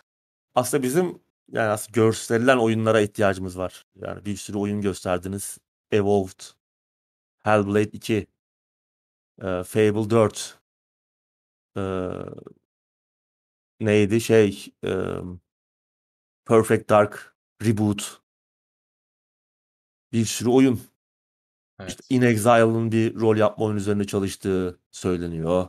Aslında 0.55 0.83
bizim 0.83 1.19
yani 1.51 1.69
aslında 1.69 2.01
gösterilen 2.01 2.57
oyunlara 2.57 3.01
ihtiyacımız 3.01 3.57
var. 3.57 3.85
Yani 3.95 4.25
bir 4.25 4.35
sürü 4.35 4.57
oyun 4.57 4.81
gösterdiniz. 4.81 5.57
Evolved, 5.91 6.41
Hellblade 7.43 7.89
2, 7.91 8.27
e, 9.41 9.63
Fable 9.63 10.09
4, 10.09 10.59
e, 11.77 11.81
neydi 13.79 14.21
şey, 14.21 14.65
e, 14.85 14.89
Perfect 16.45 16.89
Dark 16.89 17.35
Reboot, 17.65 18.21
bir 20.11 20.25
sürü 20.25 20.49
oyun. 20.49 20.81
Evet. 21.79 21.89
İşte 21.89 22.03
In 22.09 22.21
Exile'ın 22.21 22.91
bir 22.91 23.15
rol 23.15 23.37
yapma 23.37 23.65
oyunu 23.65 23.79
üzerinde 23.79 24.07
çalıştığı 24.07 24.79
söyleniyor. 24.91 25.67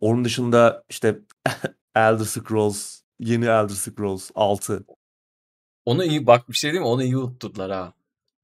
Onun 0.00 0.24
dışında 0.24 0.84
işte 0.88 1.20
Elder 1.94 2.24
Scrolls, 2.24 3.02
yeni 3.18 3.44
Elder 3.44 3.74
Scrolls 3.74 4.30
6. 4.34 4.84
Onu 5.90 6.04
iyi 6.04 6.26
bak 6.26 6.48
bir 6.48 6.54
şey 6.54 6.72
değil 6.72 6.80
mi? 6.80 6.86
Onu 6.86 7.02
iyi 7.02 7.16
unutturdular 7.16 7.70
ha. 7.70 7.92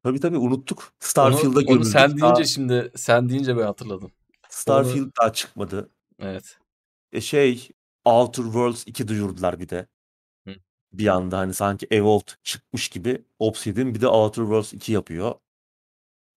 Tabii 0.02 0.20
tabii 0.20 0.38
unuttuk. 0.38 0.78
Onu, 0.78 0.88
Starfield'a 1.00 1.58
onu 1.58 1.66
gömüldük. 1.66 1.92
sen 1.92 2.08
deyince 2.08 2.22
Daha 2.22 2.44
şimdi 2.44 2.92
sen 2.96 3.28
deyince 3.28 3.56
ben 3.56 3.62
hatırladım. 3.62 4.04
Onu 4.04 4.12
Starfield 4.48 5.10
daha 5.20 5.32
çıkmadı. 5.32 5.90
evet. 6.18 6.58
E 7.12 7.20
şey 7.20 7.68
Outer 8.04 8.42
Worlds 8.42 8.82
2 8.86 9.08
duyurdular 9.08 9.60
bir 9.60 9.68
de. 9.68 9.86
Hı. 10.48 10.54
Bir 10.92 11.06
anda 11.06 11.38
hani 11.38 11.54
sanki 11.54 11.86
Evolved 11.90 12.28
çıkmış 12.42 12.88
gibi 12.88 13.24
Obsidian 13.38 13.94
bir 13.94 14.00
de 14.00 14.08
Outer 14.08 14.42
Worlds 14.42 14.72
2 14.72 14.92
yapıyor. 14.92 15.34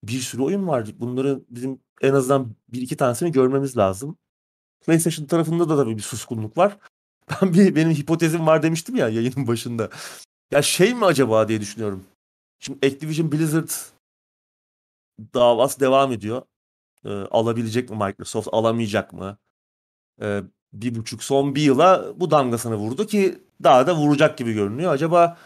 Bir 0.03 0.19
sürü 0.19 0.41
oyun 0.41 0.67
var. 0.67 0.87
Bunları 0.99 1.41
bizim 1.49 1.79
en 2.01 2.13
azından 2.13 2.55
bir 2.69 2.81
iki 2.81 2.97
tanesini 2.97 3.31
görmemiz 3.31 3.77
lazım. 3.77 4.17
PlayStation 4.85 5.25
tarafında 5.25 5.69
da 5.69 5.77
tabii 5.77 5.97
bir 5.97 6.01
suskunluk 6.01 6.57
var. 6.57 6.77
Ben 7.41 7.53
bir 7.53 7.75
benim 7.75 7.91
hipotezim 7.91 8.47
var 8.47 8.63
demiştim 8.63 8.95
ya 8.95 9.09
yayının 9.09 9.47
başında. 9.47 9.89
Ya 10.51 10.61
şey 10.61 10.93
mi 10.93 11.05
acaba 11.05 11.47
diye 11.47 11.61
düşünüyorum. 11.61 12.05
Şimdi 12.59 12.87
Activision 12.87 13.31
Blizzard 13.31 13.69
davası 15.33 15.79
devam 15.79 16.11
ediyor. 16.11 16.41
Ee, 17.05 17.09
alabilecek 17.09 17.89
mi 17.89 17.95
Microsoft, 17.97 18.47
alamayacak 18.51 19.13
mı? 19.13 19.37
Ee, 20.21 20.43
bir 20.73 20.95
buçuk 20.95 21.23
son 21.23 21.55
bir 21.55 21.61
yıla 21.61 22.13
bu 22.21 22.31
damgasını 22.31 22.75
vurdu 22.75 23.07
ki 23.07 23.43
daha 23.63 23.87
da 23.87 23.95
vuracak 23.95 24.37
gibi 24.37 24.53
görünüyor. 24.53 24.93
Acaba 24.93 25.37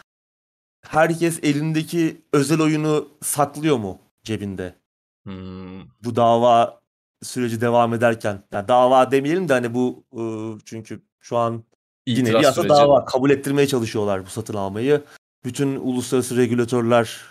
herkes 0.88 1.40
elindeki 1.44 2.22
özel 2.34 2.62
oyunu 2.62 3.10
saklıyor 3.22 3.78
mu 3.78 4.00
cebinde? 4.24 4.76
Hmm, 5.24 5.82
Bu 6.04 6.16
dava 6.16 6.82
süreci 7.24 7.62
devam 7.62 7.94
ederken. 7.94 8.44
Yani 8.52 8.68
dava 8.68 9.12
demeyelim 9.12 9.50
de 9.50 9.54
hani 9.54 9.74
bu 9.74 10.04
e, 10.14 10.24
çünkü 10.66 11.02
şu 11.20 11.38
an 11.38 11.64
yine 12.08 12.30
bir 12.30 12.34
yasa 12.34 12.54
süreci. 12.54 12.70
dava 12.70 13.06
kabul 13.06 13.30
ettirmeye 13.30 13.68
çalışıyorlar 13.68 14.26
bu 14.26 14.30
satın 14.30 14.54
almayı. 14.54 15.04
Bütün 15.46 15.76
uluslararası 15.76 16.38
regülatörler 16.38 17.22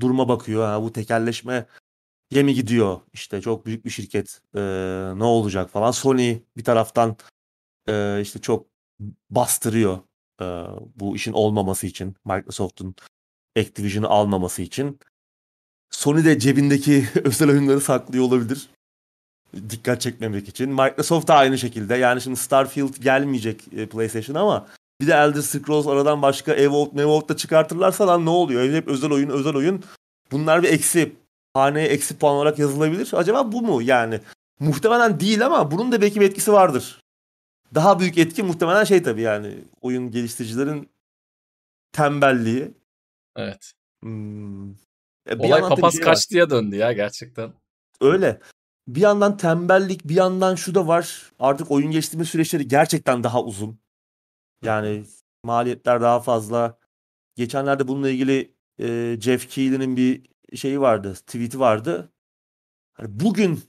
duruma 0.00 0.28
bakıyor. 0.28 0.66
Ha, 0.66 0.82
bu 0.82 0.92
tekelleşme 0.92 1.66
ye 2.30 2.42
mi 2.42 2.54
gidiyor? 2.54 3.00
İşte 3.12 3.40
çok 3.40 3.66
büyük 3.66 3.84
bir 3.84 3.90
şirket 3.90 4.40
e, 4.54 4.60
ne 5.16 5.24
olacak 5.24 5.70
falan. 5.70 5.90
Sony 5.90 6.38
bir 6.56 6.64
taraftan 6.64 7.16
e, 7.88 8.20
işte 8.22 8.40
çok 8.40 8.66
bastırıyor 9.30 9.98
e, 10.40 10.44
bu 10.96 11.16
işin 11.16 11.32
olmaması 11.32 11.86
için. 11.86 12.16
Microsoft'un 12.24 12.94
Activision'ı 13.58 14.08
almaması 14.08 14.62
için. 14.62 14.98
Sony 15.90 16.24
de 16.24 16.38
cebindeki 16.38 17.08
özel 17.24 17.50
oyunları 17.50 17.80
saklıyor 17.80 18.24
olabilir. 18.24 18.68
Dikkat 19.70 20.00
çekmemek 20.00 20.48
için. 20.48 20.70
Microsoft 20.70 21.28
da 21.28 21.34
aynı 21.34 21.58
şekilde. 21.58 21.96
Yani 21.96 22.20
şimdi 22.20 22.36
Starfield 22.36 22.94
gelmeyecek 23.00 23.60
e, 23.76 23.86
PlayStation'a 23.86 24.40
ama 24.40 24.66
bir 25.00 25.06
de 25.06 25.12
Elder 25.12 25.40
Scrolls 25.40 25.86
aradan 25.86 26.22
başka 26.22 26.54
Evolved, 26.54 26.92
Mevolved 26.92 27.28
da 27.28 27.36
çıkartırlarsa 27.36 28.06
lan 28.06 28.24
ne 28.24 28.30
oluyor? 28.30 28.74
Hep 28.74 28.88
özel 28.88 29.10
oyun, 29.10 29.30
özel 29.30 29.54
oyun. 29.54 29.84
Bunlar 30.32 30.62
bir 30.62 30.68
eksi. 30.68 31.12
Haneye 31.54 31.88
eksi 31.88 32.18
puan 32.18 32.34
olarak 32.34 32.58
yazılabilir. 32.58 33.10
Acaba 33.12 33.52
bu 33.52 33.62
mu 33.62 33.82
yani? 33.82 34.20
Muhtemelen 34.60 35.20
değil 35.20 35.46
ama 35.46 35.70
bunun 35.70 35.92
da 35.92 36.02
belki 36.02 36.20
bir 36.20 36.26
etkisi 36.26 36.52
vardır. 36.52 37.00
Daha 37.74 38.00
büyük 38.00 38.18
etki 38.18 38.42
muhtemelen 38.42 38.84
şey 38.84 39.02
tabii 39.02 39.20
yani 39.22 39.54
oyun 39.80 40.10
geliştiricilerin 40.10 40.88
tembelliği. 41.92 42.70
Evet. 43.36 43.72
Hmm. 44.02 44.70
E, 45.30 45.38
bir 45.38 45.38
Olay 45.38 45.60
papaz 45.60 45.92
şey 45.92 46.00
var. 46.00 46.04
kaçtıya 46.04 46.50
döndü 46.50 46.76
ya 46.76 46.92
gerçekten. 46.92 47.52
Öyle. 48.00 48.40
Bir 48.88 49.00
yandan 49.00 49.36
tembellik, 49.36 50.04
bir 50.04 50.14
yandan 50.14 50.54
şu 50.54 50.74
da 50.74 50.86
var. 50.86 51.32
Artık 51.38 51.70
oyun 51.70 51.90
geliştirme 51.90 52.24
süreçleri 52.24 52.68
gerçekten 52.68 53.24
daha 53.24 53.42
uzun. 53.42 53.78
Yani 54.62 55.04
maliyetler 55.44 56.00
daha 56.00 56.20
fazla. 56.20 56.78
Geçenlerde 57.36 57.88
bununla 57.88 58.10
ilgili 58.10 58.54
e, 58.78 59.16
Jeff 59.20 59.48
Keighley'nin 59.48 59.96
bir 59.96 60.30
şeyi 60.56 60.80
vardı, 60.80 61.14
tweet'i 61.14 61.60
vardı. 61.60 62.12
Hani 62.92 63.20
bugün 63.20 63.64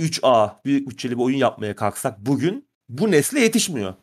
3A 0.00 0.64
büyük 0.64 0.90
bütçeli 0.90 1.18
bir 1.18 1.22
oyun 1.22 1.36
yapmaya 1.36 1.76
kalksak 1.76 2.18
bugün 2.26 2.68
bu 2.88 3.10
nesle 3.10 3.40
yetişmiyor. 3.40 3.94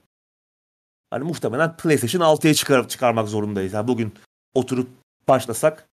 Hani 1.10 1.24
muhtemelen 1.24 1.78
PlayStation 1.78 2.22
6'ya 2.22 2.54
çıkarıp 2.54 2.90
çıkarmak 2.90 3.28
zorundayız. 3.28 3.74
Yani 3.74 3.88
bugün 3.88 4.14
oturup 4.54 4.90
başlasak 5.28 5.90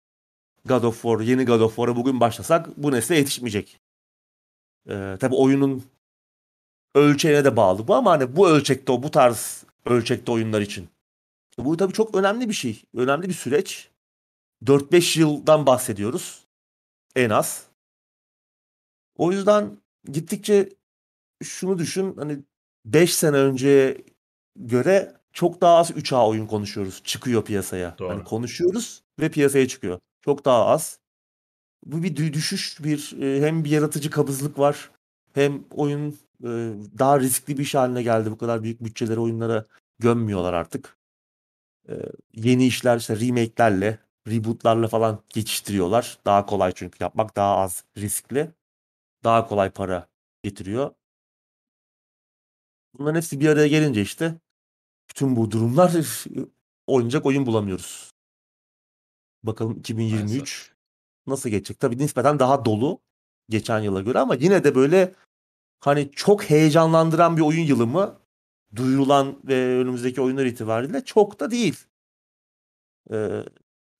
God 0.65 0.83
of 0.83 1.01
War, 1.01 1.19
yeni 1.19 1.45
God 1.45 1.61
of 1.61 1.75
War'a 1.75 1.95
bugün 1.95 2.19
başlasak 2.19 2.77
bu 2.77 2.91
nesle 2.91 3.15
yetişmeyecek. 3.15 3.79
Ee, 4.89 5.17
tabii 5.19 5.35
oyunun 5.35 5.83
ölçeğine 6.95 7.45
de 7.45 7.55
bağlı 7.55 7.87
bu 7.87 7.95
ama 7.95 8.11
hani 8.11 8.35
bu 8.35 8.49
ölçekte 8.49 8.91
o 8.91 9.03
bu 9.03 9.11
tarz 9.11 9.63
ölçekte 9.85 10.31
oyunlar 10.31 10.61
için. 10.61 10.89
Bu 11.57 11.77
tabii 11.77 11.93
çok 11.93 12.15
önemli 12.15 12.49
bir 12.49 12.53
şey. 12.53 12.83
Önemli 12.95 13.29
bir 13.29 13.33
süreç. 13.33 13.89
4-5 14.65 15.19
yıldan 15.19 15.65
bahsediyoruz. 15.65 16.45
En 17.15 17.29
az. 17.29 17.67
O 19.17 19.31
yüzden 19.31 19.77
gittikçe 20.11 20.69
şunu 21.43 21.77
düşün 21.77 22.15
hani 22.17 22.39
5 22.85 23.15
sene 23.15 23.37
önceye 23.37 23.97
göre 24.55 25.13
çok 25.33 25.61
daha 25.61 25.77
az 25.77 25.91
3A 25.91 26.27
oyun 26.27 26.47
konuşuyoruz. 26.47 27.01
Çıkıyor 27.03 27.45
piyasaya. 27.45 27.95
Doğru. 27.99 28.09
Hani 28.09 28.23
konuşuyoruz 28.23 29.03
ve 29.19 29.29
piyasaya 29.31 29.67
çıkıyor. 29.67 29.99
Çok 30.21 30.45
daha 30.45 30.65
az. 30.65 30.99
Bu 31.85 32.03
bir 32.03 32.15
dü- 32.15 32.33
düşüş, 32.33 32.83
bir 32.83 33.21
e, 33.21 33.41
hem 33.47 33.63
bir 33.63 33.69
yaratıcı 33.69 34.09
kabızlık 34.09 34.59
var. 34.59 34.91
Hem 35.33 35.63
oyun 35.71 36.11
e, 36.43 36.49
daha 36.99 37.19
riskli 37.19 37.57
bir 37.57 37.63
iş 37.63 37.75
haline 37.75 38.03
geldi. 38.03 38.31
Bu 38.31 38.37
kadar 38.37 38.63
büyük 38.63 38.83
bütçeleri 38.83 39.19
oyunlara 39.19 39.65
gömmüyorlar 39.99 40.53
artık. 40.53 40.97
E, 41.89 41.93
yeni 42.33 42.67
işler 42.67 42.97
işte 42.97 43.19
remake'lerle, 43.19 43.99
reboot'larla 44.27 44.87
falan 44.87 45.23
geçiştiriyorlar. 45.29 46.17
Daha 46.25 46.45
kolay 46.45 46.71
çünkü 46.75 47.03
yapmak 47.03 47.35
daha 47.35 47.57
az 47.57 47.83
riskli. 47.97 48.51
Daha 49.23 49.47
kolay 49.47 49.69
para 49.69 50.07
getiriyor. 50.43 50.91
Bunların 52.93 53.15
hepsi 53.15 53.39
bir 53.39 53.49
araya 53.49 53.67
gelince 53.67 54.01
işte 54.01 54.35
bütün 55.09 55.35
bu 55.35 55.51
durumlar 55.51 55.93
oynayacak 56.87 57.25
oyun 57.25 57.45
bulamıyoruz. 57.45 58.11
Bakalım 59.43 59.79
2023 59.79 60.31
Maalesef. 60.37 60.74
Nasıl 61.27 61.49
geçecek? 61.49 61.79
Tabii 61.79 61.97
nispeten 61.97 62.39
daha 62.39 62.65
dolu 62.65 62.99
geçen 63.49 63.79
yıla 63.79 64.01
göre 64.01 64.19
ama 64.19 64.35
yine 64.35 64.63
de 64.63 64.75
böyle 64.75 65.13
hani 65.79 66.11
çok 66.11 66.43
heyecanlandıran 66.49 67.37
bir 67.37 67.41
oyun 67.41 67.65
yılı 67.65 67.87
mı? 67.87 68.19
Duyurulan 68.75 69.39
ve 69.43 69.77
önümüzdeki 69.77 70.21
oyunlar 70.21 70.45
itibariyle 70.45 71.05
çok 71.05 71.39
da 71.39 71.51
değil. 71.51 71.85
Ee, 73.11 73.43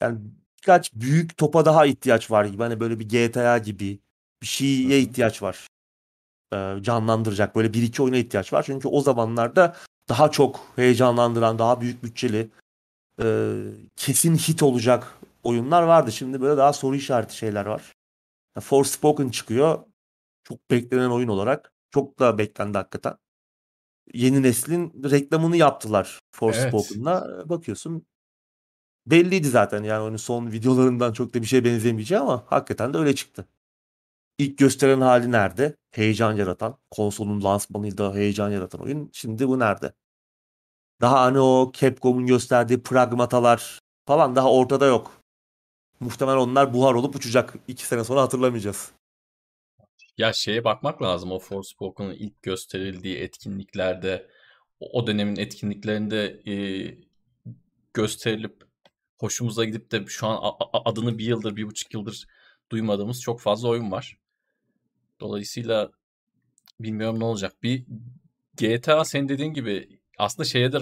yani 0.01 0.19
birkaç 0.57 0.93
büyük 0.93 1.37
topa 1.37 1.65
daha 1.65 1.85
ihtiyaç 1.85 2.31
var 2.31 2.45
gibi. 2.45 2.63
Hani 2.63 2.79
böyle 2.79 2.99
bir 2.99 3.09
GTA 3.09 3.57
gibi 3.57 3.99
bir 4.41 4.47
şeye 4.47 4.99
ihtiyaç 4.99 5.41
var. 5.41 5.67
Ee, 6.53 6.77
canlandıracak 6.81 7.55
böyle 7.55 7.73
bir 7.73 7.83
iki 7.83 8.03
oyuna 8.03 8.17
ihtiyaç 8.17 8.53
var. 8.53 8.63
Çünkü 8.63 8.87
o 8.87 9.01
zamanlarda 9.01 9.75
daha 10.09 10.31
çok 10.31 10.59
heyecanlandıran, 10.75 11.59
daha 11.59 11.81
büyük 11.81 12.03
bütçeli, 12.03 12.49
e, 13.21 13.55
kesin 13.95 14.35
hit 14.35 14.63
olacak 14.63 15.19
oyunlar 15.45 15.83
vardı. 15.83 16.11
Şimdi 16.11 16.41
böyle 16.41 16.57
daha 16.57 16.73
soru 16.73 16.95
işareti 16.95 17.37
şeyler 17.37 17.65
var. 17.65 17.93
Ya 18.55 18.61
Forspoken 18.61 19.29
çıkıyor. 19.29 19.79
Çok 20.43 20.71
beklenen 20.71 21.09
oyun 21.09 21.27
olarak. 21.27 21.73
Çok 21.91 22.19
da 22.19 22.37
beklendi 22.37 22.77
hakikaten. 22.77 23.17
Yeni 24.13 24.43
neslin 24.43 25.03
reklamını 25.11 25.57
yaptılar 25.57 26.19
Evet. 26.43 26.71
Forspoken'la. 26.71 27.43
Bakıyorsun 27.49 28.05
belliydi 29.05 29.47
zaten 29.47 29.83
yani 29.83 30.01
onun 30.01 30.17
son 30.17 30.51
videolarından 30.51 31.13
çok 31.13 31.33
da 31.33 31.41
bir 31.41 31.47
şeye 31.47 31.65
benzemeyeceği 31.65 32.21
ama 32.21 32.43
hakikaten 32.47 32.93
de 32.93 32.97
öyle 32.97 33.15
çıktı. 33.15 33.47
İlk 34.37 34.57
gösteren 34.57 35.01
hali 35.01 35.31
nerede? 35.31 35.75
Heyecan 35.91 36.33
yaratan, 36.33 36.77
konsolun 36.91 37.43
lansmanıyla 37.43 38.15
heyecan 38.15 38.49
yaratan 38.49 38.81
oyun. 38.81 39.09
Şimdi 39.13 39.47
bu 39.47 39.59
nerede? 39.59 39.93
Daha 41.01 41.21
hani 41.21 41.39
o 41.39 41.71
Capcom'un 41.73 42.25
gösterdiği 42.25 42.83
pragmatalar 42.83 43.79
falan 44.07 44.35
daha 44.35 44.51
ortada 44.51 44.85
yok. 44.85 45.11
Muhtemelen 45.99 46.37
onlar 46.37 46.73
buhar 46.73 46.93
olup 46.93 47.15
uçacak. 47.15 47.53
İki 47.67 47.85
sene 47.85 48.03
sonra 48.03 48.21
hatırlamayacağız. 48.21 48.91
Ya 50.17 50.33
şeye 50.33 50.63
bakmak 50.63 51.01
lazım 51.01 51.31
o 51.31 51.39
Forspoken'ın 51.39 52.13
ilk 52.13 52.41
gösterildiği 52.41 53.17
etkinliklerde 53.17 54.27
o 54.79 55.07
dönemin 55.07 55.35
etkinliklerinde 55.35 56.41
e, 56.47 56.55
gösterilip 57.93 58.63
hoşumuza 59.19 59.65
gidip 59.65 59.91
de 59.91 60.05
şu 60.07 60.27
an 60.27 60.55
adını 60.73 61.17
bir 61.17 61.25
yıldır, 61.25 61.55
bir 61.55 61.67
buçuk 61.67 61.93
yıldır 61.93 62.27
duymadığımız 62.71 63.21
çok 63.21 63.41
fazla 63.41 63.69
oyun 63.69 63.91
var. 63.91 64.17
Dolayısıyla 65.19 65.91
bilmiyorum 66.79 67.19
ne 67.19 67.23
olacak. 67.23 67.63
Bir 67.63 67.85
GTA 68.57 69.05
senin 69.05 69.29
dediğin 69.29 69.53
gibi 69.53 69.99
aslında 70.17 70.47
şeye 70.47 70.71
de 70.71 70.79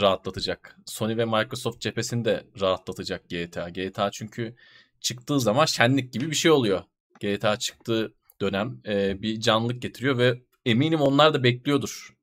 rahatlatacak. 0.00 0.76
Sony 0.86 1.16
ve 1.16 1.24
Microsoft 1.24 1.80
cephesini 1.80 2.24
de 2.24 2.44
rahatlatacak 2.60 3.28
GTA. 3.28 3.68
GTA 3.68 4.10
çünkü 4.10 4.56
çıktığı 5.00 5.40
zaman 5.40 5.64
şenlik 5.64 6.12
gibi 6.12 6.30
bir 6.30 6.36
şey 6.36 6.50
oluyor. 6.50 6.82
GTA 7.20 7.56
çıktığı 7.56 8.14
dönem 8.40 8.80
e, 8.86 9.22
bir 9.22 9.40
canlılık 9.40 9.82
getiriyor 9.82 10.18
ve 10.18 10.42
eminim 10.66 11.00
onlar 11.00 11.34
da 11.34 11.44
bekliyordur. 11.44 12.14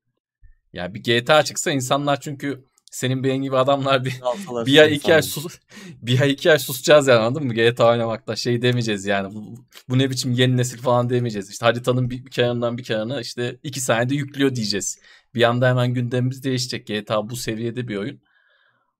Yani 0.73 0.93
bir 0.93 1.03
GTA 1.03 1.43
çıksa 1.43 1.71
insanlar 1.71 2.19
çünkü 2.19 2.65
senin 2.91 3.23
benim 3.23 3.43
gibi 3.43 3.57
adamlar 3.57 4.05
bir 4.05 4.19
Alsalar 4.21 4.65
bir 4.65 4.79
ay 4.79 4.95
iki 4.95 5.15
ay 5.15 5.21
sus 5.21 5.59
bir 6.01 6.21
ay 6.21 6.31
iki 6.31 6.51
ay 6.51 6.59
susacağız 6.59 7.07
yani 7.07 7.19
anladın 7.19 7.47
mı? 7.47 7.53
GTA 7.53 7.89
oynamakta 7.89 8.35
şey 8.35 8.61
demeyeceğiz 8.61 9.05
yani. 9.05 9.35
Bu, 9.35 9.55
bu 9.89 9.97
ne 9.97 10.09
biçim 10.09 10.31
yeni 10.31 10.57
nesil 10.57 10.77
falan 10.77 11.09
demeyeceğiz. 11.09 11.49
İşte 11.49 11.65
haritanın 11.65 12.09
bir, 12.09 12.25
bir 12.25 12.31
kenarından 12.31 12.77
bir 12.77 12.83
kenarına 12.83 13.21
işte 13.21 13.57
iki 13.63 13.81
saniyede 13.81 14.15
yüklüyor 14.15 14.55
diyeceğiz. 14.55 14.99
Bir 15.35 15.43
anda 15.43 15.69
hemen 15.69 15.93
gündemimiz 15.93 16.43
değişecek. 16.43 16.87
GTA 16.87 17.29
bu 17.29 17.35
seviyede 17.35 17.87
bir 17.87 17.95
oyun. 17.95 18.21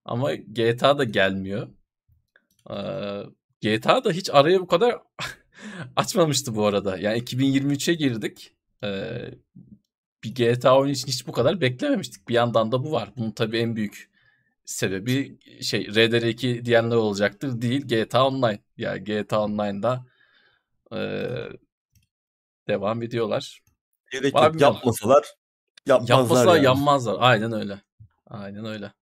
Ama 0.04 0.34
GTA 0.34 0.98
da 0.98 1.04
gelmiyor. 1.04 1.68
Ee, 2.70 3.22
GTA 3.62 4.04
da 4.04 4.10
hiç 4.12 4.30
araya 4.32 4.60
bu 4.60 4.66
kadar 4.66 4.98
açmamıştı 5.96 6.54
bu 6.54 6.66
arada. 6.66 6.98
Yani 6.98 7.18
2023'e 7.18 7.94
girdik. 7.94 8.54
Ee, 8.84 9.30
bir 10.24 10.34
GTA 10.34 10.78
oyunu 10.78 10.92
için 10.92 11.08
hiç 11.08 11.26
bu 11.26 11.32
kadar 11.32 11.60
beklememiştik. 11.60 12.28
Bir 12.28 12.34
yandan 12.34 12.72
da 12.72 12.84
bu 12.84 12.92
var. 12.92 13.12
Bunun 13.16 13.30
tabii 13.30 13.58
en 13.58 13.76
büyük 13.76 14.10
sebebi 14.64 15.38
şey 15.62 15.82
RDR2 15.84 16.64
diyenler 16.64 16.96
olacaktır. 16.96 17.62
Değil 17.62 17.86
GTA 17.86 18.26
Online. 18.26 18.58
Yani 18.76 19.04
GTA 19.04 19.44
Online'da 19.44 20.06
e, 20.92 20.98
devam 22.68 23.02
ediyorlar. 23.02 23.62
Gerek 24.10 24.34
yok. 24.34 24.60
Yapmasalar 24.60 25.41
yapmazlar 25.86 26.18
Yapmasalar 26.18 26.56
yani. 26.56 26.64
yanmazlar. 26.64 27.16
Aynen 27.20 27.52
öyle. 27.52 27.82
Aynen 28.26 28.64
öyle. 28.64 28.92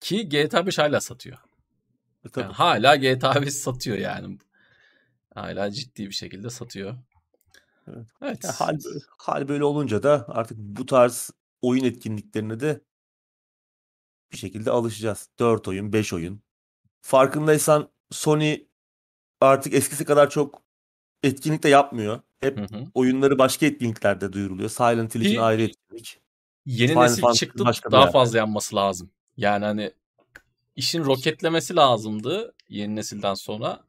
Ki 0.00 0.28
GTA 0.28 0.66
5 0.66 0.78
hala 0.78 1.00
satıyor. 1.00 1.38
E, 2.24 2.28
tabii. 2.28 2.44
Yani 2.44 2.54
hala 2.54 2.96
GTA 2.96 3.42
5 3.42 3.54
satıyor 3.54 3.96
yani. 3.96 4.38
Hala 5.34 5.70
ciddi 5.70 6.06
bir 6.06 6.14
şekilde 6.14 6.50
satıyor. 6.50 6.94
Evet. 7.88 8.06
Evet. 8.22 8.44
Hal, 8.44 8.78
hal 9.18 9.48
böyle 9.48 9.64
olunca 9.64 10.02
da 10.02 10.24
artık 10.28 10.58
bu 10.58 10.86
tarz 10.86 11.30
oyun 11.62 11.84
etkinliklerine 11.84 12.60
de 12.60 12.80
bir 14.32 14.36
şekilde 14.36 14.70
alışacağız. 14.70 15.28
4 15.38 15.68
oyun, 15.68 15.92
5 15.92 16.12
oyun. 16.12 16.42
Farkındaysan 17.00 17.90
Sony 18.10 18.66
artık 19.40 19.74
eskisi 19.74 20.04
kadar 20.04 20.30
çok 20.30 20.62
etkinlik 21.22 21.62
de 21.62 21.68
yapmıyor. 21.68 22.20
Hep 22.44 22.58
Hı 22.58 22.76
hı. 22.76 22.84
oyunları 22.94 23.38
başka 23.38 23.66
etkinliklerde 23.66 24.32
duyuruluyor. 24.32 24.68
Silent 24.68 25.14
Hill 25.14 25.20
için 25.20 25.36
ayrı 25.36 25.62
etkinlik. 25.62 26.18
yeni 26.66 26.90
Final 26.90 27.02
nesil 27.02 27.20
Fantasy 27.22 27.44
çıktı 27.44 27.64
daha 27.90 28.00
yerde. 28.00 28.12
fazla 28.12 28.38
yanması 28.38 28.76
lazım. 28.76 29.10
Yani 29.36 29.64
hani 29.64 29.92
işin 30.76 31.04
roketlemesi 31.04 31.76
lazımdı 31.76 32.54
yeni 32.68 32.96
nesilden 32.96 33.34
sonra. 33.34 33.80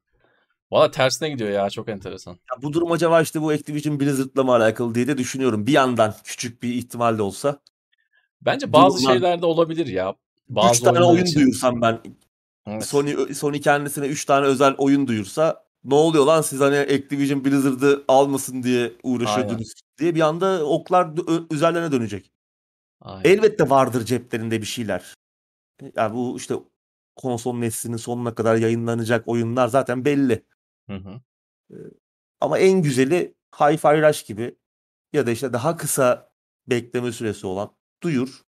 Valla 0.71 0.91
tersine 0.91 1.29
gidiyor 1.29 1.49
ya 1.49 1.69
çok 1.69 1.89
enteresan. 1.89 2.31
Ya 2.31 2.61
bu 2.61 2.73
durum 2.73 2.91
acaba 2.91 3.21
işte 3.21 3.41
bu 3.41 3.49
Activision 3.49 3.99
Blizzard'la 3.99 4.43
mı 4.43 4.51
alakalı 4.55 4.95
diye 4.95 5.07
de 5.07 5.17
düşünüyorum. 5.17 5.67
Bir 5.67 5.71
yandan 5.71 6.15
küçük 6.23 6.63
bir 6.63 6.73
ihtimal 6.73 7.17
de 7.17 7.21
olsa. 7.21 7.59
Bence 8.41 8.73
bazı 8.73 9.03
şeylerde 9.03 9.45
olabilir 9.45 9.87
ya. 9.87 10.09
3 10.09 10.15
Bazı 10.49 10.83
tane 10.83 10.97
oyunlar 10.97 11.13
oyun 11.13 11.25
için. 11.25 11.39
duyursam 11.39 11.81
ben 11.81 11.99
Evet. 12.67 12.85
Sony 12.85 13.33
Sony 13.33 13.61
kendisine 13.61 14.07
3 14.07 14.25
tane 14.25 14.45
özel 14.45 14.75
oyun 14.77 15.07
duyursa 15.07 15.64
ne 15.85 15.95
oluyor 15.95 16.25
lan 16.25 16.41
siz 16.41 16.59
hani 16.59 16.77
Activision 16.77 17.45
Blizzard'ı 17.45 18.05
almasın 18.07 18.63
diye 18.63 18.93
uğraşıyordunuz 19.03 19.73
diye 19.97 20.15
bir 20.15 20.21
anda 20.21 20.65
oklar 20.65 21.09
üzerlerine 21.51 21.91
dönecek. 21.91 22.31
Aynen. 23.01 23.29
Elbette 23.29 23.69
vardır 23.69 24.05
ceplerinde 24.05 24.61
bir 24.61 24.65
şeyler. 24.65 25.13
Yani 25.95 26.15
bu 26.15 26.37
işte 26.37 26.55
konsol 27.15 27.55
neslinin 27.55 27.97
sonuna 27.97 28.35
kadar 28.35 28.55
yayınlanacak 28.55 29.27
oyunlar 29.27 29.67
zaten 29.67 30.05
belli. 30.05 30.45
Hı 30.89 30.95
hı. 30.95 31.21
Ama 32.41 32.59
en 32.59 32.81
güzeli 32.81 33.35
Hi-Fi 33.51 34.09
Rush 34.09 34.23
gibi 34.23 34.55
ya 35.13 35.27
da 35.27 35.31
işte 35.31 35.53
daha 35.53 35.77
kısa 35.77 36.31
bekleme 36.67 37.11
süresi 37.11 37.47
olan 37.47 37.75
duyur. 38.03 38.41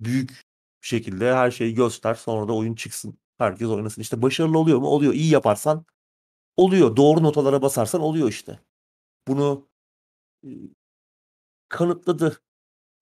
Büyük 0.00 0.42
şekilde 0.80 1.34
her 1.34 1.50
şeyi 1.50 1.74
göster. 1.74 2.14
Sonra 2.14 2.48
da 2.48 2.52
oyun 2.52 2.74
çıksın. 2.74 3.18
Herkes 3.38 3.68
oynasın. 3.68 4.02
İşte 4.02 4.22
başarılı 4.22 4.58
oluyor 4.58 4.78
mu? 4.78 4.86
Oluyor. 4.86 5.14
İyi 5.14 5.30
yaparsan 5.30 5.84
oluyor. 6.56 6.96
Doğru 6.96 7.22
notalara 7.22 7.62
basarsan 7.62 8.00
oluyor 8.00 8.28
işte. 8.28 8.60
Bunu 9.28 9.68
e, 10.46 10.50
kanıtladı. 11.68 12.40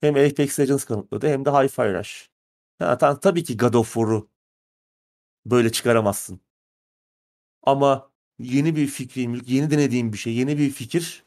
Hem 0.01 0.17
Apex 0.17 0.61
Legends 0.61 0.85
kanıtladı 0.85 1.29
hem 1.29 1.45
de 1.45 1.51
Hi-Fi 1.51 1.99
Rush. 1.99 2.31
Ha, 2.79 2.99
ta- 2.99 3.21
tabii 3.21 3.45
ki 3.45 3.57
God 3.57 3.75
of 3.75 3.95
War'u 3.95 4.31
böyle 5.47 5.73
çıkaramazsın. 5.73 6.41
Ama 7.63 8.11
yeni 8.39 8.77
bir 8.77 8.87
fikrin, 8.87 9.43
yeni 9.47 9.71
denediğin 9.71 10.13
bir 10.13 10.19
şey, 10.19 10.35
yeni 10.35 10.59
bir 10.59 10.71
fikir 10.71 11.25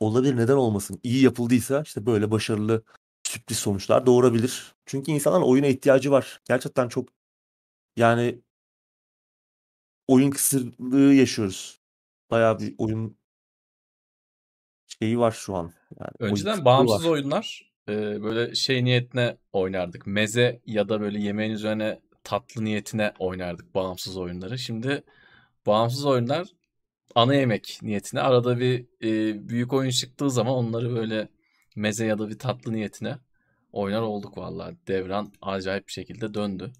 olabilir. 0.00 0.36
Neden 0.36 0.56
olmasın? 0.56 1.00
İyi 1.02 1.22
yapıldıysa 1.24 1.82
işte 1.82 2.06
böyle 2.06 2.30
başarılı 2.30 2.82
sürpriz 3.24 3.58
sonuçlar 3.58 4.06
doğurabilir. 4.06 4.74
Çünkü 4.86 5.10
insanların 5.12 5.42
oyuna 5.42 5.66
ihtiyacı 5.66 6.10
var. 6.10 6.40
Gerçekten 6.44 6.88
çok 6.88 7.08
yani 7.96 8.40
oyun 10.08 10.30
kısırlığı 10.30 11.14
yaşıyoruz. 11.14 11.80
Bayağı 12.30 12.58
bir 12.58 12.74
oyun 12.78 13.16
şeyi 14.86 15.18
var 15.18 15.32
şu 15.32 15.54
an. 15.54 15.72
Yani 16.00 16.30
Önceden 16.30 16.64
bağımsız 16.64 17.04
var. 17.04 17.10
oyunlar 17.10 17.72
e, 17.88 18.22
böyle 18.22 18.54
şey 18.54 18.84
niyetine 18.84 19.36
oynardık. 19.52 20.06
Meze 20.06 20.60
ya 20.66 20.88
da 20.88 21.00
böyle 21.00 21.20
yemeğin 21.20 21.52
üzerine 21.52 22.00
tatlı 22.24 22.64
niyetine 22.64 23.12
oynardık 23.18 23.74
bağımsız 23.74 24.16
oyunları. 24.16 24.58
Şimdi 24.58 25.02
bağımsız 25.66 26.06
oyunlar 26.06 26.48
ana 27.14 27.34
yemek 27.34 27.78
niyetine 27.82 28.20
arada 28.20 28.58
bir 28.58 28.86
e, 29.02 29.48
büyük 29.48 29.72
oyun 29.72 29.90
çıktığı 29.90 30.30
zaman 30.30 30.54
onları 30.54 30.94
böyle 30.94 31.28
meze 31.76 32.06
ya 32.06 32.18
da 32.18 32.28
bir 32.28 32.38
tatlı 32.38 32.72
niyetine 32.72 33.18
oynar 33.72 34.02
olduk 34.02 34.38
vallahi. 34.38 34.76
Devran 34.88 35.32
acayip 35.42 35.86
bir 35.86 35.92
şekilde 35.92 36.34
döndü. 36.34 36.72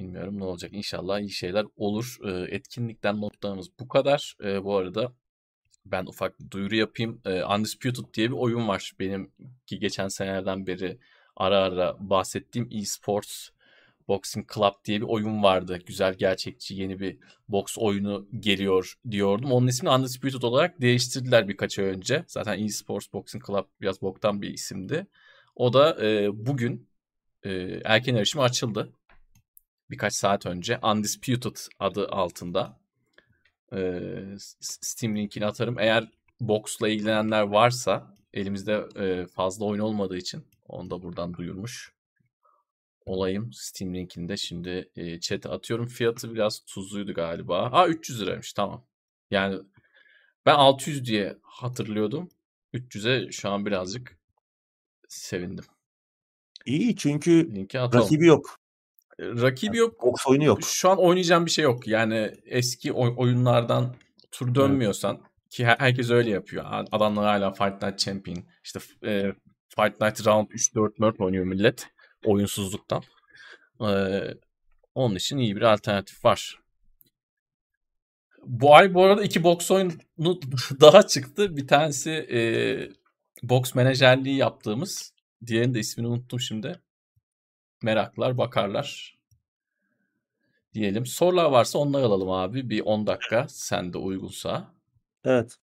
Bilmiyorum 0.00 0.38
ne 0.38 0.44
olacak. 0.44 0.70
İnşallah 0.74 1.20
iyi 1.20 1.30
şeyler 1.30 1.66
olur. 1.76 2.16
E, 2.24 2.56
etkinlikten 2.56 3.20
notlarımız 3.20 3.68
bu 3.80 3.88
kadar. 3.88 4.34
E, 4.44 4.64
bu 4.64 4.76
arada 4.76 5.12
ben 5.86 6.06
ufak 6.06 6.40
bir 6.40 6.50
duyuru 6.50 6.76
yapayım. 6.76 7.20
E, 7.24 7.44
Undisputed 7.44 8.14
diye 8.14 8.30
bir 8.30 8.36
oyun 8.36 8.68
var. 8.68 8.92
Benim 9.00 9.32
ki 9.66 9.78
geçen 9.78 10.08
senelerden 10.08 10.66
beri 10.66 10.98
ara 11.36 11.58
ara 11.58 11.96
bahsettiğim 12.00 12.68
eSports 12.72 13.48
Boxing 14.08 14.54
Club 14.54 14.72
diye 14.84 15.00
bir 15.00 15.06
oyun 15.06 15.42
vardı. 15.42 15.78
Güzel 15.86 16.14
gerçekçi 16.14 16.74
yeni 16.74 17.00
bir 17.00 17.18
boks 17.48 17.78
oyunu 17.78 18.28
geliyor 18.40 18.94
diyordum. 19.10 19.52
Onun 19.52 19.66
ismini 19.66 19.92
Undisputed 19.92 20.42
olarak 20.42 20.80
değiştirdiler 20.80 21.48
birkaç 21.48 21.78
ay 21.78 21.84
önce. 21.84 22.24
Zaten 22.26 22.64
eSports 22.64 23.12
Boxing 23.12 23.46
Club 23.46 23.64
biraz 23.80 24.02
boktan 24.02 24.42
bir 24.42 24.50
isimdi. 24.50 25.06
O 25.56 25.72
da 25.72 26.06
e, 26.06 26.28
bugün 26.46 26.88
e, 27.42 27.50
erken 27.84 28.14
erişime 28.14 28.42
açıldı. 28.42 28.92
Birkaç 29.90 30.14
saat 30.14 30.46
önce 30.46 30.78
Undisputed 30.82 31.56
adı 31.78 32.08
altında. 32.08 32.80
E, 33.72 34.00
Steam 34.60 35.16
linkini 35.16 35.46
atarım. 35.46 35.78
Eğer 35.78 36.08
boksla 36.40 36.88
ilgilenenler 36.88 37.42
varsa 37.42 38.14
elimizde 38.34 38.86
e, 38.96 39.26
fazla 39.26 39.64
oyun 39.64 39.80
olmadığı 39.80 40.16
için 40.16 40.44
onu 40.68 40.90
da 40.90 41.02
buradan 41.02 41.34
duyurmuş 41.34 41.92
olayım. 43.06 43.52
Steam 43.52 43.94
linkinde 43.94 44.36
şimdi 44.36 44.90
e, 44.96 45.20
chat'e 45.20 45.48
atıyorum. 45.48 45.86
Fiyatı 45.86 46.34
biraz 46.34 46.60
tuzluydu 46.64 47.14
galiba. 47.14 47.62
Aa 47.62 47.88
300 47.88 48.22
liraymış 48.22 48.52
tamam. 48.52 48.86
Yani 49.30 49.60
ben 50.46 50.54
600 50.54 51.04
diye 51.04 51.36
hatırlıyordum. 51.42 52.28
300'e 52.74 53.32
şu 53.32 53.50
an 53.50 53.66
birazcık 53.66 54.18
sevindim. 55.08 55.64
İyi 56.66 56.96
çünkü 56.96 57.66
rakibi 57.74 58.26
yok. 58.26 58.59
Rakibi 59.20 59.76
yok. 59.76 60.02
Boks 60.02 60.26
oyunu 60.26 60.44
yok. 60.44 60.58
Şu 60.64 60.90
an 60.90 60.98
oynayacağım 60.98 61.46
bir 61.46 61.50
şey 61.50 61.64
yok. 61.64 61.86
Yani 61.88 62.30
eski 62.46 62.92
oy- 62.92 63.14
oyunlardan 63.16 63.96
tur 64.32 64.54
dönmüyorsan 64.54 65.20
ki 65.50 65.66
her- 65.66 65.76
herkes 65.78 66.10
öyle 66.10 66.30
yapıyor. 66.30 66.64
Adamlar 66.92 67.24
hala 67.24 67.52
Fight 67.52 67.82
Night 67.82 67.98
Champion, 67.98 68.44
işte 68.64 68.80
e, 69.04 69.32
Fight 69.76 70.00
Night 70.00 70.26
Round 70.26 70.46
3 70.50 70.74
4 70.74 71.00
4 71.00 71.20
oynuyor 71.20 71.44
millet 71.44 71.88
oyunsuzluktan. 72.24 73.02
E, 73.80 74.20
onun 74.94 75.14
için 75.14 75.38
iyi 75.38 75.56
bir 75.56 75.62
alternatif 75.62 76.24
var. 76.24 76.60
Bu 78.46 78.74
ay 78.74 78.94
bu 78.94 79.04
arada 79.04 79.22
iki 79.24 79.42
boks 79.44 79.70
oyunu 79.70 79.92
daha 80.80 81.06
çıktı. 81.06 81.56
Bir 81.56 81.66
tanesi 81.68 82.10
e, 82.10 82.40
boks 83.42 83.74
menajerliği 83.74 84.36
yaptığımız. 84.36 85.12
Diğerinin 85.46 85.74
de 85.74 85.78
ismini 85.78 86.06
unuttum 86.08 86.40
şimdi. 86.40 86.80
Meraklar 87.82 88.38
bakarlar 88.38 89.18
diyelim. 90.74 91.06
Sorular 91.06 91.44
varsa 91.44 91.78
onları 91.78 92.04
alalım 92.04 92.30
abi. 92.30 92.70
Bir 92.70 92.80
10 92.80 93.06
dakika 93.06 93.46
sen 93.48 93.92
de 93.92 93.98
uygunsa. 93.98 94.74
Evet. 95.24 95.58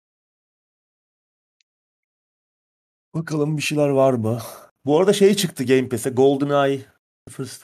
Bakalım 3.14 3.56
bir 3.56 3.62
şeyler 3.62 3.88
var 3.88 4.12
mı? 4.12 4.40
Bu 4.84 4.98
arada 5.00 5.12
şey 5.12 5.34
çıktı 5.34 5.64
Game 5.64 5.88
Pass'e. 5.88 6.10
GoldenEye 6.10 6.80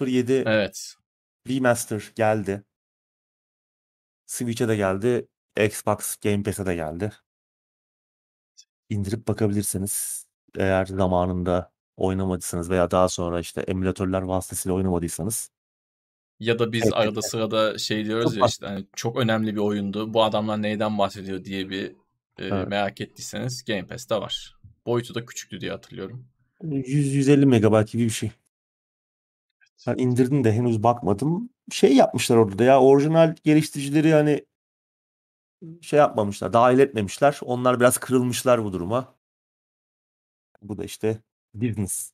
007 0.00 0.32
Evet. 0.46 0.94
Remaster 1.48 2.12
geldi. 2.14 2.64
Switch'e 4.26 4.68
de 4.68 4.76
geldi. 4.76 5.28
Xbox 5.60 6.16
Game 6.16 6.42
Pass'e 6.42 6.66
de 6.66 6.74
geldi. 6.74 7.12
İndirip 8.90 9.28
bakabilirsiniz. 9.28 10.26
Eğer 10.58 10.86
zamanında 10.86 11.72
oynamadıysanız 11.97 12.70
veya 12.70 12.90
daha 12.90 13.09
sonra 13.09 13.40
işte 13.40 13.60
emülatörler 13.60 14.23
vasıtasıyla 14.23 14.77
oynamadıysanız. 14.77 15.51
Ya 16.40 16.59
da 16.59 16.73
biz 16.73 16.82
Evet, 16.82 16.93
arada 16.94 17.10
evet. 17.12 17.31
sırada 17.31 17.78
şey 17.78 18.05
diyoruz 18.05 18.31
Çok 18.32 18.40
ya 18.40 18.47
işte 18.47 18.66
hani 18.66 18.86
çok 18.97 19.16
önemli 19.16 19.55
bir 19.55 19.60
oyundu. 19.60 20.14
Bu 20.14 20.24
adamlar 20.24 20.62
neyden 20.62 20.98
bahsediyor 20.98 21.44
diye 21.44 21.70
bir 21.70 21.85
e, 21.86 21.94
Evet. 22.39 22.69
merak 22.69 23.01
ettiyseniz 23.01 23.64
Game 23.64 23.86
Pass'te 23.86 24.14
var. 24.14 24.56
Boyutu 24.86 25.14
da 25.14 25.27
küçüktü 25.27 25.60
diye 25.60 25.70
hatırlıyorum. 25.70 26.27
100-150 26.62 27.47
megabayt 27.47 27.93
gibi 27.93 28.05
bir 28.05 28.10
şey. 28.10 28.31
Ben 29.86 29.98
indirdim 29.98 30.44
de 30.44 30.52
henüz 30.52 30.82
bakmadım. 30.82 31.51
Şey 31.70 31.97
yapmışlar 31.97 32.36
orada 32.36 32.59
da 32.59 32.64
ya 32.64 32.81
orijinal 32.81 33.35
geliştiricileri 33.44 34.12
hani 34.12 34.44
şey 35.81 35.98
yapmamışlar, 35.98 36.52
dahil 36.52 36.78
etmemişler. 36.78 37.39
Onlar 37.43 37.81
biraz 37.81 37.98
kırılmışlar 37.98 38.64
bu 38.64 38.73
duruma. 38.73 39.14
Bu 40.62 40.78
da 40.78 40.85
işte 40.85 41.19
business. 41.54 42.12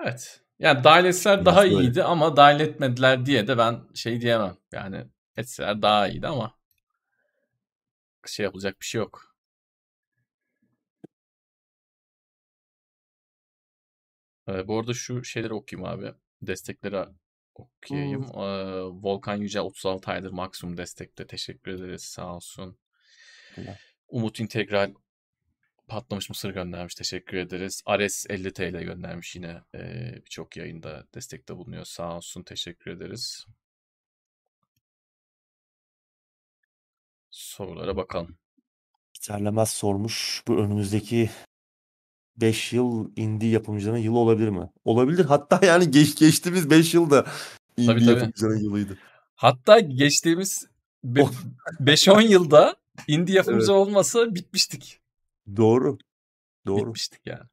Evet. 0.00 0.40
Yani 0.58 0.84
dahil 0.84 1.04
etseler 1.04 1.36
Biraz 1.40 1.46
daha 1.46 1.62
böyle. 1.62 1.74
iyiydi 1.74 2.04
ama 2.04 2.36
dahil 2.36 2.60
etmediler 2.60 3.26
diye 3.26 3.48
de 3.48 3.58
ben 3.58 3.80
şey 3.94 4.20
diyemem. 4.20 4.56
Yani 4.72 5.04
etseler 5.36 5.82
daha 5.82 6.08
iyiydi 6.08 6.26
ama 6.26 6.54
şey 8.26 8.44
yapılacak 8.44 8.80
bir 8.80 8.86
şey 8.86 8.98
yok. 8.98 9.34
Ee, 14.48 14.68
bu 14.68 14.78
arada 14.78 14.94
şu 14.94 15.24
şeyleri 15.24 15.54
okuyayım 15.54 15.88
abi. 15.88 16.12
Destekleri 16.42 17.04
okuyayım. 17.54 18.22
Ee, 18.22 18.82
Volkan 18.82 19.36
Yücel 19.36 19.62
36 19.62 20.10
aydır 20.10 20.30
maksimum 20.30 20.76
destekte. 20.76 21.26
Teşekkür 21.26 21.70
ederiz. 21.72 22.02
Sağ 22.02 22.36
olsun. 22.36 22.78
Güzel. 23.56 23.78
Umut 24.08 24.40
İntegral 24.40 24.94
patlamış 25.90 26.28
mısır 26.28 26.50
göndermiş. 26.50 26.94
Teşekkür 26.94 27.36
ederiz. 27.36 27.82
Ares 27.86 28.26
50 28.28 28.52
TL 28.52 28.80
göndermiş 28.82 29.36
yine. 29.36 29.62
Ee, 29.74 30.14
Birçok 30.24 30.56
yayında 30.56 31.06
destekte 31.14 31.56
bulunuyor. 31.56 31.84
Sağ 31.84 32.16
olsun. 32.16 32.42
Teşekkür 32.42 32.90
ederiz. 32.90 33.46
Sorulara 37.30 37.96
bakalım. 37.96 38.36
Terlemez 39.22 39.70
sormuş. 39.70 40.42
Bu 40.48 40.56
önümüzdeki 40.58 41.30
5 42.36 42.72
yıl 42.72 43.12
indie 43.16 43.50
yapımcıların 43.50 43.98
yılı 43.98 44.18
olabilir 44.18 44.48
mi? 44.48 44.70
Olabilir. 44.84 45.24
Hatta 45.24 45.60
yani 45.66 45.90
geç, 45.90 46.16
geçtiğimiz 46.18 46.70
5 46.70 46.94
yılda 46.94 47.26
indie 47.76 47.86
Tabii, 47.94 48.04
tabii. 48.06 48.18
yapımcıların 48.18 48.58
yılıydı. 48.58 48.98
Hatta 49.34 49.80
geçtiğimiz 49.80 50.66
be- 51.04 51.22
Oh. 51.22 51.32
5-10 51.80 52.22
yılda 52.22 52.76
indie 53.08 53.34
yapımcı 53.34 53.72
olmasa 53.72 54.34
bitmiştik. 54.34 54.99
Doğru. 55.56 55.98
Doğru. 56.66 56.78
Bitmiştik 56.80 57.20
yani. 57.26 57.48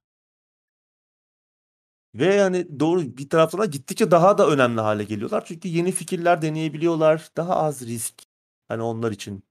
Ve 2.16 2.36
yani 2.36 2.80
doğru 2.80 3.18
bir 3.18 3.30
taraftan 3.30 3.62
da 3.62 3.66
gittikçe 3.66 4.12
daha 4.12 4.38
da 4.38 4.50
önemli 4.50 4.82
hale 4.82 5.04
geliyorlar. 5.04 5.46
Çünkü 5.46 5.68
yeni 5.68 5.92
fikirler 5.92 6.42
deneyebiliyorlar. 6.42 7.30
Daha 7.38 7.56
az 7.56 7.82
risk. 7.82 8.24
Hani 8.68 8.82
onlar 8.82 9.12
için. 9.12 9.44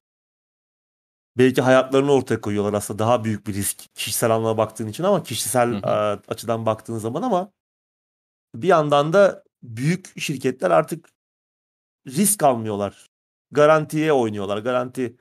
Belki 1.39 1.63
hayatlarını 1.63 2.13
ortaya 2.13 2.41
koyuyorlar 2.41 2.73
aslında 2.73 2.99
daha 2.99 3.25
büyük 3.25 3.47
bir 3.47 3.55
risk. 3.55 3.95
Kişisel 3.95 4.31
anlamda 4.31 4.59
baktığın 4.59 4.89
için 4.89 5.05
ama 5.05 5.23
kişisel 5.23 5.69
Hı 5.69 5.77
hı. 5.77 6.21
açıdan 6.29 6.67
baktığın 6.67 6.99
zaman 6.99 7.23
ama 7.23 7.53
bir 8.55 8.69
yandan 8.69 9.13
da 9.13 9.45
büyük 9.63 10.21
şirketler 10.21 10.71
artık 10.71 11.09
risk 12.07 12.43
almıyorlar. 12.43 13.07
Garantiye 13.51 14.13
oynuyorlar. 14.13 14.59
Garanti 14.59 15.17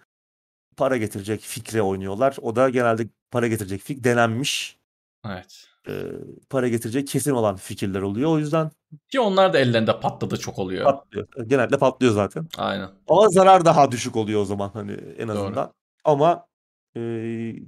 para 0.78 0.98
getirecek 0.98 1.42
fikre 1.42 1.82
oynuyorlar. 1.82 2.38
O 2.42 2.56
da 2.56 2.70
genelde 2.70 3.08
para 3.32 3.48
getirecek 3.48 3.82
fik 3.82 4.04
denenmiş 4.04 4.80
Evet. 5.26 5.68
e, 5.88 6.04
para 6.50 6.68
getirecek 6.68 7.08
kesin 7.08 7.32
olan 7.32 7.56
fikirler 7.56 8.02
oluyor. 8.02 8.32
O 8.32 8.40
yüzden 8.40 8.72
Ki 9.12 9.20
onlar 9.20 9.54
da 9.54 9.60
ellerinde 9.60 10.00
patladı 10.00 10.38
çok 10.40 10.60
oluyor. 10.60 10.84
patlıyor. 10.86 11.28
Genelde 11.48 11.78
patlıyor 11.78 12.14
zaten. 12.14 12.48
Aynen. 12.58 12.90
Ama 13.08 13.30
zarar 13.30 13.66
daha 13.66 13.92
düşük 13.92 14.16
oluyor 14.16 14.42
o 14.42 14.46
zaman 14.46 14.70
hani 14.74 14.92
en 14.92 15.28
Doğru. 15.28 15.38
azından. 15.40 15.74
Ama 16.04 16.48
e, 16.96 17.00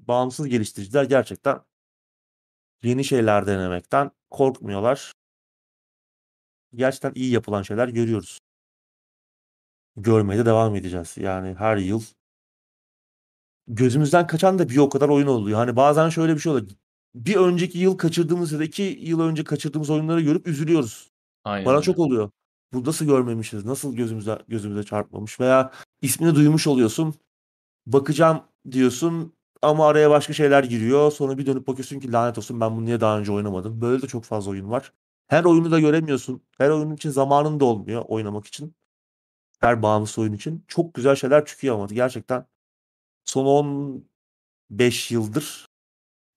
bağımsız 0.08 0.48
geliştiriciler 0.48 1.04
gerçekten 1.04 1.60
yeni 2.84 3.04
şeyler 3.04 3.48
denemekten 3.48 4.12
korkmuyorlar. 4.30 5.12
Gerçekten 6.76 7.12
iyi 7.16 7.32
yapılan 7.32 7.62
şeyler 7.62 7.88
görüyoruz. 7.88 8.40
Görmeye 9.98 10.40
de 10.40 10.46
devam 10.46 10.76
edeceğiz. 10.76 11.18
Yani 11.18 11.56
her 11.60 11.78
yıl 11.78 12.02
gözümüzden 13.68 14.28
kaçan 14.28 14.60
da 14.60 14.70
bir 14.70 14.78
o 14.78 14.90
kadar 14.90 15.10
oyun 15.10 15.28
oluyor. 15.28 15.58
Hani 15.58 15.76
bazen 15.76 16.10
şöyle 16.10 16.36
bir 16.36 16.40
şey 16.40 16.52
oluyor. 16.52 16.68
Bir 17.16 17.36
önceki 17.36 17.80
yıl 17.80 17.98
kaçırdığımız 17.98 18.52
ya 18.52 18.60
da 18.60 18.64
iki 18.64 18.84
yıl 19.02 19.20
önce 19.20 19.44
kaçırdığımız 19.44 19.90
oyunları 19.90 20.22
görüp 20.22 20.48
üzülüyoruz. 20.48 21.12
Aynen 21.44 21.66
Bana 21.66 21.82
çok 21.82 22.00
oluyor. 22.00 22.30
Bu 22.74 22.86
nasıl 22.86 23.06
görmemişiz? 23.06 23.66
Nasıl 23.66 23.96
gözümüze 23.96 24.40
gözümüze 24.48 24.84
çarpmamış? 24.84 25.40
Veya 25.40 25.72
ismini 26.02 26.36
duymuş 26.36 26.68
oluyorsun. 26.68 27.16
Bakacağım 27.86 28.44
diyorsun 28.72 29.34
ama 29.62 29.88
araya 29.88 30.10
başka 30.10 30.34
şeyler 30.34 30.64
giriyor. 30.64 31.12
Sonra 31.12 31.38
bir 31.38 31.46
dönüp 31.46 31.68
bakıyorsun 31.68 32.00
ki 32.00 32.12
lanet 32.12 32.38
olsun 32.38 32.62
ben 32.62 32.76
bunu 32.76 32.86
niye 32.86 33.02
daha 33.02 33.20
önce 33.20 33.32
oynamadım. 33.32 33.82
Böyle 33.82 34.02
de 34.02 34.08
çok 34.08 34.24
fazla 34.24 34.52
oyun 34.52 34.70
var. 34.72 34.94
Her 35.28 35.44
oyunu 35.44 35.72
da 35.72 35.80
göremiyorsun. 35.80 36.42
Her 36.58 36.70
oyun 36.70 36.96
için 36.96 37.10
zamanın 37.10 37.60
da 37.60 37.66
olmuyor 37.66 38.04
oynamak 38.08 38.46
için. 38.46 38.76
Her 39.60 39.82
bağımsız 39.84 40.20
oyun 40.20 40.34
için. 40.34 40.66
Çok 40.68 40.94
güzel 40.94 41.16
şeyler 41.16 41.46
çıkıyor 41.46 41.76
ama 41.76 41.86
gerçekten 41.86 42.46
son 43.28 43.46
15 44.70 45.12
yıldır 45.12 45.68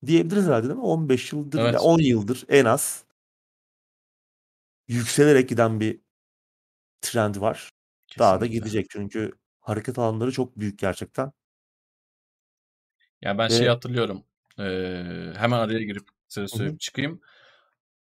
diyebiliriz 0.06 0.46
herhalde 0.46 0.68
değil 0.68 0.78
mi? 0.78 0.84
15 0.84 1.32
yıldır 1.32 1.60
Evet. 1.60 1.74
ya 1.74 1.80
10 1.80 1.98
yıldır 1.98 2.44
en 2.48 2.64
az 2.64 3.04
yükselerek 4.88 5.48
giden 5.48 5.80
bir 5.80 6.00
trend 7.00 7.40
var. 7.40 7.70
Daha 8.18 8.34
da 8.34 8.38
Kesinlikle. 8.38 8.58
gidecek 8.58 8.90
çünkü 8.90 9.32
hareket 9.60 9.98
alanları 9.98 10.32
çok 10.32 10.58
büyük 10.58 10.78
gerçekten. 10.78 11.32
Yani 13.22 13.38
ben 13.38 13.50
Ve- 13.50 13.54
şeyi 13.54 13.68
hatırlıyorum. 13.68 14.24
Ee, 14.58 15.32
hemen 15.36 15.58
araya 15.58 15.82
girip 15.82 16.08
size 16.28 16.48
söyleyip 16.48 16.80
çıkayım. 16.80 17.20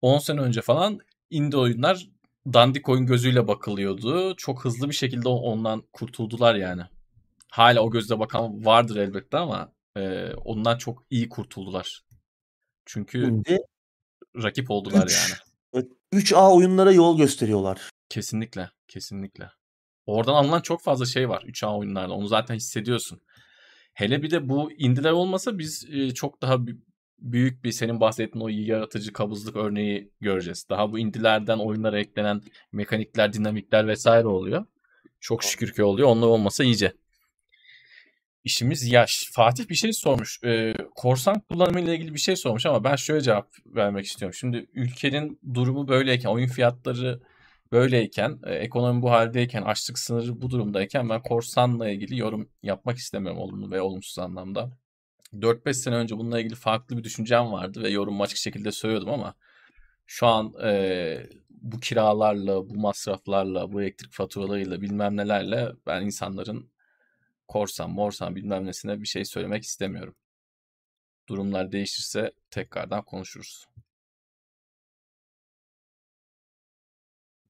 10 0.01 0.19
sene 0.19 0.41
önce 0.41 0.61
falan 0.61 0.99
indie 1.29 1.59
oyunlar 1.59 2.09
dandik 2.53 2.89
oyun 2.89 3.05
gözüyle 3.05 3.47
bakılıyordu. 3.47 4.35
Çok 4.35 4.65
hızlı 4.65 4.89
bir 4.89 4.95
şekilde 4.95 5.29
ondan 5.29 5.83
kurtuldular 5.93 6.55
yani. 6.55 6.81
Hala 7.49 7.81
o 7.81 7.91
gözle 7.91 8.19
bakan 8.19 8.65
vardır 8.65 8.95
elbette 8.95 9.37
ama 9.37 9.73
e, 9.97 10.33
ondan 10.33 10.77
çok 10.77 11.03
iyi 11.09 11.29
kurtuldular. 11.29 12.01
Çünkü 12.85 13.21
Şimdi 13.21 13.57
rakip 14.35 14.71
oldular 14.71 15.05
Üç. 15.05 15.29
yani. 15.73 15.85
3A 16.13 16.55
oyunlara 16.55 16.91
yol 16.91 17.17
gösteriyorlar. 17.17 17.89
Kesinlikle, 18.09 18.69
kesinlikle. 18.87 19.51
Oradan 20.05 20.33
alınan 20.33 20.61
çok 20.61 20.81
fazla 20.81 21.05
şey 21.05 21.29
var 21.29 21.41
3A 21.41 21.77
oyunlarda. 21.77 22.13
Onu 22.13 22.27
zaten 22.27 22.55
hissediyorsun. 22.55 23.21
Hele 23.93 24.23
bir 24.23 24.31
de 24.31 24.49
bu 24.49 24.71
indiler 24.71 25.11
olmasa 25.11 25.57
biz 25.57 25.87
e, 25.91 26.13
çok 26.13 26.41
daha 26.41 26.57
büyük 27.19 27.63
bir 27.63 27.71
senin 27.71 27.99
bahsettiğin 27.99 28.45
o 28.45 28.47
yaratıcı 28.49 29.13
kabızlık 29.13 29.55
örneği 29.55 30.11
göreceğiz. 30.21 30.65
Daha 30.69 30.91
bu 30.91 30.99
indilerden 30.99 31.57
oyunlara 31.57 31.99
eklenen 31.99 32.41
mekanikler, 32.71 33.33
dinamikler 33.33 33.87
vesaire 33.87 34.27
oluyor. 34.27 34.65
Çok 35.19 35.43
şükür 35.43 35.73
ki 35.73 35.83
oluyor. 35.83 36.07
Onlar 36.07 36.27
olmasa 36.27 36.63
iyice. 36.63 36.93
İşimiz 38.43 38.91
yaş. 38.91 39.29
Fatih 39.31 39.69
bir 39.69 39.75
şey 39.75 39.93
sormuş. 39.93 40.39
Ee, 40.43 40.73
korsan 40.95 41.39
kullanımı 41.39 41.81
ile 41.81 41.95
ilgili 41.95 42.13
bir 42.13 42.19
şey 42.19 42.35
sormuş 42.35 42.65
ama 42.65 42.83
ben 42.83 42.95
şöyle 42.95 43.21
cevap 43.21 43.47
vermek 43.65 44.05
istiyorum. 44.05 44.33
Şimdi 44.33 44.67
ülkenin 44.73 45.39
durumu 45.53 45.87
böyleyken, 45.87 46.29
oyun 46.29 46.47
fiyatları 46.47 47.21
böyleyken, 47.71 48.39
e, 48.45 48.55
ekonomi 48.55 49.01
bu 49.01 49.11
haldeyken, 49.11 49.61
açlık 49.61 49.99
sınırı 49.99 50.41
bu 50.41 50.49
durumdayken 50.49 51.09
ben 51.09 51.21
korsanla 51.21 51.89
ilgili 51.89 52.17
yorum 52.17 52.49
yapmak 52.63 52.97
istemiyorum 52.97 53.41
olumlu 53.41 53.71
ve 53.71 53.81
olumsuz 53.81 54.19
anlamda. 54.19 54.71
4-5 55.33 55.73
sene 55.73 55.95
önce 55.95 56.17
bununla 56.17 56.39
ilgili 56.39 56.55
farklı 56.55 56.97
bir 56.97 57.03
düşüncem 57.03 57.51
vardı 57.51 57.83
ve 57.83 57.89
yorumu 57.89 58.23
açık 58.23 58.37
şekilde 58.37 58.71
söylüyordum 58.71 59.09
ama 59.09 59.35
şu 60.07 60.27
an 60.27 60.53
e, 60.63 61.29
bu 61.49 61.79
kiralarla, 61.79 62.69
bu 62.69 62.75
masraflarla, 62.75 63.71
bu 63.71 63.81
elektrik 63.81 64.13
faturalarıyla 64.13 64.81
bilmem 64.81 65.17
nelerle 65.17 65.71
ben 65.87 66.01
insanların 66.05 66.71
korsan, 67.49 67.89
morsan 67.91 68.35
bilmem 68.35 68.65
nesine 68.65 69.01
bir 69.01 69.07
şey 69.07 69.25
söylemek 69.25 69.63
istemiyorum. 69.63 70.15
Durumlar 71.29 71.71
değişirse 71.71 72.31
tekrardan 72.51 73.03
konuşuruz. 73.05 73.67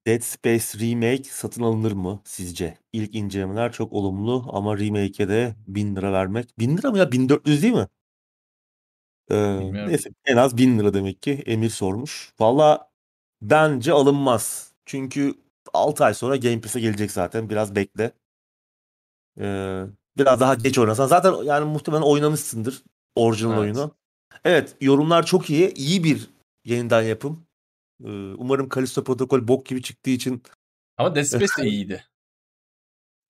Dead 0.06 0.20
Space 0.20 0.78
Remake 0.78 1.24
satın 1.24 1.62
alınır 1.62 1.92
mı 1.92 2.22
sizce? 2.24 2.78
İlk 2.92 3.14
incelemeler 3.14 3.72
çok 3.72 3.92
olumlu 3.92 4.46
ama 4.52 4.78
remake'e 4.78 5.28
de 5.28 5.56
1000 5.66 5.96
lira 5.96 6.12
vermek. 6.12 6.58
1000 6.58 6.76
lira 6.76 6.90
mı 6.90 6.98
ya? 6.98 7.12
1400 7.12 7.62
değil 7.62 7.74
mi? 7.74 7.88
Ee, 9.30 9.34
Bilmiyorum. 9.60 9.90
neyse 9.90 10.10
en 10.24 10.36
az 10.36 10.56
1000 10.56 10.78
lira 10.78 10.94
demek 10.94 11.22
ki 11.22 11.42
Emir 11.46 11.70
sormuş. 11.70 12.32
Valla 12.40 12.90
bence 13.42 13.92
alınmaz. 13.92 14.72
Çünkü 14.86 15.34
6 15.74 16.04
ay 16.04 16.14
sonra 16.14 16.36
Game 16.36 16.60
Pass'e 16.60 16.80
gelecek 16.80 17.10
zaten. 17.12 17.50
Biraz 17.50 17.76
bekle. 17.76 18.12
Ee, 19.38 19.82
biraz 20.18 20.40
daha 20.40 20.54
geç 20.54 20.78
oynasan. 20.78 21.06
Zaten 21.06 21.34
yani 21.44 21.64
muhtemelen 21.64 22.02
oynamışsındır 22.02 22.82
orijinal 23.14 23.52
Evet. 23.52 23.60
oyunu. 23.60 23.94
Evet 24.44 24.76
yorumlar 24.80 25.26
çok 25.26 25.50
iyi. 25.50 25.74
İyi 25.74 26.04
bir 26.04 26.30
yeniden 26.64 27.02
yapım. 27.02 27.46
Ee, 28.04 28.08
umarım 28.36 28.68
Callisto 28.74 29.04
Protocol 29.04 29.48
bok 29.48 29.66
gibi 29.66 29.82
çıktığı 29.82 30.10
için. 30.10 30.42
Ama 30.96 31.14
Dead 31.14 31.24
Space 31.24 31.62
de 31.62 31.68
iyiydi. 31.68 32.04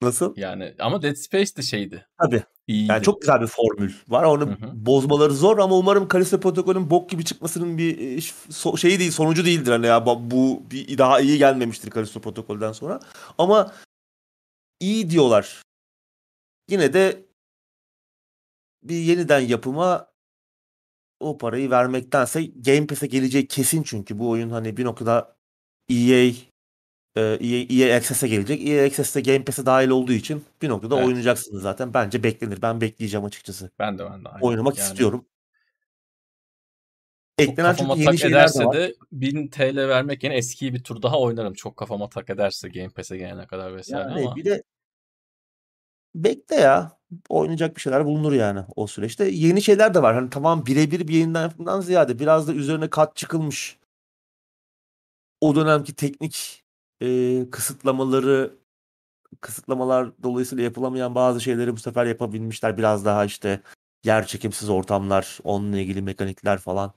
Nasıl? 0.02 0.36
Yani 0.36 0.74
ama 0.78 1.02
Dead 1.02 1.14
Space 1.14 1.56
de 1.56 1.62
şeydi. 1.62 2.06
Tabii. 2.18 2.42
İyiydi. 2.66 2.92
Yani 2.92 3.02
çok 3.02 3.20
güzel 3.20 3.40
bir 3.40 3.46
formül 3.46 3.92
var. 4.08 4.24
Onu 4.24 4.46
Hı 4.46 4.50
hı. 4.50 4.86
bozmaları 4.86 5.34
zor 5.34 5.58
ama 5.58 5.76
umarım 5.76 6.08
Callisto 6.08 6.40
Protocol'ün 6.40 6.90
bok 6.90 7.10
gibi 7.10 7.24
çıkmasının 7.24 7.78
bir 7.78 7.98
e, 7.98 8.20
şeyi 8.76 8.98
değil, 8.98 9.10
sonucu 9.10 9.44
değildir. 9.44 9.70
Hani 9.70 9.86
ya 9.86 10.06
bu- 10.06 10.62
bir 10.70 10.98
daha 10.98 11.20
iyi 11.20 11.38
gelmemiştir 11.38 11.90
Callisto 11.90 12.20
Protocol'den 12.20 12.72
sonra. 12.72 13.00
Ama 13.38 13.72
iyi 14.80 15.10
diyorlar. 15.10 15.62
Yine 16.70 16.92
de 16.92 17.26
bir 18.82 18.96
yeniden 18.96 19.40
yapıma 19.40 20.10
o 21.20 21.38
parayı 21.38 21.70
vermektense 21.70 22.44
Game 22.44 22.86
Pass'e 22.86 23.06
geleceği 23.06 23.46
kesin 23.46 23.82
çünkü 23.82 24.18
bu 24.18 24.30
oyun 24.30 24.50
hani 24.50 24.76
bir 24.76 24.84
noktada 24.84 25.36
EA 25.88 26.32
e, 27.16 27.20
EA, 27.20 27.86
EA 27.86 27.96
Access'e 27.96 28.28
gelecek. 28.28 28.68
EA 28.68 28.86
Access'te 28.86 29.20
Game 29.20 29.44
Pass'e 29.44 29.66
dahil 29.66 29.88
olduğu 29.88 30.12
için 30.12 30.44
bir 30.62 30.68
noktada 30.68 30.96
Evet. 30.96 31.06
oynayacaksınız 31.06 31.62
zaten. 31.62 31.94
Bence 31.94 32.22
beklenir. 32.22 32.62
Ben 32.62 32.80
bekleyeceğim 32.80 33.24
açıkçası. 33.24 33.70
Ben 33.78 33.98
de 33.98 34.04
ben 34.04 34.24
de. 34.24 34.28
aynen. 34.28 34.46
Oynamak 34.46 34.78
Yani 34.78 34.86
istiyorum. 34.88 35.26
Eklenen 37.38 37.70
kafama 37.70 37.94
çünkü 37.94 38.04
tak 38.04 38.14
yeni 38.14 38.32
de 38.32 38.36
ederse 38.36 38.64
var. 38.64 38.76
de 38.76 38.94
1000 39.12 39.48
TL 39.48 39.76
vermek 39.76 40.22
yerine 40.22 40.38
eskiyi 40.38 40.74
bir 40.74 40.82
tur 40.82 41.02
daha 41.02 41.20
oynarım. 41.20 41.54
Çok 41.54 41.76
kafama 41.76 42.08
tak 42.08 42.30
ederse 42.30 42.68
Game 42.68 42.88
Pass'e 42.90 43.16
gelene 43.16 43.46
kadar 43.46 43.76
vesaire 43.76 44.02
Yani 44.10 44.26
ama 44.26 44.36
bir 44.36 44.44
de 44.44 44.62
bekle 46.14 46.56
ya. 46.56 47.00
Oynayacak 47.28 47.76
bir 47.76 47.80
şeyler 47.80 48.04
bulunur 48.06 48.32
yani 48.32 48.60
o 48.76 48.86
süreçte. 48.86 49.24
Yeni 49.24 49.62
şeyler 49.62 49.94
de 49.94 50.02
var. 50.02 50.14
Hani 50.14 50.30
tamam 50.30 50.66
birebir 50.66 51.08
bir 51.08 51.40
yapımdan 51.40 51.80
ziyade 51.80 52.18
biraz 52.18 52.48
da 52.48 52.52
üzerine 52.54 52.90
kat 52.90 53.16
çıkılmış. 53.16 53.78
O 55.40 55.54
dönemki 55.56 55.94
teknik 55.94 56.64
e, 57.02 57.50
kısıtlamaları 57.50 58.60
kısıtlamalar 59.40 60.22
dolayısıyla 60.22 60.64
yapılamayan 60.64 61.14
bazı 61.14 61.40
şeyleri 61.40 61.72
bu 61.72 61.76
sefer 61.76 62.06
yapabilmişler. 62.06 62.78
Biraz 62.78 63.04
daha 63.04 63.24
işte 63.24 63.62
yer 64.04 64.26
çekimsiz 64.26 64.68
ortamlar, 64.68 65.38
onunla 65.44 65.78
ilgili 65.78 66.02
mekanikler 66.02 66.58
falan. 66.58 66.92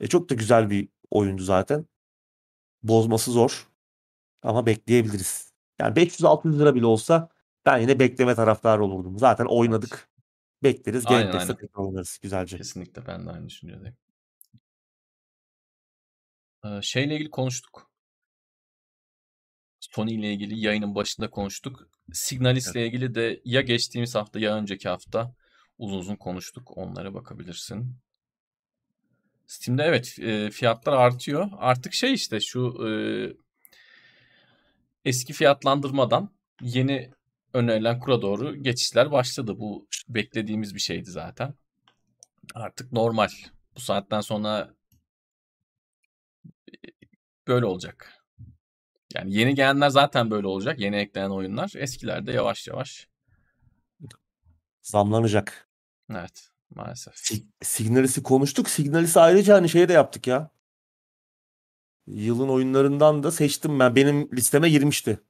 E, 0.00 0.06
çok 0.06 0.30
da 0.30 0.34
güzel 0.34 0.70
bir 0.70 0.88
oyundu 1.10 1.42
zaten. 1.42 1.86
Bozması 2.82 3.32
zor 3.32 3.68
ama 4.42 4.66
bekleyebiliriz. 4.66 5.52
Yani 5.80 5.94
500-600 5.96 6.58
lira 6.58 6.74
bile 6.74 6.86
olsa 6.86 7.28
ben 7.66 7.78
yine 7.78 7.98
bekleme 7.98 8.34
taraftarı 8.34 8.84
olurdum. 8.84 9.18
Zaten 9.18 9.44
evet. 9.44 9.52
oynadık. 9.52 10.08
Bekleriz. 10.62 11.06
Aynen 11.06 11.32
aynen. 11.32 11.46
tekrar 11.46 11.84
oynarız 11.84 12.18
güzelce. 12.22 12.56
Kesinlikle 12.56 13.06
ben 13.06 13.26
de 13.26 13.30
aynı 13.30 13.48
düşüncedeyim. 13.48 13.96
Ee, 16.64 16.82
şeyle 16.82 17.14
ilgili 17.14 17.30
konuştuk. 17.30 17.90
Sony 19.80 20.14
ile 20.14 20.32
ilgili 20.32 20.58
yayının 20.58 20.94
başında 20.94 21.30
konuştuk. 21.30 21.88
Signalis 22.12 22.66
Evet. 22.66 22.76
ile 22.76 22.86
ilgili 22.86 23.14
de 23.14 23.40
ya 23.44 23.60
geçtiğimiz 23.60 24.14
hafta 24.14 24.38
ya 24.38 24.56
önceki 24.56 24.88
hafta 24.88 25.34
uzun 25.78 25.98
uzun 25.98 26.16
konuştuk. 26.16 26.76
Onlara 26.76 27.14
bakabilirsin. 27.14 27.96
Steam'de 29.46 29.82
evet 29.82 30.18
e, 30.18 30.50
fiyatlar 30.50 30.92
artıyor. 30.92 31.50
Artık 31.58 31.92
şey 31.94 32.14
işte 32.14 32.40
şu 32.40 32.86
e, 32.88 32.90
eski 35.04 35.32
fiyatlandırmadan 35.32 36.30
yeni 36.62 37.15
önerilen 37.56 37.98
kura 38.00 38.22
doğru 38.22 38.56
geçişler 38.62 39.12
başladı. 39.12 39.58
Bu 39.58 39.88
beklediğimiz 40.08 40.74
bir 40.74 40.80
şeydi 40.80 41.10
zaten. 41.10 41.54
Artık 42.54 42.92
normal. 42.92 43.28
Bu 43.76 43.80
saatten 43.80 44.20
sonra 44.20 44.74
böyle 47.48 47.66
olacak. 47.66 48.24
Yani 49.14 49.34
yeni 49.34 49.54
gelenler 49.54 49.88
zaten 49.88 50.30
böyle 50.30 50.46
olacak. 50.46 50.78
Yeni 50.78 50.96
eklenen 50.96 51.30
oyunlar. 51.30 51.72
Eskiler 51.76 52.26
de 52.26 52.32
yavaş 52.32 52.68
yavaş. 52.68 53.08
Zamlanacak. 54.82 55.68
Evet 56.10 56.50
maalesef. 56.70 57.14
Sig- 57.14 57.46
Signalis'i 57.62 58.22
konuştuk. 58.22 58.68
Signalis'i 58.68 59.20
ayrıca 59.20 59.54
hani 59.54 59.68
şey 59.68 59.88
de 59.88 59.92
yaptık 59.92 60.26
ya. 60.26 60.50
Yılın 62.06 62.48
oyunlarından 62.48 63.22
da 63.22 63.30
seçtim 63.30 63.78
ben. 63.80 63.96
Benim 63.96 64.30
listeme 64.32 64.70
girmişti. 64.70 65.20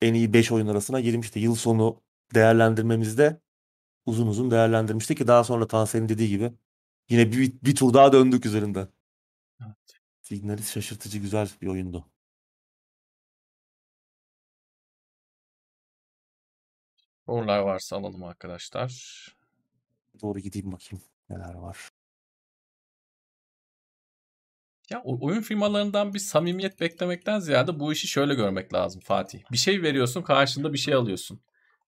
En 0.00 0.14
iyi 0.14 0.32
5 0.32 0.52
oyun 0.52 0.66
arasına 0.66 1.00
girmişti. 1.00 1.38
Yıl 1.38 1.54
sonu 1.54 2.02
değerlendirmemizde 2.34 3.40
uzun 4.06 4.26
uzun 4.26 4.50
değerlendirmişti 4.50 5.14
ki 5.14 5.26
daha 5.26 5.44
sonra 5.44 5.66
Tansel'in 5.68 6.08
dediği 6.08 6.28
gibi 6.28 6.52
yine 7.10 7.32
bir, 7.32 7.52
bir 7.62 7.74
tur 7.74 7.94
daha 7.94 8.12
döndük 8.12 8.46
üzerinden. 8.46 8.88
Evet. 9.66 10.00
Signalis 10.22 10.72
şaşırtıcı 10.72 11.18
güzel 11.18 11.50
bir 11.62 11.66
oyundu. 11.66 12.10
Sorular 17.26 17.58
varsa 17.58 17.96
alalım 17.96 18.24
arkadaşlar. 18.24 18.92
Doğru 20.22 20.38
gideyim 20.38 20.72
bakayım 20.72 21.04
neler 21.30 21.54
var. 21.54 21.90
Ya 24.90 25.02
oyun 25.04 25.40
firmalarından 25.40 26.14
bir 26.14 26.18
samimiyet 26.18 26.80
beklemekten 26.80 27.38
ziyade 27.38 27.80
bu 27.80 27.92
işi 27.92 28.08
şöyle 28.08 28.34
görmek 28.34 28.74
lazım 28.74 29.00
Fatih. 29.00 29.40
Bir 29.52 29.56
şey 29.56 29.82
veriyorsun 29.82 30.22
karşında 30.22 30.72
bir 30.72 30.78
şey 30.78 30.94
alıyorsun. 30.94 31.40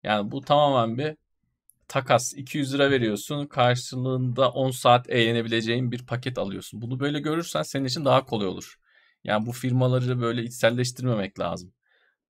Yani 0.02 0.30
bu 0.30 0.40
tamamen 0.40 0.98
bir 0.98 1.16
takas. 1.88 2.34
200 2.34 2.74
lira 2.74 2.90
veriyorsun 2.90 3.46
karşılığında 3.46 4.50
10 4.50 4.70
saat 4.70 5.10
eğlenebileceğin 5.10 5.92
bir 5.92 6.06
paket 6.06 6.38
alıyorsun. 6.38 6.82
Bunu 6.82 7.00
böyle 7.00 7.20
görürsen 7.20 7.62
senin 7.62 7.84
için 7.84 8.04
daha 8.04 8.26
kolay 8.26 8.46
olur. 8.46 8.78
Yani 9.24 9.46
bu 9.46 9.52
firmaları 9.52 10.20
böyle 10.20 10.42
içselleştirmemek 10.42 11.40
lazım. 11.40 11.72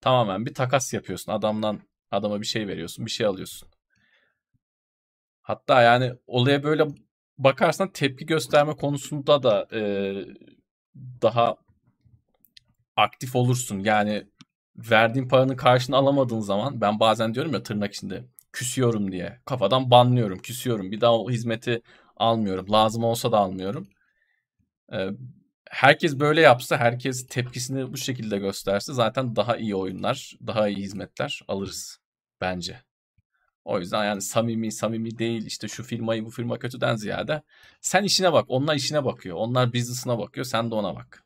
Tamamen 0.00 0.46
bir 0.46 0.54
takas 0.54 0.94
yapıyorsun. 0.94 1.32
Adamdan 1.32 1.80
adama 2.10 2.40
bir 2.40 2.46
şey 2.46 2.68
veriyorsun, 2.68 3.06
bir 3.06 3.10
şey 3.10 3.26
alıyorsun. 3.26 3.68
Hatta 5.42 5.82
yani 5.82 6.12
olaya 6.26 6.62
böyle 6.62 6.86
bakarsan 7.38 7.92
tepki 7.92 8.26
gösterme 8.26 8.76
konusunda 8.76 9.42
da 9.42 9.68
e, 9.72 9.80
daha 11.22 11.56
aktif 12.96 13.36
olursun. 13.36 13.78
Yani 13.78 14.26
verdiğin 14.76 15.28
paranın 15.28 15.56
karşını 15.56 15.96
alamadığın 15.96 16.40
zaman 16.40 16.80
ben 16.80 17.00
bazen 17.00 17.34
diyorum 17.34 17.52
ya 17.52 17.62
tırnak 17.62 17.94
içinde 17.94 18.24
küsüyorum 18.52 19.12
diye. 19.12 19.40
Kafadan 19.44 19.90
banlıyorum, 19.90 20.38
küsüyorum. 20.38 20.92
Bir 20.92 21.00
daha 21.00 21.18
o 21.18 21.30
hizmeti 21.30 21.82
almıyorum. 22.16 22.72
Lazım 22.72 23.04
olsa 23.04 23.32
da 23.32 23.38
almıyorum. 23.38 23.88
Ee, 24.92 25.08
herkes 25.70 26.20
böyle 26.20 26.40
yapsa, 26.40 26.76
herkes 26.78 27.26
tepkisini 27.26 27.92
bu 27.92 27.96
şekilde 27.96 28.38
gösterse 28.38 28.92
zaten 28.92 29.36
daha 29.36 29.56
iyi 29.56 29.74
oyunlar, 29.74 30.36
daha 30.46 30.68
iyi 30.68 30.76
hizmetler 30.76 31.40
alırız 31.48 31.98
bence. 32.40 32.82
O 33.68 33.78
yüzden 33.78 34.04
yani 34.04 34.22
samimi 34.22 34.72
samimi 34.72 35.18
değil 35.18 35.46
işte 35.46 35.68
şu 35.68 35.82
firmayı 35.82 36.24
bu 36.24 36.30
firma 36.30 36.58
kötüden 36.58 36.96
ziyade 36.96 37.42
sen 37.80 38.04
işine 38.04 38.32
bak. 38.32 38.44
Onlar 38.48 38.74
işine 38.74 39.04
bakıyor. 39.04 39.36
Onlar 39.36 39.72
business'ına 39.72 40.18
bakıyor. 40.18 40.46
Sen 40.46 40.70
de 40.70 40.74
ona 40.74 40.96
bak. 40.96 41.24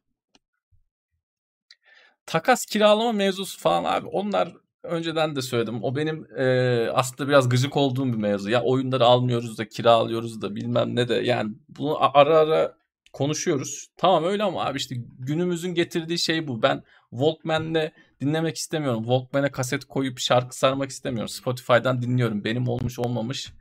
Takas 2.27 2.66
kiralama 2.66 3.12
mevzusu 3.12 3.60
falan 3.60 3.85
abi 3.85 4.06
onlar 4.06 4.52
önceden 4.82 5.36
de 5.36 5.43
söyledim. 5.43 5.85
O 5.85 5.97
benim 5.97 6.27
e, 6.39 6.89
aslında 6.94 7.28
biraz 7.28 7.48
gıcık 7.48 7.77
olduğum 7.77 8.06
bir 8.06 8.19
mevzu. 8.19 8.51
Ya 8.51 8.62
oyunları 8.62 9.05
almıyoruz 9.05 9.59
da 9.59 9.69
kiralıyoruz 9.69 10.43
da 10.43 10.55
bilmem 10.55 10.97
ne 10.97 11.09
de. 11.09 11.14
Yani 11.14 11.52
bunu 11.69 12.19
ara 12.19 12.39
ara 12.39 12.77
konuşuyoruz. 13.12 13.89
Tamam 13.97 14.24
öyle 14.24 14.43
ama 14.43 14.64
abi 14.64 14.78
işte 14.78 14.97
günümüzün 15.19 15.74
getirdiği 15.74 16.19
şey 16.19 16.48
bu. 16.48 16.62
Ben 16.62 16.82
Walkman'le 17.10 17.93
dinlemek 18.23 18.57
istemiyorum. 18.57 19.03
Walkman'e 19.03 19.51
kaset 19.51 19.85
koyup 19.85 20.19
şarkı 20.19 20.59
sarmak 20.59 20.90
istemiyorum. 20.90 21.28
Spotify'dan 21.28 22.03
dinliyorum. 22.03 22.44
Benim 22.44 22.69
olmuş 22.69 22.99
olmamış 22.99 23.53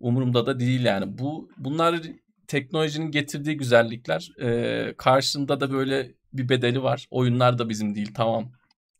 umurumda 0.00 0.46
da 0.46 0.60
değil 0.60 0.84
yani. 0.84 1.18
Bu 1.18 1.50
bunlar 1.56 2.00
teknolojinin 2.48 3.10
getirdiği 3.10 3.56
güzellikler. 3.56 4.30
Ee, 4.42 4.94
karşında 4.98 5.60
da 5.60 5.70
böyle 5.72 6.14
bir 6.32 6.48
bedeli 6.48 6.82
var. 6.82 7.06
Oyunlar 7.10 7.58
da 7.58 7.68
bizim 7.68 7.94
değil 7.94 8.14
tamam. 8.14 8.52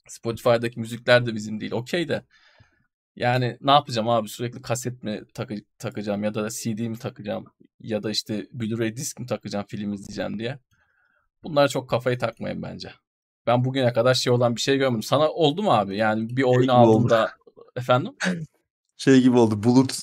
Spotify'daki 0.08 0.80
müzikler 0.80 1.26
de 1.26 1.34
bizim 1.34 1.60
değil. 1.60 1.72
Okey 1.72 2.08
de. 2.08 2.24
Yani 3.16 3.58
ne 3.60 3.70
yapacağım 3.70 4.08
abi 4.08 4.28
sürekli 4.28 4.62
kaset 4.62 5.02
mi 5.02 5.22
takı- 5.34 5.64
takacağım 5.78 6.24
ya 6.24 6.34
da 6.34 6.48
CD 6.50 6.88
mi 6.88 6.98
takacağım 6.98 7.44
ya 7.80 8.02
da 8.02 8.10
işte 8.10 8.46
Blu-ray 8.54 8.96
disk 8.96 9.20
mi 9.20 9.26
takacağım 9.26 9.66
film 9.68 9.92
izleyeceğim 9.92 10.38
diye. 10.38 10.58
Bunlara 11.44 11.68
çok 11.68 11.90
kafayı 11.90 12.18
takmayın 12.18 12.62
bence. 12.62 12.92
Ben 13.46 13.64
bugüne 13.64 13.92
kadar 13.92 14.14
şey 14.14 14.32
olan 14.32 14.56
bir 14.56 14.60
şey 14.60 14.76
görmedim. 14.78 15.02
Sana 15.02 15.28
oldu 15.30 15.62
mu 15.62 15.72
abi? 15.72 15.96
Yani 15.96 16.36
bir 16.36 16.42
oyun 16.42 16.62
gibi 16.62 16.72
oldu. 16.72 16.96
aldığında 16.96 17.30
efendim? 17.76 18.12
Şey 18.96 19.20
gibi 19.20 19.38
oldu. 19.38 19.62
Bulut 19.62 19.98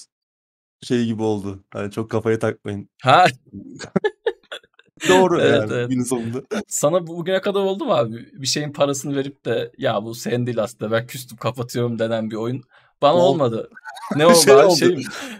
şey 0.84 1.05
gibi 1.05 1.23
oldu. 1.23 1.63
Hani 1.73 1.91
çok 1.91 2.11
kafaya 2.11 2.39
takmayın. 2.39 2.89
Ha 3.03 3.26
Doğru 5.09 5.41
Evet, 5.41 5.61
yani 5.61 5.73
evet. 5.73 5.89
günün 5.89 6.03
sonunda. 6.03 6.41
sana 6.68 7.07
bu- 7.07 7.18
bugüne 7.18 7.41
kadar 7.41 7.59
oldu 7.59 7.85
mu 7.85 7.93
abi? 7.93 8.30
Bir 8.34 8.47
şeyin 8.47 8.73
parasını 8.73 9.15
verip 9.15 9.45
de 9.45 9.72
ya 9.77 10.03
bu 10.03 10.15
senin 10.15 10.45
değil 10.45 10.63
aslında 10.63 10.91
ben 10.91 11.07
küstüm 11.07 11.38
kapatıyorum 11.38 11.99
denen 11.99 12.31
bir 12.31 12.35
oyun. 12.35 12.63
Bana 13.01 13.13
Oldu. 13.13 13.22
olmadı. 13.23 13.69
Ne 14.15 14.26
oldu 14.26 14.35
Şey 14.35 14.53
abi? 14.53 14.63
oldu. 14.65 14.76
Şey, 14.76 14.89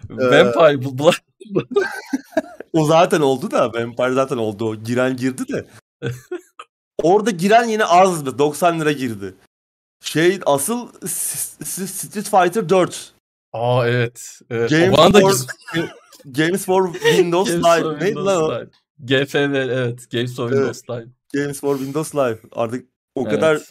Ee, 0.10 0.15
Vampire 0.45 0.82
Blood. 0.99 1.14
O 2.73 2.86
zaten 2.86 3.22
oldu 3.22 3.52
da 3.52 3.73
Vampire 3.73 4.14
zaten 4.14 4.38
oldu. 4.38 4.65
O 4.69 4.76
giren 4.76 5.18
girdi 5.18 5.44
de. 5.48 5.65
Orada 7.03 7.32
giren 7.32 7.64
yine 7.68 7.86
az 7.86 8.26
90 8.38 8.80
lira 8.80 8.91
girdi. 8.91 9.34
Şey 10.03 10.40
asıl 10.45 10.88
Street 11.06 12.30
Fighter 12.30 12.69
4. 12.69 13.14
Aa 13.53 13.88
evet. 13.88 14.40
evet. 14.49 14.69
Games, 14.69 14.99
o 14.99 15.11
for, 15.19 15.48
Games 16.26 16.65
for 16.65 16.94
Windows 16.94 17.49
Games 17.49 17.65
Live. 17.65 17.84
for 17.84 17.94
Neydi 17.94 18.06
Windows 18.06 18.28
lan 18.28 18.44
o? 18.44 18.52
Live. 18.52 18.69
GFL 18.99 19.38
evet. 19.56 20.11
Games 20.11 20.36
for 20.36 20.52
Evet. 20.52 20.57
Windows 20.76 20.90
Live. 20.90 21.07
Games 21.34 21.60
for 21.60 21.78
Windows 21.78 22.15
Live. 22.15 22.40
Artık 22.52 22.86
o 23.15 23.22
Evet. 23.22 23.32
kadar 23.32 23.61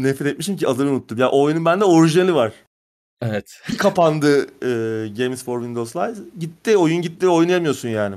nefret 0.00 0.26
etmişim 0.32 0.56
ki 0.56 0.68
adını 0.68 0.90
unuttum. 0.90 1.18
Ya 1.18 1.30
o 1.30 1.42
oyunun 1.42 1.64
bende 1.64 1.84
orijinali 1.84 2.34
var. 2.34 2.52
Evet. 3.22 3.60
Bir 3.72 3.78
kapandı 3.78 4.40
e, 4.42 5.08
Games 5.08 5.44
for 5.44 5.60
Windows 5.60 5.96
Live. 5.96 6.14
Gitti 6.38 6.76
oyun 6.76 7.02
gitti 7.02 7.28
oynayamıyorsun 7.28 7.88
yani. 7.88 8.16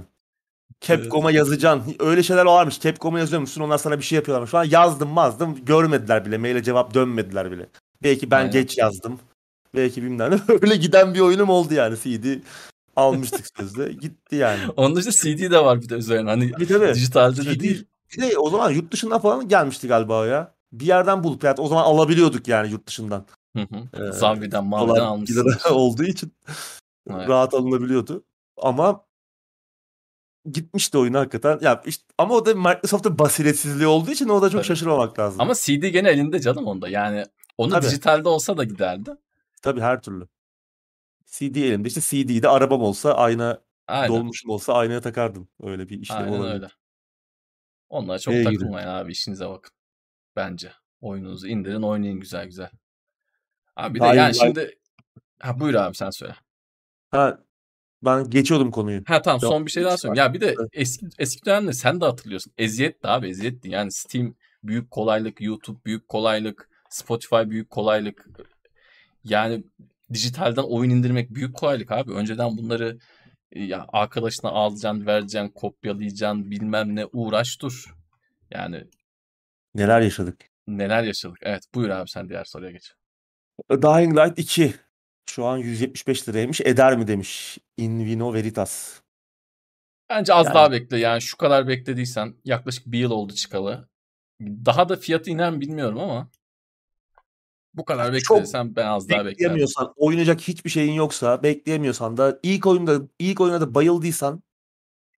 Capcom'a 0.81 1.31
yazacaksın. 1.31 1.95
Öyle 1.99 2.23
şeyler 2.23 2.45
varmış. 2.45 2.79
Capcom'a 2.79 3.19
yazıyormuşsun 3.19 3.61
onlar 3.61 3.77
sana 3.77 3.97
bir 3.97 4.03
şey 4.03 4.15
yapıyorlarmış. 4.15 4.51
Şu 4.51 4.57
an 4.57 4.63
yazdım 4.63 5.09
mazdım 5.09 5.65
görmediler 5.65 6.25
bile. 6.25 6.37
Maile 6.37 6.63
cevap 6.63 6.93
dönmediler 6.93 7.51
bile. 7.51 7.69
Belki 8.03 8.31
ben 8.31 8.37
Aynen. 8.37 8.51
geç 8.51 8.77
yazdım. 8.77 9.19
Belki 9.75 10.03
bilmem. 10.03 10.41
Öyle 10.61 10.75
giden 10.75 11.13
bir 11.13 11.19
oyunum 11.19 11.49
oldu 11.49 11.73
yani. 11.73 11.97
CD 11.97 12.41
almıştık 12.95 13.45
sözde. 13.57 13.93
Gitti 13.93 14.35
yani. 14.35 14.59
Onun 14.77 14.95
dışında 14.95 15.13
CD 15.13 15.51
de 15.51 15.63
var 15.63 15.81
bir 15.81 15.89
de 15.89 15.95
üzerine. 15.95 16.29
Hani 16.29 16.53
Bir 16.59 16.67
tabii. 16.67 16.93
dijitalde 16.95 17.45
de 17.45 17.55
CD 17.55 17.59
değil. 17.59 17.85
Bir 18.17 18.21
de 18.21 18.37
o 18.37 18.49
zaman 18.49 18.71
yurt 18.71 18.91
dışından 18.93 19.19
falan 19.21 19.47
gelmişti 19.47 19.87
galiba 19.87 20.19
o 20.19 20.23
ya. 20.23 20.53
Bir 20.73 20.85
yerden 20.85 21.23
bulup 21.23 21.43
yani 21.43 21.55
o 21.57 21.67
zaman 21.67 21.83
alabiliyorduk 21.83 22.47
yani 22.47 22.71
yurt 22.71 22.87
dışından. 22.87 23.25
Hı 23.57 23.61
hı. 23.63 24.03
Ee, 24.07 24.11
Zavvi'den 24.11 24.65
maviden 24.65 25.01
almışsın. 25.01 25.53
olduğu 25.71 26.03
için 26.03 26.33
Evet. 27.09 27.29
rahat 27.29 27.53
alınabiliyordu. 27.53 28.23
Ama 28.57 29.03
gitmişti 30.45 30.97
oyun 30.97 31.13
hakikaten. 31.13 31.59
Ya 31.61 31.81
işte, 31.85 32.03
ama 32.17 32.33
o 32.33 32.45
da 32.45 32.55
Microsoft'un 32.55 33.19
basiretsizliği 33.19 33.87
olduğu 33.87 34.11
için 34.11 34.29
o 34.29 34.41
da 34.41 34.49
çok 34.49 34.59
Tabii. 34.59 34.67
şaşırmamak 34.67 35.19
lazım. 35.19 35.41
Ama 35.41 35.53
CD 35.55 35.87
gene 35.87 36.09
elinde 36.09 36.39
canım 36.39 36.67
onda. 36.67 36.89
Yani 36.89 37.25
onu 37.57 37.71
Tabii. 37.71 37.85
dijitalde 37.85 38.29
olsa 38.29 38.57
da 38.57 38.63
giderdi. 38.63 39.11
Tabii 39.61 39.81
her 39.81 40.01
türlü. 40.01 40.27
CD 41.25 41.55
elimde 41.55 41.87
işte 41.87 42.01
CD'yi 42.01 42.43
de 42.43 42.49
arabam 42.49 42.81
olsa 42.81 43.13
ayna 43.13 43.61
Aynen. 43.87 44.09
dolmuşum 44.09 44.49
olsa 44.49 44.73
aynaya 44.73 45.01
takardım. 45.01 45.47
Öyle 45.63 45.89
bir 45.89 45.99
işlem 45.99 46.17
Aynen 46.17 46.31
olabilir. 46.31 46.53
öyle. 46.53 46.67
Onlara 47.89 48.19
çok 48.19 48.33
Neye 48.33 48.43
takılmayın 48.43 48.87
abi 48.87 49.11
işinize 49.11 49.49
bakın. 49.49 49.71
Bence. 50.35 50.71
Oyununuzu 51.01 51.47
indirin 51.47 51.81
oynayın 51.81 52.19
güzel 52.19 52.45
güzel. 52.45 52.69
Abi 53.75 53.95
bir 53.95 53.99
de 53.99 54.03
Dying 54.03 54.17
yani 54.17 54.35
şimdi 54.35 54.77
ha 55.39 55.59
buyur 55.59 55.73
abi 55.73 55.95
sen 55.95 56.09
söyle. 56.09 56.35
Ha 57.11 57.39
ben 58.05 58.29
geçiyordum 58.29 58.71
konuyu. 58.71 59.01
Ha 59.07 59.21
tamam 59.21 59.39
son 59.39 59.65
bir 59.65 59.71
şey 59.71 59.83
daha 59.83 59.97
söyleyeyim. 59.97 60.17
Ya 60.27 60.33
bir 60.33 60.41
de 60.41 60.55
eski 60.73 61.07
eski 61.19 61.45
dönemde 61.45 61.73
sen 61.73 62.01
de 62.01 62.05
hatırlıyorsun. 62.05 62.53
Eziyetti 62.57 63.07
abi 63.07 63.27
eziyetti. 63.29 63.69
Yani 63.69 63.91
Steam 63.91 64.35
büyük 64.63 64.91
kolaylık, 64.91 65.41
YouTube 65.41 65.79
büyük 65.85 66.07
kolaylık, 66.07 66.69
Spotify 66.89 67.49
büyük 67.49 67.69
kolaylık. 67.69 68.27
Yani 69.23 69.63
dijitalden 70.13 70.63
oyun 70.63 70.89
indirmek 70.89 71.29
büyük 71.35 71.55
kolaylık 71.55 71.91
abi. 71.91 72.11
Önceden 72.11 72.57
bunları 72.57 72.97
e, 73.51 73.63
ya 73.63 73.85
arkadaşına 73.93 74.49
alacaksın, 74.49 75.05
vereceksin, 75.05 75.49
kopyalayacaksın, 75.49 76.51
bilmem 76.51 76.95
ne 76.95 77.05
uğraş 77.05 77.61
dur. 77.61 77.95
Yani 78.51 78.83
Neler 79.75 80.01
yaşadık. 80.01 80.41
neler 80.67 81.03
yaşadık. 81.03 81.37
Evet 81.41 81.63
buyur 81.75 81.89
abi 81.89 82.09
sen 82.09 82.29
diğer 82.29 82.43
soruya 82.43 82.71
geç. 82.71 82.93
Dying 83.71 84.17
Light 84.17 84.39
2 84.39 84.73
şu 85.29 85.45
an 85.45 85.57
175 85.57 86.29
liraymış. 86.29 86.61
Eder 86.61 86.97
mi 86.97 87.07
demiş. 87.07 87.57
In 87.77 87.99
Vino 88.05 88.33
Veritas. 88.33 88.99
Bence 90.09 90.33
az 90.33 90.45
Yani- 90.45 90.55
daha 90.55 90.71
bekle. 90.71 90.97
Yani 90.97 91.21
şu 91.21 91.37
kadar 91.37 91.67
beklediysen 91.67 92.35
yaklaşık 92.45 92.85
bir 92.87 92.99
yıl 92.99 93.11
oldu 93.11 93.33
çıkalı. 93.33 93.89
Daha 94.41 94.89
da 94.89 94.95
fiyatı 94.95 95.29
iner 95.29 95.51
mi 95.51 95.61
bilmiyorum 95.61 95.99
ama 95.99 96.29
bu 97.73 97.85
kadar 97.85 98.19
Çok 98.19 98.37
beklediysen 98.37 98.75
ben 98.75 98.85
az 98.87 99.09
daha 99.09 99.17
beklerim. 99.17 99.31
Bekleyemiyorsan, 99.31 99.93
oynayacak 99.95 100.41
hiçbir 100.41 100.69
şeyin 100.69 100.93
yoksa, 100.93 101.43
bekleyemiyorsan 101.43 102.17
da 102.17 102.39
ilk 102.43 102.67
oyunda 102.67 103.01
ilk 103.19 103.41
oyuna 103.41 103.61
da 103.61 103.75
bayıldıysan, 103.75 104.43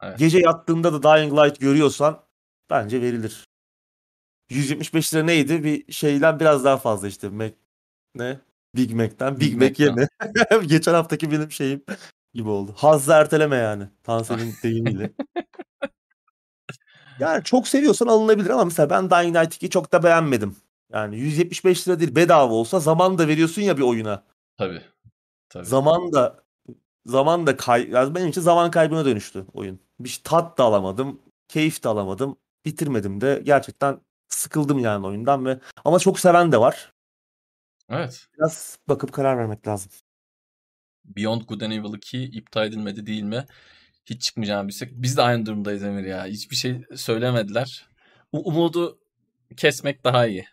Evet. 0.01 0.19
gece 0.19 0.39
yattığında 0.39 1.03
da 1.03 1.17
Dying 1.17 1.33
Light 1.33 1.59
görüyorsan 1.59 2.23
bence 2.69 3.01
verilir. 3.01 3.45
175 4.49 5.13
lira 5.13 5.23
neydi? 5.23 5.63
Bir 5.63 5.93
şeyden 5.93 6.39
biraz 6.39 6.63
daha 6.63 6.77
fazla 6.77 7.07
işte. 7.07 7.29
Mac, 7.29 7.53
ne? 8.15 8.39
Big 8.75 8.91
Mac'ten. 8.91 9.39
Big, 9.39 9.51
Big 9.51 9.61
Mac 9.61 9.83
yeme. 9.83 10.07
Geçen 10.67 10.93
haftaki 10.93 11.31
benim 11.31 11.51
şeyim 11.51 11.83
gibi 12.33 12.49
oldu. 12.49 12.73
Hazzı 12.77 13.11
erteleme 13.11 13.55
yani. 13.55 13.87
Tansel'in 14.03 14.53
deyimiyle. 14.63 15.13
yani 17.19 17.43
çok 17.43 17.67
seviyorsan 17.67 18.07
alınabilir 18.07 18.49
ama 18.49 18.65
mesela 18.65 18.89
ben 18.89 19.09
Dying 19.09 19.35
Light 19.35 19.63
2'yi 19.63 19.69
çok 19.69 19.91
da 19.93 20.03
beğenmedim. 20.03 20.55
Yani 20.93 21.19
175 21.19 21.87
lira 21.87 21.99
değil 21.99 22.15
bedava 22.15 22.53
olsa 22.53 22.79
zaman 22.79 23.17
da 23.17 23.27
veriyorsun 23.27 23.61
ya 23.61 23.77
bir 23.77 23.81
oyuna. 23.81 24.23
Tabii. 24.57 24.81
Tabii. 25.49 25.65
Zaman 25.65 26.13
da 26.13 26.43
zaman 27.05 27.47
da 27.47 27.57
kay 27.57 27.89
yani 27.89 28.15
benim 28.15 28.27
için 28.27 28.41
zaman 28.41 28.71
kaybına 28.71 29.05
dönüştü 29.05 29.45
oyun. 29.53 29.79
Bir 29.99 30.21
tat 30.23 30.57
da 30.57 30.63
alamadım, 30.63 31.21
keyif 31.47 31.83
de 31.83 31.89
alamadım, 31.89 32.37
bitirmedim 32.65 33.21
de 33.21 33.41
gerçekten 33.45 33.99
sıkıldım 34.29 34.79
yani 34.79 35.07
oyundan 35.07 35.45
ve 35.45 35.59
ama 35.85 35.99
çok 35.99 36.19
seven 36.19 36.51
de 36.51 36.59
var. 36.59 36.92
Evet. 37.89 38.27
Biraz 38.37 38.79
bakıp 38.87 39.13
karar 39.13 39.37
vermek 39.37 39.67
lazım. 39.67 39.91
Beyond 41.05 41.41
Good 41.41 41.61
and 41.61 41.71
Evil 41.71 41.93
2 41.97 42.23
iptal 42.23 42.67
edilmedi 42.67 43.05
değil 43.05 43.23
mi? 43.23 43.45
Hiç 44.05 44.21
çıkmayacağını 44.21 44.67
bilsek. 44.67 44.91
Biz 44.93 45.17
de 45.17 45.21
aynı 45.21 45.45
durumdayız 45.45 45.83
Emir 45.83 46.03
ya. 46.03 46.25
Hiçbir 46.25 46.55
şey 46.55 46.81
söylemediler. 46.95 47.87
Umudu 48.31 48.99
kesmek 49.57 50.03
daha 50.03 50.27
iyi 50.27 50.45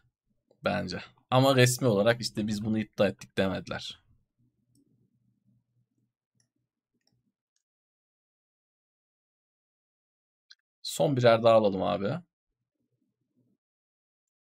bence. 0.65 1.01
Ama 1.31 1.57
resmi 1.57 1.89
olarak 1.89 2.21
işte 2.21 2.47
biz 2.47 2.65
bunu 2.65 2.79
iptal 2.79 3.09
ettik 3.11 3.39
demediler. 3.39 4.01
Son 10.83 11.17
birer 11.17 11.43
daha 11.43 11.55
alalım 11.55 11.83
abi. 11.83 12.21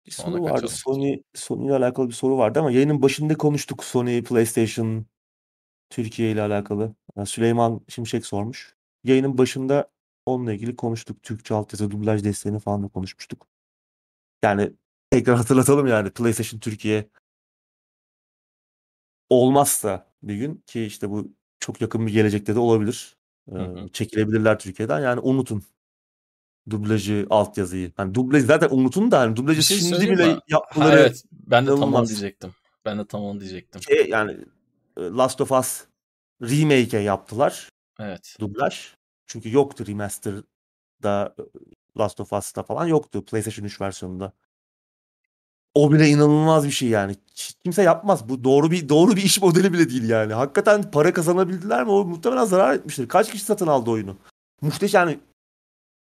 Bir 0.10 0.14
soru 0.14 0.44
vardı. 0.44 0.62
kaçalım. 0.62 0.74
Sony 0.74 1.22
Sony 1.34 1.66
ile 1.66 1.74
alakalı 1.74 2.08
bir 2.08 2.14
soru 2.14 2.38
vardı 2.38 2.60
ama 2.60 2.72
yayının 2.72 3.02
başında 3.02 3.38
konuştuk 3.38 3.84
Sony 3.84 4.24
PlayStation 4.24 5.06
Türkiye 5.90 6.32
ile 6.32 6.42
alakalı. 6.42 6.96
Süleyman 7.26 7.82
Şimşek 7.90 8.26
sormuş. 8.26 8.76
Yayının 9.04 9.38
başında 9.38 9.92
onunla 10.26 10.54
ilgili 10.54 10.76
konuştuk. 10.76 11.24
Türkçe 11.24 11.54
altyazı 11.54 11.92
dublaj 11.92 12.24
desteğini 12.24 12.60
falan 12.60 12.84
da 12.84 12.88
konuşmuştuk. 12.88 13.48
Yani 14.44 14.72
tekrar 15.12 15.38
hatırlatalım 15.38 15.88
yani 15.88 16.10
PlayStation 16.10 16.60
Türkiye 16.60 17.10
olmazsa 19.30 20.12
bir 20.24 20.36
gün 20.36 20.64
ki 20.68 20.84
işte 20.84 21.10
bu 21.10 21.34
çok 21.60 21.82
yakın 21.82 22.08
bir 22.08 22.14
gelecekte 22.14 22.56
de 22.56 22.60
olabilir. 22.60 23.18
Hı 23.50 23.60
hı. 23.60 23.90
çekilebilirler 23.90 24.60
Türkiye'den. 24.60 25.00
Yani 25.00 25.20
unutun 25.20 25.64
dublajı, 26.72 27.28
altyazıyı. 27.30 27.92
Hani 27.98 28.16
dublajı 28.16 28.46
zaten 28.46 28.70
unutun 28.72 29.12
da 29.12 29.20
hani 29.20 29.36
dublajı 29.36 29.64
şey 29.64 29.78
şimdi 29.78 30.02
bile 30.02 30.26
mi? 30.26 30.32
Ha, 30.32 30.42
yapmaları 30.48 31.00
evet. 31.00 31.24
Ben 31.32 31.68
de 31.68 31.76
tam 31.76 31.94
onu 31.94 32.08
diyecektim. 32.08 32.52
Ben 32.86 33.00
de 33.00 33.06
tam 33.06 33.22
onu 33.22 33.40
diyecektim. 33.40 33.82
şey 33.82 34.10
yani 34.10 34.32
e, 34.98 35.02
Last 35.02 35.42
of 35.42 35.52
Us 35.52 35.82
remake'e 36.42 37.00
yaptılar 37.00 37.70
Evet. 38.00 38.36
dublaj. 38.40 38.94
Çünkü 39.26 39.54
yoktu 39.54 39.88
remaster'da 39.88 41.36
e, 41.40 41.44
Last 42.00 42.20
of 42.20 42.34
Us'ta 42.34 42.64
falan 42.64 42.86
yoktu 42.86 43.26
PlayStation 43.26 43.66
3 43.66 43.82
versiyonunda. 43.82 44.34
O 45.74 45.92
bile 45.92 46.08
inanılmaz 46.08 46.66
bir 46.66 46.72
şey 46.72 46.90
yani. 46.90 47.16
Kimse 47.64 47.84
yapmaz. 47.84 48.30
Bu 48.30 48.44
doğru 48.44 48.72
bir 48.72 48.90
doğru 48.90 49.16
bir 49.16 49.24
iş 49.24 49.42
modeli 49.42 49.74
bile 49.74 49.90
değil 49.90 50.10
yani. 50.10 50.34
Hakikaten 50.34 50.92
para 50.92 51.14
kazanabildiler 51.14 51.84
mi? 51.84 51.92
O 51.92 52.06
muhtemelen 52.06 52.46
zarar 52.46 52.74
etmiştir. 52.74 53.08
Kaç 53.08 53.32
kişi 53.32 53.46
satın 53.46 53.68
aldı 53.68 53.92
oyunu? 53.92 54.18
Muhteşem 54.62 55.10
yani 55.10 55.20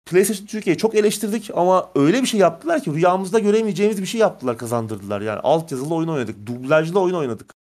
PlayStation 0.06 0.46
Türkiye'yi 0.46 0.78
çok 0.78 0.94
eleştirdik 0.94 1.50
ama 1.54 1.90
öyle 1.94 2.22
bir 2.22 2.26
şey 2.26 2.40
yaptılar 2.40 2.82
ki 2.82 2.92
rüyamızda 2.92 3.38
göremeyeceğimiz 3.38 4.02
bir 4.02 4.06
şey 4.06 4.20
yaptılar 4.20 4.58
kazandırdılar. 4.58 5.20
Yani 5.20 5.40
altyazılı 5.40 5.94
oyun 5.94 6.08
oynadık. 6.08 6.46
Dublajlı 6.46 7.00
oyun 7.00 7.14
oynadık. 7.14 7.54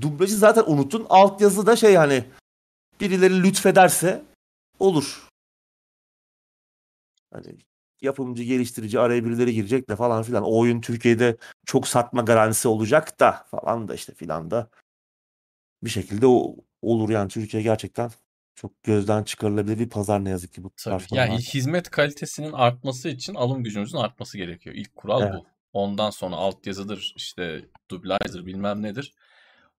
Dublajı 0.00 0.36
zaten 0.36 0.64
unutun. 0.66 1.06
Altyazı 1.08 1.66
da 1.66 1.76
şey 1.76 1.94
hani 1.94 2.24
birileri 3.00 3.42
lütfederse 3.42 4.22
olur. 4.78 5.28
Hani 7.32 7.56
yapımcı, 8.02 8.42
geliştirici 8.42 9.00
araya 9.00 9.24
birileri 9.24 9.54
girecek 9.54 9.88
de 9.88 9.96
falan 9.96 10.22
filan. 10.22 10.42
O 10.44 10.58
oyun 10.58 10.80
Türkiye'de 10.80 11.36
çok 11.66 11.88
satma 11.88 12.22
garantisi 12.22 12.68
olacak 12.68 13.20
da 13.20 13.46
falan 13.50 13.88
da 13.88 13.94
işte 13.94 14.14
filan 14.14 14.50
da 14.50 14.70
bir 15.82 15.90
şekilde 15.90 16.26
o 16.26 16.56
olur 16.82 17.10
yani 17.10 17.28
Türkiye 17.28 17.62
gerçekten 17.62 18.10
çok 18.56 18.82
gözden 18.82 19.22
çıkarılabilir 19.22 19.78
bir 19.78 19.88
pazar 19.88 20.24
ne 20.24 20.30
yazık 20.30 20.52
ki 20.54 20.64
bu 20.64 20.70
Tabii. 20.84 20.98
tarz 20.98 21.12
Yani 21.12 21.38
hizmet 21.38 21.90
kalitesinin 21.90 22.52
artması 22.52 23.08
için 23.08 23.34
alım 23.34 23.64
gücümüzün 23.64 23.98
artması 23.98 24.38
gerekiyor. 24.38 24.76
İlk 24.76 24.96
kural 24.96 25.22
Evet. 25.22 25.34
bu. 25.34 25.46
Ondan 25.72 26.10
sonra 26.10 26.36
altyazıdır, 26.36 27.14
işte 27.16 27.64
dublajdır, 27.90 28.46
bilmem 28.46 28.82
nedir. 28.82 29.12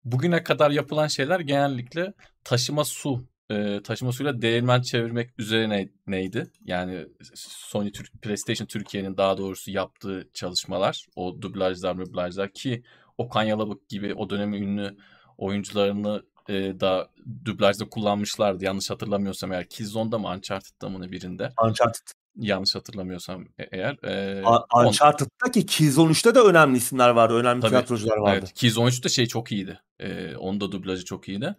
Bugüne 0.05 0.43
kadar 0.43 0.71
yapılan 0.71 1.07
şeyler 1.07 1.39
genellikle 1.39 2.13
taşıma 2.43 2.83
su 2.83 3.27
e, 3.49 3.81
taşıma 3.83 4.11
suyla 4.11 4.41
değirmen 4.41 4.81
çevirmek 4.81 5.39
üzerine 5.39 5.89
neydi? 6.07 6.51
Yani 6.65 7.05
Sony 7.35 7.91
Türk, 7.91 8.21
PlayStation 8.21 8.67
Türkiye'nin 8.67 9.17
daha 9.17 9.37
doğrusu 9.37 9.71
yaptığı 9.71 10.29
çalışmalar, 10.33 11.05
o 11.15 11.41
dublajlar, 11.41 11.97
dublajlar 11.97 12.53
ki 12.53 12.83
Okan 13.17 13.43
Yalabık 13.43 13.89
gibi 13.89 14.13
o 14.13 14.29
dönemin 14.29 14.61
ünlü 14.61 14.97
oyuncularını 15.37 16.23
e, 16.49 16.79
da 16.79 17.09
dublajda 17.45 17.89
kullanmışlardı. 17.89 18.65
Yanlış 18.65 18.89
hatırlamıyorsam 18.89 19.51
eğer 19.51 19.69
Killzone'da 19.69 20.19
mı 20.19 20.27
Uncharted'da 20.27 20.89
mı 20.89 21.11
birinde. 21.11 21.49
Uncharted. 21.63 22.07
Yanlış 22.35 22.75
hatırlamıyorsam 22.75 23.45
e- 23.59 23.69
eğer. 23.71 23.97
E, 24.03 24.43
A- 24.45 24.87
Uncharted'da 24.87 25.51
ki 25.51 25.65
Killzone 25.65 26.11
3'te 26.11 26.35
de 26.35 26.39
önemli 26.39 26.77
isimler 26.77 27.09
vardı. 27.09 27.33
Önemli 27.33 27.61
Tabii, 27.61 27.69
tiyatrocular 27.69 28.17
vardı. 28.17 28.39
Evet. 28.39 28.53
Killzone 28.53 28.89
3'te 28.89 29.09
şey 29.09 29.25
çok 29.25 29.51
iyiydi. 29.51 29.79
E, 29.99 30.35
onun 30.35 30.61
da 30.61 30.71
dublajı 30.71 31.05
çok 31.05 31.27
iyiydi. 31.29 31.55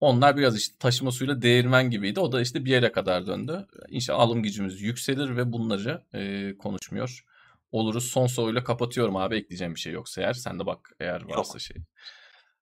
Onlar 0.00 0.36
biraz 0.36 0.56
işte 0.56 0.76
taşıma 0.78 1.10
suyla 1.10 1.42
değirmen 1.42 1.90
gibiydi. 1.90 2.20
O 2.20 2.32
da 2.32 2.40
işte 2.40 2.64
bir 2.64 2.70
yere 2.70 2.92
kadar 2.92 3.26
döndü. 3.26 3.66
İnşallah 3.88 4.20
alım 4.20 4.42
gücümüz 4.42 4.80
yükselir 4.82 5.36
ve 5.36 5.52
bunları 5.52 6.04
e, 6.14 6.52
konuşmuyor 6.58 7.24
oluruz. 7.72 8.04
Son 8.04 8.26
soruyla 8.26 8.64
kapatıyorum 8.64 9.16
abi. 9.16 9.36
Ekleyeceğim 9.36 9.74
bir 9.74 9.80
şey 9.80 9.92
yoksa 9.92 10.20
eğer. 10.20 10.32
Sen 10.32 10.58
de 10.58 10.66
bak 10.66 10.90
eğer 11.00 11.22
varsa 11.22 11.52
Yok. 11.52 11.60
şey. 11.60 11.76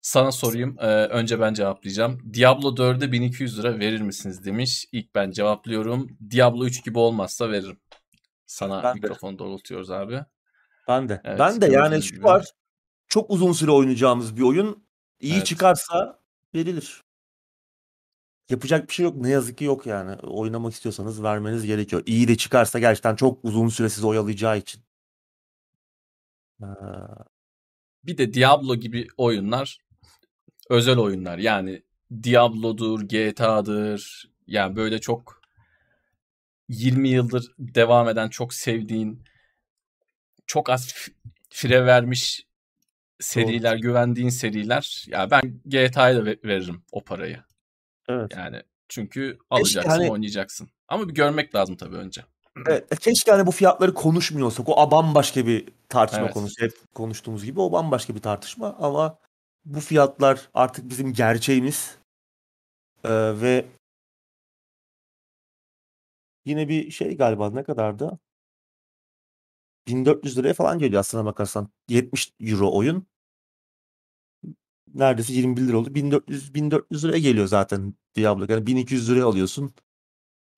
Sana 0.07 0.33
sorayım. 0.33 0.77
Ee, 0.81 0.87
önce 0.87 1.41
ben 1.41 1.55
cevaplayacağım. 1.55 2.35
Diablo 2.35 2.77
4'e 2.77 3.13
1200 3.13 3.59
lira 3.59 3.79
verir 3.79 4.01
misiniz 4.01 4.45
demiş. 4.45 4.87
İlk 4.93 5.15
ben 5.15 5.31
cevaplıyorum. 5.31 6.09
Diablo 6.31 6.65
3 6.67 6.85
gibi 6.85 6.99
olmazsa 6.99 7.51
veririm. 7.51 7.81
Sana 8.47 8.83
Ben 8.83 8.95
de. 8.95 9.01
mikrofonu 9.01 9.39
doğrultuyoruz 9.39 9.91
abi. 9.91 10.25
Ben 10.89 11.09
de. 11.09 11.21
Evet, 11.25 11.39
ben 11.39 11.61
de 11.61 11.67
yani 11.67 12.03
şu 12.03 12.15
gibi. 12.15 12.25
var. 12.25 12.47
Çok 13.09 13.31
uzun 13.31 13.53
süre 13.53 13.71
oynayacağımız 13.71 14.37
bir 14.37 14.43
oyun. 14.43 14.87
İyi 15.21 15.35
Evet. 15.35 15.47
çıkarsa 15.47 16.21
verilir. 16.55 17.03
Yapacak 18.51 18.89
bir 18.89 18.95
şey 18.95 19.05
yok. 19.05 19.17
Ne 19.17 19.29
yazık 19.31 19.59
ki 19.59 19.65
yok 19.65 19.87
yani. 19.87 20.17
Oynamak 20.17 20.73
istiyorsanız 20.73 21.23
vermeniz 21.23 21.67
gerekiyor. 21.67 22.03
İyi 22.07 22.29
de 22.29 22.37
çıkarsa 22.37 22.79
gerçekten 22.79 23.17
çok 23.17 23.45
uzun 23.45 23.69
süre 23.69 23.89
sizi 23.89 24.07
oyalayacağı 24.07 24.59
için. 24.59 24.83
Ee, 26.63 26.67
Bir 28.05 28.19
de 28.19 28.35
Diablo 28.35 28.77
gibi 28.77 29.09
oyunlar 29.17 29.86
özel 30.71 30.99
oyunlar. 30.99 31.39
Yani 31.39 31.83
Diablo'dur, 32.23 33.01
GTA'dır. 33.03 34.31
Yani 34.47 34.77
böyle 34.77 35.01
çok 35.01 35.41
20 36.69 37.09
yıldır 37.09 37.55
devam 37.59 38.09
eden, 38.09 38.29
çok 38.29 38.55
sevdiğin, 38.55 39.23
çok 40.47 40.71
az 40.71 40.95
fire 41.51 41.87
vermiş 41.87 42.47
seriler, 43.21 43.77
güvendiğin 43.77 44.29
seriler. 44.29 45.05
Ya 45.09 45.31
ben 45.31 45.61
GTA'ya 45.67 46.17
da 46.17 46.25
ve- 46.25 46.39
veririm 46.45 46.83
o 46.93 47.05
parayı. 47.05 47.45
evet. 48.09 48.33
Yani 48.37 48.63
çünkü 48.89 49.39
alacaksın, 49.51 49.91
hani- 49.91 50.11
oynayacaksın. 50.11 50.69
Ama 50.89 51.09
bir 51.09 51.15
görmek 51.15 51.55
lazım 51.55 51.77
tabii 51.77 51.97
önce. 51.97 52.25
Evet, 52.67 52.99
keşke 53.01 53.31
hani 53.31 53.47
bu 53.47 53.51
fiyatları 53.51 53.95
konuşmuyorsak. 53.95 54.69
O 54.69 54.91
bambaşka 54.91 55.47
bir 55.47 55.69
tartışma 55.89 56.25
Evet. 56.25 56.35
konusu. 56.35 56.63
Hep 56.65 56.73
konuştuğumuz 56.95 57.45
gibi 57.45 57.61
o 57.61 57.73
bambaşka 57.73 58.15
bir 58.15 58.21
tartışma 58.21 58.77
ama 58.81 59.19
bu 59.67 59.81
fiyatlar 59.81 60.49
artık 60.55 60.89
bizim 60.91 61.13
gerçeğimiz. 61.13 61.99
Ee, 63.05 63.41
ve 63.41 63.67
yine 66.45 66.69
bir 66.69 66.91
şey 66.91 67.17
galiba 67.17 67.51
ne 67.51 67.65
kadardı? 67.65 68.19
1400 69.89 70.39
liraya 70.39 70.55
falan 70.55 70.79
geliyor 70.79 71.01
aslına 71.01 71.25
bakarsan. 71.25 71.69
70 71.89 72.33
euro 72.41 72.73
oyun. 72.73 73.07
Neredeyse 74.95 75.33
21 75.33 75.63
lira 75.69 75.77
oldu. 75.77 75.95
1400 75.95 76.55
1400 76.55 77.05
liraya 77.05 77.19
geliyor 77.19 77.47
zaten 77.47 77.95
Diablo. 78.15 78.47
Yani 78.49 78.67
1200 78.67 79.11
liraya 79.11 79.25
alıyorsun. 79.25 79.75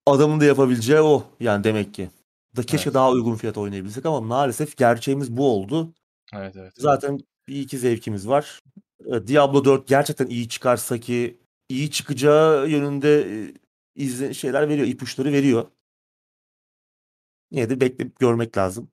Adamın 0.07 0.41
da 0.41 0.45
yapabileceği 0.45 1.01
o 1.01 1.25
yani 1.41 1.65
demek 1.65 1.95
ki. 1.95 2.11
Da 2.57 2.63
keşke 2.63 2.89
Evet. 2.89 2.95
daha 2.95 3.11
uygun 3.11 3.35
fiyata 3.35 3.61
oynayabilsek 3.61 4.07
ama 4.07 4.21
maalesef 4.21 4.77
gerçeğimiz 4.77 5.37
bu 5.37 5.53
oldu. 5.53 5.95
Evet 6.33 6.57
evet. 6.57 6.73
Zaten 6.77 7.21
bir 7.49 7.57
iki 7.61 7.79
zevkimiz 7.79 8.29
var. 8.29 8.61
Ee, 9.09 9.27
Diablo 9.27 9.65
4 9.65 9.89
gerçekten 9.89 10.27
iyi 10.27 10.49
çıkarsa 10.49 11.01
ki 11.01 11.41
iyi 11.69 11.91
çıkacağı 11.91 12.69
yönünde 12.69 13.21
e, 13.21 13.55
izle 13.95 14.35
şeyler 14.35 14.69
veriyor, 14.69 14.87
ipuçları 14.87 15.33
veriyor. 15.33 15.71
Yine 17.51 17.71
de 17.71 17.81
bekleyip 17.81 18.19
görmek 18.19 18.57
lazım. 18.57 18.91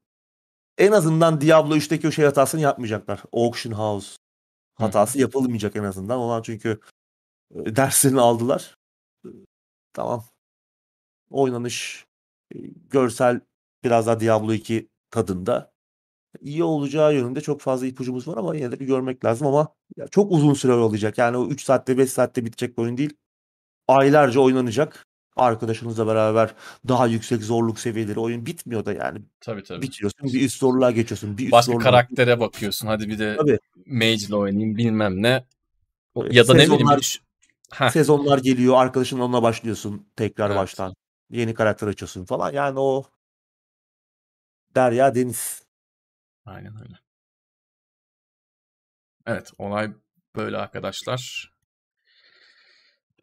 En 0.78 0.92
azından 0.92 1.42
Diablo 1.42 1.76
3'teki 1.76 2.08
o 2.08 2.12
şey 2.12 2.26
hatasını 2.26 2.62
yapmayacaklar. 2.62 3.24
Auction 3.34 3.74
House 3.74 4.18
Hı 4.78 4.84
hı. 4.84 4.86
hatası 4.88 5.20
yapılmayacak 5.20 5.76
en 5.76 5.84
azından. 5.84 6.20
Olan 6.20 6.42
çünkü 6.42 6.80
e, 7.56 7.76
derslerini 7.76 8.22
aldılar. 8.22 8.78
E, 9.26 9.30
Tamam. 9.94 10.26
Oynanış, 11.30 12.06
e, 12.56 12.58
görsel 12.90 13.42
biraz 13.84 14.08
daha 14.08 14.20
Diablo 14.20 14.54
2 14.54 14.90
tadında. 15.12 15.75
İyi 16.42 16.64
olacağı 16.64 17.14
yönünde 17.16 17.42
çok 17.42 17.62
fazla 17.62 17.86
ipucumuz 17.88 18.28
var 18.28 18.38
ama 18.38 18.56
yine 18.56 18.72
de 18.72 18.80
bir 18.80 18.86
görmek 18.86 19.26
lazım 19.26 19.48
ama 19.48 19.68
ya 19.98 20.08
çok 20.08 20.32
uzun 20.32 20.54
süre 20.54 20.72
olacak. 20.74 21.18
Yani 21.18 21.38
o 21.38 21.48
3 21.48 21.64
saatte 21.64 21.98
5 21.98 22.10
saatte 22.12 22.46
bitecek 22.46 22.78
bir 22.78 22.84
oyun 22.84 22.98
değil. 22.98 23.14
Aylarca 23.88 24.40
oynanacak. 24.40 25.06
Arkadaşınızla 25.36 26.08
beraber 26.08 26.56
daha 26.88 27.08
yüksek 27.08 27.44
zorluk 27.44 27.80
seviyeleri 27.80 28.20
oyun 28.20 28.46
bitmiyor 28.46 28.86
da 28.86 28.94
yani. 28.94 29.20
Tabii 29.42 29.64
tabii. 29.64 29.82
Bitiriyorsun 29.82 30.24
bir 30.34 30.42
üst 30.46 30.60
zorluğa 30.60 30.92
geçiyorsun. 30.92 31.38
Bir 31.38 31.44
üst 31.44 31.52
Başka 31.52 31.72
zorluğa- 31.72 31.84
karaktere 31.84 32.40
bakıyorsun. 32.40 32.88
Hadi 32.88 33.10
bir 33.10 33.20
de 33.20 33.36
Tabii. 33.38 33.60
Mage'le 33.86 34.34
oynayayım 34.36 34.78
bilmem 34.78 35.24
ne. 35.24 35.46
Ya 36.32 36.48
da 36.48 36.54
ne 36.54 36.60
bileyim 36.60 36.72
Sezonlar- 36.72 36.96
bir 36.98 37.02
düş- 37.02 37.22
Heh, 37.74 37.90
Sezonlar 37.90 38.38
geliyor 38.40 38.76
arkadaşın 38.78 39.20
onunla 39.20 39.44
başlıyorsun 39.44 40.08
tekrar 40.16 40.48
Evet. 40.50 40.58
baştan. 40.58 40.96
Yeni 41.32 41.54
karakter 41.54 41.88
açıyorsun 41.88 42.26
falan. 42.26 42.54
Yani 42.54 42.80
o 42.80 43.04
derya 44.76 45.16
deniz. 45.16 45.65
Aynen 46.46 46.82
öyle. 46.82 46.96
Evet, 49.26 49.52
olay 49.58 49.94
böyle 50.36 50.58
arkadaşlar. 50.58 51.52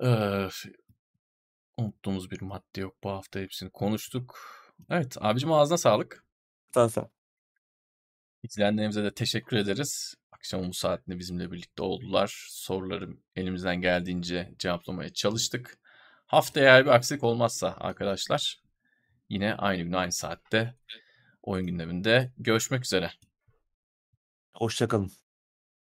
Ee, 0.05 0.49
unuttuğumuz 1.77 2.31
bir 2.31 2.41
madde 2.41 2.81
yok. 2.81 2.97
Bu 3.05 3.11
hafta 3.11 3.41
hepsini 3.41 3.71
konuştuk. 3.71 4.39
Evet, 4.91 5.17
abicim 5.21 5.53
ağzına 5.53 5.79
sağlık. 5.79 6.25
Sen 6.75 6.87
sen. 6.87 7.09
İzleyenlerimize 8.43 9.05
de 9.05 9.15
teşekkür 9.15 9.57
ederiz. 9.57 10.15
Akşamın 10.33 10.69
bu 10.69 10.75
saatinde 10.75 11.19
bizimle 11.19 11.53
birlikte 11.53 11.83
oldular. 11.83 12.47
Soruları 12.51 13.09
elimizden 13.37 13.81
geldiğince 13.81 14.55
cevaplamaya 14.59 15.13
çalıştık. 15.13 15.79
Haftaya 16.27 16.67
eğer 16.67 16.85
bir 16.85 16.91
aksilik 16.91 17.25
olmazsa 17.25 17.77
arkadaşlar 17.79 18.63
yine 19.29 19.55
aynı 19.55 19.83
gün 19.83 19.93
aynı 19.93 20.13
saatte 20.13 20.75
oyun 21.43 21.67
gündeminde 21.67 22.33
görüşmek 22.39 22.85
üzere. 22.85 23.13
Hoşçakalın. 24.55 25.13